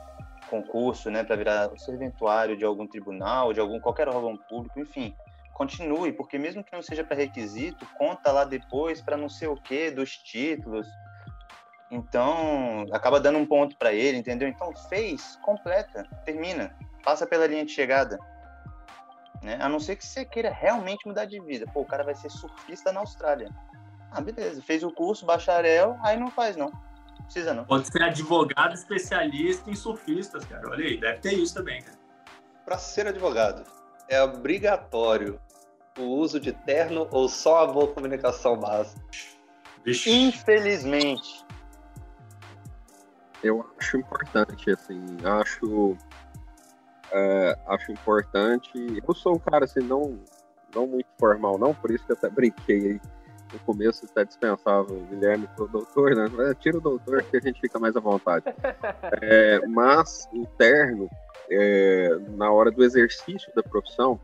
concurso, 0.48 1.10
né, 1.10 1.22
para 1.22 1.36
virar 1.36 1.70
serventuário 1.76 2.56
de 2.56 2.64
algum 2.64 2.86
tribunal, 2.86 3.52
de 3.52 3.60
algum 3.60 3.78
qualquer 3.78 4.08
órgão 4.08 4.36
público, 4.36 4.78
enfim, 4.78 5.12
continue, 5.56 6.12
porque 6.12 6.38
mesmo 6.38 6.62
que 6.62 6.72
não 6.72 6.82
seja 6.82 7.02
para 7.02 7.16
requisito, 7.16 7.86
conta 7.96 8.30
lá 8.30 8.44
depois 8.44 9.00
para 9.00 9.16
não 9.16 9.28
sei 9.28 9.48
o 9.48 9.56
que 9.56 9.90
dos 9.90 10.18
títulos. 10.18 10.86
Então, 11.90 12.84
acaba 12.92 13.18
dando 13.18 13.38
um 13.38 13.46
ponto 13.46 13.74
para 13.76 13.92
ele, 13.92 14.18
entendeu? 14.18 14.48
Então, 14.48 14.74
fez, 14.88 15.38
completa, 15.42 16.06
termina 16.24 16.76
passa 17.02 17.24
pela 17.24 17.46
linha 17.46 17.64
de 17.64 17.72
chegada. 17.72 18.18
Né? 19.42 19.56
A 19.60 19.68
não 19.68 19.78
ser 19.78 19.96
que 19.96 20.04
você 20.04 20.24
queira 20.24 20.50
realmente 20.50 21.06
mudar 21.06 21.24
de 21.24 21.40
vida. 21.40 21.64
Pô, 21.72 21.80
o 21.82 21.86
cara 21.86 22.02
vai 22.02 22.16
ser 22.16 22.28
surfista 22.28 22.92
na 22.92 23.00
Austrália. 23.00 23.48
Ah, 24.10 24.20
beleza. 24.20 24.60
Fez 24.60 24.82
o 24.82 24.90
curso, 24.90 25.24
bacharel, 25.24 25.96
aí 26.02 26.18
não 26.18 26.30
faz, 26.30 26.56
não. 26.56 26.70
Precisa 27.22 27.54
não. 27.54 27.64
Pode 27.64 27.86
ser 27.86 28.02
advogado 28.02 28.74
especialista 28.74 29.70
em 29.70 29.74
surfistas, 29.74 30.44
cara. 30.44 30.68
Olha 30.68 30.84
aí, 30.84 30.98
deve 30.98 31.18
ter 31.20 31.34
isso 31.34 31.54
também, 31.54 31.80
cara. 31.80 31.96
Para 32.64 32.76
ser 32.76 33.06
advogado, 33.06 33.64
é 34.08 34.20
obrigatório 34.20 35.40
o 35.96 36.02
uso 36.02 36.38
de 36.38 36.52
terno 36.52 37.08
ou 37.10 37.28
só 37.28 37.64
a 37.64 37.66
boa 37.66 37.88
comunicação 37.88 38.56
básica? 38.56 39.00
Vixe. 39.84 40.10
Infelizmente. 40.10 41.44
Eu 43.42 43.64
acho 43.78 43.98
importante, 43.98 44.70
assim, 44.70 45.04
acho 45.24 45.96
é, 47.12 47.58
acho 47.66 47.92
importante. 47.92 48.70
Eu 49.06 49.14
sou 49.14 49.36
um 49.36 49.38
cara 49.38 49.64
assim, 49.64 49.80
não, 49.80 50.18
não 50.74 50.86
muito 50.86 51.08
formal, 51.18 51.58
não, 51.58 51.74
por 51.74 51.90
isso 51.90 52.04
que 52.04 52.12
eu 52.12 52.16
até 52.16 52.28
brinquei 52.28 52.92
aí. 52.92 53.00
No 53.52 53.60
começo 53.60 54.04
até 54.04 54.24
dispensava 54.24 54.92
o 54.92 55.06
Guilherme 55.06 55.48
pro 55.54 55.68
doutor, 55.68 56.16
né? 56.16 56.28
Tira 56.58 56.78
o 56.78 56.80
doutor 56.80 57.22
que 57.22 57.36
a 57.36 57.40
gente 57.40 57.60
fica 57.60 57.78
mais 57.78 57.96
à 57.96 58.00
vontade. 58.00 58.44
É, 59.22 59.64
mas 59.68 60.28
o 60.32 60.44
terno, 60.58 61.08
é, 61.48 62.18
na 62.30 62.50
hora 62.50 62.72
do 62.72 62.82
exercício 62.82 63.52
da 63.54 63.62
profissão, 63.62 64.18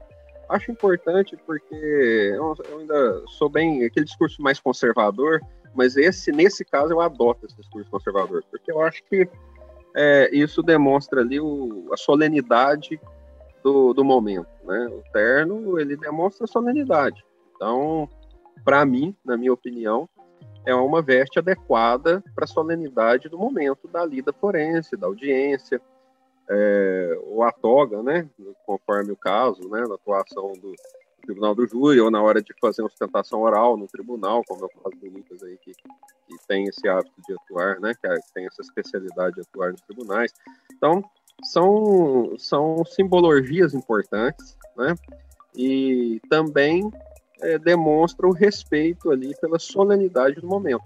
acho 0.48 0.70
importante 0.70 1.36
porque 1.46 1.74
eu, 1.74 2.54
eu, 2.70 2.78
ainda 2.78 3.24
sou 3.38 3.48
bem 3.48 3.84
aquele 3.84 4.06
discurso 4.06 4.40
mais 4.42 4.60
conservador, 4.60 5.40
mas 5.74 5.96
esse 5.96 6.30
nesse 6.32 6.64
caso 6.64 6.92
eu 6.92 7.00
adoto 7.00 7.46
esse 7.46 7.56
discurso 7.56 7.90
conservador, 7.90 8.44
porque 8.50 8.70
eu 8.70 8.80
acho 8.80 9.02
que 9.04 9.28
é, 9.94 10.30
isso 10.32 10.62
demonstra 10.62 11.20
ali 11.20 11.40
o, 11.40 11.88
a 11.92 11.96
solenidade 11.96 13.00
do, 13.62 13.92
do 13.92 14.04
momento, 14.04 14.48
né? 14.64 14.86
O 14.88 15.02
terno, 15.12 15.78
ele 15.78 15.96
demonstra 15.96 16.46
solenidade. 16.46 17.24
Então, 17.54 18.08
para 18.64 18.84
mim, 18.84 19.14
na 19.24 19.36
minha 19.36 19.52
opinião, 19.52 20.08
é 20.64 20.74
uma 20.74 21.02
veste 21.02 21.38
adequada 21.38 22.22
para 22.34 22.44
a 22.44 22.48
solenidade 22.48 23.28
do 23.28 23.38
momento 23.38 23.88
da 23.88 24.04
lida 24.04 24.32
forense, 24.32 24.96
da 24.96 25.06
audiência, 25.06 25.80
é, 26.50 27.18
ou 27.24 27.42
a 27.42 27.52
toga, 27.52 28.02
né? 28.02 28.28
Conforme 28.66 29.12
o 29.12 29.16
caso, 29.16 29.68
né? 29.68 29.82
Da 29.86 29.94
atuação 29.94 30.52
do, 30.52 30.74
tribunal 31.22 31.54
do 31.54 31.66
júri 31.66 32.00
ou 32.00 32.10
na 32.10 32.20
hora 32.20 32.42
de 32.42 32.52
fazer 32.60 32.82
uma 32.82 32.90
sustentação 32.90 33.40
oral 33.40 33.76
no 33.76 33.86
tribunal, 33.86 34.42
como 34.46 34.64
é 34.64 34.66
o 34.66 34.68
caso 34.68 34.96
do 34.96 35.10
Lucas 35.10 35.42
aí, 35.42 35.56
que, 35.58 35.72
que 35.72 36.46
tem 36.46 36.64
esse 36.64 36.86
hábito 36.88 37.14
de 37.26 37.34
atuar, 37.34 37.80
né, 37.80 37.94
que 37.94 38.32
tem 38.34 38.46
essa 38.46 38.60
especialidade 38.60 39.36
de 39.36 39.40
atuar 39.42 39.72
nos 39.72 39.80
tribunais. 39.82 40.32
Então, 40.74 41.02
são, 41.44 42.34
são 42.38 42.84
simbologias 42.84 43.72
importantes, 43.72 44.56
né, 44.76 44.94
e 45.54 46.20
também 46.28 46.90
é, 47.40 47.58
demonstram 47.58 48.30
o 48.30 48.34
respeito 48.34 49.10
ali 49.10 49.34
pela 49.40 49.58
solenidade 49.58 50.40
do 50.40 50.46
momento. 50.46 50.84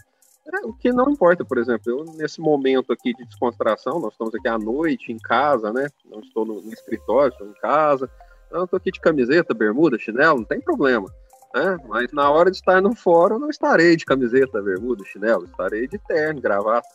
É, 0.52 0.66
o 0.66 0.72
que 0.72 0.92
não 0.92 1.10
importa, 1.10 1.44
por 1.44 1.58
exemplo, 1.58 1.90
eu 1.90 2.04
nesse 2.14 2.40
momento 2.40 2.92
aqui 2.92 3.12
de 3.14 3.24
descontração, 3.24 3.98
nós 3.98 4.12
estamos 4.12 4.34
aqui 4.34 4.46
à 4.46 4.56
noite, 4.56 5.12
em 5.12 5.18
casa, 5.18 5.72
né, 5.72 5.88
não 6.04 6.20
estou 6.20 6.46
no, 6.46 6.60
no 6.60 6.72
escritório, 6.72 7.32
estou 7.32 7.48
em 7.48 7.54
casa, 7.54 8.08
eu 8.50 8.64
estou 8.64 8.76
aqui 8.76 8.92
de 8.92 9.00
camiseta, 9.00 9.52
bermuda, 9.52 9.98
chinelo, 9.98 10.38
não 10.38 10.44
tem 10.44 10.60
problema. 10.60 11.08
Né? 11.54 11.78
Mas 11.88 12.12
na 12.12 12.30
hora 12.30 12.50
de 12.50 12.58
estar 12.58 12.80
no 12.80 12.94
fórum, 12.94 13.38
não 13.38 13.50
estarei 13.50 13.96
de 13.96 14.04
camiseta, 14.04 14.62
bermuda, 14.62 15.04
chinelo, 15.04 15.46
estarei 15.46 15.88
de 15.88 15.98
terno, 15.98 16.40
gravata. 16.40 16.86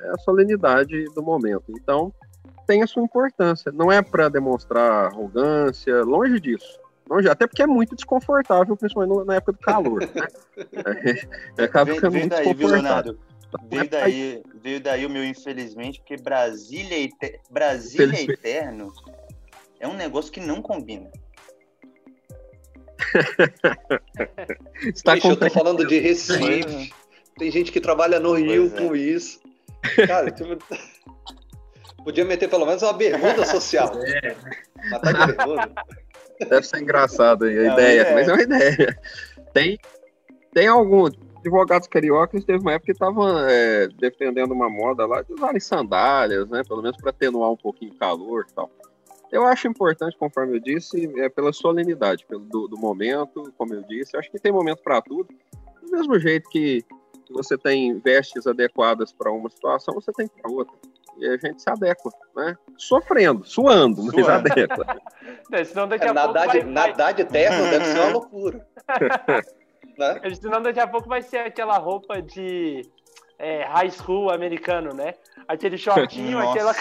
É 0.00 0.10
a 0.10 0.18
solenidade 0.18 1.04
do 1.14 1.22
momento. 1.22 1.64
Então, 1.70 2.12
tem 2.66 2.82
a 2.82 2.86
sua 2.86 3.02
importância. 3.02 3.70
Não 3.72 3.90
é 3.90 4.02
para 4.02 4.28
demonstrar 4.28 5.06
arrogância, 5.06 6.02
longe 6.02 6.40
disso. 6.40 6.78
Longe, 7.08 7.28
até 7.28 7.46
porque 7.46 7.62
é 7.62 7.66
muito 7.66 7.94
desconfortável, 7.94 8.76
principalmente 8.76 9.26
na 9.26 9.34
época 9.36 9.52
do 9.52 9.58
calor. 9.58 10.00
Né? 10.00 10.26
É, 11.58 11.64
acaba 11.64 11.92
ficando 11.92 12.12
muito 12.16 12.28
daí, 12.30 12.54
desconfortável. 12.54 13.18
Veio 13.70 13.88
daí, 13.88 14.42
veio 14.62 14.80
daí 14.80 15.06
o 15.06 15.10
meu 15.10 15.24
infelizmente, 15.24 16.00
porque 16.00 16.16
Brasília, 16.16 17.08
Brasília 17.50 18.22
Eterno 18.22 18.92
é 19.78 19.86
um 19.86 19.94
negócio 19.94 20.32
que 20.32 20.40
não 20.40 20.62
combina. 20.62 21.10
Está 24.82 25.14
Bicho, 25.14 25.28
eu 25.28 25.36
tô 25.36 25.50
falando 25.50 25.86
de 25.86 25.98
Recife. 25.98 26.92
Tem 27.36 27.50
gente 27.50 27.72
que 27.72 27.80
trabalha 27.80 28.18
no 28.18 28.34
Rio 28.34 28.66
é. 28.66 28.78
com 28.78 28.94
isso. 28.96 29.40
Cara, 30.06 30.30
tipo... 30.30 30.56
podia 32.02 32.24
meter 32.24 32.48
pelo 32.48 32.66
menos 32.66 32.82
uma 32.82 32.92
bermuda 32.92 33.44
social. 33.44 33.92
É. 34.02 34.36
Matar 34.90 35.12
de 35.12 35.32
bermuda. 35.34 35.72
Deve 36.38 36.66
ser 36.66 36.82
engraçado 36.82 37.44
aí 37.44 37.58
a 37.58 37.62
não, 37.62 37.72
ideia, 37.72 38.00
é. 38.02 38.14
mas 38.14 38.28
é 38.28 38.32
uma 38.32 38.42
ideia. 38.42 39.00
Tem, 39.52 39.78
tem 40.52 40.66
algum 40.66 41.08
advogados 41.44 41.86
cariocas 41.86 42.44
teve 42.44 42.60
uma 42.60 42.72
época 42.72 42.86
que 42.86 42.92
estavam 42.92 43.38
é, 43.46 43.86
defendendo 43.88 44.52
uma 44.52 44.70
moda 44.70 45.06
lá 45.06 45.20
de 45.22 45.32
usarem 45.34 45.60
sandálias, 45.60 46.48
né? 46.48 46.62
Pelo 46.66 46.82
menos 46.82 46.96
para 46.96 47.10
atenuar 47.10 47.50
um 47.50 47.56
pouquinho 47.56 47.92
o 47.92 47.98
calor 47.98 48.46
e 48.48 48.54
tal. 48.54 48.70
Eu 49.30 49.44
acho 49.44 49.68
importante, 49.68 50.16
conforme 50.16 50.56
eu 50.56 50.60
disse, 50.60 51.10
é 51.20 51.28
pela 51.28 51.52
solenidade 51.52 52.24
pelo, 52.26 52.44
do, 52.44 52.68
do 52.68 52.78
momento, 52.78 53.52
como 53.58 53.74
eu 53.74 53.82
disse. 53.82 54.14
Eu 54.14 54.20
acho 54.20 54.30
que 54.30 54.38
tem 54.38 54.52
momento 54.52 54.82
para 54.82 55.02
tudo. 55.02 55.28
Do 55.82 55.90
mesmo 55.90 56.18
jeito 56.18 56.48
que 56.48 56.84
você 57.30 57.58
tem 57.58 57.98
vestes 57.98 58.46
adequadas 58.46 59.12
para 59.12 59.30
uma 59.30 59.50
situação, 59.50 59.94
você 59.94 60.12
tem 60.12 60.28
para 60.28 60.50
outra. 60.50 60.74
E 61.18 61.28
a 61.28 61.36
gente 61.36 61.62
se 61.62 61.70
adequa, 61.70 62.10
né? 62.36 62.56
Sofrendo, 62.76 63.44
suando, 63.44 64.04
mas 64.04 64.28
adequa. 64.28 65.00
Senão 65.64 65.86
daqui 65.86 66.06
a 66.06 66.10
é, 66.10 66.12
nadar, 66.12 66.44
pouco 66.44 66.58
de, 66.58 66.60
vai... 66.60 66.72
nadar 66.72 67.14
de 67.14 67.24
terra 67.24 67.70
deve 67.70 67.84
ser 67.84 68.00
uma 68.00 68.12
loucura. 68.12 68.66
né? 69.98 70.34
Senão 70.34 70.62
daqui 70.62 70.80
a 70.80 70.86
pouco 70.86 71.08
vai 71.08 71.22
ser 71.22 71.38
aquela 71.38 71.78
roupa 71.78 72.20
de 72.20 72.82
é, 73.38 73.64
high 73.64 73.90
school 73.90 74.30
americano, 74.30 74.92
né? 74.94 75.14
Aquele 75.46 75.78
shortinho, 75.78 76.38
aquela 76.50 76.74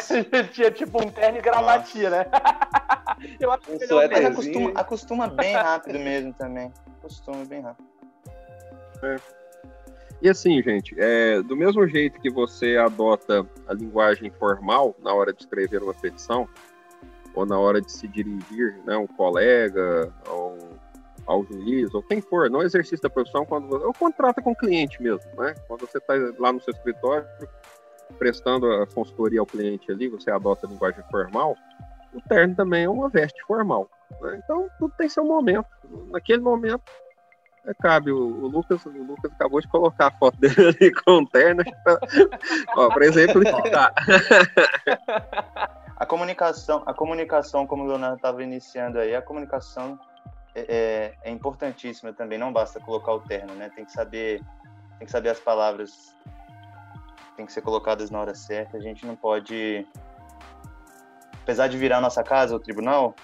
tinha 0.52 0.72
tipo 0.72 1.04
um 1.04 1.10
terno 1.10 1.38
e 1.38 1.42
gravatinha, 1.42 2.10
né? 2.10 2.26
Eu 3.40 3.52
acho 3.52 3.64
que 3.64 3.84
ele 3.84 4.28
acostuma, 4.28 4.72
acostuma 4.76 5.28
bem 5.28 5.54
rápido 5.54 6.00
mesmo 6.00 6.34
também. 6.34 6.72
Acostuma 7.00 7.46
bem 7.46 7.62
rápido. 7.62 7.88
É. 9.04 9.43
E 10.24 10.30
assim, 10.30 10.64
gente, 10.64 10.96
é, 10.98 11.42
do 11.42 11.54
mesmo 11.54 11.86
jeito 11.86 12.18
que 12.22 12.30
você 12.30 12.78
adota 12.78 13.46
a 13.68 13.74
linguagem 13.74 14.32
formal 14.32 14.96
na 15.04 15.14
hora 15.14 15.34
de 15.34 15.42
escrever 15.42 15.84
uma 15.84 15.94
petição, 15.94 16.48
ou 17.36 17.46
na 17.46 17.60
hora 17.60 17.82
de 17.82 17.92
se 17.92 18.08
dirigir 18.08 18.80
né, 18.86 18.96
um 18.96 19.06
colega, 19.06 20.14
ao, 20.26 20.58
ao 21.26 21.44
juiz, 21.44 21.94
ou 21.94 22.02
quem 22.02 22.22
for, 22.22 22.50
no 22.50 22.62
exercício 22.62 23.02
da 23.02 23.10
profissão, 23.10 23.46
quando 23.46 23.68
você, 23.68 23.84
ou 23.84 23.94
contrata 23.94 24.42
com 24.42 24.52
o 24.52 24.56
cliente 24.56 25.04
mesmo, 25.04 25.30
né? 25.38 25.56
Quando 25.68 25.82
você 25.82 25.98
está 25.98 26.14
lá 26.40 26.54
no 26.54 26.62
seu 26.62 26.72
escritório, 26.72 27.28
prestando 28.18 28.66
a 28.72 28.88
consultoria 28.88 29.42
ao 29.42 29.46
cliente 29.46 29.92
ali, 29.92 30.08
você 30.08 30.32
adota 30.32 30.66
a 30.66 30.70
linguagem 30.70 31.04
formal, 31.12 31.58
o 32.14 32.22
terno 32.30 32.56
também 32.56 32.86
é 32.86 32.90
uma 32.90 33.10
veste 33.10 33.44
formal. 33.46 33.90
Né? 34.22 34.40
Então, 34.42 34.70
tudo 34.80 34.94
tem 34.98 35.10
seu 35.10 35.26
momento. 35.26 35.68
Naquele 36.12 36.42
momento, 36.42 36.84
cabe, 37.80 38.12
o, 38.12 38.18
o, 38.18 38.48
Lucas, 38.48 38.86
o 38.86 38.90
Lucas 38.90 39.32
acabou 39.32 39.62
de 39.62 39.68
colocar 39.68 40.08
a 40.08 40.12
foto 40.12 40.38
dele 40.38 40.56
ali 40.80 40.92
com 40.92 41.26
terno 41.26 41.64
para 42.74 43.06
exemplificar. 43.06 43.94
a 45.96 46.06
comunicação, 46.06 46.84
a 46.86 46.94
comunicação, 46.94 47.66
como 47.66 47.84
o 47.84 47.88
Leonardo 47.88 48.18
estava 48.18 48.44
iniciando 48.44 49.00
aí, 49.00 49.16
a 49.16 49.22
comunicação 49.22 49.98
é, 50.56 50.62
é, 50.62 51.14
é, 51.24 51.32
importantíssima 51.32 52.12
também. 52.14 52.38
Não 52.38 52.52
basta 52.52 52.80
colocar 52.80 53.14
o 53.14 53.22
terno, 53.22 53.54
né? 53.56 53.72
Tem 53.76 53.86
que 53.86 53.92
saber, 53.92 54.42
tem 55.00 55.06
que 55.06 55.12
saber 55.12 55.30
as 55.30 55.40
palavras, 55.40 56.16
tem 57.36 57.46
que 57.46 57.54
ser 57.54 57.62
colocadas 57.62 58.12
na 58.12 58.20
hora 58.20 58.36
certa. 58.36 58.78
A 58.78 58.82
gente 58.82 59.06
não 59.06 59.16
pode, 59.16 59.88
apesar 61.42 61.68
de 61.68 61.78
virar 61.78 62.02
nossa 62.02 62.24
casa 62.24 62.56
o 62.56 62.60
tribunal, 62.60 63.16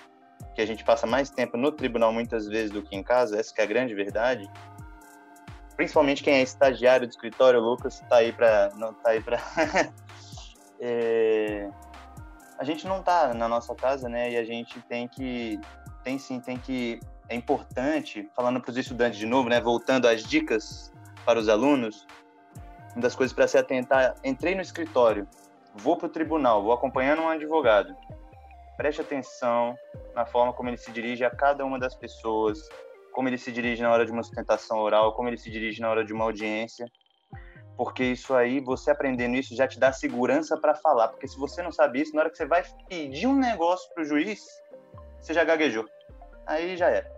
que 0.55 0.61
a 0.61 0.65
gente 0.65 0.83
passa 0.83 1.07
mais 1.07 1.29
tempo 1.29 1.57
no 1.57 1.71
tribunal 1.71 2.11
muitas 2.11 2.47
vezes 2.47 2.71
do 2.71 2.81
que 2.81 2.95
em 2.95 3.03
casa, 3.03 3.39
essa 3.39 3.53
é 3.57 3.63
a 3.63 3.65
grande 3.65 3.93
verdade. 3.93 4.49
Principalmente 5.75 6.21
quem 6.21 6.35
é 6.35 6.41
estagiário 6.41 7.07
do 7.07 7.11
escritório, 7.11 7.59
o 7.59 7.63
Lucas 7.63 8.01
tá 8.09 8.17
aí 8.17 8.33
para 8.33 8.69
não 8.75 8.93
tá 8.93 9.11
aí 9.11 9.21
para 9.21 9.39
é... 10.79 11.69
a 12.57 12.63
gente 12.63 12.85
não 12.85 13.01
tá 13.01 13.33
na 13.33 13.47
nossa 13.47 13.73
casa, 13.73 14.09
né? 14.09 14.31
E 14.31 14.37
a 14.37 14.43
gente 14.43 14.81
tem 14.81 15.07
que 15.07 15.59
tem 16.03 16.17
sim, 16.17 16.39
tem 16.39 16.57
que 16.57 16.99
é 17.29 17.35
importante, 17.35 18.29
falando 18.35 18.59
para 18.59 18.71
os 18.71 18.77
estudantes 18.77 19.19
de 19.19 19.25
novo, 19.25 19.49
né, 19.49 19.61
voltando 19.61 20.07
às 20.07 20.23
dicas 20.23 20.91
para 21.23 21.39
os 21.39 21.47
alunos, 21.47 22.07
uma 22.93 23.03
das 23.03 23.15
coisas 23.15 23.33
para 23.33 23.47
se 23.47 23.55
atentar, 23.55 24.15
entrei 24.23 24.55
no 24.55 24.61
escritório, 24.61 25.27
vou 25.75 25.95
para 25.95 26.07
o 26.07 26.09
tribunal, 26.09 26.63
vou 26.63 26.73
acompanhando 26.73 27.21
um 27.21 27.29
advogado 27.29 27.95
preste 28.79 29.01
atenção 29.01 29.77
na 30.15 30.25
forma 30.25 30.53
como 30.53 30.69
ele 30.69 30.77
se 30.77 30.89
dirige 30.89 31.25
a 31.25 31.29
cada 31.29 31.65
uma 31.65 31.77
das 31.77 31.93
pessoas, 31.95 32.57
como 33.11 33.27
ele 33.27 33.37
se 33.37 33.51
dirige 33.51 33.81
na 33.81 33.91
hora 33.91 34.05
de 34.05 34.11
uma 34.13 34.23
sustentação 34.23 34.79
oral, 34.79 35.13
como 35.15 35.27
ele 35.27 35.35
se 35.35 35.51
dirige 35.51 35.81
na 35.81 35.89
hora 35.89 36.05
de 36.05 36.13
uma 36.13 36.23
audiência, 36.23 36.89
porque 37.75 38.05
isso 38.05 38.33
aí, 38.33 38.61
você 38.61 38.89
aprendendo 38.89 39.35
isso, 39.35 39.53
já 39.53 39.67
te 39.67 39.77
dá 39.77 39.91
segurança 39.91 40.57
para 40.57 40.73
falar, 40.75 41.09
porque 41.09 41.27
se 41.27 41.37
você 41.37 41.61
não 41.61 41.73
sabe 41.73 42.01
isso, 42.01 42.15
na 42.15 42.21
hora 42.21 42.29
que 42.29 42.37
você 42.37 42.45
vai 42.45 42.63
pedir 42.87 43.27
um 43.27 43.37
negócio 43.37 43.93
pro 43.93 44.05
juiz, 44.05 44.47
você 45.19 45.33
já 45.33 45.43
gaguejou. 45.43 45.85
Aí 46.47 46.77
já 46.77 46.87
era. 46.87 47.11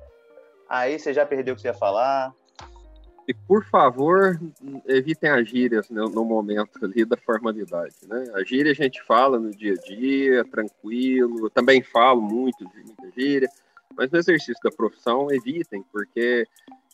Aí 0.67 0.97
você 0.97 1.13
já 1.13 1.27
perdeu 1.27 1.53
o 1.53 1.55
que 1.55 1.61
você 1.61 1.67
ia 1.67 1.75
falar, 1.75 2.33
e, 3.27 3.33
por 3.33 3.63
favor, 3.63 4.39
evitem 4.87 5.29
as 5.29 5.47
gírias 5.47 5.89
no, 5.89 6.09
no, 6.09 6.25
momento 6.25 6.83
ali 6.83 7.05
da 7.05 7.15
formalidade, 7.17 7.95
né? 8.07 8.25
A 8.33 8.43
gíria 8.43 8.71
a 8.71 8.75
gente 8.75 9.01
fala 9.03 9.39
no 9.39 9.51
dia 9.51 9.73
a 9.73 9.87
dia, 9.87 10.45
tranquilo, 10.45 11.45
eu 11.45 11.49
também 11.49 11.83
falo 11.83 12.21
muito 12.21 12.65
de 12.67 12.83
muita 12.83 13.11
gíria, 13.11 13.49
mas 13.95 14.09
no 14.11 14.17
exercício 14.17 14.61
da 14.63 14.71
profissão, 14.71 15.31
evitem, 15.31 15.83
porque, 15.91 16.47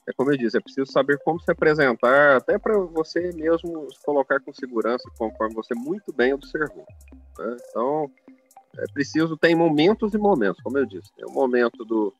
é 0.05 0.13
como 0.13 0.31
eu 0.31 0.37
disse, 0.37 0.57
é 0.57 0.61
preciso 0.61 0.91
saber 0.91 1.17
como 1.23 1.39
se 1.39 1.49
apresentar, 1.49 2.37
até 2.37 2.57
para 2.57 2.77
você 2.77 3.31
mesmo 3.33 3.87
se 3.91 4.03
colocar 4.03 4.39
com 4.41 4.53
segurança, 4.53 5.09
conforme 5.17 5.55
você 5.55 5.73
muito 5.73 6.13
bem 6.13 6.33
observou. 6.33 6.85
Né? 7.39 7.57
Então, 7.69 8.11
é 8.77 8.85
preciso, 8.93 9.37
tem 9.37 9.55
momentos 9.55 10.13
e 10.13 10.17
momentos, 10.17 10.61
como 10.61 10.77
eu 10.77 10.85
disse, 10.85 11.11
tem 11.15 11.25
o 11.25 11.31
momento 11.31 11.85
do 11.85 12.13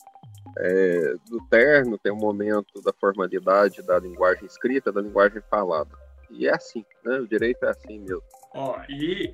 é, 0.57 1.15
do 1.29 1.39
terno, 1.49 1.97
tem 1.97 2.11
um 2.11 2.17
momento 2.17 2.81
da 2.81 2.93
formalidade 2.93 3.81
da 3.81 3.99
linguagem 3.99 4.45
escrita, 4.45 4.91
da 4.91 5.01
linguagem 5.01 5.41
falada. 5.49 5.91
E 6.29 6.47
é 6.47 6.53
assim, 6.53 6.83
né? 7.05 7.19
O 7.19 7.27
direito 7.27 7.63
é 7.65 7.69
assim 7.69 7.99
mesmo. 7.99 8.23
Ó, 8.53 8.79
e 8.89 9.33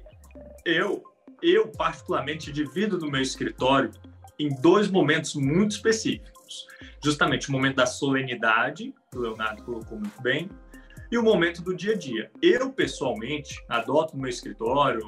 eu, 0.65 1.03
eu 1.41 1.67
particularmente 1.69 2.51
divido 2.51 2.97
no 2.97 3.09
meu 3.09 3.21
escritório 3.21 3.91
em 4.39 4.49
dois 4.61 4.89
momentos 4.89 5.35
muito 5.35 5.71
específicos. 5.71 6.67
Justamente 7.03 7.49
o 7.49 7.51
momento 7.51 7.77
da 7.77 7.85
solenidade, 7.85 8.93
que 9.11 9.17
o 9.17 9.21
Leonardo 9.21 9.63
colocou 9.63 9.97
muito 9.97 10.21
bem, 10.21 10.49
e 11.13 11.17
o 11.17 11.21
momento 11.21 11.61
do 11.61 11.75
dia 11.75 11.93
a 11.93 11.95
dia. 11.95 12.31
Eu, 12.41 12.71
pessoalmente, 12.71 13.63
adoto 13.69 14.15
no 14.15 14.23
meu 14.23 14.31
escritório, 14.31 15.01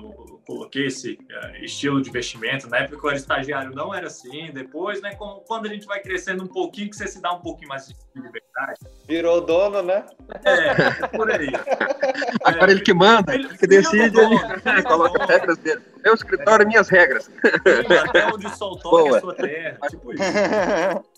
coloquei 0.45 0.85
esse 0.85 1.13
uh, 1.13 1.63
estilo 1.63 1.99
de 1.99 2.11
vestimento. 2.11 2.69
Na 2.69 2.77
época 2.77 2.99
que 2.99 3.05
eu 3.05 3.09
era 3.09 3.17
estagiário 3.17 3.71
não 3.73 3.91
era 3.91 4.05
assim. 4.05 4.51
Depois, 4.53 5.01
né, 5.01 5.15
quando 5.15 5.65
a 5.65 5.69
gente 5.69 5.87
vai 5.87 5.99
crescendo 5.99 6.43
um 6.43 6.47
pouquinho, 6.47 6.91
que 6.91 6.95
você 6.95 7.07
se 7.07 7.19
dá 7.19 7.33
um 7.33 7.39
pouquinho 7.39 7.69
mais 7.69 7.87
de 7.87 7.95
liberdade. 8.13 8.81
Virou 9.07 9.41
dono, 9.41 9.81
né? 9.81 10.05
É, 10.43 11.07
por 11.07 11.31
aí. 11.31 11.49
Agora 12.45 12.71
é, 12.71 12.75
ele 12.75 12.81
que 12.81 12.93
manda, 12.93 13.33
ele, 13.33 13.47
que 13.57 13.65
decide, 13.65 14.11
dono, 14.11 14.39
ele 14.63 14.83
coloca 14.85 15.23
as 15.23 15.27
regras 15.27 15.57
dele. 15.57 15.81
Meu 16.03 16.13
escritório, 16.13 16.63
é. 16.65 16.67
minhas 16.67 16.87
regras. 16.87 17.25
Sim, 17.25 17.95
até 18.07 18.27
onde 18.27 18.45
o 18.45 18.49
sol 18.51 18.77
toca 18.77 19.17
é 19.17 19.19
sua 19.19 19.33
terra, 19.33 19.79
tipo 19.89 20.13
isso. 20.13 20.21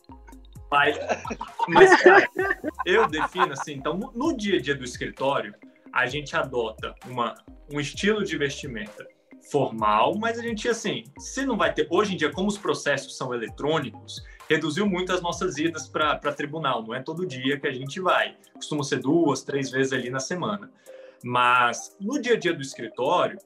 Mas, 0.70 0.98
mas 1.68 2.02
cara, 2.02 2.30
eu 2.86 3.08
defino 3.08 3.54
assim, 3.54 3.74
então, 3.74 3.98
no 4.14 4.36
dia 4.36 4.58
a 4.58 4.62
dia 4.62 4.76
do 4.76 4.84
escritório, 4.84 5.54
a 5.94 6.06
gente 6.06 6.36
adota 6.36 6.94
uma, 7.06 7.36
um 7.72 7.80
estilo 7.80 8.24
de 8.24 8.38
vestimenta 8.38 9.08
formal, 9.50 10.16
mas 10.18 10.38
a 10.38 10.42
gente, 10.42 10.68
assim, 10.68 11.06
se 11.18 11.46
não 11.46 11.58
vai 11.58 11.74
ter. 11.74 11.88
Hoje 11.90 12.14
em 12.14 12.18
dia, 12.18 12.32
como 12.32 12.50
os 12.50 12.58
processos 12.58 13.16
são 13.16 13.34
eletrônicos, 13.34 14.22
reduziu 14.50 14.86
muito 14.86 15.14
as 15.14 15.22
nossas 15.22 15.58
idas 15.58 15.88
para 15.88 16.18
tribunal. 16.34 16.84
Não 16.84 16.94
é 16.94 17.02
todo 17.02 17.26
dia 17.26 17.60
que 17.60 17.68
a 17.68 17.74
gente 17.74 18.00
vai. 18.00 18.36
Costuma 18.54 18.84
ser 18.84 19.00
duas, 19.00 19.44
três 19.44 19.72
vezes 19.72 19.94
ali 19.94 20.10
na 20.10 20.20
semana. 20.20 20.70
Mas 21.24 21.96
no 22.00 22.22
dia 22.22 22.34
a 22.34 22.40
dia 22.40 22.54
do 22.54 22.62
escritório, 22.62 23.40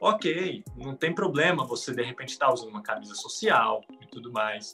ok, 0.00 0.62
não 0.76 0.94
tem 0.94 1.14
problema 1.14 1.66
você 1.66 1.92
de 1.92 2.02
repente 2.02 2.30
estar 2.30 2.46
tá 2.46 2.52
usando 2.52 2.70
uma 2.70 2.82
camisa 2.82 3.14
social 3.14 3.82
e 4.00 4.06
tudo 4.06 4.32
mais 4.32 4.72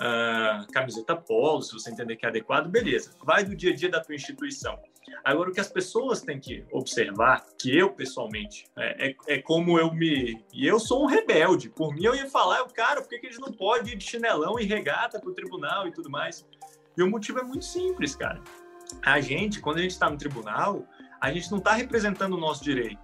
uh, 0.00 0.66
camiseta 0.72 1.14
polo, 1.14 1.62
se 1.62 1.72
você 1.72 1.90
entender 1.90 2.16
que 2.16 2.24
é 2.24 2.28
adequado, 2.28 2.68
beleza. 2.68 3.14
Vai 3.22 3.44
do 3.44 3.54
dia 3.54 3.72
a 3.72 3.76
dia 3.76 3.90
da 3.90 4.00
tua 4.00 4.14
instituição. 4.14 4.78
Agora, 5.24 5.50
o 5.50 5.52
que 5.52 5.60
as 5.60 5.68
pessoas 5.68 6.22
têm 6.22 6.38
que 6.38 6.64
observar, 6.72 7.44
que 7.58 7.76
eu 7.76 7.90
pessoalmente, 7.92 8.66
é, 8.76 9.08
é, 9.08 9.16
é 9.26 9.42
como 9.42 9.78
eu 9.78 9.92
me. 9.92 10.42
E 10.52 10.66
eu 10.66 10.78
sou 10.78 11.04
um 11.04 11.06
rebelde. 11.06 11.68
Por 11.68 11.94
mim, 11.94 12.04
eu 12.04 12.14
ia 12.14 12.28
falar, 12.28 12.64
cara, 12.68 13.00
por 13.00 13.08
que, 13.08 13.18
que 13.18 13.26
gente 13.30 13.40
não 13.40 13.52
pode 13.52 13.92
ir 13.92 13.96
de 13.96 14.04
chinelão 14.04 14.58
e 14.58 14.64
regata 14.64 15.20
para 15.20 15.30
o 15.30 15.34
tribunal 15.34 15.86
e 15.86 15.92
tudo 15.92 16.10
mais? 16.10 16.46
E 16.96 17.02
o 17.02 17.10
motivo 17.10 17.38
é 17.38 17.42
muito 17.42 17.64
simples, 17.64 18.14
cara. 18.14 18.40
A 19.02 19.20
gente, 19.20 19.60
quando 19.60 19.78
a 19.78 19.82
gente 19.82 19.92
está 19.92 20.10
no 20.10 20.16
tribunal, 20.16 20.84
a 21.20 21.32
gente 21.32 21.50
não 21.50 21.58
está 21.58 21.72
representando 21.72 22.34
o 22.34 22.40
nosso 22.40 22.62
direito. 22.62 23.00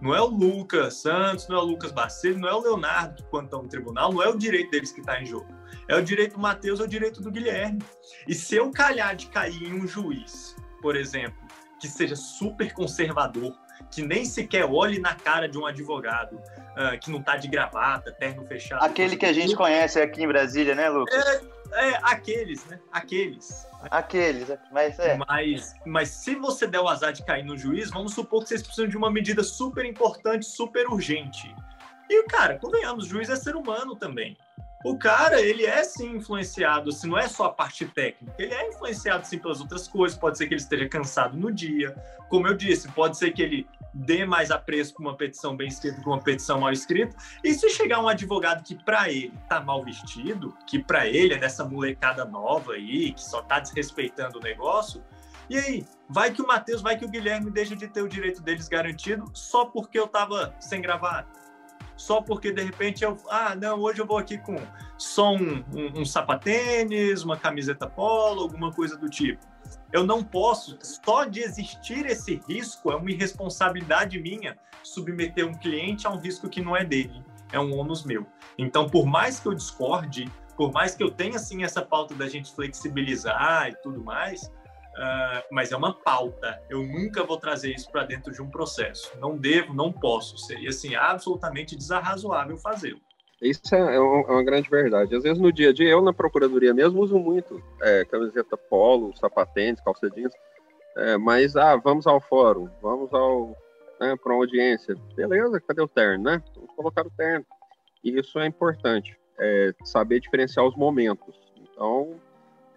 Não 0.00 0.14
é 0.14 0.20
o 0.20 0.26
Lucas 0.26 0.96
Santos, 0.96 1.46
não 1.48 1.56
é 1.56 1.60
o 1.60 1.64
Lucas 1.64 1.92
Bacedo, 1.92 2.38
não 2.38 2.48
é 2.48 2.54
o 2.54 2.60
Leonardo 2.60 3.14
que, 3.14 3.22
quando 3.30 3.44
estão 3.44 3.62
no 3.62 3.68
tribunal, 3.68 4.12
não 4.12 4.22
é 4.22 4.28
o 4.28 4.36
direito 4.36 4.70
deles 4.70 4.90
que 4.90 5.00
está 5.00 5.20
em 5.22 5.26
jogo. 5.26 5.46
É 5.92 5.96
o 5.96 6.02
direito 6.02 6.32
do 6.32 6.40
Matheus, 6.40 6.80
é 6.80 6.84
o 6.84 6.88
direito 6.88 7.20
do 7.20 7.30
Guilherme. 7.30 7.82
E 8.26 8.34
se 8.34 8.56
eu 8.56 8.70
calhar 8.70 9.14
de 9.14 9.26
cair 9.26 9.62
em 9.62 9.74
um 9.74 9.86
juiz, 9.86 10.56
por 10.80 10.96
exemplo, 10.96 11.36
que 11.78 11.86
seja 11.86 12.16
super 12.16 12.72
conservador, 12.72 13.54
que 13.90 14.00
nem 14.00 14.24
sequer 14.24 14.64
olhe 14.64 14.98
na 14.98 15.14
cara 15.14 15.46
de 15.46 15.58
um 15.58 15.66
advogado, 15.66 16.36
uh, 16.36 16.98
que 16.98 17.10
não 17.10 17.20
está 17.20 17.36
de 17.36 17.46
gravata, 17.46 18.10
terno 18.10 18.42
fechado. 18.46 18.82
Aquele 18.82 19.18
que 19.18 19.26
a 19.26 19.34
gente 19.34 19.54
conhece 19.54 20.00
aqui 20.00 20.22
em 20.22 20.28
Brasília, 20.28 20.74
né, 20.74 20.88
Lucas? 20.88 21.14
É, 21.72 21.88
é 21.88 22.00
aqueles, 22.02 22.64
né? 22.64 22.80
Aqueles. 22.90 23.68
Aqueles, 23.90 24.48
mas 24.70 24.98
é. 24.98 25.18
Mas, 25.28 25.74
mas 25.84 26.08
se 26.08 26.36
você 26.36 26.66
der 26.66 26.80
o 26.80 26.88
azar 26.88 27.12
de 27.12 27.22
cair 27.22 27.44
no 27.44 27.58
juiz, 27.58 27.90
vamos 27.90 28.14
supor 28.14 28.44
que 28.44 28.48
vocês 28.48 28.62
precisam 28.62 28.88
de 28.88 28.96
uma 28.96 29.10
medida 29.10 29.42
super 29.42 29.84
importante, 29.84 30.46
super 30.46 30.86
urgente. 30.86 31.54
E, 32.08 32.22
cara, 32.24 32.58
convenhamos, 32.58 33.06
o 33.06 33.08
juiz 33.08 33.28
é 33.28 33.36
ser 33.36 33.56
humano 33.56 33.94
também. 33.94 34.38
O 34.84 34.98
cara, 34.98 35.40
ele 35.40 35.64
é 35.64 35.84
sim 35.84 36.16
influenciado, 36.16 36.90
assim, 36.90 37.08
não 37.08 37.18
é 37.18 37.28
só 37.28 37.44
a 37.44 37.52
parte 37.52 37.86
técnica, 37.86 38.34
ele 38.38 38.52
é 38.52 38.68
influenciado 38.68 39.26
sim 39.26 39.38
pelas 39.38 39.60
outras 39.60 39.86
coisas. 39.86 40.18
Pode 40.18 40.36
ser 40.36 40.46
que 40.46 40.54
ele 40.54 40.60
esteja 40.60 40.88
cansado 40.88 41.36
no 41.36 41.52
dia, 41.52 41.94
como 42.28 42.48
eu 42.48 42.54
disse, 42.56 42.88
pode 42.88 43.16
ser 43.16 43.30
que 43.32 43.42
ele 43.42 43.66
dê 43.94 44.24
mais 44.24 44.50
apreço 44.50 44.94
para 44.94 45.02
uma 45.02 45.16
petição 45.16 45.56
bem 45.56 45.68
escrita 45.68 46.00
que 46.00 46.08
uma 46.08 46.20
petição 46.20 46.60
mal 46.60 46.72
escrita. 46.72 47.14
E 47.44 47.52
se 47.54 47.68
chegar 47.70 48.00
um 48.00 48.08
advogado 48.08 48.64
que 48.64 48.74
para 48.74 49.08
ele 49.10 49.32
tá 49.48 49.60
mal 49.60 49.84
vestido, 49.84 50.56
que 50.66 50.78
para 50.78 51.06
ele 51.06 51.34
é 51.34 51.38
dessa 51.38 51.64
molecada 51.64 52.24
nova 52.24 52.72
aí, 52.72 53.12
que 53.12 53.22
só 53.22 53.42
tá 53.42 53.60
desrespeitando 53.60 54.38
o 54.38 54.42
negócio, 54.42 55.02
e 55.50 55.58
aí, 55.58 55.84
vai 56.08 56.30
que 56.30 56.40
o 56.40 56.46
Matheus, 56.46 56.80
vai 56.80 56.96
que 56.96 57.04
o 57.04 57.08
Guilherme 57.08 57.50
deixa 57.50 57.76
de 57.76 57.86
ter 57.86 58.00
o 58.00 58.08
direito 58.08 58.40
deles 58.40 58.68
garantido 58.68 59.30
só 59.34 59.66
porque 59.66 59.98
eu 59.98 60.06
tava 60.06 60.54
sem 60.58 60.80
gravata? 60.80 61.41
Só 61.96 62.20
porque 62.20 62.52
de 62.52 62.62
repente 62.62 63.04
eu, 63.04 63.16
ah, 63.28 63.54
não, 63.54 63.78
hoje 63.80 64.00
eu 64.00 64.06
vou 64.06 64.18
aqui 64.18 64.38
com 64.38 64.56
só 64.98 65.32
um, 65.32 65.64
um, 65.74 66.00
um 66.00 66.04
sapatênis, 66.04 67.22
uma 67.22 67.36
camiseta 67.36 67.86
polo, 67.86 68.42
alguma 68.42 68.72
coisa 68.72 68.96
do 68.96 69.08
tipo 69.08 69.52
eu 69.92 70.04
não 70.04 70.24
posso, 70.24 70.78
só 70.80 71.24
de 71.24 71.40
existir 71.40 72.06
esse 72.06 72.40
risco, 72.48 72.90
é 72.90 72.96
uma 72.96 73.10
irresponsabilidade 73.10 74.18
minha 74.18 74.56
submeter 74.82 75.46
um 75.46 75.54
cliente 75.54 76.06
a 76.06 76.10
um 76.10 76.18
risco 76.18 76.48
que 76.48 76.60
não 76.62 76.76
é 76.76 76.84
dele, 76.84 77.22
é 77.52 77.60
um 77.60 77.76
ônus 77.78 78.04
meu. 78.04 78.26
Então, 78.58 78.88
por 78.88 79.06
mais 79.06 79.38
que 79.38 79.46
eu 79.46 79.54
discorde, 79.54 80.30
por 80.56 80.72
mais 80.72 80.94
que 80.94 81.02
eu 81.02 81.10
tenha 81.10 81.36
assim 81.36 81.62
essa 81.62 81.82
pauta 81.82 82.14
da 82.14 82.26
gente 82.26 82.54
flexibilizar 82.54 83.68
e 83.68 83.76
tudo 83.82 84.02
mais, 84.02 84.50
uh, 84.96 85.44
mas 85.50 85.72
é 85.72 85.76
uma 85.76 85.92
pauta. 85.92 86.62
Eu 86.68 86.82
nunca 86.82 87.24
vou 87.24 87.36
trazer 87.36 87.72
isso 87.72 87.90
para 87.90 88.04
dentro 88.04 88.32
de 88.32 88.42
um 88.42 88.50
processo. 88.50 89.12
Não 89.18 89.36
devo, 89.36 89.74
não 89.74 89.92
posso. 89.92 90.38
Seria 90.38 90.70
assim 90.70 90.94
absolutamente 90.94 91.76
desarrazoável 91.76 92.56
fazê-lo. 92.56 93.00
Isso 93.40 93.74
é, 93.74 93.96
é, 93.96 93.98
uma 93.98 94.44
grande 94.44 94.70
verdade. 94.70 95.16
Às 95.16 95.24
vezes 95.24 95.38
no 95.38 95.52
dia 95.52 95.70
a 95.70 95.72
dia, 95.72 95.88
eu 95.88 96.00
na 96.00 96.12
procuradoria 96.12 96.72
mesmo 96.72 97.02
uso 97.02 97.18
muito 97.18 97.60
é, 97.80 98.04
camiseta 98.04 98.56
polo, 98.56 99.16
sapatênis, 99.16 99.80
calça 99.80 100.08
jeans, 100.08 100.32
é, 100.96 101.16
mas 101.16 101.56
ah, 101.56 101.74
vamos 101.76 102.06
ao 102.06 102.20
fórum, 102.20 102.68
vamos 102.80 103.12
ao 103.12 103.56
né, 104.00 104.16
para 104.16 104.32
uma 104.32 104.42
audiência. 104.42 104.94
Beleza, 105.16 105.60
cadê 105.60 105.82
o 105.82 105.88
terno, 105.88 106.24
né? 106.24 106.42
Vamos 106.54 106.70
colocar 106.74 107.04
o 107.04 107.10
terno. 107.10 107.44
E 108.04 108.18
isso 108.18 108.38
é 108.38 108.46
importante, 108.46 109.16
é, 109.38 109.74
saber 109.84 110.20
diferenciar 110.20 110.64
os 110.64 110.76
momentos. 110.76 111.34
Então, 111.56 112.14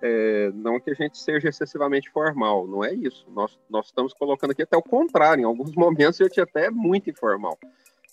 é, 0.07 0.51
não 0.53 0.79
que 0.79 0.91
a 0.91 0.93
gente 0.93 1.17
seja 1.17 1.49
excessivamente 1.49 2.11
formal, 2.11 2.67
não 2.67 2.83
é 2.83 2.93
isso. 2.93 3.25
Nós, 3.31 3.57
nós 3.67 3.87
estamos 3.87 4.13
colocando 4.13 4.51
aqui 4.51 4.61
até 4.61 4.77
o 4.77 4.83
contrário, 4.83 5.41
em 5.41 5.45
alguns 5.45 5.73
momentos 5.75 6.19
eu 6.19 6.29
tinha 6.29 6.43
até 6.43 6.69
muito 6.69 7.09
informal. 7.09 7.57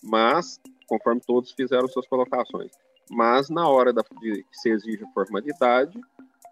Mas 0.02 0.58
conforme 0.88 1.20
todos 1.20 1.52
fizeram 1.52 1.86
suas 1.88 2.06
colocações. 2.06 2.72
Mas 3.10 3.50
na 3.50 3.68
hora 3.68 3.92
da, 3.92 4.02
de 4.20 4.42
que 4.42 4.58
se 4.58 4.70
exige 4.70 5.04
formalidade, 5.12 6.00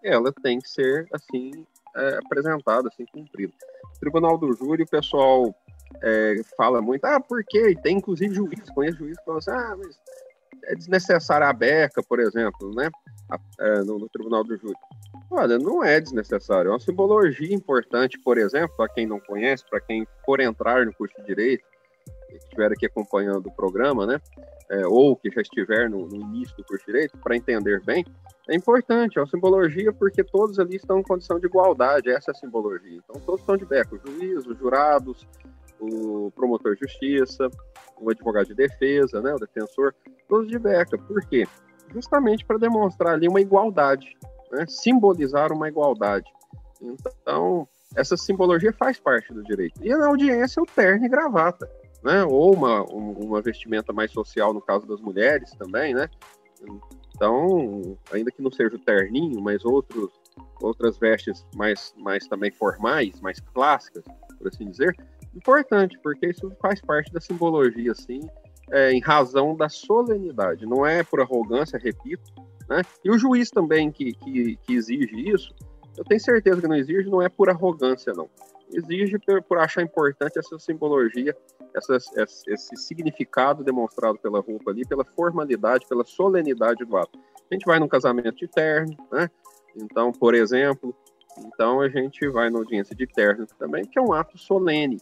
ela 0.03 0.31
tem 0.43 0.59
que 0.59 0.69
ser 0.69 1.07
assim 1.11 1.51
é, 1.95 2.19
apresentada, 2.23 2.87
assim 2.87 3.05
cumprida. 3.11 3.53
Tribunal 3.99 4.37
do 4.37 4.53
Júri, 4.53 4.83
o 4.83 4.87
pessoal 4.87 5.55
é, 6.03 6.35
fala 6.55 6.81
muito, 6.81 7.03
ah, 7.05 7.19
por 7.19 7.43
quê? 7.43 7.75
Tem 7.81 7.97
inclusive 7.97 8.33
juiz, 8.33 8.69
conheço 8.69 8.99
juiz 8.99 9.17
que 9.17 9.25
fala 9.25 9.39
assim, 9.39 9.51
ah, 9.51 9.75
mas 9.77 9.99
é 10.65 10.75
desnecessária 10.75 11.47
a 11.47 11.53
beca, 11.53 12.03
por 12.03 12.19
exemplo, 12.19 12.73
né? 12.75 12.89
É, 13.59 13.79
no, 13.83 13.97
no, 13.97 14.09
Tribunal 14.09 14.43
do 14.43 14.57
Júri. 14.57 14.75
Olha, 15.29 15.57
não 15.57 15.83
é 15.83 16.01
desnecessário, 16.01 16.69
é 16.69 16.71
uma 16.73 16.79
simbologia 16.79 17.53
importante, 17.55 18.19
por 18.19 18.37
exemplo, 18.37 18.75
para 18.75 18.89
quem 18.89 19.05
não 19.05 19.19
conhece, 19.19 19.63
para 19.69 19.79
quem 19.79 20.05
for 20.25 20.41
entrar 20.41 20.85
no 20.85 20.93
curso 20.93 21.15
de 21.21 21.27
Direito, 21.27 21.63
estiver 22.29 22.71
aqui 22.71 22.85
acompanhando 22.85 23.47
o 23.47 23.51
programa, 23.51 24.05
né, 24.05 24.19
é, 24.69 24.85
ou 24.85 25.15
que 25.15 25.29
já 25.29 25.41
estiver 25.41 25.89
no, 25.89 26.07
no 26.07 26.15
início 26.15 26.55
do 26.57 26.65
curso 26.65 26.85
de 26.85 26.91
Direito, 26.91 27.17
para 27.17 27.35
entender 27.35 27.81
bem, 27.85 28.05
é 28.49 28.55
importante, 28.55 29.17
é 29.17 29.21
uma 29.21 29.27
simbologia 29.27 29.93
porque 29.93 30.23
todos 30.23 30.59
ali 30.59 30.75
estão 30.75 30.99
em 30.99 31.03
condição 31.03 31.39
de 31.39 31.45
igualdade, 31.45 32.09
essa 32.09 32.31
é 32.31 32.33
a 32.33 32.35
simbologia. 32.35 32.99
Então, 33.03 33.21
todos 33.21 33.41
estão 33.41 33.55
de 33.55 33.65
beco, 33.65 33.95
o 33.95 34.11
juiz, 34.11 34.45
os 34.45 34.57
jurados, 34.57 35.25
o 35.79 36.31
promotor 36.31 36.75
de 36.75 36.81
justiça, 36.81 37.49
o 37.97 38.09
advogado 38.09 38.47
de 38.47 38.55
defesa, 38.55 39.21
né, 39.21 39.33
o 39.33 39.39
defensor, 39.39 39.95
todos 40.27 40.49
de 40.49 40.59
beca. 40.59 40.97
Por 40.97 41.25
quê? 41.27 41.47
Justamente 41.93 42.45
para 42.45 42.57
demonstrar 42.57 43.13
ali 43.13 43.27
uma 43.27 43.41
igualdade, 43.41 44.17
né, 44.51 44.65
simbolizar 44.67 45.51
uma 45.51 45.67
igualdade. 45.67 46.31
Então, 46.81 47.67
essa 47.95 48.15
simbologia 48.15 48.73
faz 48.73 48.99
parte 48.99 49.33
do 49.33 49.43
direito. 49.43 49.79
E 49.83 49.89
na 49.89 50.07
audiência, 50.07 50.61
o 50.61 50.65
terno 50.65 51.05
e 51.05 51.09
gravata 51.09 51.69
né? 52.03 52.23
Ou 52.23 52.53
uma, 52.53 52.83
uma 52.83 53.41
vestimenta 53.41 53.93
mais 53.93 54.11
social 54.11 54.53
no 54.53 54.61
caso 54.61 54.85
das 54.85 54.99
mulheres 54.99 55.51
também, 55.51 55.93
né? 55.93 56.09
Então, 57.15 57.97
ainda 58.11 58.31
que 58.31 58.41
não 58.41 58.51
seja 58.51 58.75
o 58.75 58.79
terninho, 58.79 59.39
mas 59.41 59.63
outros, 59.63 60.11
outras 60.61 60.97
vestes 60.97 61.45
mais, 61.55 61.93
mais 61.97 62.27
também 62.27 62.51
formais, 62.51 63.19
mais 63.21 63.39
clássicas, 63.39 64.03
por 64.37 64.47
assim 64.47 64.69
dizer, 64.69 64.95
importante, 65.35 65.99
porque 66.01 66.27
isso 66.27 66.51
faz 66.59 66.81
parte 66.81 67.13
da 67.13 67.21
simbologia, 67.21 67.91
assim, 67.91 68.21
é, 68.71 68.91
em 68.91 69.01
razão 69.01 69.55
da 69.55 69.69
solenidade, 69.69 70.65
não 70.65 70.85
é 70.85 71.03
por 71.03 71.19
arrogância, 71.19 71.77
repito, 71.77 72.31
né? 72.69 72.81
E 73.03 73.11
o 73.11 73.17
juiz 73.17 73.51
também 73.51 73.91
que, 73.91 74.13
que, 74.13 74.55
que 74.57 74.73
exige 74.73 75.29
isso, 75.29 75.53
eu 75.97 76.03
tenho 76.05 76.21
certeza 76.21 76.61
que 76.61 76.67
não 76.67 76.75
exige, 76.75 77.09
não 77.09 77.21
é 77.21 77.29
por 77.29 77.49
arrogância, 77.49 78.13
não. 78.13 78.29
Exige 78.71 79.19
por, 79.19 79.41
por 79.43 79.57
achar 79.57 79.81
importante 79.81 80.39
essa 80.39 80.57
simbologia 80.57 81.35
essa, 81.75 81.97
esse 82.47 82.75
significado 82.75 83.63
demonstrado 83.63 84.17
pela 84.19 84.39
roupa 84.39 84.71
ali, 84.71 84.85
pela 84.85 85.05
formalidade, 85.05 85.87
pela 85.87 86.03
solenidade 86.03 86.83
do 86.85 86.97
ato. 86.97 87.17
A 87.49 87.53
gente 87.53 87.65
vai 87.65 87.79
num 87.79 87.87
casamento 87.87 88.35
de 88.35 88.47
terno, 88.47 88.95
né? 89.11 89.29
Então, 89.75 90.11
por 90.11 90.33
exemplo, 90.33 90.95
então 91.45 91.81
a 91.81 91.89
gente 91.89 92.27
vai 92.29 92.49
na 92.49 92.59
audiência 92.59 92.95
de 92.95 93.07
terno 93.07 93.45
também, 93.57 93.85
que 93.85 93.97
é 93.97 94.01
um 94.01 94.13
ato 94.13 94.37
solene. 94.37 94.97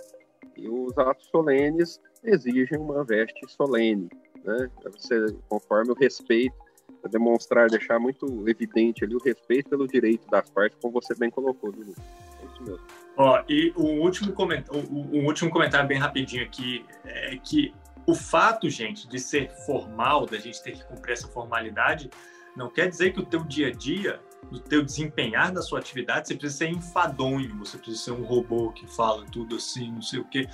E 0.56 0.70
os 0.70 0.98
atos 0.98 1.28
solenes 1.28 2.00
exigem 2.24 2.78
uma 2.78 3.04
veste 3.04 3.40
solene, 3.48 4.10
né? 4.44 4.70
Você, 4.84 5.26
conforme 5.48 5.92
o 5.92 5.96
respeito, 5.96 6.56
demonstrar, 7.10 7.70
deixar 7.70 8.00
muito 8.00 8.48
evidente 8.48 9.04
ali 9.04 9.16
o 9.16 9.24
respeito 9.24 9.70
pelo 9.70 9.88
direito 9.88 10.28
das 10.30 10.50
partes, 10.50 10.78
como 10.82 10.94
você 10.94 11.16
bem 11.16 11.30
colocou, 11.30 11.72
Lulu. 11.72 11.96
É 12.42 12.46
isso 12.46 12.64
mesmo. 12.64 12.86
Ó, 13.16 13.44
e 13.48 13.74
o 13.76 14.02
último, 14.02 14.34
comentário, 14.34 14.82
um 14.92 15.26
último 15.26 15.50
comentário 15.50 15.88
bem 15.88 15.98
rapidinho 15.98 16.44
aqui 16.44 16.86
é 17.06 17.38
que 17.38 17.74
o 18.06 18.16
fato, 18.16 18.70
gente, 18.70 19.08
de 19.08 19.20
ser 19.20 19.52
formal, 19.66 20.26
da 20.26 20.38
gente 20.38 20.62
ter 20.64 20.72
que 20.72 20.84
cumprir 20.86 21.14
essa 21.14 21.28
formalidade, 21.28 22.10
não 22.56 22.70
quer 22.70 22.90
dizer 22.90 23.14
que 23.14 23.20
o 23.20 23.26
teu 23.26 23.44
dia 23.44 23.68
a 23.68 23.72
dia, 23.72 24.20
o 24.52 24.60
teu 24.60 24.84
desempenhar 24.84 25.52
da 25.52 25.62
sua 25.62 25.80
atividade, 25.80 26.28
você 26.28 26.36
precisa 26.36 26.66
ser 26.66 26.70
enfadonho, 26.70 27.56
você 27.58 27.78
precisa 27.78 28.06
ser 28.06 28.12
um 28.12 28.24
robô 28.24 28.72
que 28.72 28.88
fala 28.88 29.26
tudo 29.32 29.58
assim, 29.58 29.92
não 29.92 30.02
sei 30.02 30.20
o 30.20 30.26
quê. 30.26 30.48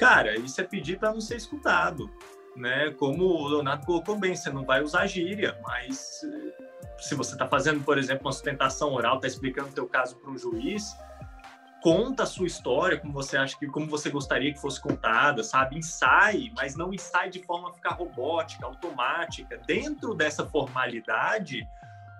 Cara, 0.00 0.34
isso 0.34 0.58
é 0.58 0.64
pedir 0.64 0.98
para 0.98 1.12
não 1.12 1.20
ser 1.20 1.36
escutado, 1.36 2.10
né? 2.56 2.90
Como 2.98 3.22
o 3.22 3.48
Leonardo 3.48 3.84
colocou 3.84 4.16
bem, 4.16 4.34
você 4.34 4.48
não 4.48 4.64
vai 4.64 4.82
usar 4.82 5.06
gíria, 5.06 5.58
mas 5.62 6.22
eh, 6.24 6.92
se 6.96 7.14
você 7.14 7.34
está 7.34 7.46
fazendo, 7.46 7.84
por 7.84 7.98
exemplo, 7.98 8.24
uma 8.24 8.32
sustentação 8.32 8.94
oral, 8.94 9.16
está 9.16 9.28
explicando 9.28 9.68
o 9.68 9.72
teu 9.72 9.86
caso 9.86 10.16
para 10.16 10.30
um 10.30 10.38
juiz, 10.38 10.96
conta 11.82 12.22
a 12.22 12.26
sua 12.26 12.46
história 12.46 12.98
como 12.98 13.12
você 13.12 13.36
acha 13.36 13.58
que 13.58 13.66
como 13.66 13.88
você 13.88 14.08
gostaria 14.08 14.54
que 14.54 14.58
fosse 14.58 14.80
contada, 14.80 15.44
sabe? 15.44 15.76
Ensaie, 15.76 16.50
mas 16.56 16.74
não 16.74 16.94
ensaie 16.94 17.28
de 17.28 17.42
forma 17.42 17.68
a 17.68 17.72
ficar 17.74 17.90
robótica, 17.90 18.64
automática. 18.64 19.60
Dentro 19.66 20.14
dessa 20.14 20.46
formalidade, 20.46 21.68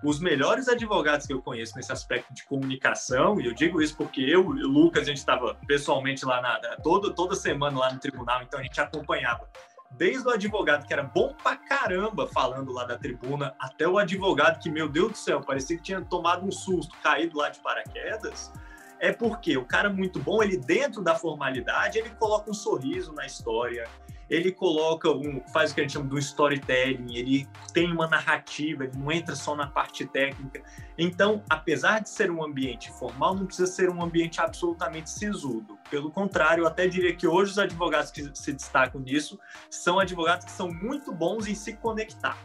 os 0.03 0.19
melhores 0.19 0.69
advogados 0.69 1.27
que 1.27 1.33
eu 1.33 1.43
conheço 1.43 1.77
nesse 1.77 1.93
aspecto 1.93 2.33
de 2.33 2.45
comunicação, 2.45 3.41
e 3.41 3.47
eu 3.47 3.55
digo 3.55 3.83
isso 3.83 3.97
porque 3.97 4.21
eu 4.21 4.57
e 4.57 4.65
o 4.65 4.69
Lucas, 4.69 5.03
a 5.03 5.07
gente 5.07 5.19
estava 5.19 5.55
pessoalmente 5.67 6.25
lá 6.25 6.41
na, 6.41 6.59
toda, 6.83 7.13
toda 7.13 7.35
semana 7.35 7.79
lá 7.79 7.93
no 7.93 8.01
tribunal, 8.01 8.43
então 8.43 8.59
a 8.59 8.63
gente 8.63 8.81
acompanhava. 8.81 9.49
Desde 9.93 10.27
o 10.27 10.31
advogado 10.31 10.87
que 10.87 10.93
era 10.93 11.03
bom 11.03 11.35
pra 11.43 11.57
caramba 11.57 12.27
falando 12.29 12.73
lá 12.73 12.85
da 12.85 12.97
tribuna, 12.97 13.55
até 13.59 13.89
o 13.89 13.99
advogado 13.99 14.61
que, 14.61 14.71
meu 14.71 14.89
Deus 14.89 15.13
do 15.13 15.19
céu, 15.19 15.41
parecia 15.41 15.77
que 15.77 15.83
tinha 15.83 16.01
tomado 16.01 16.47
um 16.47 16.53
susto, 16.53 16.97
caído 17.03 17.37
lá 17.37 17.49
de 17.49 17.59
paraquedas 17.61 18.53
é 19.01 19.13
porque 19.13 19.57
o 19.57 19.65
cara 19.65 19.89
muito 19.89 20.19
bom, 20.21 20.43
ele 20.43 20.59
dentro 20.59 21.03
da 21.03 21.15
formalidade, 21.15 21.99
ele 21.99 22.11
coloca 22.11 22.51
um 22.51 22.55
sorriso 22.55 23.13
na 23.13 23.25
história, 23.25 23.89
ele 24.31 24.53
coloca 24.53 25.11
um, 25.11 25.43
faz 25.53 25.73
o 25.73 25.75
que 25.75 25.81
a 25.81 25.85
gente 25.85 25.95
chama 25.95 26.09
de 26.09 26.15
um 26.15 26.19
storytelling, 26.19 27.17
ele 27.17 27.49
tem 27.75 27.93
uma 27.93 28.07
narrativa, 28.07 28.85
ele 28.85 28.97
não 28.97 29.11
entra 29.11 29.35
só 29.35 29.57
na 29.57 29.67
parte 29.67 30.07
técnica. 30.07 30.63
Então, 30.97 31.43
apesar 31.51 31.99
de 31.99 32.09
ser 32.09 32.31
um 32.31 32.45
ambiente 32.45 32.93
formal, 32.93 33.35
não 33.35 33.45
precisa 33.45 33.67
ser 33.67 33.91
um 33.91 34.01
ambiente 34.01 34.41
absolutamente 34.41 35.11
sisudo. 35.11 35.77
Pelo 35.91 36.13
contrário, 36.13 36.63
eu 36.63 36.69
até 36.69 36.87
diria 36.87 37.15
que 37.15 37.27
hoje 37.27 37.51
os 37.51 37.59
advogados 37.59 38.13
que 38.13 38.31
se 38.33 38.53
destacam 38.53 39.01
nisso 39.01 39.37
são 39.69 39.99
advogados 39.99 40.45
que 40.45 40.53
são 40.53 40.73
muito 40.73 41.13
bons 41.13 41.49
em 41.49 41.55
se 41.55 41.73
conectar. 41.73 42.39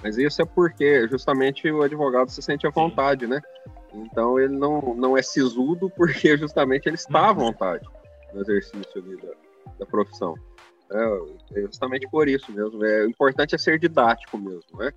Mas 0.00 0.16
isso 0.16 0.40
é 0.40 0.44
porque 0.44 1.08
justamente 1.08 1.68
o 1.68 1.82
advogado 1.82 2.30
se 2.30 2.40
sente 2.40 2.68
à 2.68 2.70
vontade, 2.70 3.26
né? 3.26 3.40
Então 3.92 4.38
ele 4.38 4.56
não, 4.56 4.94
não 4.94 5.18
é 5.18 5.22
sisudo 5.22 5.90
porque 5.90 6.36
justamente 6.38 6.86
ele 6.86 6.94
está 6.94 7.30
à 7.30 7.32
vontade 7.32 7.84
exercício 8.40 9.02
ali 9.02 9.16
da, 9.16 9.32
da 9.80 9.86
profissão. 9.86 10.34
É, 10.90 11.58
é, 11.58 11.62
justamente 11.62 12.08
por 12.08 12.28
isso 12.28 12.50
mesmo. 12.52 12.84
É, 12.84 13.04
o 13.04 13.10
importante 13.10 13.54
é 13.54 13.58
ser 13.58 13.78
didático 13.78 14.38
mesmo, 14.38 14.78
né? 14.78 14.92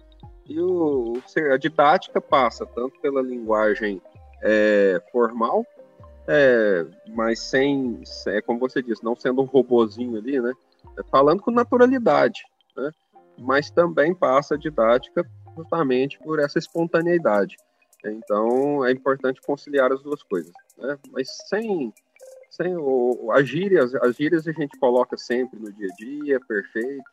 E 0.47 0.59
o, 0.59 1.13
a 1.51 1.57
didática 1.57 2.19
passa 2.19 2.65
tanto 2.65 2.99
pela 2.99 3.21
linguagem 3.21 4.01
é, 4.41 5.01
formal, 5.11 5.65
é, 6.27 6.85
mas 7.09 7.39
sem, 7.39 8.01
é, 8.27 8.41
como 8.41 8.59
você 8.59 8.81
disse, 8.81 9.03
não 9.03 9.15
sendo 9.15 9.41
um 9.41 9.45
robozinho 9.45 10.17
ali, 10.17 10.39
né? 10.39 10.53
É, 10.97 11.03
falando 11.03 11.41
com 11.41 11.51
naturalidade, 11.51 12.43
né? 12.75 12.91
Mas 13.37 13.69
também 13.69 14.13
passa 14.13 14.55
a 14.55 14.57
didática 14.57 15.25
justamente 15.57 16.19
por 16.19 16.39
essa 16.39 16.59
espontaneidade. 16.59 17.57
Então 18.05 18.85
é 18.85 18.91
importante 18.91 19.41
conciliar 19.41 19.91
as 19.91 20.01
duas 20.01 20.23
coisas, 20.23 20.51
né? 20.77 20.97
Mas 21.11 21.27
sem 21.47 21.93
sem 22.51 22.75
o, 22.75 23.31
as 23.31 23.47
gírias, 23.47 23.95
as 23.95 24.15
gírias 24.15 24.45
a 24.47 24.51
gente 24.51 24.77
coloca 24.77 25.17
sempre 25.17 25.57
no 25.57 25.71
dia 25.71 25.87
a 25.89 25.95
dia, 25.95 26.39
perfeito, 26.41 27.09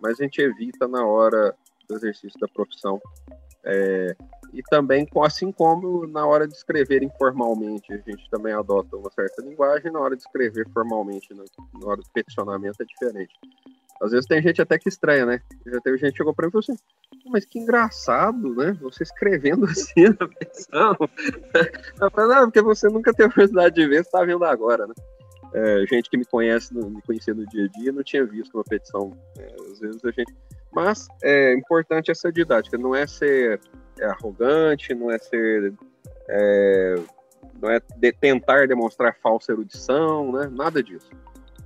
mas 0.00 0.20
a 0.20 0.24
gente 0.24 0.42
evita 0.42 0.88
na 0.88 1.06
hora 1.06 1.54
do 1.88 1.94
exercício 1.94 2.38
da 2.40 2.48
profissão. 2.48 3.00
É, 3.64 4.16
e 4.52 4.60
também, 4.64 5.06
assim 5.24 5.52
como 5.52 6.04
na 6.08 6.26
hora 6.26 6.48
de 6.48 6.54
escrever 6.54 7.02
informalmente, 7.04 7.92
a 7.92 7.96
gente 7.98 8.28
também 8.28 8.52
adota 8.52 8.96
uma 8.96 9.10
certa 9.12 9.40
linguagem, 9.40 9.92
na 9.92 10.00
hora 10.00 10.16
de 10.16 10.22
escrever 10.22 10.68
formalmente, 10.74 11.32
na, 11.32 11.44
na 11.80 11.86
hora 11.86 12.00
do 12.02 12.10
peticionamento 12.12 12.82
é 12.82 12.84
diferente. 12.84 13.32
Às 14.00 14.10
vezes 14.10 14.26
tem 14.26 14.42
gente 14.42 14.60
até 14.60 14.78
que 14.78 14.88
estranha, 14.88 15.26
né? 15.26 15.40
Já 15.66 15.80
teve 15.80 15.98
gente 15.98 16.12
que 16.12 16.18
chegou 16.18 16.34
para 16.34 16.46
mim 16.46 16.48
e 16.48 16.52
falou 16.52 16.64
assim: 16.68 16.76
mas 17.26 17.44
que 17.44 17.58
engraçado, 17.58 18.54
né? 18.54 18.76
Você 18.80 19.02
escrevendo 19.02 19.66
assim 19.70 20.04
na 20.18 20.28
petição. 20.28 20.96
Eu 22.00 22.10
falei, 22.10 22.36
não, 22.36 22.44
porque 22.44 22.62
você 22.62 22.88
nunca 22.88 23.12
teve 23.12 23.24
a 23.24 23.30
oportunidade 23.30 23.74
de 23.74 23.86
ver, 23.86 23.96
você 23.96 24.00
está 24.00 24.24
vendo 24.24 24.44
agora, 24.44 24.86
né? 24.86 24.94
é, 25.54 25.84
gente 25.86 26.08
que 26.08 26.16
me 26.16 26.24
conhece, 26.24 26.74
me 26.74 27.02
conhecia 27.02 27.34
no 27.34 27.46
dia 27.46 27.64
a 27.64 27.78
dia, 27.78 27.92
não 27.92 28.02
tinha 28.02 28.24
visto 28.24 28.54
uma 28.54 28.64
petição. 28.64 29.16
É, 29.38 29.54
às 29.70 29.80
vezes 29.80 30.04
a 30.04 30.10
gente. 30.10 30.34
Mas 30.72 31.06
é 31.22 31.52
importante 31.54 32.10
essa 32.10 32.32
didática, 32.32 32.78
não 32.78 32.94
é 32.94 33.06
ser 33.06 33.60
é, 33.98 34.06
arrogante, 34.06 34.94
não 34.94 35.10
é 35.10 35.18
ser. 35.18 35.74
É, 36.28 36.94
não 37.60 37.70
é 37.70 37.80
de 37.96 38.12
tentar 38.12 38.66
demonstrar 38.66 39.16
falsa 39.22 39.52
erudição, 39.52 40.32
né? 40.32 40.50
nada 40.50 40.82
disso. 40.82 41.10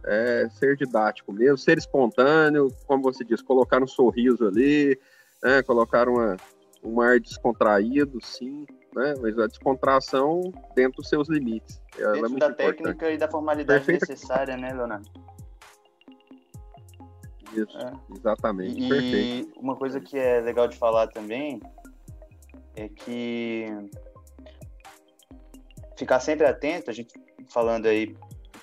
É 0.07 0.49
ser 0.51 0.77
didático 0.77 1.33
mesmo, 1.33 1.59
ser 1.59 1.79
espontâneo, 1.79 2.73
como 2.87 3.03
você 3.03 3.25
diz, 3.25 3.43
colocar 3.43 3.83
um 3.83 3.87
sorriso 3.87 4.47
ali, 4.47 4.99
né? 5.43 5.63
colocar 5.63 6.09
uma, 6.09 6.37
um 6.83 7.01
ar 7.01 7.19
descontraído, 7.19 8.19
sim, 8.23 8.65
né? 8.95 9.15
Mas 9.21 9.39
a 9.39 9.47
descontração 9.47 10.53
dentro 10.75 10.99
dos 10.99 11.09
seus 11.09 11.29
limites. 11.29 11.83
É 11.99 12.13
dentro 12.13 12.19
é 12.19 12.21
da 12.21 12.29
importante. 12.29 12.57
técnica 12.57 13.11
e 13.11 13.19
da 13.19 13.29
formalidade 13.29 13.85
Perfeita. 13.85 14.07
necessária, 14.09 14.57
né, 14.57 14.73
Leonardo? 14.73 15.11
Isso, 17.53 17.79
é. 17.79 17.93
exatamente. 18.17 18.81
E 18.81 18.89
Perfeito. 18.89 19.61
uma 19.61 19.77
coisa 19.77 20.01
que 20.01 20.19
é 20.19 20.41
legal 20.41 20.69
de 20.69 20.77
falar 20.77 21.09
também 21.09 21.61
é 22.75 22.89
que 22.89 23.67
ficar 25.97 26.21
sempre 26.21 26.47
atento, 26.47 26.91
a 26.91 26.95
gente 26.95 27.15
falando 27.49 27.87
aí 27.87 28.15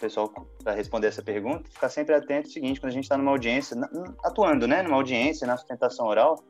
pessoal 0.03 0.29
para 0.61 0.73
responder 0.73 1.07
essa 1.07 1.23
pergunta, 1.23 1.69
ficar 1.71 1.87
sempre 1.87 2.13
atento 2.13 2.47
é 2.47 2.49
o 2.49 2.53
seguinte, 2.53 2.81
quando 2.81 2.91
a 2.91 2.93
gente 2.93 3.05
está 3.05 3.17
numa 3.17 3.31
audiência, 3.31 3.77
atuando, 4.21 4.67
né, 4.67 4.81
numa 4.81 4.97
audiência, 4.97 5.47
na 5.47 5.55
sustentação 5.55 6.07
oral, 6.07 6.43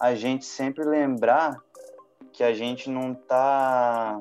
a 0.00 0.14
gente 0.14 0.46
sempre 0.46 0.82
lembrar 0.82 1.58
que 2.32 2.42
a 2.42 2.54
gente 2.54 2.88
não 2.88 3.14
tá 3.14 4.18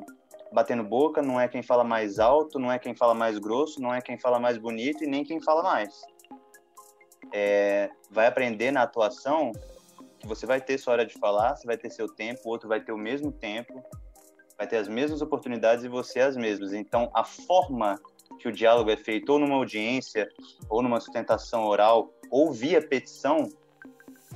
batendo 0.52 0.84
boca, 0.84 1.22
não 1.22 1.40
é 1.40 1.48
quem 1.48 1.64
fala 1.64 1.86
mais 1.86 2.20
alto, 2.20 2.60
não 2.60 2.70
é 2.70 2.78
quem 2.78 2.94
fala 2.94 3.14
mais 3.14 3.40
grosso, 3.40 3.82
não 3.82 3.94
é 3.94 4.02
quem 4.02 4.20
fala 4.20 4.38
mais 4.40 4.58
bonito 4.58 5.06
e 5.06 5.08
nem 5.08 5.24
quem 5.24 5.42
fala 5.42 5.64
mais. 5.64 6.02
É, 7.32 7.90
vai 8.12 8.28
aprender 8.28 8.72
na 8.72 8.84
atuação 8.84 9.54
que 10.20 10.28
você 10.28 10.46
vai 10.46 10.60
ter 10.60 10.78
sua 10.78 10.94
hora 10.94 11.06
de 11.06 11.14
falar, 11.18 11.56
você 11.56 11.66
vai 11.66 11.78
ter 11.78 11.90
seu 11.90 12.08
tempo, 12.08 12.42
o 12.44 12.50
outro 12.50 12.68
vai 12.68 12.82
ter 12.82 12.92
o 12.92 12.98
mesmo 12.98 13.32
tempo, 13.32 13.82
vai 14.58 14.68
ter 14.68 14.78
as 14.78 14.90
mesmas 14.90 15.22
oportunidades 15.22 15.86
e 15.86 15.88
você 15.88 16.20
as 16.20 16.36
mesmas. 16.36 16.74
Então, 16.74 17.10
a 17.14 17.24
forma 17.24 18.00
que 18.40 18.48
o 18.48 18.52
diálogo 18.52 18.90
é 18.90 18.98
feito, 18.98 19.32
ou 19.32 19.40
numa 19.40 19.56
audiência, 19.56 20.28
ou 20.70 20.82
numa 20.82 21.00
sustentação 21.00 21.66
oral, 21.66 22.14
ou 22.30 22.52
via 22.52 22.82
petição, 22.82 23.50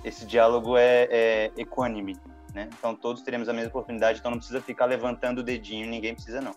esse 0.03 0.25
diálogo 0.25 0.77
é, 0.77 1.07
é 1.09 1.51
equânime 1.57 2.15
né? 2.57 2.67
Então 2.77 2.95
todos 2.95 3.21
teremos 3.21 3.47
a 3.47 3.53
mesma 3.53 3.69
oportunidade, 3.69 4.19
então 4.19 4.31
não 4.31 4.39
precisa 4.39 4.59
ficar 4.59 4.85
levantando 4.85 5.39
o 5.39 5.43
dedinho, 5.43 5.87
ninguém 5.87 6.15
precisa 6.15 6.41
não. 6.41 6.55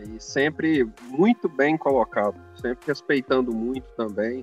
E 0.00 0.18
sempre 0.18 0.88
muito 1.10 1.46
bem 1.46 1.76
colocado, 1.76 2.40
sempre 2.56 2.86
respeitando 2.86 3.54
muito 3.54 3.86
também 3.96 4.42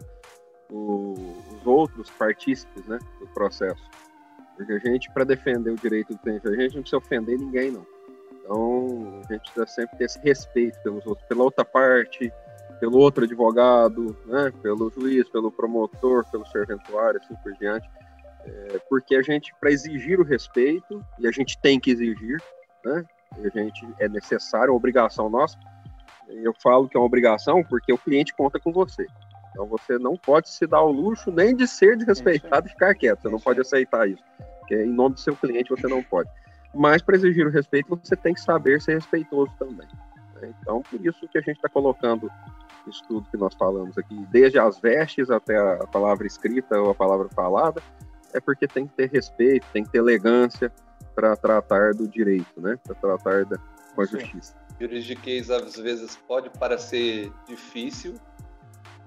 o, 0.69 1.13
os 1.51 1.65
outros 1.65 2.11
partícipes 2.11 2.85
né, 2.85 2.99
do 3.19 3.27
processo. 3.27 3.84
Porque 4.55 4.73
a 4.73 4.80
gente, 4.80 5.11
para 5.11 5.23
defender 5.23 5.72
o 5.72 5.76
direito 5.76 6.13
do 6.13 6.19
cliente, 6.19 6.47
a 6.47 6.51
gente 6.51 6.76
não 6.76 6.81
precisa 6.81 6.97
ofender 6.97 7.39
ninguém, 7.39 7.72
não. 7.72 7.85
Então, 8.43 9.22
a 9.30 9.34
gente 9.34 9.51
precisa 9.51 9.68
sempre 9.68 9.97
ter 9.97 10.05
esse 10.05 10.19
respeito 10.19 10.80
pelos 10.81 11.05
outros, 11.05 11.27
pela 11.27 11.43
outra 11.43 11.63
parte, 11.63 12.31
pelo 12.80 12.97
outro 12.97 13.23
advogado, 13.23 14.18
né, 14.26 14.51
pelo 14.61 14.89
juiz, 14.89 15.30
pelo 15.30 15.51
promotor, 15.51 16.26
pelo 16.31 16.45
serventuário, 16.47 17.19
assim 17.23 17.35
por 17.43 17.53
diante. 17.53 17.88
É, 18.43 18.80
porque 18.89 19.15
a 19.15 19.22
gente, 19.22 19.53
para 19.59 19.72
exigir 19.72 20.19
o 20.19 20.23
respeito, 20.23 21.05
e 21.19 21.27
a 21.27 21.31
gente 21.31 21.57
tem 21.59 21.80
que 21.80 21.91
exigir, 21.91 22.41
né? 22.84 23.05
A 23.38 23.49
gente 23.49 23.88
é 23.99 24.09
necessário, 24.09 24.69
é 24.69 24.72
uma 24.72 24.77
obrigação 24.77 25.30
nossa. 25.30 25.57
Eu 26.27 26.53
falo 26.61 26.89
que 26.89 26.97
é 26.97 26.99
uma 26.99 27.05
obrigação 27.05 27.63
porque 27.63 27.93
o 27.93 27.97
cliente 27.97 28.34
conta 28.34 28.59
com 28.59 28.72
você. 28.72 29.05
Então 29.51 29.65
você 29.68 29.97
não 29.97 30.18
pode 30.18 30.49
se 30.49 30.65
dar 30.65 30.81
o 30.81 30.91
luxo 30.91 31.31
nem 31.31 31.55
de 31.55 31.68
ser 31.68 31.97
desrespeitado 31.97 32.68
e 32.68 32.72
ficar 32.72 32.95
quieto. 32.95 33.22
Você 33.22 33.30
não 33.30 33.39
pode 33.39 33.61
aceitar 33.61 34.09
isso. 34.09 34.23
Porque 34.59 34.76
em 34.76 34.91
nome 34.91 35.15
do 35.15 35.19
seu 35.19 35.35
cliente 35.35 35.69
você 35.69 35.88
não 35.88 36.01
pode. 36.01 36.30
Mas 36.73 37.02
para 37.02 37.15
exigir 37.15 37.45
o 37.45 37.49
respeito 37.49 37.99
você 38.02 38.15
tem 38.15 38.34
que 38.34 38.41
saber 38.41 38.81
ser 38.81 38.95
respeitoso 38.95 39.52
também. 39.60 39.88
Né? 40.35 40.53
Então 40.61 40.81
por 40.81 41.06
isso 41.06 41.27
que 41.27 41.38
a 41.38 41.41
gente 41.41 41.57
está 41.57 41.69
colocando 41.69 42.30
isso 42.88 43.03
tudo 43.07 43.30
que 43.30 43.38
nós 43.38 43.53
falamos 43.56 43.98
aqui, 43.98 44.15
desde 44.31 44.57
as 44.57 44.80
vestes 44.80 45.30
até 45.30 45.57
a 45.57 45.85
palavra 45.88 46.26
escrita 46.26 46.80
ou 46.80 46.89
a 46.89 46.95
palavra 46.95 47.30
falada, 47.30 47.81
é 48.34 48.39
porque 48.39 48.68
tem 48.68 48.88
que 48.88 48.93
ter 48.95 49.10
respeito, 49.10 49.68
tem 49.72 49.84
que 49.84 49.91
ter 49.91 49.99
elegância 49.99 50.72
para 51.14 51.35
tratar 51.35 51.93
do 51.93 52.07
direito, 52.07 52.60
né? 52.60 52.80
Para 52.84 52.95
tratar 52.95 53.45
da, 53.45 53.57
com 53.93 54.02
a 54.02 54.06
justiça. 54.06 54.56
Juridiquês 54.80 55.49
às 55.49 55.76
vezes 55.76 56.15
pode 56.15 56.49
parecer 56.49 57.31
difícil, 57.45 58.15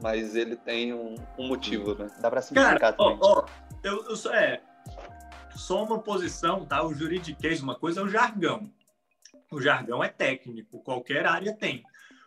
mas 0.00 0.36
ele 0.36 0.56
tem 0.56 0.92
um, 0.92 1.16
um 1.38 1.48
motivo, 1.48 1.94
né? 1.94 2.08
Dá 2.20 2.30
para 2.30 2.42
simplificar 2.42 2.78
Cara, 2.78 2.92
também. 2.92 3.18
Ó, 3.20 3.40
ó, 3.40 3.46
eu, 3.82 4.04
eu 4.08 4.16
sou, 4.16 4.32
é, 4.32 4.60
só 5.54 5.84
uma 5.84 5.98
posição, 5.98 6.64
tá? 6.64 6.84
O 6.84 6.94
juridiquês, 6.94 7.62
uma 7.62 7.74
coisa 7.74 8.00
é 8.00 8.04
o 8.04 8.08
jargão. 8.08 8.70
O 9.50 9.60
jargão 9.60 10.02
é 10.02 10.08
técnico, 10.08 10.82
qualquer 10.82 11.26
área 11.26 11.52
tem. 11.52 11.84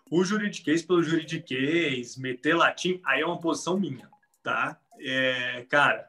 O 0.10 0.24
juridiquês 0.24 0.82
pelo 0.82 1.04
juridiquês, 1.04 2.18
meter 2.18 2.56
latim, 2.56 3.02
aí 3.06 3.22
é 3.22 3.26
uma 3.26 3.40
posição 3.40 3.78
minha, 3.78 4.10
tá? 4.42 4.80
É, 5.00 5.66
cara, 5.70 6.08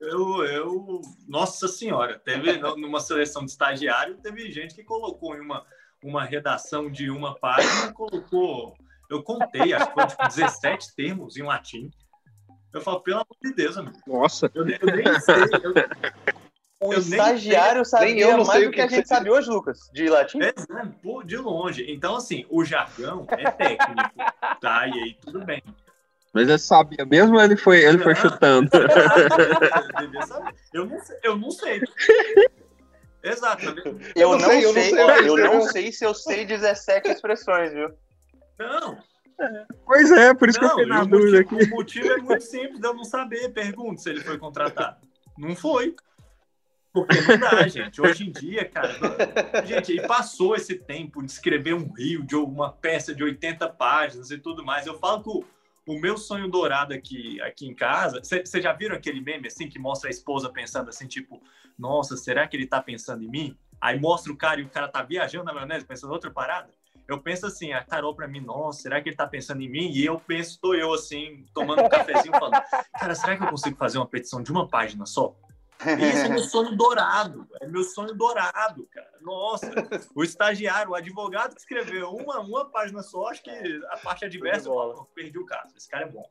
eu, 0.00 0.44
eu, 0.44 1.00
nossa 1.28 1.66
senhora, 1.66 2.18
teve 2.18 2.56
numa 2.76 3.00
seleção 3.00 3.44
de 3.44 3.50
estagiário, 3.50 4.18
teve 4.18 4.50
gente 4.50 4.74
que 4.74 4.84
colocou 4.84 5.36
em 5.36 5.40
uma, 5.40 5.66
uma 6.02 6.24
redação 6.24 6.90
de 6.90 7.10
uma 7.10 7.34
página, 7.34 7.92
colocou, 7.92 8.76
eu 9.10 9.22
contei, 9.22 9.72
acho 9.72 9.88
que 9.88 9.94
foi 9.94 10.06
tipo 10.06 10.28
17 10.28 10.94
termos 10.94 11.36
em 11.36 11.42
latim. 11.42 11.90
Eu 12.72 12.80
falo, 12.80 13.00
pelo 13.00 13.18
amor 13.18 13.36
de 13.40 13.52
Deus, 13.52 13.76
amigo. 13.76 13.98
Nossa. 14.06 14.50
Eu, 14.52 14.68
eu 14.68 14.96
nem 14.96 15.20
sei. 15.20 15.34
Eu, 15.62 15.72
o 16.84 16.92
eu 16.92 16.98
estagiário 16.98 17.82
sabia 17.84 18.36
mais 18.36 18.64
do 18.64 18.70
que, 18.70 18.76
que 18.76 18.80
a 18.82 18.86
gente 18.86 19.08
sabe 19.08 19.30
hoje, 19.30 19.48
Lucas, 19.48 19.90
de 19.92 20.06
latim. 20.08 20.38
É, 20.42 20.52
de 21.24 21.36
longe. 21.38 21.86
Então, 21.88 22.16
assim, 22.16 22.44
o 22.50 22.62
jargão 22.62 23.26
é 23.30 23.50
técnico, 23.50 24.10
tá? 24.60 24.86
E 24.86 24.92
aí 24.92 25.16
tudo 25.24 25.42
bem. 25.44 25.62
Mas 26.34 26.48
ele 26.48 26.58
sabia 26.58 27.06
mesmo 27.06 27.40
ele 27.40 27.56
foi, 27.56 27.82
ele 27.82 27.98
foi 27.98 28.14
chutando? 28.14 28.68
eu 30.74 30.84
não 30.86 31.00
sei. 31.00 31.16
Eu 31.22 31.38
não 31.38 31.50
sei. 31.50 31.80
Exato. 33.22 33.64
Eu, 34.14 34.32
não, 34.32 34.40
sei, 34.40 34.64
eu 34.64 34.74
não 34.74 34.82
sei, 34.82 35.28
eu 35.28 35.36
não 35.36 35.62
sei 35.62 35.90
se 35.92 36.04
eu 36.04 36.12
sei 36.12 36.44
17 36.44 37.08
expressões, 37.08 37.72
viu? 37.72 37.88
Não. 38.58 38.98
Pois 39.86 40.12
é, 40.12 40.34
por 40.34 40.50
isso 40.50 40.60
não, 40.60 40.68
que 40.68 40.74
eu 40.74 40.84
fiquei 40.84 40.98
na 40.98 41.04
dúvida 41.04 41.40
aqui. 41.40 41.54
O 41.54 41.70
motivo 41.70 42.12
é 42.12 42.18
muito 42.18 42.44
simples 42.44 42.78
de 42.78 42.86
eu 42.86 42.94
não 42.94 43.04
saber. 43.04 43.48
Pergunto 43.50 44.02
se 44.02 44.10
ele 44.10 44.20
foi 44.20 44.36
contratado. 44.36 44.98
Não 45.38 45.56
foi. 45.56 45.94
Porque 46.94 47.20
não 47.22 47.36
dá, 47.36 47.66
gente. 47.66 48.00
Hoje 48.00 48.28
em 48.28 48.30
dia, 48.30 48.64
cara. 48.64 48.94
Gente, 49.66 49.92
e 49.92 50.06
passou 50.06 50.54
esse 50.54 50.76
tempo 50.76 51.20
de 51.24 51.32
escrever 51.32 51.74
um 51.74 51.92
rio, 51.92 52.22
de 52.22 52.36
uma 52.36 52.70
peça 52.70 53.12
de 53.12 53.24
80 53.24 53.68
páginas 53.70 54.30
e 54.30 54.38
tudo 54.38 54.64
mais. 54.64 54.86
Eu 54.86 54.96
falo 54.96 55.20
que 55.20 55.90
o 55.90 55.98
meu 55.98 56.16
sonho 56.16 56.48
dourado 56.48 56.94
aqui, 56.94 57.40
aqui 57.42 57.66
em 57.66 57.74
casa. 57.74 58.22
Vocês 58.22 58.62
já 58.62 58.72
viram 58.72 58.94
aquele 58.94 59.20
meme 59.20 59.48
assim 59.48 59.68
que 59.68 59.76
mostra 59.76 60.08
a 60.08 60.12
esposa 60.12 60.48
pensando 60.48 60.88
assim, 60.88 61.08
tipo, 61.08 61.42
nossa, 61.76 62.16
será 62.16 62.46
que 62.46 62.56
ele 62.56 62.66
tá 62.66 62.80
pensando 62.80 63.24
em 63.24 63.28
mim? 63.28 63.58
Aí 63.80 63.98
mostra 63.98 64.32
o 64.32 64.36
cara 64.36 64.60
e 64.60 64.64
o 64.64 64.68
cara 64.68 64.86
tá 64.86 65.02
viajando 65.02 65.46
na 65.46 65.52
maionese, 65.52 65.84
pensando 65.84 66.12
outra 66.12 66.30
parada. 66.30 66.70
Eu 67.08 67.20
penso 67.20 67.44
assim, 67.44 67.72
a 67.72 67.82
Carol 67.82 68.14
pra 68.14 68.28
mim, 68.28 68.40
nossa, 68.40 68.82
será 68.82 69.02
que 69.02 69.08
ele 69.08 69.16
tá 69.16 69.26
pensando 69.26 69.60
em 69.60 69.68
mim? 69.68 69.90
E 69.90 70.06
eu 70.06 70.18
penso, 70.18 70.60
tô 70.60 70.74
eu 70.74 70.94
assim, 70.94 71.44
tomando 71.52 71.82
um 71.82 71.88
cafezinho, 71.88 72.32
falando, 72.38 72.62
cara, 72.98 73.14
será 73.16 73.36
que 73.36 73.42
eu 73.42 73.48
consigo 73.48 73.76
fazer 73.76 73.98
uma 73.98 74.06
petição 74.06 74.40
de 74.40 74.52
uma 74.52 74.68
página 74.68 75.04
só? 75.04 75.36
Esse 76.00 76.26
é 76.26 76.28
meu 76.28 76.38
sonho 76.44 76.76
dourado, 76.76 77.46
é 77.60 77.66
meu 77.66 77.82
sonho 77.82 78.14
dourado, 78.14 78.86
cara. 78.90 79.12
Nossa, 79.20 79.72
o 80.14 80.22
estagiário, 80.22 80.92
o 80.92 80.94
advogado 80.94 81.54
que 81.54 81.60
escreveu 81.60 82.10
uma, 82.10 82.40
uma 82.40 82.70
página 82.70 83.02
só, 83.02 83.28
acho 83.28 83.42
que 83.42 83.50
a 83.90 83.98
parte 83.98 84.24
adversa, 84.24 84.68
eu 84.68 85.08
perdi 85.14 85.38
o 85.38 85.46
caso. 85.46 85.74
Esse 85.76 85.88
cara 85.88 86.04
é 86.04 86.08
bom. 86.08 86.28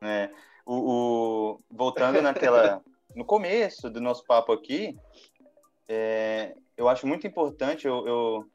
É, 0.00 0.30
o, 0.66 0.74
o, 0.74 1.60
voltando 1.70 2.20
naquela, 2.20 2.82
no 3.14 3.24
começo 3.24 3.88
do 3.88 4.00
nosso 4.00 4.24
papo 4.24 4.52
aqui, 4.52 4.98
é, 5.88 6.56
eu 6.76 6.88
acho 6.88 7.06
muito 7.06 7.26
importante, 7.26 7.86
eu, 7.86 8.06
eu, 8.06 8.50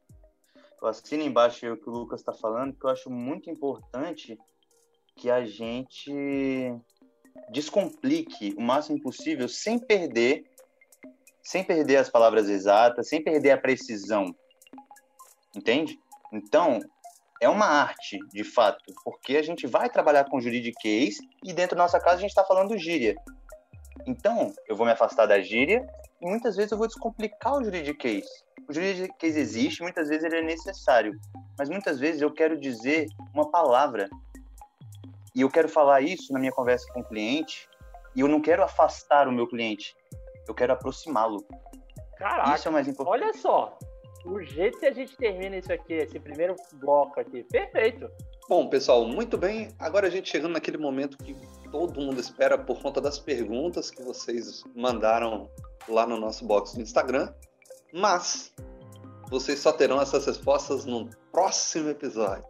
eu 0.82 0.88
assino 0.88 1.22
embaixo 1.22 1.72
o 1.72 1.76
que 1.76 1.88
o 1.88 1.92
Lucas 1.92 2.20
está 2.20 2.32
falando, 2.32 2.72
porque 2.72 2.86
eu 2.86 2.90
acho 2.90 3.10
muito 3.10 3.48
importante 3.48 4.38
que 5.16 5.30
a 5.30 5.44
gente 5.44 6.74
descomplique 7.50 8.54
o 8.56 8.60
máximo 8.60 9.00
possível 9.00 9.48
sem 9.48 9.78
perder 9.78 10.44
sem 11.48 11.64
perder 11.64 11.96
as 11.96 12.10
palavras 12.10 12.46
exatas, 12.46 13.08
sem 13.08 13.24
perder 13.24 13.52
a 13.52 13.56
precisão. 13.56 14.36
Entende? 15.56 15.98
Então, 16.30 16.78
é 17.40 17.48
uma 17.48 17.64
arte, 17.64 18.18
de 18.34 18.44
fato, 18.44 18.84
porque 19.02 19.34
a 19.34 19.42
gente 19.42 19.66
vai 19.66 19.88
trabalhar 19.88 20.24
com 20.24 20.38
juridiquês 20.38 21.16
e 21.42 21.54
dentro 21.54 21.74
da 21.74 21.84
nossa 21.84 21.98
casa 21.98 22.16
a 22.16 22.20
gente 22.20 22.30
está 22.30 22.44
falando 22.44 22.76
gíria. 22.76 23.16
Então, 24.06 24.52
eu 24.68 24.76
vou 24.76 24.84
me 24.84 24.92
afastar 24.92 25.24
da 25.24 25.40
gíria 25.40 25.86
e 26.20 26.26
muitas 26.26 26.54
vezes 26.54 26.72
eu 26.72 26.76
vou 26.76 26.86
descomplicar 26.86 27.54
o 27.54 27.64
juridiquês. 27.64 28.26
o 28.68 28.72
juridic 28.72 29.16
case 29.18 29.40
existe, 29.40 29.82
muitas 29.82 30.08
vezes 30.08 30.24
ele 30.24 30.40
é 30.40 30.42
necessário, 30.42 31.18
mas 31.58 31.70
muitas 31.70 31.98
vezes 31.98 32.20
eu 32.20 32.30
quero 32.30 32.60
dizer 32.60 33.06
uma 33.32 33.50
palavra 33.50 34.06
e 35.38 35.40
eu 35.40 35.48
quero 35.48 35.68
falar 35.68 36.00
isso 36.00 36.32
na 36.32 36.40
minha 36.40 36.50
conversa 36.50 36.92
com 36.92 36.98
o 36.98 37.04
cliente 37.04 37.68
e 38.16 38.20
eu 38.22 38.26
não 38.26 38.40
quero 38.40 38.60
afastar 38.64 39.28
o 39.28 39.32
meu 39.32 39.46
cliente, 39.46 39.96
eu 40.48 40.52
quero 40.52 40.72
aproximá-lo. 40.72 41.46
Caraca, 42.16 42.56
isso 42.56 42.66
é 42.66 42.70
o 42.72 42.74
mais 42.74 42.88
importante. 42.88 43.22
olha 43.22 43.32
só, 43.34 43.78
o 44.24 44.42
jeito 44.42 44.80
que 44.80 44.86
a 44.86 44.92
gente 44.92 45.16
termina 45.16 45.56
isso 45.56 45.72
aqui, 45.72 45.92
esse 45.92 46.18
primeiro 46.18 46.56
bloco 46.72 47.20
aqui, 47.20 47.44
perfeito. 47.44 48.10
Bom, 48.48 48.68
pessoal, 48.68 49.06
muito 49.06 49.38
bem. 49.38 49.68
Agora 49.78 50.08
a 50.08 50.10
gente 50.10 50.28
chegando 50.28 50.54
naquele 50.54 50.76
momento 50.76 51.16
que 51.18 51.36
todo 51.70 52.00
mundo 52.00 52.18
espera 52.18 52.58
por 52.58 52.82
conta 52.82 53.00
das 53.00 53.20
perguntas 53.20 53.92
que 53.92 54.02
vocês 54.02 54.64
mandaram 54.74 55.48
lá 55.88 56.04
no 56.04 56.18
nosso 56.18 56.44
box 56.44 56.74
do 56.74 56.82
Instagram. 56.82 57.32
Mas 57.92 58.52
vocês 59.30 59.60
só 59.60 59.70
terão 59.70 60.02
essas 60.02 60.26
respostas 60.26 60.84
no 60.84 61.08
próximo 61.30 61.90
episódio. 61.90 62.44